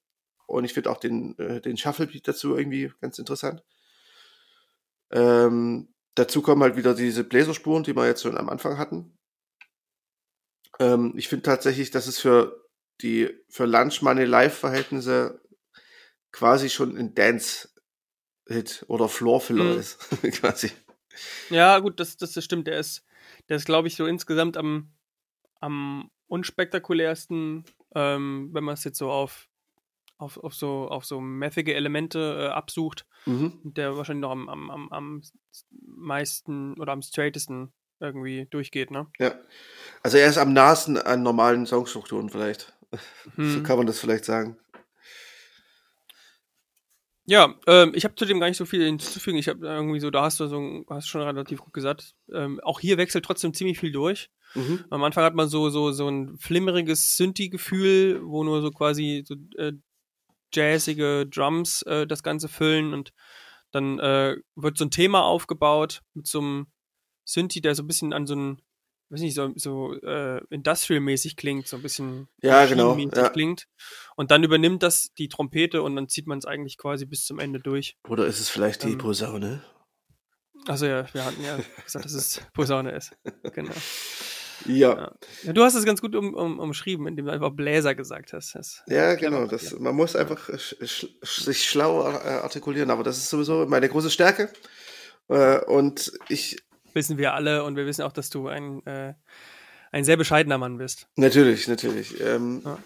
Und 0.46 0.64
ich 0.64 0.74
finde 0.74 0.90
auch 0.90 0.98
den, 0.98 1.38
äh, 1.38 1.60
den 1.60 1.76
Shuffle-Beat 1.76 2.28
dazu 2.28 2.56
irgendwie 2.56 2.92
ganz 3.00 3.18
interessant. 3.18 3.62
Ähm, 5.10 5.94
dazu 6.14 6.42
kommen 6.42 6.62
halt 6.62 6.76
wieder 6.76 6.94
diese 6.94 7.24
Bläserspuren, 7.24 7.84
die 7.84 7.96
wir 7.96 8.06
jetzt 8.06 8.22
schon 8.22 8.36
am 8.36 8.48
Anfang 8.48 8.76
hatten. 8.76 9.18
Ähm, 10.78 11.14
ich 11.16 11.28
finde 11.28 11.42
tatsächlich, 11.42 11.90
dass 11.90 12.06
es 12.06 12.18
für 12.18 12.68
die 13.02 13.30
für 13.48 13.66
Lunch 13.66 14.02
Money 14.02 14.24
Live 14.24 14.58
Verhältnisse 14.58 15.39
quasi 16.32 16.68
schon 16.68 16.96
ein 16.96 17.14
Dance-Hit 17.14 18.84
oder 18.88 19.08
Floor-Filler 19.08 19.74
mhm. 19.74 19.80
ist, 19.80 19.98
quasi. 20.40 20.70
Ja, 21.50 21.78
gut, 21.78 22.00
das, 22.00 22.16
das, 22.16 22.32
das 22.32 22.44
stimmt. 22.44 22.66
Der 22.66 22.78
ist, 22.78 23.04
der 23.48 23.56
ist, 23.56 23.66
glaube 23.66 23.88
ich, 23.88 23.96
so 23.96 24.06
insgesamt 24.06 24.56
am, 24.56 24.92
am 25.60 26.10
unspektakulärsten, 26.28 27.64
ähm, 27.94 28.50
wenn 28.52 28.64
man 28.64 28.74
es 28.74 28.84
jetzt 28.84 28.98
so 28.98 29.10
auf, 29.10 29.48
auf, 30.18 30.36
auf 30.38 30.54
so 30.54 30.88
auf 30.88 31.04
so 31.04 31.20
methige 31.20 31.74
Elemente 31.74 32.48
äh, 32.48 32.52
absucht. 32.52 33.06
Mhm. 33.26 33.58
Der 33.64 33.96
wahrscheinlich 33.96 34.22
noch 34.22 34.30
am, 34.30 34.48
am, 34.48 34.70
am, 34.70 34.92
am 34.92 35.22
meisten 35.70 36.74
oder 36.78 36.92
am 36.92 37.02
straightesten 37.02 37.72
irgendwie 37.98 38.46
durchgeht, 38.50 38.90
ne? 38.90 39.06
Ja. 39.18 39.34
Also 40.02 40.16
er 40.16 40.28
ist 40.28 40.38
am 40.38 40.52
nahesten 40.52 40.96
an 40.96 41.22
normalen 41.22 41.66
Songstrukturen 41.66 42.30
vielleicht. 42.30 42.72
Hm. 43.36 43.52
So 43.52 43.62
kann 43.62 43.76
man 43.76 43.86
das 43.86 44.00
vielleicht 44.00 44.24
sagen. 44.24 44.56
Ja, 47.30 47.54
ähm, 47.68 47.92
ich 47.94 48.02
habe 48.02 48.16
zu 48.16 48.24
dem 48.24 48.40
gar 48.40 48.48
nicht 48.48 48.56
so 48.56 48.64
viel 48.64 48.84
hinzuzufügen. 48.84 49.38
Ich 49.38 49.48
habe 49.48 49.64
irgendwie 49.64 50.00
so, 50.00 50.10
da 50.10 50.22
hast 50.22 50.40
du 50.40 50.48
so, 50.48 50.84
hast 50.90 51.06
schon 51.06 51.22
relativ 51.22 51.60
gut 51.60 51.72
gesagt. 51.72 52.16
Ähm, 52.32 52.58
auch 52.64 52.80
hier 52.80 52.98
wechselt 52.98 53.24
trotzdem 53.24 53.54
ziemlich 53.54 53.78
viel 53.78 53.92
durch. 53.92 54.30
Mhm. 54.56 54.84
Am 54.90 55.04
Anfang 55.04 55.22
hat 55.22 55.36
man 55.36 55.48
so 55.48 55.70
so 55.70 55.92
so 55.92 56.08
ein 56.08 56.36
flimmeriges 56.38 57.16
Synthi-Gefühl, 57.16 58.20
wo 58.24 58.42
nur 58.42 58.62
so 58.62 58.72
quasi 58.72 59.22
so 59.24 59.36
äh, 59.58 59.74
jazzige 60.52 61.24
Drums 61.24 61.82
äh, 61.82 62.04
das 62.04 62.24
Ganze 62.24 62.48
füllen 62.48 62.92
und 62.92 63.12
dann 63.70 64.00
äh, 64.00 64.36
wird 64.56 64.76
so 64.76 64.86
ein 64.86 64.90
Thema 64.90 65.22
aufgebaut 65.22 66.02
mit 66.14 66.26
so 66.26 66.40
einem 66.40 66.66
Synthi, 67.24 67.60
der 67.60 67.76
so 67.76 67.84
ein 67.84 67.86
bisschen 67.86 68.12
an 68.12 68.26
so 68.26 68.34
ein 68.34 68.60
weiß 69.10 69.20
nicht, 69.20 69.34
so, 69.34 69.52
so 69.56 69.94
äh, 70.02 70.40
industrial-mäßig 70.50 71.36
klingt, 71.36 71.66
so 71.66 71.76
ein 71.76 71.82
bisschen 71.82 72.28
Ja, 72.42 72.64
genau, 72.66 72.96
ja. 72.96 73.28
klingt. 73.28 73.66
Und 74.16 74.30
dann 74.30 74.44
übernimmt 74.44 74.82
das 74.82 75.12
die 75.18 75.28
Trompete 75.28 75.82
und 75.82 75.96
dann 75.96 76.08
zieht 76.08 76.26
man 76.26 76.38
es 76.38 76.44
eigentlich 76.46 76.78
quasi 76.78 77.06
bis 77.06 77.24
zum 77.24 77.38
Ende 77.38 77.58
durch. 77.60 77.96
Oder 78.08 78.26
ist 78.26 78.40
es 78.40 78.48
vielleicht 78.48 78.84
die 78.84 78.92
Ähm, 78.92 78.98
Posaune? 78.98 79.62
Also 80.66 80.86
ja, 80.86 81.06
wir 81.12 81.24
hatten 81.24 81.42
ja 81.42 81.58
gesagt, 81.84 82.04
dass 82.04 82.12
es 82.12 82.40
Posaune 82.52 82.92
ist. 82.92 83.12
Genau. 83.54 83.72
Ja. 84.66 85.12
Ja. 85.44 85.52
Du 85.54 85.62
hast 85.64 85.74
es 85.74 85.84
ganz 85.86 86.02
gut 86.02 86.14
um, 86.14 86.34
um, 86.34 86.58
umschrieben, 86.58 87.06
indem 87.06 87.24
du 87.26 87.32
einfach 87.32 87.50
Bläser 87.50 87.94
gesagt 87.94 88.34
hast. 88.34 88.54
Das, 88.54 88.82
Ja, 88.86 89.14
genau. 89.14 89.46
Das, 89.46 89.78
man 89.78 89.94
muss 89.94 90.14
einfach 90.16 90.50
sch, 90.58 90.76
sch, 90.84 91.06
sich 91.22 91.64
schlau 91.64 92.02
äh, 92.06 92.12
artikulieren, 92.42 92.90
aber 92.90 93.02
das 93.02 93.16
ist 93.16 93.30
sowieso 93.30 93.64
meine 93.66 93.88
große 93.88 94.10
Stärke. 94.10 94.52
Äh, 95.28 95.64
und 95.64 96.12
ich, 96.28 96.58
wissen 96.94 97.18
wir 97.18 97.34
alle 97.34 97.64
und 97.64 97.76
wir 97.76 97.86
wissen 97.86 98.02
auch, 98.02 98.12
dass 98.12 98.30
du 98.30 98.48
ein, 98.48 98.84
äh, 98.86 99.14
ein 99.92 100.04
sehr 100.04 100.16
bescheidener 100.16 100.58
Mann 100.58 100.78
bist. 100.78 101.08
natürlich, 101.16 101.68
natürlich. 101.68 102.20
Ähm, 102.20 102.62
Ja. 102.64 102.78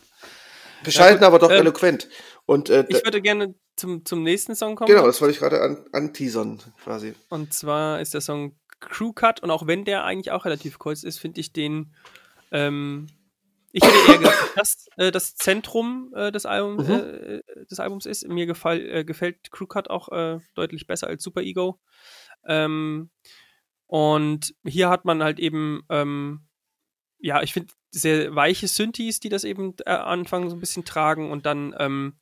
Bescheiden, 0.82 1.20
Ja, 1.22 1.28
aber 1.28 1.38
doch 1.38 1.50
ähm, 1.50 1.58
eloquent. 1.60 2.08
Und 2.46 2.68
äh, 2.68 2.84
Ich 2.88 3.02
würde 3.04 3.22
gerne 3.22 3.54
zum, 3.76 4.04
zum 4.04 4.22
nächsten 4.22 4.54
Song 4.54 4.76
kommen. 4.76 4.88
genau, 4.88 5.06
das 5.06 5.20
wollte 5.20 5.32
ich 5.32 5.38
gerade 5.40 5.60
an, 5.62 5.84
anteasern, 5.92 6.60
quasi. 6.82 7.14
Und 7.30 7.54
zwar 7.54 8.00
ist 8.00 8.12
der 8.12 8.20
Song 8.20 8.58
Crew 8.80 9.12
Cut 9.14 9.42
und 9.42 9.50
auch 9.50 9.66
wenn 9.66 9.84
der 9.86 10.04
eigentlich 10.04 10.30
auch 10.30 10.44
relativ 10.44 10.78
kurz 10.78 11.02
ist, 11.04 11.18
finde 11.18 11.40
ich 11.40 11.52
den. 11.54 11.94
Ähm, 12.52 13.06
ich 13.72 13.82
hätte 13.82 14.12
eher 14.12 14.18
gesagt, 14.18 14.52
dass 14.56 14.86
äh, 14.98 15.10
das 15.10 15.34
Zentrum 15.36 16.12
äh, 16.14 16.30
des, 16.30 16.44
Album, 16.44 16.76
Mhm. 16.84 16.90
äh, 16.92 17.42
des 17.70 17.80
Albums 17.80 18.04
ist. 18.04 18.28
Mir 18.28 18.44
gefall, 18.46 18.80
äh, 18.82 19.04
gefällt 19.04 19.50
Crew 19.50 19.66
Cut 19.66 19.88
auch 19.88 20.10
äh, 20.12 20.38
deutlich 20.54 20.86
besser 20.86 21.06
als 21.06 21.22
Super 21.24 21.40
Ego. 21.40 21.80
Ähm, 22.46 23.08
und 23.86 24.54
hier 24.66 24.88
hat 24.88 25.04
man 25.04 25.22
halt 25.22 25.38
eben, 25.38 25.82
ähm, 25.90 26.46
ja, 27.18 27.42
ich 27.42 27.52
finde 27.52 27.72
sehr 27.90 28.34
weiche 28.34 28.68
Synthes, 28.68 29.20
die 29.20 29.28
das 29.28 29.44
eben 29.44 29.74
äh, 29.86 29.90
anfangen 29.90 30.50
so 30.50 30.56
ein 30.56 30.60
bisschen 30.60 30.84
tragen 30.84 31.30
und 31.30 31.46
dann 31.46 31.74
ähm, 31.78 32.18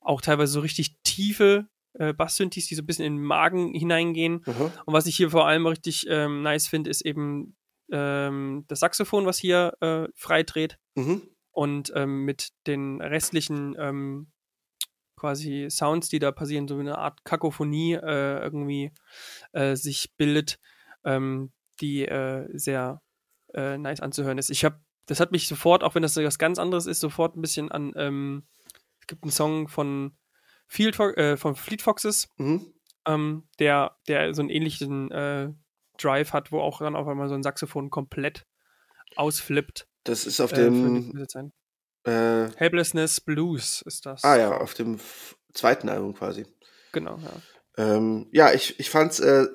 auch 0.00 0.20
teilweise 0.20 0.52
so 0.52 0.60
richtig 0.60 0.96
tiefe 1.02 1.68
äh, 1.94 2.12
Bass-Synthes, 2.12 2.66
die 2.66 2.74
so 2.74 2.82
ein 2.82 2.86
bisschen 2.86 3.04
in 3.06 3.16
den 3.16 3.24
Magen 3.24 3.72
hineingehen. 3.74 4.42
Aha. 4.46 4.72
Und 4.84 4.94
was 4.94 5.06
ich 5.06 5.16
hier 5.16 5.30
vor 5.30 5.46
allem 5.46 5.66
richtig 5.66 6.06
ähm, 6.08 6.42
nice 6.42 6.68
finde, 6.68 6.90
ist 6.90 7.00
eben 7.00 7.56
ähm, 7.90 8.64
das 8.68 8.80
Saxophon, 8.80 9.26
was 9.26 9.38
hier 9.38 9.72
äh, 9.80 10.08
frei 10.14 10.42
dreht 10.42 10.78
Mhm. 10.94 11.22
und 11.50 11.92
ähm, 11.94 12.24
mit 12.24 12.50
den 12.66 13.00
restlichen 13.02 13.74
ähm, 13.78 14.28
quasi 15.16 15.68
Sounds, 15.70 16.08
die 16.08 16.18
da 16.18 16.32
passieren, 16.32 16.68
so 16.68 16.78
eine 16.78 16.98
Art 16.98 17.24
Kakophonie 17.24 17.94
äh, 17.94 18.40
irgendwie 18.42 18.92
äh, 19.52 19.74
sich 19.76 20.14
bildet, 20.16 20.58
ähm, 21.06 21.52
die 21.80 22.06
äh, 22.06 22.46
sehr 22.58 23.00
äh, 23.54 23.78
nice 23.78 24.00
anzuhören 24.00 24.36
ist. 24.38 24.50
Ich 24.50 24.64
habe, 24.64 24.80
das 25.06 25.20
hat 25.20 25.32
mich 25.32 25.48
sofort, 25.48 25.82
auch 25.82 25.94
wenn 25.94 26.02
das 26.02 26.16
was 26.16 26.38
ganz 26.38 26.58
anderes 26.58 26.86
ist, 26.86 27.00
sofort 27.00 27.36
ein 27.36 27.40
bisschen 27.40 27.70
an, 27.72 27.92
ähm, 27.96 28.46
es 29.00 29.06
gibt 29.06 29.22
einen 29.22 29.30
Song 29.32 29.68
von 29.68 30.16
Field, 30.66 30.98
äh, 30.98 31.36
von 31.36 31.54
Fleet 31.54 31.80
Foxes, 31.80 32.28
Mhm. 32.38 32.74
ähm, 33.06 33.48
der, 33.58 33.96
der 34.08 34.34
so 34.34 34.42
einen 34.42 34.50
ähnlichen 34.50 35.10
äh, 35.12 35.52
Drive 35.98 36.32
hat, 36.32 36.50
wo 36.52 36.60
auch 36.60 36.80
dann 36.80 36.96
auf 36.96 37.06
einmal 37.06 37.28
so 37.28 37.34
ein 37.34 37.42
Saxophon 37.42 37.88
komplett 37.88 38.44
ausflippt. 39.14 39.88
Das 40.04 40.26
ist 40.26 40.40
auf 40.40 40.52
äh, 40.52 40.56
dem. 40.56 41.12
Äh, 42.04 42.50
Helplessness 42.56 43.20
Blues 43.20 43.82
ist 43.82 44.06
das. 44.06 44.22
ah 44.22 44.36
ja, 44.36 44.56
auf 44.56 44.74
dem 44.74 45.00
zweiten 45.52 45.88
Album 45.88 46.14
quasi. 46.14 46.46
Genau, 46.92 47.18
ja. 47.18 47.32
Ähm, 47.96 48.28
ja, 48.32 48.52
ich, 48.52 48.78
ich 48.78 48.90
fand's, 48.90 49.18
äh, 49.20 49.46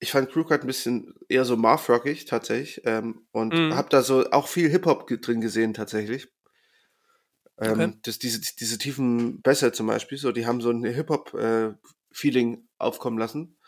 ich 0.00 0.10
fand 0.12 0.30
Crewcut 0.30 0.62
ein 0.62 0.66
bisschen 0.66 1.14
eher 1.28 1.44
so 1.44 1.56
Marth-rockig 1.56 2.24
tatsächlich 2.24 2.82
ähm, 2.84 3.26
und 3.32 3.54
Mhm. 3.54 3.72
hab 3.72 3.90
da 3.90 4.02
so 4.02 4.30
auch 4.30 4.48
viel 4.48 4.68
Hip-Hop 4.70 5.06
drin 5.20 5.40
gesehen 5.40 5.74
tatsächlich. 5.74 6.28
Ähm, 7.58 7.74
Okay. 7.74 7.92
das, 8.04 8.18
diese, 8.18 8.40
diese 8.58 8.78
tiefen 8.78 9.42
Bässe 9.42 9.72
zum 9.72 9.86
Beispiel, 9.86 10.18
so, 10.18 10.32
die 10.32 10.46
haben 10.46 10.60
so 10.60 10.70
ein 10.70 10.84
Hip-Hop-Feeling 10.84 12.68
aufkommen 12.78 13.18
lassen. 13.18 13.58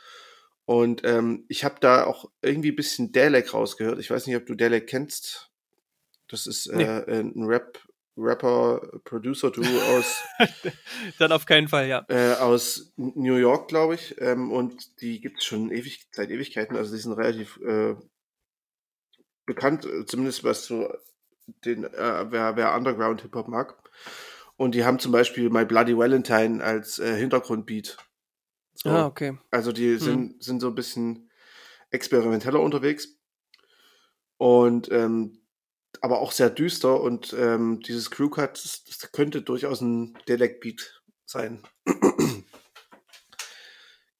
Und 0.64 1.02
ähm, 1.04 1.44
ich 1.48 1.64
habe 1.64 1.76
da 1.80 2.04
auch 2.04 2.30
irgendwie 2.40 2.70
ein 2.70 2.76
bisschen 2.76 3.12
Dalek 3.12 3.52
rausgehört. 3.52 3.98
Ich 3.98 4.10
weiß 4.10 4.26
nicht, 4.26 4.36
ob 4.36 4.46
du 4.46 4.54
Dalek 4.54 4.86
kennst. 4.86 5.50
Das 6.28 6.46
ist 6.46 6.66
äh, 6.68 7.04
Nee. 7.08 7.20
ein 7.20 7.44
Rap, 7.44 7.78
Rapper, 8.16 9.00
Producer-Duo 9.04 9.64
aus 9.96 10.22
Dann 11.18 11.32
auf 11.32 11.46
keinen 11.46 11.68
Fall, 11.68 11.88
ja. 11.88 12.04
äh, 12.08 12.34
aus 12.34 12.92
New 12.96 13.36
York, 13.36 13.68
glaube 13.68 13.94
ich. 13.94 14.20
Ähm, 14.20 14.52
und 14.52 15.00
die 15.00 15.20
gibt 15.20 15.38
es 15.38 15.44
schon 15.44 15.70
ewig, 15.70 16.06
seit 16.12 16.30
Ewigkeiten. 16.30 16.76
Also 16.76 16.94
die 16.94 17.00
sind 17.00 17.12
relativ 17.12 17.58
äh, 17.58 17.94
bekannt, 19.46 19.86
äh, 19.86 20.04
zumindest 20.04 20.44
was 20.44 20.66
so 20.66 20.92
den, 21.64 21.84
äh, 21.84 22.30
wer, 22.30 22.56
wer 22.56 22.74
Underground 22.74 23.22
Hip-Hop 23.22 23.48
mag. 23.48 23.76
Und 24.56 24.74
die 24.74 24.84
haben 24.84 24.98
zum 24.98 25.12
Beispiel 25.12 25.50
My 25.50 25.64
Bloody 25.64 25.96
Valentine 25.96 26.62
als 26.62 26.98
äh, 26.98 27.16
Hintergrundbeat. 27.16 27.96
So. 28.74 28.90
Ah, 28.90 29.06
okay. 29.06 29.38
Also 29.50 29.72
die 29.72 29.96
sind, 29.96 30.42
sind 30.42 30.60
so 30.60 30.68
ein 30.68 30.74
bisschen 30.74 31.30
experimenteller 31.90 32.60
unterwegs. 32.60 33.18
Und 34.36 34.90
ähm, 34.90 35.41
aber 36.02 36.20
auch 36.20 36.32
sehr 36.32 36.50
düster 36.50 37.00
und 37.00 37.32
ähm, 37.38 37.80
dieses 37.80 38.10
Crewcut, 38.10 38.62
das, 38.62 38.84
das 38.84 39.12
könnte 39.12 39.40
durchaus 39.42 39.80
ein 39.80 40.18
Delec-Beat 40.28 41.02
sein. 41.24 41.62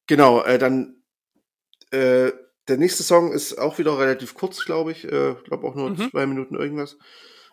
genau, 0.06 0.42
äh, 0.42 0.58
dann 0.58 1.02
äh, 1.90 2.32
der 2.68 2.76
nächste 2.76 3.02
Song 3.02 3.32
ist 3.32 3.58
auch 3.58 3.78
wieder 3.78 3.98
relativ 3.98 4.34
kurz, 4.34 4.64
glaube 4.64 4.92
ich. 4.92 5.04
Äh, 5.04 5.34
glaube 5.44 5.66
auch 5.66 5.74
nur 5.74 5.90
Mhm. 5.90 6.10
zwei 6.10 6.26
Minuten 6.26 6.54
irgendwas. 6.54 6.96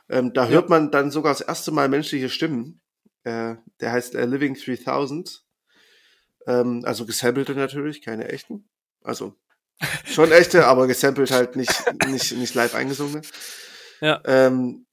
Ähm, 0.08 0.34
da 0.34 0.46
Ja. 0.46 0.52
hört 0.52 0.70
man 0.70 0.92
dann 0.92 1.12
sogar 1.12 1.34
das 1.34 1.42
erste 1.42 1.72
Mal 1.72 1.90
menschliche 1.90 2.30
Stimmen. 2.30 2.82
Äh, 3.24 3.56
der 3.82 3.92
heißt 3.92 4.16
äh, 4.16 4.26
Living 4.26 4.56
3000. 4.56 5.44
Ähm, 6.48 6.84
also 6.86 7.06
gesampelte 7.06 7.54
natürlich, 7.54 8.02
keine 8.04 8.30
echten. 8.30 8.70
Also 9.04 9.36
schon 10.06 10.32
echte, 10.32 10.68
aber 10.68 10.88
gesampelt 10.88 11.32
halt 11.32 11.56
nicht, 11.56 11.72
nicht, 12.08 12.32
nicht 12.34 12.54
live 12.54 12.76
eingesungene. 12.76 13.22
Ja. 14.02 14.22
Ähm, 14.26 14.86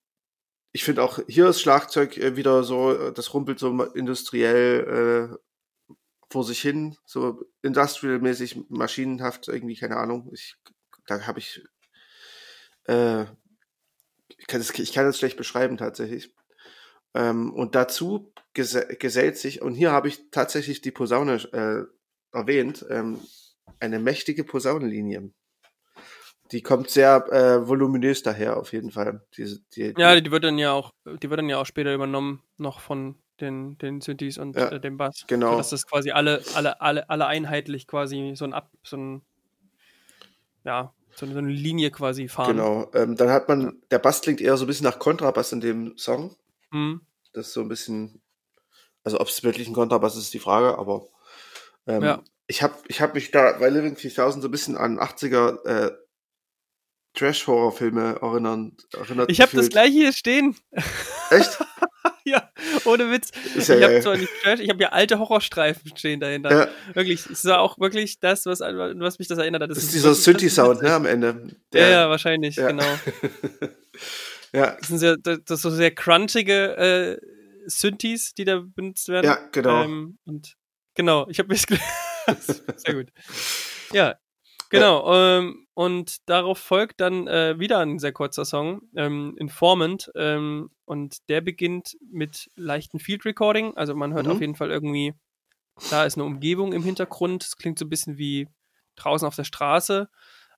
ich 0.73 0.85
finde 0.85 1.03
auch 1.03 1.20
hier 1.27 1.49
ist 1.49 1.61
Schlagzeug 1.61 2.19
äh, 2.19 2.37
wieder 2.37 2.62
so, 2.62 2.93
äh, 2.93 3.12
das 3.12 3.33
rumpelt 3.33 3.59
so 3.59 3.83
industriell 3.95 5.31
äh, 5.33 5.95
vor 6.31 6.45
sich 6.45 6.61
hin, 6.61 6.97
so 7.05 7.45
industrial-mäßig, 7.62 8.69
maschinenhaft, 8.69 9.49
irgendwie, 9.49 9.77
keine 9.77 9.97
Ahnung. 9.97 10.31
Ich, 10.35 10.57
da 11.07 11.27
habe 11.27 11.39
ich, 11.39 11.62
äh, 12.89 13.23
ich 14.37 14.47
kann, 14.47 14.61
das, 14.61 14.70
ich 14.70 14.93
kann 14.93 15.07
das 15.07 15.19
schlecht 15.19 15.37
beschreiben 15.37 15.77
tatsächlich. 15.77 16.35
Ähm, 17.15 17.55
und 17.55 17.74
dazu 17.74 18.33
gese 18.53 18.87
gesellt 18.99 19.39
sich, 19.39 19.62
und 19.62 19.74
hier 19.74 19.93
habe 19.93 20.09
ich 20.09 20.31
tatsächlich 20.31 20.83
die 20.83 20.91
Posaune 20.91 21.37
äh, 21.53 22.37
erwähnt, 22.37 22.85
ähm, 22.91 23.20
eine 23.81 23.99
mächtige 23.99 24.45
Posaunenlinie. 24.45 25.33
Die 26.52 26.62
kommt 26.62 26.90
sehr 26.90 27.27
äh, 27.32 27.66
voluminös 27.68 28.23
daher, 28.23 28.56
auf 28.56 28.73
jeden 28.73 28.90
Fall. 28.90 29.24
Diese, 29.36 29.60
die, 29.74 29.94
Ja, 29.97 30.14
die, 30.14 30.23
die 30.23 30.31
wird 30.31 30.44
dann 30.44 30.59
ja 30.59 30.73
auch, 30.73 30.93
die 31.05 31.28
wird 31.31 31.39
dann 31.39 31.48
ja 31.48 31.59
auch 31.59 31.66
später 31.66 31.93
übernommen, 31.94 32.43
noch 32.56 32.81
von 32.81 33.16
den, 33.40 33.77
den 33.78 34.01
Synthes 34.01 34.39
und 34.39 34.56
Ja, 34.56 34.68
äh, 34.68 34.81
dem 34.81 34.97
Bass. 34.97 35.24
genau. 35.27 35.52
Sodass 35.52 35.70
das 35.70 35.86
quasi 35.86 36.10
alle, 36.10 36.43
alle, 36.55 36.81
alle, 36.81 37.10
alle 37.10 37.27
einheitlich 37.27 37.86
quasi 37.86 38.32
so 38.36 38.44
ein 38.44 38.52
Ab, 38.55 38.70
so 38.85 38.97
ein, 38.97 39.23
ja, 40.64 40.93
so 41.14 41.27
eine, 41.27 41.32
so 41.35 41.39
eine 41.40 41.51
Linie 41.51 41.90
quasi 41.90 42.28
fahren. 42.28 42.56
genau. 42.56 42.90
Ähm, 42.94 43.16
dann 43.16 43.31
hat 43.31 43.48
man, 43.48 43.82
der 43.90 43.98
Bass 43.98 44.20
klingt 44.20 44.40
eher 44.40 44.56
so 44.56 44.64
ein 44.64 44.68
bisschen 44.68 44.85
nach 44.85 44.98
Kontrabass 44.98 45.52
in 45.52 45.60
dem 45.60 45.97
Song. 45.98 46.36
Mhm. 46.70 47.01
Das 47.32 47.48
ist 47.48 47.52
so 47.52 47.60
ein 47.60 47.68
bisschen, 47.68 48.23
also 49.05 49.20
ob 49.20 49.28
es 49.28 49.43
wirklich 49.43 49.68
ein 49.68 49.74
Kontrabass 49.74 50.14
ist, 50.16 50.24
ist 50.24 50.35
die 50.35 50.39
Frage, 50.39 50.78
aber 50.78 51.06
ähm, 51.86 52.02
Ja. 52.02 52.23
ich 52.47 52.62
habe 52.62 52.74
ich 52.89 53.01
hab 53.01 53.14
mich 53.14 53.31
da 53.31 53.52
bei 53.59 53.68
Living 53.68 53.97
3000 53.97 54.43
so 54.43 54.48
ein 54.48 54.51
bisschen 54.51 54.77
an 54.77 54.98
80er 54.98 55.64
äh, 55.66 55.93
Trash-Horror-Filme 57.16 58.18
erinnern, 58.22 58.76
erinnert 58.93 59.30
Ich 59.30 59.40
habe 59.40 59.56
das 59.56 59.68
gleiche 59.68 59.93
hier 59.93 60.12
stehen. 60.12 60.56
Echt? 61.30 61.59
ja, 62.24 62.48
ohne 62.84 63.10
Witz. 63.10 63.30
Ist 63.55 63.68
ja 63.68 63.78
ich 63.78 63.84
habe 63.84 64.01
zwar 64.01 64.16
nicht 64.16 64.32
Trash, 64.43 64.60
ich 64.60 64.68
habe 64.68 64.82
ja 64.82 64.90
alte 64.90 65.18
Horrorstreifen 65.18 65.97
stehen 65.97 66.20
dahinter. 66.20 66.51
Ja, 66.51 66.68
Wirklich, 66.94 67.26
es 67.26 67.44
war 67.44 67.60
auch 67.60 67.78
wirklich 67.78 68.20
das, 68.20 68.47
was, 68.47 68.60
was 68.60 69.18
mich 69.18 69.28
das 69.28 69.38
erinnert 69.38 69.62
hat. 69.62 69.70
das 69.70 69.78
ist 69.78 69.84
ist 69.84 69.94
dieser 69.94 70.14
Synthi-Sound, 70.14 70.82
ne, 70.82 70.93
am 70.94 71.06
Ende. 71.06 71.56
Ja, 71.74 71.88
ja, 71.88 72.10
wahrscheinlich, 72.10 72.56
Ja. 72.56 72.68
genau. 72.68 72.84
ja, 74.52 74.76
Das 74.78 74.88
sind 74.88 74.98
sehr, 74.98 75.16
das 75.16 75.38
das 75.44 75.62
so 75.62 75.70
sehr 75.70 75.93
crunchige 75.94 76.76
äh, 76.76 77.18
Synthes, 77.68 78.34
die 78.34 78.44
da 78.44 78.62
benutzt 78.64 79.09
werden. 79.09 79.26
ja, 79.26 79.38
genau. 79.52 79.82
Ähm, 79.84 80.18
und 80.24 80.55
genau, 80.94 81.26
ich 81.28 81.38
habe 81.38 81.48
mich 81.48 81.62
sehr 82.76 82.94
gut. 82.94 83.09
Ja, 83.93 84.16
genau. 84.70 85.12
Ähm, 85.14 85.65
und 85.77 86.28
darauf 86.28 86.59
folgt 86.59 87.03
dann 87.03 87.27
äh, 87.28 87.59
wieder 87.59 87.81
ein 87.81 87.98
sehr 87.98 88.12
kurzer 88.12 88.47
Song, 88.47 88.81
ähm, 88.97 89.36
Informant. 89.39 90.11
Ähm, 90.15 90.70
und 90.86 91.28
der 91.28 91.43
beginnt 91.43 91.98
mit 92.11 92.51
leichten 92.57 92.98
Field 92.98 93.27
Recording. 93.27 93.77
Also 93.77 93.94
man 93.94 94.15
hört 94.15 94.24
Mhm. 94.27 94.32
auf 94.32 94.40
jeden 94.40 94.55
Fall 94.55 94.70
irgendwie, 94.70 95.12
da 95.90 96.05
ist 96.07 96.16
eine 96.16 96.24
Umgebung 96.24 96.73
im 96.73 96.82
Hintergrund. 96.82 97.44
Es 97.44 97.59
klingt 97.59 97.78
so 97.78 97.85
ein 97.85 97.90
bisschen 97.90 98.16
wie 98.16 98.48
draußen 98.97 99.28
auf 99.28 99.36
der 99.36 99.44
Straße. 99.44 100.09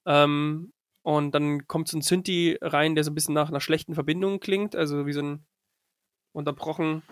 Ähm, 0.06 0.72
Und 1.02 1.32
dann 1.34 1.66
kommt 1.66 1.88
so 1.88 1.96
ein 1.98 2.02
Synthi 2.02 2.58
rein, 2.60 2.94
der 2.94 3.02
so 3.02 3.10
ein 3.10 3.14
bisschen 3.14 3.34
nach 3.34 3.48
einer 3.48 3.60
schlechten 3.60 3.94
Verbindung 3.94 4.38
klingt, 4.40 4.76
also 4.76 5.04
wie 5.06 5.12
so 5.12 5.22
ein 5.22 5.46
unterbrochen, 6.32 7.02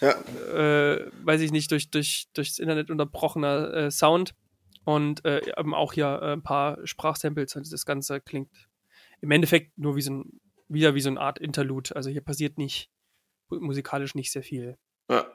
Ja, 0.00 0.12
äh, 0.54 1.10
weiß 1.24 1.42
ich 1.42 1.52
nicht, 1.52 1.70
durch, 1.70 1.90
durch, 1.90 2.26
durchs 2.34 2.58
Internet 2.58 2.90
unterbrochener 2.90 3.74
äh, 3.74 3.90
Sound. 3.90 4.34
Und 4.86 5.24
äh, 5.24 5.42
eben 5.58 5.74
auch 5.74 5.92
hier 5.92 6.20
äh, 6.22 6.32
ein 6.32 6.42
paar 6.42 6.78
Sprachsamples 6.86 7.54
und 7.56 7.70
das 7.70 7.84
Ganze 7.84 8.20
klingt 8.20 8.50
im 9.20 9.30
Endeffekt 9.32 9.76
nur 9.76 9.96
wie 9.96 10.00
so 10.02 10.12
ein, 10.12 10.40
wieder 10.68 10.94
wie 10.94 11.00
so 11.00 11.08
eine 11.10 11.20
Art 11.20 11.38
Interlude. 11.38 11.94
Also 11.96 12.08
hier 12.08 12.20
passiert 12.22 12.56
nicht 12.56 12.90
musikalisch 13.50 14.14
nicht 14.14 14.32
sehr 14.32 14.42
viel. 14.42 14.78
ja. 15.10 15.26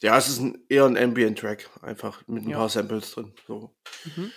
Ja, 0.00 0.16
es 0.16 0.28
ist 0.28 0.38
ein, 0.38 0.64
eher 0.68 0.84
ein 0.86 0.96
Ambient-Track, 0.96 1.68
einfach 1.82 2.24
mit 2.28 2.44
ein 2.44 2.50
Ja. 2.50 2.58
paar 2.58 2.68
Samples 2.68 3.10
drin. 3.10 3.34
So. 3.48 3.74
Mhm. 4.04 4.30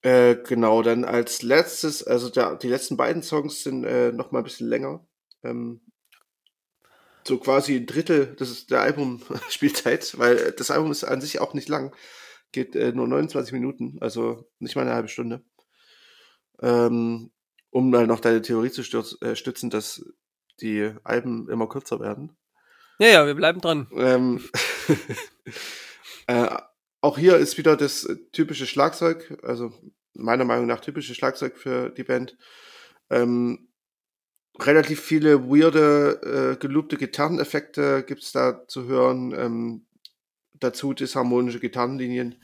Äh, 0.00 0.36
genau, 0.36 0.80
dann 0.80 1.04
als 1.04 1.42
letztes, 1.42 2.02
also 2.02 2.30
der, 2.30 2.56
die 2.56 2.68
letzten 2.68 2.96
beiden 2.96 3.22
Songs 3.22 3.62
sind 3.62 3.84
äh, 3.84 4.10
noch 4.10 4.32
mal 4.32 4.38
ein 4.38 4.44
bisschen 4.44 4.68
länger. 4.68 5.06
Ähm, 5.42 5.82
so 7.28 7.36
quasi 7.38 7.76
ein 7.76 7.84
Drittel, 7.84 8.34
das 8.38 8.48
ist 8.48 8.70
der 8.70 8.80
Album-Spielzeit, 8.80 10.14
weil 10.18 10.38
äh, 10.38 10.52
das 10.56 10.70
Album 10.70 10.90
ist 10.90 11.04
an 11.04 11.20
sich 11.20 11.40
auch 11.40 11.52
nicht 11.52 11.68
lang. 11.68 11.94
Geht 12.52 12.74
äh, 12.76 12.92
nur 12.92 13.06
29 13.06 13.52
Minuten, 13.52 13.98
also 14.00 14.48
nicht 14.58 14.76
mal 14.76 14.82
eine 14.82 14.94
halbe 14.94 15.08
Stunde. 15.08 15.44
Ähm, 16.60 17.30
um 17.70 17.90
mal 17.90 18.06
noch 18.06 18.20
deine 18.20 18.42
Theorie 18.42 18.70
zu 18.70 18.82
stürz, 18.82 19.16
äh, 19.22 19.36
stützen, 19.36 19.70
dass 19.70 20.04
die 20.60 20.92
Alben 21.04 21.48
immer 21.48 21.68
kürzer 21.68 22.00
werden. 22.00 22.36
Ja, 22.98 23.08
ja, 23.08 23.26
wir 23.26 23.34
bleiben 23.34 23.60
dran. 23.60 23.86
Ähm, 23.94 24.42
äh, 26.26 26.48
auch 27.00 27.16
hier 27.16 27.36
ist 27.36 27.56
wieder 27.56 27.76
das 27.76 28.06
typische 28.32 28.66
Schlagzeug, 28.66 29.38
also 29.42 29.72
meiner 30.12 30.44
Meinung 30.44 30.66
nach 30.66 30.80
typische 30.80 31.14
Schlagzeug 31.14 31.56
für 31.56 31.90
die 31.90 32.04
Band. 32.04 32.36
Ähm, 33.08 33.68
relativ 34.58 35.00
viele 35.00 35.44
weirde, 35.48 36.56
äh, 36.56 36.56
geloopte 36.60 36.96
Gitarreneffekte 36.96 38.04
gibt's 38.06 38.32
da 38.32 38.66
zu 38.66 38.84
hören. 38.84 39.32
Ähm, 39.36 39.86
dazu 40.60 40.92
disharmonische 40.92 41.60
Gitarrenlinien. 41.60 42.42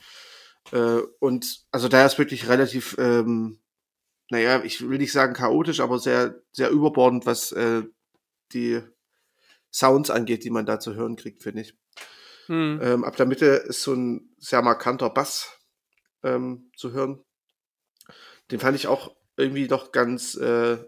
Äh, 0.72 1.00
und 1.20 1.64
also 1.70 1.88
da 1.88 2.04
ist 2.04 2.18
wirklich 2.18 2.48
relativ, 2.48 2.96
ähm, 2.98 3.60
naja, 4.30 4.62
ich 4.64 4.88
will 4.88 4.98
nicht 4.98 5.12
sagen 5.12 5.34
chaotisch, 5.34 5.80
aber 5.80 5.98
sehr, 5.98 6.40
sehr 6.52 6.70
überbordend, 6.70 7.26
was 7.26 7.52
äh, 7.52 7.82
die 8.52 8.82
Sounds 9.72 10.10
angeht, 10.10 10.44
die 10.44 10.50
man 10.50 10.66
da 10.66 10.80
zu 10.80 10.94
hören 10.94 11.16
kriegt, 11.16 11.42
finde 11.42 11.62
ich. 11.62 11.78
Hm. 12.46 12.80
Ähm, 12.82 13.04
ab 13.04 13.16
der 13.16 13.26
Mitte 13.26 13.46
ist 13.46 13.82
so 13.82 13.92
ein 13.94 14.34
sehr 14.38 14.62
markanter 14.62 15.10
Bass 15.10 15.58
ähm, 16.22 16.70
zu 16.76 16.92
hören. 16.92 17.22
Den 18.50 18.60
fand 18.60 18.76
ich 18.76 18.86
auch 18.86 19.14
irgendwie 19.36 19.66
doch 19.66 19.92
ganz, 19.92 20.34
äh, 20.36 20.78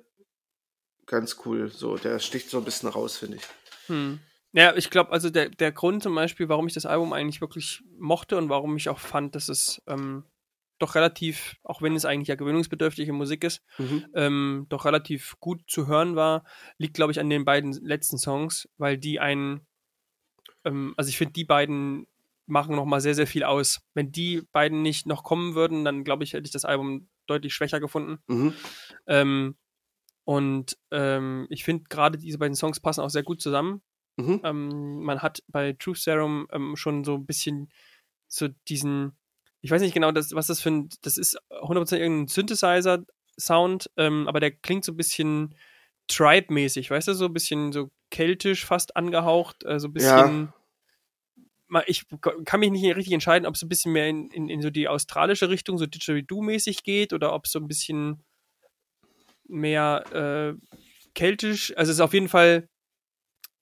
ganz 1.07 1.39
cool. 1.45 1.71
So, 1.71 1.97
der 1.97 2.19
sticht 2.19 2.49
so 2.51 2.59
ein 2.59 2.65
bisschen 2.65 2.89
raus, 2.89 3.17
finde 3.17 3.39
ich. 3.39 3.43
Hm. 3.89 4.21
Ja, 4.53 4.75
ich 4.75 4.91
glaube, 4.91 5.13
also 5.13 5.31
der, 5.31 5.51
der 5.51 5.73
Grund 5.73 6.03
zum 6.03 6.15
Beispiel, 6.15 6.49
warum 6.49 6.67
ich 6.67 6.75
das 6.75 6.87
Album 6.87 7.13
eigentlich 7.13 7.41
wirklich 7.41 7.83
mochte 7.99 8.37
und 8.39 8.49
warum 8.49 8.77
ich 8.77 8.89
auch 8.89 8.99
fand, 8.99 9.35
dass 9.35 9.49
es 9.49 9.83
ähm, 9.87 10.25
doch 10.79 10.95
relativ, 10.95 11.57
auch 11.65 11.83
wenn 11.83 11.95
es 11.95 12.05
eigentlich 12.05 12.29
ja 12.29 12.35
gewöhnungsbedürftige 12.37 13.13
Musik 13.13 13.45
ist, 13.45 13.63
ähm, 14.15 14.67
doch 14.69 14.85
relativ 14.85 15.37
gut 15.41 15.63
zu 15.69 15.87
hören 15.87 16.17
war, 16.17 16.45
liegt, 16.79 16.95
glaube 16.95 17.13
ich, 17.13 17.21
an 17.21 17.29
den 17.29 17.45
beiden 17.45 17.73
letzten 17.73 18.17
Songs, 18.17 18.69
weil 18.79 18.97
die 18.97 19.21
einen, 19.21 19.67
ähm, 20.65 20.95
also 20.97 21.09
ich 21.09 21.19
finde, 21.19 21.33
die 21.33 21.45
beiden 21.45 22.07
machen 22.47 22.75
nochmal 22.75 23.01
sehr, 23.01 23.15
sehr 23.15 23.27
viel 23.27 23.45
aus. 23.45 23.81
Wenn 23.93 24.11
die 24.11 24.43
beiden 24.53 24.81
nicht 24.81 25.07
noch 25.07 25.25
kommen 25.25 25.55
würden, 25.55 25.85
dann 25.85 26.05
glaube 26.05 26.25
ich, 26.25 26.33
hätte 26.33 26.47
ich 26.47 26.53
das 26.53 26.65
Album 26.65 27.09
deutlich 27.27 27.53
schwächer 27.53 27.81
gefunden. 27.81 28.19
Mhm. 28.27 28.55
Ähm, 29.07 29.57
und 30.25 30.79
ähm, 30.91 31.47
ich 31.51 31.65
finde 31.65 31.85
gerade 31.89 32.19
diese 32.19 32.39
beiden 32.39 32.55
Songs 32.55 32.81
passen 32.81 33.01
auch 33.03 33.11
sehr 33.11 33.23
gut 33.23 33.41
zusammen. 33.41 33.83
Mhm. 34.19 34.41
Ähm, 34.45 35.03
man 35.03 35.23
hat 35.23 35.43
bei 35.49 35.73
Truth 35.79 35.99
Serum 35.99 36.47
ähm, 36.53 36.77
schon 36.77 37.05
so 37.05 37.15
ein 37.15 37.25
bisschen 37.27 37.71
so 38.27 38.49
diesen, 38.69 39.17
ich 39.61 39.71
weiß 39.71 39.81
nicht 39.81 39.95
genau, 39.95 40.13
das, 40.13 40.33
was 40.35 40.49
das 40.49 40.61
für 40.61 40.71
ein, 40.71 40.89
das 41.03 41.17
ist 41.17 41.39
100% 41.51 42.01
irgendein 42.01 42.29
Synthesizer-Sound, 42.29 43.91
ähm, 43.97 44.29
aber 44.29 44.41
der 44.41 44.51
klingt 44.51 44.85
so 44.85 44.93
ein 44.93 44.97
bisschen 44.97 45.55
Tribe-mäßig, 46.09 46.91
weißt 46.91 47.09
du, 47.09 47.15
so 47.15 47.27
ein 47.27 47.33
bisschen 47.33 47.73
so 47.73 47.91
keltisch 48.11 48.65
fast 48.65 48.97
angehaucht, 48.97 49.65
äh, 49.65 49.79
so 49.79 49.89
ein 49.89 49.93
bisschen. 49.93 50.53
Ma- 51.69 51.85
Ich 51.87 52.07
kann 52.45 52.61
mich 52.61 52.71
nicht 52.71 52.97
richtig 52.97 53.13
entscheiden, 53.13 53.47
ob 53.47 53.55
es 53.55 53.63
ein 53.63 53.69
bisschen 53.69 53.93
mehr 53.93 54.09
in, 54.09 54.31
in, 54.31 54.49
in 54.49 54.63
so 54.63 54.71
die 54.71 54.89
australische 54.89 55.49
Richtung, 55.51 55.77
so 55.79 55.85
Didgeridoo-mäßig 55.87 56.83
geht, 56.83 57.13
oder 57.13 57.35
ob 57.35 57.45
es 57.45 57.53
so 57.53 57.59
ein 57.61 57.69
bisschen 57.69 58.25
mehr 59.49 60.05
äh, 60.13 60.77
keltisch, 61.15 61.77
also 61.77 61.91
es 61.91 61.97
ist 61.99 62.01
auf 62.03 62.15
jeden 62.15 62.29
Fall 62.29 62.69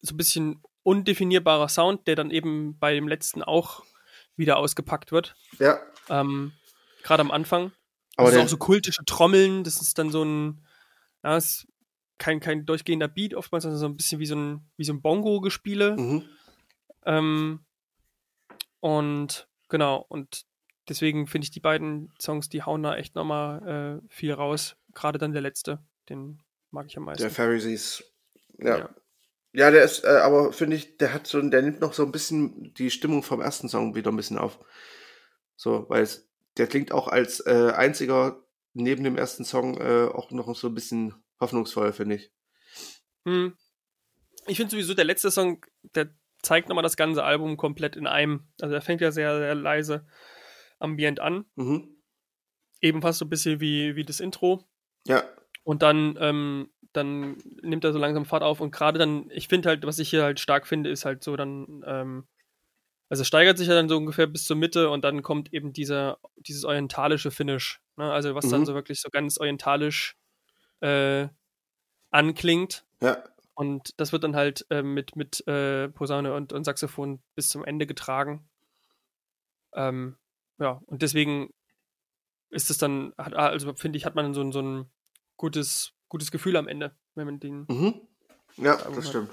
so 0.03 0.15
ein 0.15 0.17
bisschen 0.17 0.63
undefinierbarer 0.83 1.69
Sound, 1.69 2.07
der 2.07 2.17
dann 2.17 2.31
eben 2.31 2.79
bei 2.79 2.95
dem 2.95 3.09
letzten 3.09 3.43
auch 3.43 3.85
wieder 4.37 4.59
ausgepackt 4.59 5.13
wird. 5.13 5.35
Ja, 5.59 5.81
Ähm, 6.09 6.53
Gerade 7.03 7.23
am 7.23 7.31
Anfang. 7.31 7.73
aber 8.17 8.27
das 8.29 8.35
der, 8.35 8.45
auch 8.45 8.49
so 8.49 8.57
kultische 8.57 9.05
Trommeln, 9.05 9.65
das 9.65 9.81
ist 9.81 9.99
dann 9.99 10.11
so 10.11 10.25
ein, 10.25 10.65
ja, 11.25 11.37
ist 11.37 11.67
kein, 12.19 12.41
kein 12.41 12.67
durchgehender 12.67 13.09
Beat 13.09 13.35
oftmals, 13.35 13.63
sondern 13.63 13.79
so 13.81 13.87
ein 13.87 13.97
bisschen 13.97 14.21
wie 14.21 14.27
so 14.27 14.37
ein, 14.37 14.71
wie 14.77 14.85
so 14.85 14.93
ein 14.93 15.03
Bongo-Gespiele. 15.03 15.97
mhm. 15.97 16.29
Ähm, 17.05 17.65
und 18.81 19.49
genau, 19.69 20.05
und 20.09 20.45
deswegen 20.89 21.27
finde 21.27 21.45
ich 21.45 21.51
die 21.51 21.61
beiden 21.61 22.13
Songs, 22.21 22.49
die 22.49 22.63
hauen 22.63 22.83
da 22.83 22.97
echt 22.97 23.15
nochmal 23.15 24.01
äh, 24.05 24.09
viel 24.15 24.33
raus. 24.33 24.77
Gerade 24.95 25.19
dann 25.19 25.33
der 25.33 25.43
letzte, 25.43 25.83
den 26.09 26.41
mag 26.71 26.87
ich 26.89 26.97
am 26.97 27.05
meisten. 27.05 27.23
der 27.23 27.31
Pharisees. 27.31 28.05
Ja. 28.59 28.79
Ja. 28.79 28.91
Ja. 29.57 29.71
der 29.71 29.85
ist, 29.85 30.05
äh, 30.05 30.09
aber 30.09 30.53
finde 30.53 30.77
ich, 30.77 30.97
der 30.99 31.13
hat 31.13 31.27
so, 31.27 31.41
der 31.41 31.63
nimmt 31.63 31.81
noch 31.81 31.93
so 31.93 32.05
ein 32.05 32.13
bisschen 32.13 32.75
die 32.75 32.91
Stimmung 32.91 33.23
vom 33.23 33.41
ersten 33.41 33.69
Song 33.69 33.95
wieder 33.95 34.11
ein 34.11 34.17
bisschen 34.17 34.39
auf. 34.39 34.59
So, 35.57 35.87
weil 35.89 36.03
es, 36.03 36.29
der 36.57 36.67
klingt 36.67 36.93
auch 36.93 37.09
als 37.09 37.41
äh, 37.41 37.73
einziger 37.75 38.43
neben 38.75 39.05
dem 39.05 39.17
ersten 39.17 39.45
Song 39.45 39.81
äh, 39.81 40.07
auch 40.07 40.31
noch 40.31 40.55
so 40.55 40.69
ein 40.69 40.75
bisschen 40.75 41.15
hoffnungsvoll, 41.41 41.93
finde 41.93 42.17
ich. 42.17 42.33
Hm. 43.25 43.57
Ich 44.47 44.59
finde 44.59 44.71
sowieso, 44.71 44.95
der 44.95 45.05
letzte 45.05 45.31
Song, 45.31 45.65
der 45.83 46.11
zeigt 46.43 46.69
nochmal 46.69 46.83
das 46.83 46.97
ganze 46.97 47.25
Album 47.25 47.57
komplett 47.57 47.97
in 47.97 48.07
einem. 48.07 48.47
Also 48.61 48.75
er 48.75 48.83
fängt 48.83 49.01
ja 49.01 49.11
sehr, 49.11 49.37
sehr 49.39 49.55
leise 49.55 50.07
ambient 50.79 51.21
an. 51.21 51.47
Mhm. 51.57 51.97
Eben 52.81 53.03
fast 53.03 53.19
so 53.19 53.25
ein 53.25 53.31
bisschen 53.31 53.61
wie, 53.61 53.97
wie 53.97 54.05
das 54.05 54.21
Intro. 54.21 54.69
Ja, 55.07 55.25
Und 55.65 55.83
dann, 55.83 56.17
ähm, 56.21 56.71
dann 56.97 57.37
nimmt 57.63 57.85
er 57.85 57.93
so 57.93 57.99
langsam 57.99 58.25
Fahrt 58.27 58.43
auf 58.43 58.61
und 58.61 58.71
gerade 58.73 58.99
dann, 58.99 59.31
ich 59.31 59.49
finde 59.49 59.69
halt, 59.69 59.87
was 59.87 59.99
ich 59.99 60.11
hier 60.11 60.23
halt 60.25 60.41
stark 60.41 60.67
finde, 60.67 60.91
ist 60.91 61.05
halt 61.05 61.23
so 61.25 61.37
dann, 61.37 61.85
ähm, 61.87 62.27
also 63.09 63.25
steigert 63.25 63.59
sich 63.59 63.69
ja 63.69 63.75
dann 63.75 63.89
so 63.89 63.97
ungefähr 63.97 64.27
bis 64.27 64.45
zur 64.45 64.57
Mitte 64.57 64.91
und 64.91 65.05
dann 65.05 65.23
kommt 65.23 65.53
eben 65.53 65.73
dieser, 65.73 66.19
dieses 66.37 66.65
orientalische 66.65 67.31
Finish. 67.31 67.81
Ne? 67.97 68.13
Also 68.13 68.35
was 68.35 68.49
dann 68.49 68.63
Mhm. 68.63 68.67
so 68.67 68.75
wirklich 68.75 69.01
so 69.01 69.11
ganz 69.11 69.39
orientalisch 69.39 70.17
äh, 70.81 71.29
anklingt. 72.11 72.85
ja, 73.01 73.23
Und 73.55 73.91
das 73.99 74.13
wird 74.13 74.25
dann 74.25 74.37
halt 74.37 74.67
äh, 74.71 74.83
mit, 74.83 75.17
mit 75.17 75.47
äh, 75.49 75.89
Posaune 75.89 76.35
und, 76.35 76.53
und 76.53 76.65
Saxophon 76.65 77.23
bis 77.35 77.49
zum 77.51 77.65
Ende 77.65 77.87
getragen. 77.87 78.49
Ähm, 79.75 80.17
ja, 80.59 80.81
und 80.87 81.03
deswegen 81.03 81.51
ist 82.51 82.71
es 82.71 82.79
dann, 82.79 83.13
hat, 83.19 83.35
also 83.35 83.75
finde 83.75 83.99
ich, 83.99 84.05
hat 84.07 84.15
man 84.15 84.35
so, 84.35 84.41
ein- 84.43 84.53
so 84.53 84.61
ein 84.63 84.91
gutes, 85.37 85.93
gutes 86.09 86.31
Gefühl 86.31 86.57
am 86.57 86.69
Ende, 86.69 86.95
wenn 87.15 87.27
man 87.27 87.41
den. 87.41 87.65
mhm. 87.69 88.01
Ja, 88.57 88.77
das 88.77 88.95
halt- 88.95 89.07
stimmt. 89.07 89.31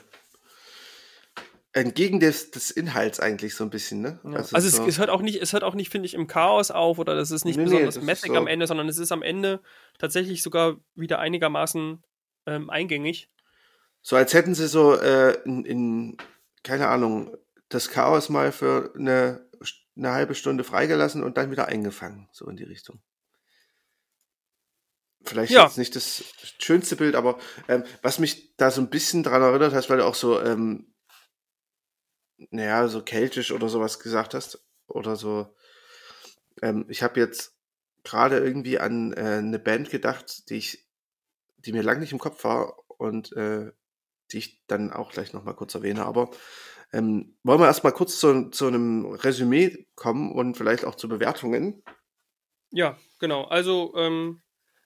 Entgegen 1.75 2.19
des, 2.19 2.51
des 2.51 2.69
Inhalts 2.69 3.19
eigentlich 3.19 3.55
so 3.55 3.63
ein 3.63 3.71
bisschen, 3.71 4.01
ne? 4.01 4.19
Ja. 4.23 4.39
Ist 4.39 4.53
Also, 4.53 4.67
es, 4.67 4.75
so, 4.75 4.85
es 4.85 4.99
hört 4.99 5.09
auch 5.09 5.23
nicht, 5.23 5.41
es 5.41 5.53
hört 5.53 5.63
auch 5.63 5.73
nicht, 5.73 5.89
finde 5.89 6.05
ich, 6.05 6.13
im 6.13 6.27
Chaos 6.27 6.69
auf 6.69 6.99
oder 6.99 7.15
das 7.15 7.31
ist 7.31 7.45
nicht 7.45 7.55
Nee, 7.57 7.63
nee, 7.63 7.69
besonders 7.71 7.95
ist 7.97 8.03
messig 8.03 8.29
so- 8.31 8.37
am 8.37 8.45
Ende, 8.45 8.67
sondern 8.67 8.87
es 8.89 8.99
ist 8.99 9.11
am 9.11 9.23
Ende 9.23 9.59
tatsächlich 9.97 10.43
sogar 10.43 10.77
wieder 10.93 11.17
einigermaßen 11.17 12.03
ähm, 12.45 12.69
eingängig. 12.69 13.29
so 14.03 14.15
als 14.17 14.33
hätten 14.35 14.53
sie 14.53 14.67
so 14.67 14.95
äh, 14.99 15.33
in, 15.45 15.65
in, 15.65 16.17
keine 16.61 16.89
Ahnung, 16.89 17.35
das 17.69 17.89
Chaos 17.89 18.29
mal 18.29 18.51
für 18.51 18.93
eine, 18.95 19.43
eine 19.97 20.11
halbe 20.11 20.35
Stunde 20.35 20.63
freigelassen 20.63 21.23
und 21.23 21.37
dann 21.37 21.49
wieder 21.49 21.69
eingefangen, 21.69 22.29
so 22.33 22.47
in 22.47 22.55
die 22.55 22.65
Richtung. 22.65 23.01
Vielleicht 25.23 25.51
Ja. 25.51 25.63
jetzt 25.63 25.77
nicht 25.77 25.95
das 25.95 26.23
schönste 26.59 26.95
Bild, 26.95 27.15
aber 27.15 27.39
ähm, 27.67 27.83
was 28.01 28.19
mich 28.19 28.55
da 28.57 28.71
so 28.71 28.81
ein 28.81 28.89
bisschen 28.89 29.23
dran 29.23 29.41
erinnert 29.41 29.73
hast, 29.73 29.89
weil 29.89 29.97
du 29.97 30.05
auch 30.05 30.15
so, 30.15 30.41
ähm, 30.41 30.93
naja, 32.49 32.87
so 32.87 33.01
keltisch 33.01 33.51
oder 33.51 33.69
sowas 33.69 33.99
gesagt 33.99 34.33
hast, 34.33 34.63
oder 34.87 35.15
so. 35.15 35.53
Ähm, 36.61 36.85
ich 36.89 37.03
habe 37.03 37.19
jetzt 37.19 37.57
gerade 38.03 38.39
irgendwie 38.39 38.79
an 38.79 39.13
äh, 39.13 39.37
eine 39.37 39.59
Band 39.59 39.89
gedacht, 39.89 40.49
die 40.49 40.55
ich, 40.55 40.87
die 41.57 41.71
mir 41.71 41.83
lang 41.83 41.99
nicht 41.99 42.11
im 42.11 42.19
Kopf 42.19 42.43
war 42.43 42.77
und 42.87 43.31
äh, 43.33 43.71
die 44.31 44.37
ich 44.37 44.63
dann 44.67 44.91
auch 44.91 45.11
gleich 45.11 45.33
nochmal 45.33 45.55
kurz 45.55 45.73
erwähne. 45.75 46.05
Aber 46.05 46.31
ähm, 46.91 47.37
wollen 47.43 47.59
wir 47.59 47.65
erstmal 47.65 47.93
kurz 47.93 48.19
zu, 48.19 48.49
zu 48.49 48.67
einem 48.67 49.05
Resümee 49.05 49.87
kommen 49.95 50.31
und 50.31 50.57
vielleicht 50.57 50.85
auch 50.85 50.95
zu 50.95 51.07
Bewertungen. 51.07 51.83
Ja, 52.71 52.97
genau. 53.19 53.45
Also, 53.45 53.93
ähm, 53.95 54.41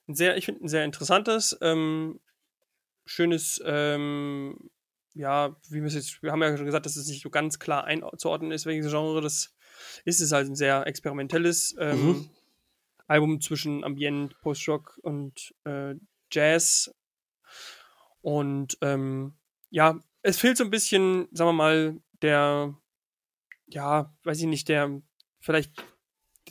ein 0.07 0.15
sehr, 0.15 0.37
ich 0.37 0.45
finde 0.45 0.65
ein 0.65 0.69
sehr 0.69 0.85
interessantes, 0.85 1.57
ähm, 1.61 2.19
schönes, 3.05 3.61
ähm, 3.65 4.69
ja, 5.13 5.55
wie 5.69 5.79
wir 5.79 5.87
es 5.87 5.95
jetzt, 5.95 6.21
wir 6.21 6.31
haben 6.31 6.41
ja 6.41 6.55
schon 6.55 6.65
gesagt, 6.65 6.85
dass 6.85 6.95
es 6.95 7.07
nicht 7.07 7.23
so 7.23 7.29
ganz 7.29 7.59
klar 7.59 7.85
einzuordnen 7.85 8.51
ist, 8.51 8.65
welches 8.65 8.91
Genre 8.91 9.21
das 9.21 9.33
ist. 9.33 9.53
Es 10.05 10.21
ist 10.21 10.31
halt 10.31 10.47
ein 10.47 10.55
sehr 10.55 10.85
experimentelles 10.87 11.75
ähm, 11.79 12.05
mhm. 12.05 12.29
Album 13.07 13.41
zwischen 13.41 13.83
Ambient, 13.83 14.39
Post-Rock 14.41 14.99
und 15.01 15.53
äh, 15.65 15.95
Jazz. 16.31 16.93
Und 18.21 18.77
ähm, 18.81 19.33
ja, 19.69 20.03
es 20.21 20.37
fehlt 20.37 20.57
so 20.57 20.63
ein 20.63 20.69
bisschen, 20.69 21.27
sagen 21.31 21.49
wir 21.49 21.53
mal, 21.53 22.01
der, 22.21 22.75
ja, 23.67 24.13
weiß 24.23 24.39
ich 24.39 24.47
nicht, 24.47 24.67
der, 24.69 25.01
vielleicht 25.39 25.85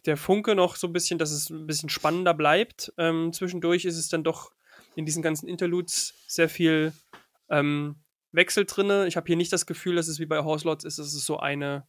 der 0.06 0.16
Funke 0.16 0.54
noch 0.54 0.76
so 0.76 0.86
ein 0.86 0.92
bisschen, 0.92 1.18
dass 1.18 1.30
es 1.30 1.50
ein 1.50 1.66
bisschen 1.66 1.88
spannender 1.88 2.34
bleibt. 2.34 2.92
Ähm, 2.96 3.32
zwischendurch 3.32 3.84
ist 3.84 3.98
es 3.98 4.08
dann 4.08 4.24
doch 4.24 4.52
in 4.94 5.04
diesen 5.04 5.22
ganzen 5.22 5.48
Interludes 5.48 6.14
sehr 6.26 6.48
viel 6.48 6.92
ähm, 7.50 7.96
Wechsel 8.32 8.64
drin. 8.64 9.06
Ich 9.06 9.16
habe 9.16 9.26
hier 9.26 9.36
nicht 9.36 9.52
das 9.52 9.66
Gefühl, 9.66 9.96
dass 9.96 10.08
es 10.08 10.18
wie 10.18 10.26
bei 10.26 10.42
Horse 10.42 10.64
Lords 10.64 10.84
ist, 10.84 10.98
dass 10.98 11.12
es 11.12 11.24
so 11.24 11.38
eine 11.38 11.86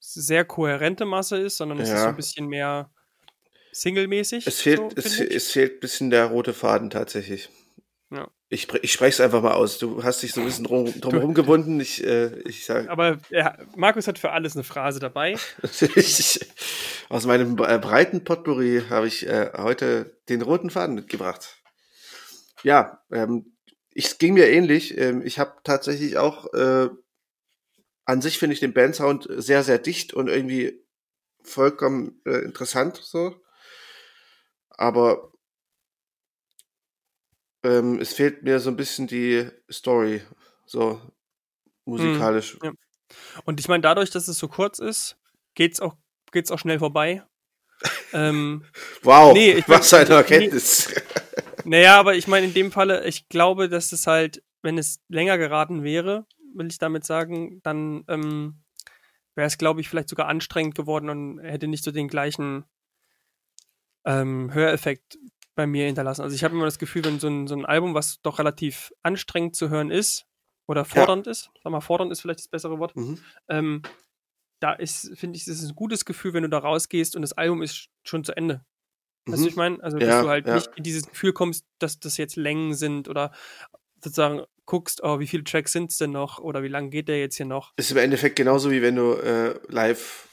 sehr 0.00 0.44
kohärente 0.44 1.04
Masse 1.04 1.38
ist, 1.38 1.56
sondern 1.56 1.80
es 1.80 1.88
ja. 1.88 1.96
ist 1.96 2.02
so 2.02 2.08
ein 2.08 2.16
bisschen 2.16 2.46
mehr 2.46 2.90
singlemäßig. 3.72 4.46
Es 4.46 4.60
fehlt, 4.60 4.78
so, 4.78 4.90
es, 4.96 5.20
es, 5.20 5.50
fehlt 5.50 5.76
ein 5.76 5.80
bisschen 5.80 6.10
der 6.10 6.26
rote 6.26 6.54
Faden 6.54 6.90
tatsächlich. 6.90 7.48
Ja. 8.10 8.30
Ich, 8.50 8.72
ich 8.82 8.92
spreche 8.92 9.10
es 9.10 9.20
einfach 9.20 9.42
mal 9.42 9.52
aus. 9.52 9.78
Du 9.78 10.02
hast 10.02 10.22
dich 10.22 10.32
so 10.32 10.40
ein 10.40 10.46
bisschen 10.46 10.64
drum, 10.64 10.92
drum 11.00 11.34
gebunden. 11.34 11.80
Ich, 11.80 12.02
äh, 12.02 12.38
ich 12.48 12.64
sag, 12.64 12.88
Aber 12.88 13.18
ja, 13.28 13.58
Markus 13.76 14.08
hat 14.08 14.18
für 14.18 14.30
alles 14.30 14.56
eine 14.56 14.64
Phrase 14.64 15.00
dabei. 15.00 15.36
aus 17.10 17.26
meinem 17.26 17.56
breiten 17.56 18.24
Potpourri 18.24 18.84
habe 18.88 19.06
ich 19.06 19.26
äh, 19.26 19.52
heute 19.56 20.18
den 20.30 20.40
roten 20.40 20.70
Faden 20.70 20.94
mitgebracht. 20.94 21.58
Ja, 22.62 23.02
ähm, 23.12 23.56
es 23.94 24.16
ging 24.16 24.34
mir 24.34 24.48
ähnlich. 24.48 24.96
Ähm, 24.96 25.20
ich 25.24 25.38
habe 25.38 25.56
tatsächlich 25.62 26.16
auch 26.16 26.52
äh, 26.54 26.88
an 28.06 28.22
sich 28.22 28.38
finde 28.38 28.54
ich 28.54 28.60
den 28.60 28.72
Bandsound 28.72 29.28
sehr, 29.30 29.62
sehr 29.62 29.78
dicht 29.78 30.14
und 30.14 30.28
irgendwie 30.28 30.82
vollkommen 31.42 32.22
äh, 32.24 32.38
interessant 32.38 32.96
so. 32.96 33.34
Aber 34.70 35.32
ähm, 37.62 37.98
es 38.00 38.12
fehlt 38.12 38.42
mir 38.42 38.60
so 38.60 38.70
ein 38.70 38.76
bisschen 38.76 39.06
die 39.06 39.48
Story, 39.70 40.22
so 40.66 41.00
musikalisch. 41.84 42.58
Mhm, 42.60 42.66
ja. 42.66 42.72
Und 43.44 43.60
ich 43.60 43.68
meine, 43.68 43.80
dadurch, 43.80 44.10
dass 44.10 44.28
es 44.28 44.38
so 44.38 44.48
kurz 44.48 44.78
ist, 44.78 45.16
geht's 45.54 45.80
auch, 45.80 45.96
geht's 46.32 46.50
auch 46.50 46.58
schnell 46.58 46.78
vorbei. 46.78 47.24
ähm, 48.12 48.64
wow, 49.02 49.32
nee, 49.32 49.52
ich 49.52 49.68
was 49.68 49.92
eine 49.94 50.10
Erkenntnis. 50.10 50.94
Nee, 51.64 51.64
naja, 51.64 51.98
aber 51.98 52.14
ich 52.14 52.28
meine, 52.28 52.46
in 52.46 52.54
dem 52.54 52.72
Falle, 52.72 53.04
ich 53.06 53.28
glaube, 53.28 53.68
dass 53.68 53.92
es 53.92 54.06
halt, 54.06 54.42
wenn 54.62 54.78
es 54.78 55.00
länger 55.08 55.38
geraten 55.38 55.82
wäre, 55.82 56.26
will 56.54 56.66
ich 56.66 56.78
damit 56.78 57.04
sagen, 57.04 57.60
dann 57.62 58.04
ähm, 58.08 58.60
wäre 59.34 59.46
es, 59.46 59.58
glaube 59.58 59.80
ich, 59.80 59.88
vielleicht 59.88 60.08
sogar 60.08 60.26
anstrengend 60.26 60.74
geworden 60.74 61.08
und 61.08 61.38
hätte 61.38 61.68
nicht 61.68 61.84
so 61.84 61.92
den 61.92 62.08
gleichen 62.08 62.64
ähm, 64.04 64.52
Höreffekt 64.52 65.18
bei 65.58 65.66
mir 65.66 65.86
hinterlassen. 65.86 66.22
Also 66.22 66.36
ich 66.36 66.44
habe 66.44 66.54
immer 66.54 66.66
das 66.66 66.78
Gefühl, 66.78 67.04
wenn 67.04 67.18
so 67.18 67.26
ein, 67.26 67.48
so 67.48 67.56
ein 67.56 67.66
Album, 67.66 67.92
was 67.92 68.22
doch 68.22 68.38
relativ 68.38 68.92
anstrengend 69.02 69.56
zu 69.56 69.70
hören 69.70 69.90
ist 69.90 70.24
oder 70.68 70.84
fordernd 70.84 71.26
ja. 71.26 71.32
ist, 71.32 71.50
sag 71.64 71.72
mal, 71.72 71.80
fordernd 71.80 72.12
ist 72.12 72.20
vielleicht 72.20 72.38
das 72.38 72.46
bessere 72.46 72.78
Wort, 72.78 72.94
mhm. 72.94 73.18
ähm, 73.48 73.82
da 74.60 74.72
ist, 74.72 75.18
finde 75.18 75.36
ich, 75.36 75.48
es 75.48 75.60
ist 75.60 75.70
ein 75.70 75.74
gutes 75.74 76.04
Gefühl, 76.04 76.32
wenn 76.32 76.44
du 76.44 76.48
da 76.48 76.58
rausgehst 76.58 77.16
und 77.16 77.22
das 77.22 77.32
Album 77.32 77.60
ist 77.60 77.88
schon 78.04 78.22
zu 78.22 78.36
Ende. 78.36 78.64
Mhm. 79.26 79.32
Weißt 79.32 79.40
du, 79.40 79.46
mhm. 79.46 79.48
ich 79.48 79.56
meine? 79.56 79.82
Also, 79.82 79.98
dass 79.98 80.08
ja, 80.08 80.22
du 80.22 80.28
halt 80.28 80.46
ja. 80.46 80.54
nicht 80.54 80.70
in 80.76 80.84
dieses 80.84 81.08
Gefühl 81.08 81.32
kommst, 81.32 81.66
dass 81.80 81.98
das 81.98 82.18
jetzt 82.18 82.36
Längen 82.36 82.74
sind 82.74 83.08
oder 83.08 83.32
sozusagen 83.96 84.44
guckst, 84.64 85.02
oh, 85.02 85.18
wie 85.18 85.26
viele 85.26 85.42
Tracks 85.42 85.72
sind 85.72 85.90
es 85.90 85.98
denn 85.98 86.12
noch 86.12 86.38
oder 86.38 86.62
wie 86.62 86.68
lange 86.68 86.90
geht 86.90 87.08
der 87.08 87.18
jetzt 87.18 87.36
hier 87.36 87.46
noch? 87.46 87.72
Ist 87.76 87.90
im 87.90 87.96
Endeffekt 87.96 88.36
genauso 88.36 88.70
wie 88.70 88.80
wenn 88.80 88.94
du 88.94 89.14
äh, 89.14 89.58
live 89.66 90.28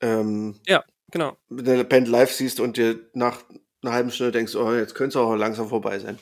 ähm, 0.00 0.60
ja, 0.68 0.84
genau. 1.10 1.36
mit 1.48 1.66
der 1.66 1.82
Band 1.82 2.06
live 2.06 2.30
siehst 2.30 2.60
und 2.60 2.76
dir 2.76 3.10
nach 3.14 3.42
einer 3.82 3.92
halben 3.92 4.10
Stunde 4.10 4.32
denkst, 4.32 4.54
oh, 4.54 4.72
jetzt 4.72 4.94
könnte 4.94 5.10
es 5.10 5.16
auch 5.16 5.34
langsam 5.34 5.68
vorbei 5.68 5.98
sein. 5.98 6.18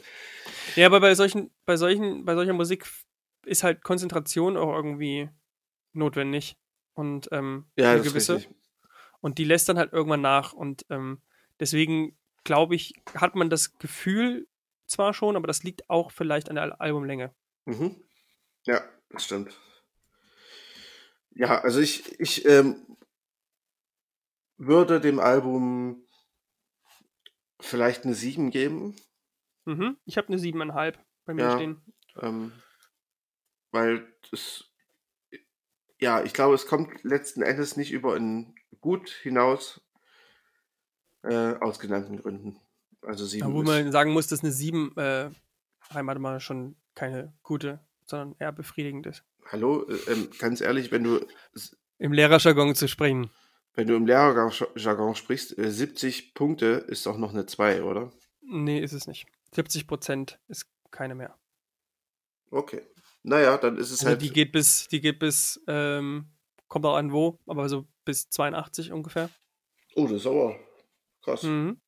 Ja, 0.77 0.87
aber 0.87 1.01
bei 1.01 1.15
solchen, 1.15 1.51
bei 1.65 1.77
solchen, 1.77 2.25
bei 2.25 2.35
solcher 2.35 2.53
Musik 2.53 2.87
ist 3.45 3.65
halt 3.65 3.83
Konzentration 3.83 4.57
auch 4.57 4.75
irgendwie 4.75 5.29
notwendig. 5.93 6.57
Und 6.95 7.29
ähm, 7.33 7.67
ja, 7.77 7.93
eine 7.93 8.03
gewisse. 8.03 8.45
Und 9.21 9.39
die 9.39 9.45
lässt 9.45 9.69
dann 9.69 9.79
halt 9.79 9.93
irgendwann 9.93 10.21
nach. 10.21 10.53
Und 10.53 10.85
ähm, 10.91 11.23
deswegen 11.61 12.17
glaube 12.45 12.75
ich, 12.75 12.95
hat 13.15 13.35
man 13.35 13.51
das 13.51 13.79
Gefühl 13.79 14.47
zwar 14.87 15.13
schon, 15.15 15.37
aber 15.37 15.47
das 15.47 15.63
liegt 15.63 15.89
auch 15.91 16.11
vielleicht 16.11 16.49
an 16.49 16.57
der 16.57 16.81
Albumlänge. 16.81 17.35
Mhm. 17.67 17.97
Ja, 18.65 18.83
das 19.11 19.25
stimmt. 19.25 19.59
Ja, 21.35 21.61
also 21.61 21.81
ich, 21.81 22.19
ich 22.19 22.45
ähm, 22.47 22.97
würde 24.57 25.01
dem 25.01 25.21
Album 25.21 26.05
vielleicht 27.61 28.05
eine 28.05 28.15
7 28.15 28.51
geben. 28.51 28.97
Mhm. 29.65 29.97
Ich 30.05 30.17
habe 30.17 30.29
eine 30.29 30.39
7,5 30.39 30.95
bei 31.25 31.35
mir 31.35 31.43
ja, 31.43 31.57
stehen. 31.57 31.83
Ähm, 32.21 32.53
weil 33.71 34.07
es, 34.33 34.71
ja, 36.01 36.23
ich 36.23 36.33
glaube, 36.33 36.55
es 36.55 36.67
kommt 36.67 37.03
letzten 37.05 37.43
Endes 37.43 37.77
nicht 37.77 37.93
über 37.93 38.15
ein 38.15 38.55
Gut 38.81 39.09
hinaus, 39.09 39.81
äh, 41.23 41.55
aus 41.55 41.81
genannten 41.81 42.19
Gründen. 42.19 42.61
Also 43.03 43.27
7. 43.27 43.53
Wo 43.53 43.63
man 43.63 43.91
sagen 43.93 44.13
muss, 44.13 44.29
dass 44.29 44.43
eine 44.43 44.53
7 44.53 44.97
äh, 44.97 45.31
Heimat 45.93 46.19
mal 46.19 46.41
schon 46.41 46.77
keine 46.95 47.37
gute, 47.43 47.81
sondern 48.07 48.37
eher 48.39 48.53
befriedigend 48.53 49.07
ist. 49.07 49.25
Hallo, 49.51 49.85
äh, 49.89 50.13
ähm, 50.13 50.31
ganz 50.39 50.61
ehrlich, 50.61 50.93
wenn 50.93 51.05
du. 51.05 51.27
Im 51.99 52.13
Lehrerjargon 52.13 52.75
zu 52.75 52.87
sprechen. 52.89 53.31
Wenn 53.79 53.87
du 53.87 53.95
im 53.95 54.07
Lehrerjargon 54.07 55.15
sprichst, 55.15 55.55
70 55.57 56.19
äh, 56.19 56.33
Punkte 56.35 56.67
ist 56.89 57.07
doch 57.07 57.17
noch 57.17 57.33
eine 57.33 57.47
2, 57.47 57.85
oder? 57.85 58.11
Nee, 58.41 58.81
ist 58.81 58.93
es 58.93 59.07
nicht. 59.07 59.29
70 59.55 59.87
Prozent 59.87 60.41
ist 60.49 60.67
keine 60.91 61.15
mehr. 61.15 61.39
Okay. 62.51 62.83
Naja, 63.23 63.57
dann 63.57 63.77
ist 63.77 63.93
es 63.93 64.01
also 64.01 64.09
halt. 64.09 64.23
Die 64.23 64.33
geht 64.33 64.51
bis, 64.51 64.89
die 64.89 65.01
geht 65.01 65.21
bis, 65.21 65.63
ähm, 65.69 66.27
kommt 66.67 66.87
auch 66.87 66.97
an 66.97 67.13
wo, 67.13 67.39
aber 67.47 67.69
so 67.69 67.87
bis 68.05 68.29
82 68.31 68.91
ungefähr. 68.91 69.31
Oh, 69.95 70.09
das 70.09 70.23
ist 70.23 70.27
aber 70.27 70.59
krass. 71.23 71.45
Mhm. 71.45 71.81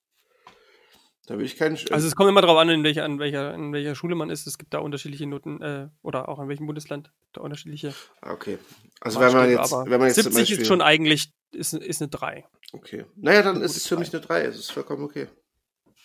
Da 1.26 1.38
will 1.38 1.44
ich 1.44 1.56
keinen. 1.56 1.78
Also 1.90 2.08
es 2.08 2.16
kommt 2.16 2.28
immer 2.28 2.40
darauf 2.40 2.58
an, 2.58 2.68
in 2.70 2.82
welcher, 2.82 3.04
in 3.04 3.18
welcher, 3.18 3.54
in 3.54 3.72
welcher 3.72 3.94
Schule 3.94 4.14
man 4.14 4.30
ist. 4.30 4.46
Es 4.46 4.58
gibt 4.58 4.74
da 4.74 4.78
unterschiedliche 4.78 5.26
Noten 5.26 5.62
äh, 5.62 5.88
oder 6.02 6.28
auch 6.28 6.40
in 6.40 6.48
welchem 6.48 6.66
Bundesland 6.66 7.12
da 7.32 7.40
unterschiedliche. 7.42 7.94
Ah, 8.20 8.32
okay. 8.32 8.58
Also 9.00 9.20
wenn 9.20 9.32
man 9.32 9.50
jetzt, 9.50 9.72
wenn 9.72 9.98
man 9.98 10.08
jetzt 10.08 10.16
70 10.16 10.34
Beispiel, 10.34 10.60
ist 10.60 10.66
schon 10.66 10.82
eigentlich 10.82 11.32
ist, 11.52 11.74
ist 11.74 12.02
eine 12.02 12.08
3. 12.08 12.44
Okay. 12.72 13.04
Naja, 13.16 13.42
dann 13.42 13.60
ist 13.62 13.76
es 13.76 13.86
für 13.86 13.96
3. 13.96 14.00
mich 14.00 14.12
eine 14.12 14.22
3. 14.22 14.44
Es 14.44 14.58
ist 14.58 14.72
vollkommen 14.72 15.04
okay. 15.04 15.28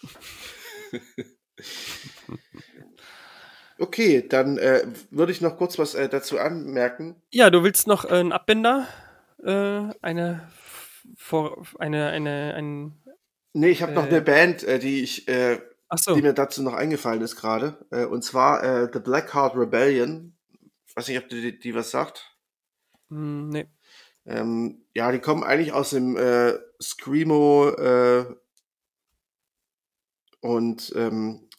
okay, 3.80 4.28
dann 4.28 4.58
äh, 4.58 4.88
würde 5.12 5.32
ich 5.32 5.42
noch 5.42 5.58
kurz 5.58 5.78
was 5.78 5.96
äh, 5.96 6.10
dazu 6.10 6.40
anmerken. 6.40 7.22
Ja, 7.32 7.50
du 7.50 7.64
willst 7.64 7.88
noch 7.88 8.06
äh, 8.06 8.10
einen 8.10 8.32
Abbinder, 8.32 8.88
äh, 9.44 9.84
eine, 10.02 10.52
vor, 11.16 11.66
eine, 11.80 12.10
eine, 12.10 12.54
ein. 12.56 13.02
Nee, 13.58 13.70
ich 13.70 13.82
habe 13.82 13.94
noch 13.94 14.06
eine 14.06 14.18
äh, 14.18 14.22
Band, 14.22 14.64
äh, 14.64 14.80
die 14.80 15.02
ich, 15.02 15.28
so. 15.96 16.14
die 16.14 16.22
mir 16.22 16.34
dazu 16.34 16.62
noch 16.62 16.74
eingefallen 16.74 17.22
ist 17.22 17.38
gerade. 17.38 17.78
und 18.10 18.24
zwar 18.24 18.92
The 18.92 19.00
Black 19.00 19.34
Heart 19.34 19.56
Rebellion. 19.56 20.36
Ich 20.86 20.96
weiß 20.96 21.08
nicht, 21.08 21.20
ob 21.20 21.30
die, 21.30 21.58
die 21.58 21.74
was 21.74 21.92
sagt. 21.92 22.38
Mm, 23.10 23.50
nee. 23.50 23.68
Ähm, 24.26 24.86
ja, 24.94 25.12
die 25.12 25.20
kommen 25.20 25.44
eigentlich 25.44 25.72
aus 25.72 25.92
dem 25.92 26.18
äh, 26.18 26.54
Screamo 26.82 27.70
äh, 27.70 28.26
und 30.42 30.92
ähm, 30.96 31.50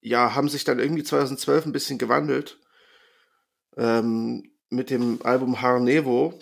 ja, 0.00 0.34
haben 0.34 0.48
sich 0.48 0.64
dann 0.64 0.78
irgendwie 0.78 1.04
2012 1.04 1.66
ein 1.66 1.72
bisschen 1.72 1.98
gewandelt 1.98 2.60
ähm, 3.76 4.50
mit 4.70 4.90
dem 4.90 5.20
Album 5.22 5.60
Harnevo. 5.60 6.38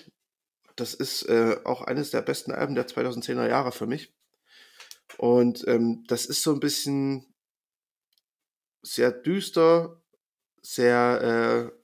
Das 0.77 0.94
ist 0.94 1.24
äh, 1.24 1.59
auch 1.64 1.82
eines 1.82 2.10
der 2.10 2.23
besten 2.23 2.52
Alben 2.52 2.74
der 2.74 2.86
2010er 2.86 3.48
Jahre 3.48 3.73
für 3.73 3.86
mich. 3.86 4.15
Und 5.18 5.66
ähm, 5.66 6.05
das 6.09 6.26
ist 6.26 6.43
so 6.43 6.52
ein 6.52 6.60
bisschen 6.60 7.34
sehr 8.82 9.10
düster, 9.10 10.02
sehr, 10.62 11.72
äh, 11.72 11.78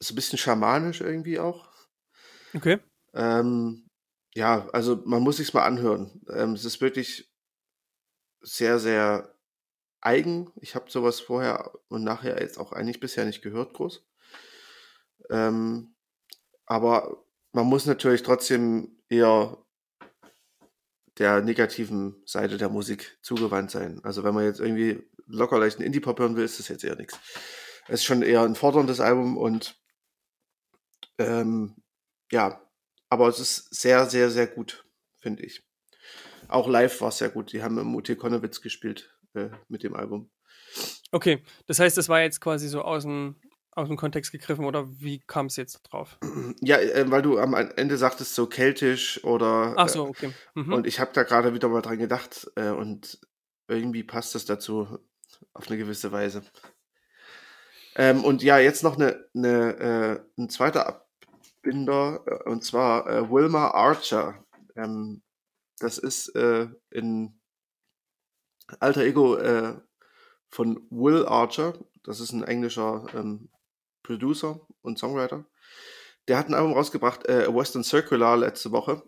so 0.00 0.12
ein 0.12 0.16
bisschen 0.16 0.38
schamanisch 0.38 1.00
irgendwie 1.00 1.38
auch. 1.38 1.70
Okay. 2.54 2.78
Ähm, 3.14 3.88
ja, 4.34 4.68
also 4.72 5.02
man 5.04 5.22
muss 5.22 5.36
sich's 5.38 5.54
mal 5.54 5.64
anhören. 5.64 6.22
Ähm, 6.28 6.52
es 6.52 6.64
ist 6.64 6.80
wirklich 6.80 7.32
sehr, 8.40 8.78
sehr 8.78 9.34
eigen. 10.00 10.52
Ich 10.60 10.74
habe 10.74 10.90
sowas 10.90 11.20
vorher 11.20 11.72
und 11.88 12.04
nachher 12.04 12.40
jetzt 12.40 12.58
auch 12.58 12.72
eigentlich 12.72 13.00
bisher 13.00 13.24
nicht 13.24 13.42
gehört, 13.42 13.74
groß. 13.74 14.04
Ähm, 15.30 15.94
aber 16.66 17.24
man 17.52 17.66
muss 17.66 17.86
natürlich 17.86 18.22
trotzdem 18.22 19.00
eher 19.08 19.63
der 21.18 21.40
negativen 21.42 22.22
Seite 22.26 22.56
der 22.56 22.68
Musik 22.68 23.18
zugewandt 23.22 23.70
sein. 23.70 24.00
Also 24.02 24.24
wenn 24.24 24.34
man 24.34 24.44
jetzt 24.44 24.60
irgendwie 24.60 25.02
locker 25.26 25.58
leicht 25.58 25.76
einen 25.76 25.86
Indie-Pop 25.86 26.18
hören 26.18 26.36
will, 26.36 26.44
ist 26.44 26.58
das 26.58 26.68
jetzt 26.68 26.84
eher 26.84 26.96
nichts. 26.96 27.18
Es 27.86 28.00
ist 28.00 28.04
schon 28.04 28.22
eher 28.22 28.42
ein 28.42 28.54
forderndes 28.54 29.00
Album 29.00 29.36
und 29.36 29.80
ähm, 31.18 31.76
ja, 32.32 32.60
aber 33.08 33.28
es 33.28 33.38
ist 33.38 33.74
sehr, 33.74 34.06
sehr, 34.06 34.30
sehr 34.30 34.46
gut, 34.46 34.84
finde 35.20 35.44
ich. 35.44 35.62
Auch 36.48 36.68
live 36.68 37.00
war 37.00 37.08
es 37.08 37.18
sehr 37.18 37.28
gut. 37.30 37.52
Die 37.52 37.62
haben 37.62 37.78
im 37.78 37.94
UT 37.94 38.16
Konnewitz 38.18 38.60
gespielt 38.60 39.14
äh, 39.34 39.50
mit 39.68 39.82
dem 39.82 39.94
Album. 39.94 40.30
Okay, 41.12 41.42
das 41.66 41.78
heißt, 41.78 41.96
das 41.96 42.08
war 42.08 42.20
jetzt 42.20 42.40
quasi 42.40 42.68
so 42.68 42.82
aus 42.82 43.04
dem, 43.04 43.36
aus 43.74 43.88
dem 43.88 43.96
Kontext 43.96 44.32
gegriffen 44.32 44.64
oder 44.64 44.88
wie 45.00 45.20
kam 45.20 45.46
es 45.46 45.56
jetzt 45.56 45.82
drauf? 45.82 46.18
Ja, 46.60 46.78
äh, 46.78 47.10
weil 47.10 47.22
du 47.22 47.38
am 47.38 47.54
Ende 47.54 47.96
sagtest, 47.96 48.34
so 48.34 48.46
keltisch 48.46 49.22
oder. 49.24 49.74
Ach 49.76 49.88
so, 49.88 50.06
okay. 50.06 50.30
Mhm. 50.54 50.72
Und 50.72 50.86
ich 50.86 51.00
habe 51.00 51.10
da 51.12 51.22
gerade 51.22 51.54
wieder 51.54 51.68
mal 51.68 51.82
dran 51.82 51.98
gedacht 51.98 52.50
äh, 52.56 52.70
und 52.70 53.18
irgendwie 53.68 54.04
passt 54.04 54.34
das 54.34 54.44
dazu 54.44 54.98
auf 55.52 55.68
eine 55.68 55.78
gewisse 55.78 56.12
Weise. 56.12 56.42
Ähm, 57.96 58.24
und 58.24 58.42
ja, 58.42 58.58
jetzt 58.58 58.82
noch 58.82 58.96
eine, 58.96 59.28
eine, 59.34 60.26
äh, 60.36 60.40
ein 60.40 60.48
zweiter 60.48 60.86
Abbinder, 60.88 62.22
äh, 62.26 62.50
und 62.50 62.64
zwar 62.64 63.06
äh, 63.06 63.30
Wilma 63.30 63.68
Archer. 63.68 64.44
Ähm, 64.76 65.22
das 65.78 65.98
ist 65.98 66.34
äh, 66.34 66.68
in 66.90 67.40
alter 68.80 69.02
Ego 69.02 69.36
äh, 69.36 69.76
von 70.48 70.86
Will 70.90 71.26
Archer. 71.26 71.74
Das 72.02 72.20
ist 72.20 72.32
ein 72.32 72.42
englischer 72.42 73.06
ähm, 73.14 73.48
Producer 74.04 74.60
und 74.82 74.98
Songwriter. 74.98 75.44
Der 76.28 76.38
hat 76.38 76.48
ein 76.48 76.54
Album 76.54 76.74
rausgebracht, 76.74 77.26
äh, 77.26 77.52
Western 77.52 77.82
Circular, 77.82 78.36
letzte 78.36 78.70
Woche. 78.70 79.02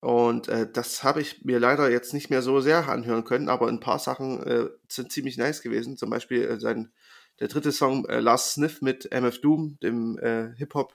Und 0.00 0.48
äh, 0.48 0.70
das 0.70 1.02
habe 1.02 1.20
ich 1.20 1.44
mir 1.44 1.58
leider 1.58 1.90
jetzt 1.90 2.14
nicht 2.14 2.30
mehr 2.30 2.42
so 2.42 2.60
sehr 2.60 2.88
anhören 2.88 3.24
können, 3.24 3.48
aber 3.48 3.68
ein 3.68 3.80
paar 3.80 3.98
Sachen 3.98 4.42
äh, 4.44 4.68
sind 4.88 5.12
ziemlich 5.12 5.36
nice 5.36 5.62
gewesen. 5.62 5.96
Zum 5.96 6.10
Beispiel 6.10 6.42
äh, 6.42 6.60
sein 6.60 6.92
der 7.40 7.48
dritte 7.48 7.72
Song 7.72 8.04
äh, 8.06 8.20
Last 8.20 8.52
Sniff 8.52 8.82
mit 8.82 9.10
MF 9.10 9.40
Doom, 9.40 9.78
dem 9.82 10.18
äh, 10.18 10.54
Hip-Hop 10.56 10.94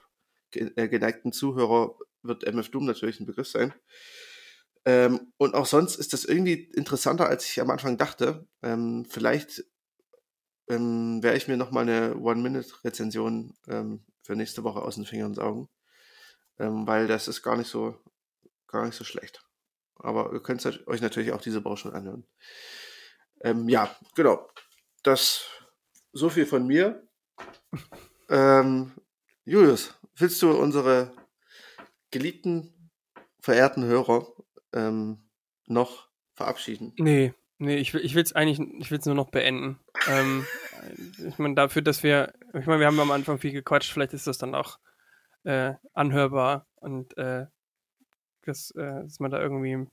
äh, 0.54 0.88
geneigten 0.88 1.32
Zuhörer, 1.32 1.94
wird 2.22 2.44
MF 2.44 2.70
Doom 2.70 2.86
natürlich 2.86 3.20
ein 3.20 3.26
Begriff 3.26 3.48
sein. 3.48 3.74
Ähm, 4.84 5.32
und 5.36 5.54
auch 5.54 5.66
sonst 5.66 5.96
ist 5.96 6.12
das 6.12 6.24
irgendwie 6.24 6.70
interessanter, 6.74 7.28
als 7.28 7.44
ich 7.44 7.60
am 7.60 7.70
Anfang 7.70 7.96
dachte. 7.98 8.46
Ähm, 8.62 9.06
vielleicht 9.08 9.64
ähm, 10.68 11.22
werde 11.22 11.36
ich 11.36 11.48
mir 11.48 11.56
noch 11.56 11.70
mal 11.70 11.82
eine 11.82 12.16
One-Minute-Rezension 12.16 13.54
ähm, 13.68 14.04
für 14.22 14.36
nächste 14.36 14.64
Woche 14.64 14.82
aus 14.82 14.96
den 14.96 15.06
Fingern 15.06 15.34
saugen, 15.34 15.68
ähm, 16.58 16.86
weil 16.86 17.06
das 17.06 17.28
ist 17.28 17.42
gar 17.42 17.56
nicht 17.56 17.68
so 17.68 17.98
gar 18.66 18.84
nicht 18.84 18.94
so 18.94 19.04
schlecht. 19.04 19.44
Aber 19.96 20.32
ihr 20.32 20.40
könnt 20.40 20.64
euch 20.64 21.00
natürlich 21.00 21.32
auch 21.32 21.40
diese 21.40 21.62
schon 21.76 21.94
anhören. 21.94 22.26
Ähm, 23.40 23.68
ja, 23.68 23.94
genau. 24.14 24.48
Das 25.02 25.46
so 26.12 26.28
viel 26.28 26.46
von 26.46 26.66
mir. 26.66 27.06
Ähm, 28.28 28.92
Julius, 29.44 29.94
willst 30.16 30.40
du 30.42 30.50
unsere 30.50 31.12
geliebten, 32.10 32.90
verehrten 33.40 33.84
Hörer 33.84 34.26
ähm, 34.72 35.28
noch 35.66 36.08
verabschieden? 36.34 36.92
Nee, 36.98 37.34
nee, 37.58 37.76
ich 37.76 37.92
will 37.92 38.22
es 38.22 38.32
eigentlich, 38.32 38.60
ich 38.80 38.90
will 38.90 38.98
es 38.98 39.06
nur 39.06 39.14
noch 39.14 39.30
beenden. 39.30 39.78
ähm, 40.08 40.46
ich 41.26 41.38
meine, 41.38 41.54
dafür, 41.54 41.82
dass 41.82 42.02
wir, 42.02 42.32
ich 42.54 42.66
meine, 42.66 42.80
wir 42.80 42.86
haben 42.86 43.00
am 43.00 43.10
Anfang 43.10 43.38
viel 43.38 43.52
gequatscht, 43.52 43.92
vielleicht 43.92 44.14
ist 44.14 44.26
das 44.26 44.38
dann 44.38 44.54
auch 44.54 44.78
äh, 45.44 45.74
anhörbar 45.94 46.66
und 46.76 47.16
äh, 47.18 47.46
dass, 48.44 48.70
äh, 48.72 49.02
dass 49.02 49.20
man 49.20 49.30
da 49.30 49.40
irgendwie 49.40 49.74
ein 49.74 49.90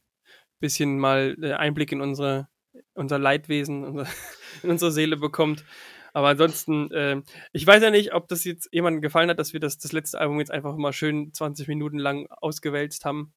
bisschen 0.60 0.98
mal 0.98 1.36
äh, 1.42 1.54
Einblick 1.54 1.92
in 1.92 2.02
unsere, 2.02 2.48
unser 2.94 3.20
Leidwesen, 3.20 3.84
unser, 3.84 4.08
in 4.64 4.70
unsere 4.70 4.92
Seele 4.92 5.18
bekommt. 5.18 5.66
Aber 6.14 6.30
ansonsten, 6.30 6.92
äh, 6.92 7.22
ich 7.52 7.68
weiß 7.68 7.84
ja 7.84 7.92
nicht, 7.92 8.14
ob 8.14 8.30
das 8.30 8.46
jetzt 8.46 8.70
jemandem 8.72 9.02
gefallen 9.02 9.30
hat, 9.30 9.38
dass 9.38 9.52
wir 9.52 9.60
das, 9.60 9.78
das 9.78 9.92
letzte 9.92 10.20
Album 10.20 10.40
jetzt 10.40 10.52
einfach 10.52 10.78
mal 10.78 10.94
schön 10.94 11.34
20 11.34 11.68
Minuten 11.68 12.00
lang 12.00 12.28
ausgewälzt 12.30 13.04
haben. 13.04 13.34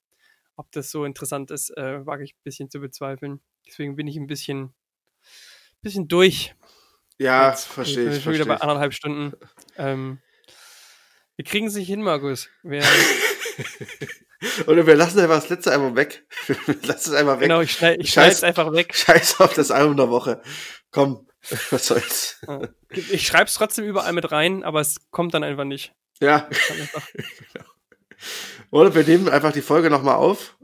Ob 0.57 0.71
das 0.73 0.91
so 0.91 1.05
interessant 1.05 1.51
ist, 1.51 1.77
äh, 1.77 2.07
wage 2.07 2.25
ich 2.25 2.35
ein 2.35 2.43
bisschen 2.45 2.71
zu 2.71 2.79
bezweifeln. 2.81 3.41
Deswegen 3.69 3.97
bin 3.97 4.07
ich 4.07 4.17
ein 4.17 4.27
bisschen, 4.27 4.75
bisschen 5.83 6.09
durch. 6.09 6.55
Ja, 7.19 7.51
jetzt, 7.51 7.67
verstehe 7.67 8.17
ich. 8.17 8.23
Schon 8.23 8.33
wieder 8.35 8.47
bei 8.47 8.57
anderthalb 8.57 8.95
Stunden. 8.95 9.35
Ähm, 9.81 10.19
wir 11.37 11.45
kriegen 11.45 11.69
es 11.69 11.75
nicht 11.75 11.87
hin, 11.87 12.03
Markus. 12.03 12.49
Wir, 12.65 12.83
Oder 14.67 14.87
wir 14.87 14.95
lassen 14.95 15.19
einfach 15.21 15.37
das 15.37 15.49
letzte 15.49 15.73
Album 15.73 15.97
weg. 15.97 16.27
Lass 16.83 17.07
es 17.07 17.13
einfach 17.13 17.37
weg. 17.41 17.49
Genau, 17.49 17.61
ich 17.61 17.73
schneide 17.73 18.03
ich 18.03 18.17
es 18.17 18.45
einfach 18.45 18.73
weg. 18.73 18.95
Scheiß 18.95 19.41
auf 19.41 19.55
das 19.55 19.71
Album 19.71 19.97
der 19.97 20.11
Woche. 20.11 20.43
Komm, 20.91 21.27
Was 21.71 21.87
soll's? 21.87 22.41
Ich 22.91 23.27
schreibe 23.27 23.45
es 23.45 23.55
trotzdem 23.55 23.85
überall 23.85 24.13
mit 24.13 24.31
rein, 24.31 24.63
aber 24.63 24.81
es 24.81 24.97
kommt 25.11 25.35
dann 25.35 25.45
einfach 25.45 25.65
nicht. 25.65 25.93
Ja. 26.21 26.49
Oder 28.71 28.95
wir 28.95 29.05
nehmen 29.05 29.29
einfach 29.29 29.53
die 29.53 29.63
Folge 29.63 29.91
nochmal 29.91 30.17
auf 30.17 30.57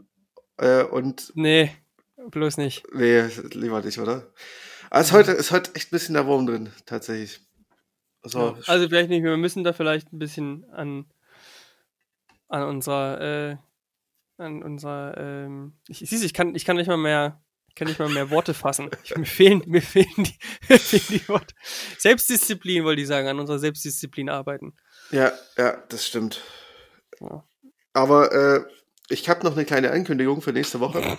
äh, 0.58 0.82
und. 0.82 1.32
Nee, 1.34 1.72
bloß 2.30 2.56
nicht. 2.56 2.84
Nee, 2.92 3.26
lieber 3.52 3.80
nicht, 3.82 3.98
oder? 3.98 4.32
Also 4.90 5.12
heute 5.12 5.32
ist 5.32 5.50
heute 5.50 5.74
echt 5.74 5.88
ein 5.88 5.96
bisschen 5.96 6.14
der 6.14 6.26
Wurm 6.26 6.46
drin, 6.46 6.70
tatsächlich. 6.86 7.40
So. 8.22 8.38
Ja, 8.38 8.58
also 8.66 8.88
vielleicht 8.88 9.10
nicht, 9.10 9.22
wir 9.22 9.36
müssen 9.36 9.64
da 9.64 9.72
vielleicht 9.72 10.12
ein 10.12 10.18
bisschen 10.18 10.64
an, 10.70 11.06
an 12.48 12.62
unserer, 12.62 13.20
äh, 13.20 13.56
an 14.38 14.62
unserer, 14.62 15.16
ähm, 15.18 15.78
ich, 15.88 15.98
siehst, 15.98 16.24
ich 16.24 16.34
kann, 16.34 16.54
ich 16.54 16.64
kann 16.64 16.76
nicht 16.76 16.88
mal 16.88 16.96
mehr 16.96 17.44
kann 17.74 17.88
nicht 17.88 17.98
mal 17.98 18.08
mehr 18.08 18.30
Worte 18.30 18.54
fassen. 18.54 18.90
Ich, 19.02 19.16
mir, 19.16 19.26
fehlen, 19.26 19.62
mir, 19.66 19.82
fehlen 19.82 20.06
die, 20.16 20.38
mir 20.68 20.78
fehlen 20.78 21.04
die 21.08 21.28
Worte. 21.28 21.54
Selbstdisziplin, 21.98 22.84
wollte 22.84 23.02
ich 23.02 23.08
sagen, 23.08 23.28
an 23.28 23.40
unserer 23.40 23.58
Selbstdisziplin 23.58 24.28
arbeiten. 24.28 24.74
Ja, 25.10 25.32
ja, 25.56 25.82
das 25.88 26.06
stimmt. 26.06 26.40
Ja. 27.20 27.44
Aber 27.92 28.32
äh, 28.32 28.64
ich 29.08 29.28
habe 29.28 29.44
noch 29.44 29.52
eine 29.52 29.64
kleine 29.64 29.90
Ankündigung 29.90 30.40
für 30.40 30.52
nächste 30.52 30.80
Woche. 30.80 31.18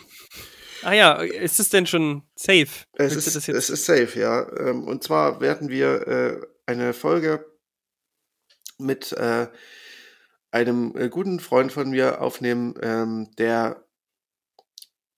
Ah 0.86 0.94
ja, 0.94 1.14
ist 1.14 1.60
es 1.60 1.70
denn 1.70 1.88
schon 1.88 2.22
safe? 2.36 2.86
Es, 2.94 3.16
ist, 3.16 3.36
es 3.36 3.70
ist 3.72 3.86
safe, 3.86 4.20
ja. 4.20 4.48
Ähm, 4.60 4.84
und 4.88 5.03
zwar 5.03 5.41
werden 5.41 5.70
wir 5.70 6.07
äh, 6.07 6.41
eine 6.68 6.94
Folge 6.94 7.44
mit 8.78 9.12
äh, 9.14 9.48
einem 10.52 10.95
äh, 10.95 11.10
guten 11.10 11.40
Freund 11.40 11.72
von 11.72 11.90
mir 11.90 12.22
aufnehmen, 12.22 12.76
ähm, 12.84 13.32
der 13.40 13.84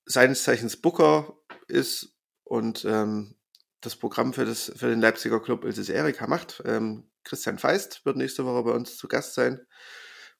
seines 0.05 0.43
Zeichens 0.43 0.77
Booker 0.77 1.37
ist 1.67 2.15
und 2.45 2.85
ähm, 2.85 3.35
das 3.81 3.97
Programm 3.97 4.31
für, 4.31 4.45
das, 4.45 4.71
für 4.73 4.87
den 4.87 5.01
Leipziger 5.01 5.41
Club 5.41 5.65
Ilses 5.65 5.89
Erika 5.89 6.27
macht. 6.27 6.63
Christian 7.25 7.59
Feist 7.59 8.05
wird 8.05 8.15
nächste 8.15 8.45
Woche 8.45 8.63
bei 8.63 8.71
uns 8.71 8.97
zu 8.97 9.09
Gast 9.09 9.33
sein. 9.33 9.59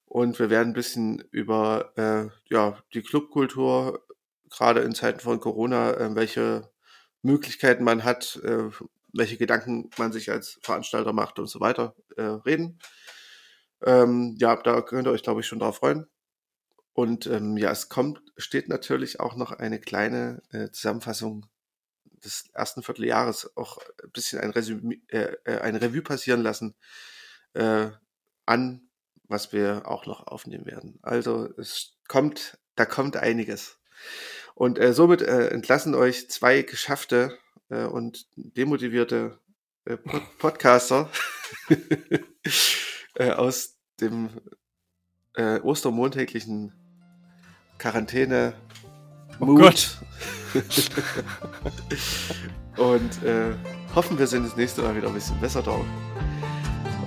Und 0.06 0.40
wir 0.40 0.49
werden 0.49 0.70
ein 0.70 0.74
bisschen 0.74 1.20
über 1.32 1.91
äh, 1.98 2.30
ja, 2.49 2.82
die 2.94 3.02
Clubkultur, 3.02 4.07
gerade 4.49 4.82
in 4.82 4.95
Zeiten 4.95 5.19
von 5.19 5.40
Corona, 5.40 5.94
äh, 5.94 6.15
welche 6.15 6.69
Möglichkeiten 7.22 7.84
man 7.84 8.03
hat, 8.03 8.40
äh, 8.44 8.69
welche 9.14 9.38
Gedanken 9.38 9.90
man 9.98 10.11
sich 10.11 10.32
als 10.32 10.60
Veranstalter 10.61 11.14
macht 11.14 11.40
und 11.40 11.48
so 11.48 11.60
weiter 11.60 11.95
äh, 12.15 12.22
reden. 12.22 12.80
Ähm, 13.86 14.36
ja, 14.40 14.56
da 14.56 14.82
könnt 14.82 15.07
ihr 15.07 15.11
euch, 15.11 15.24
glaube 15.24 15.41
ich, 15.41 15.48
schon 15.48 15.60
drauf 15.60 15.78
freuen. 15.78 16.07
Und 16.94 17.28
ähm, 17.28 17.57
ja, 17.57 17.72
es 17.72 17.90
kommt, 17.90 18.22
steht 18.38 18.69
natürlich 18.69 19.19
auch 19.19 19.36
noch 19.36 19.52
eine 19.52 19.80
kleine 19.80 20.41
äh, 20.52 20.72
Zusammenfassung 20.72 21.45
des 22.24 22.49
ersten 22.53 22.82
Vierteljahres, 22.82 23.56
auch 23.56 23.78
ein 24.03 24.11
bisschen 24.11 24.40
ein, 24.40 24.49
Resümee, 24.49 25.02
äh, 25.10 25.36
äh, 25.45 25.60
ein 25.60 25.76
Revue 25.76 26.02
passieren 26.02 26.41
lassen 26.41 26.76
äh, 27.53 27.90
an, 28.45 28.90
was 29.26 29.53
wir 29.53 29.84
auch 29.86 30.06
noch 30.06 30.26
aufnehmen 30.26 30.65
werden. 30.65 30.98
Also 31.03 31.53
es 31.57 31.98
kommt, 32.07 32.57
da 32.76 32.86
kommt 32.86 33.18
einiges. 33.18 33.78
Und 34.58 34.80
äh, 34.80 34.92
somit 34.92 35.22
äh, 35.22 35.50
entlassen 35.50 35.94
euch 35.94 36.32
zwei 36.32 36.64
geschaffte 36.64 37.38
äh, 37.70 37.84
und 37.84 38.26
demotivierte 38.36 39.38
äh, 39.86 39.98
Pod 39.98 40.24
Podcaster 40.40 41.12
äh, 43.16 43.30
aus 43.34 43.78
dem 44.02 44.30
äh, 45.36 45.60
ostermontäglichen 45.60 46.74
Quarantäne. 47.78 48.56
Oh 49.40 49.54
Gott. 49.54 50.00
und 52.78 53.24
äh, 53.24 53.54
hoffen, 53.94 54.18
wir 54.18 54.26
sind 54.26 54.44
das 54.44 54.58
nächste 54.58 54.82
Mal 54.82 54.96
wieder 54.96 55.10
ein 55.10 55.14
bisschen 55.14 55.40
besser 55.40 55.62
drauf. 55.62 55.86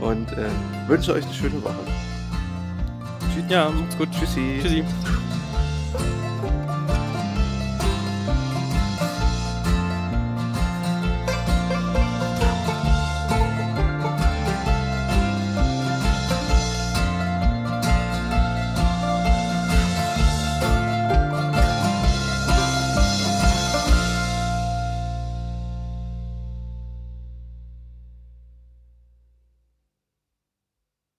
Und 0.00 0.30
äh, 0.34 0.48
wünsche 0.86 1.14
euch 1.14 1.24
eine 1.24 1.34
schöne 1.34 1.60
Woche. 1.64 1.84
Ja, 3.48 3.70
macht's 3.70 3.98
gut. 3.98 4.08
Tschüssi. 4.12 4.60
Tschüssi. 4.62 4.84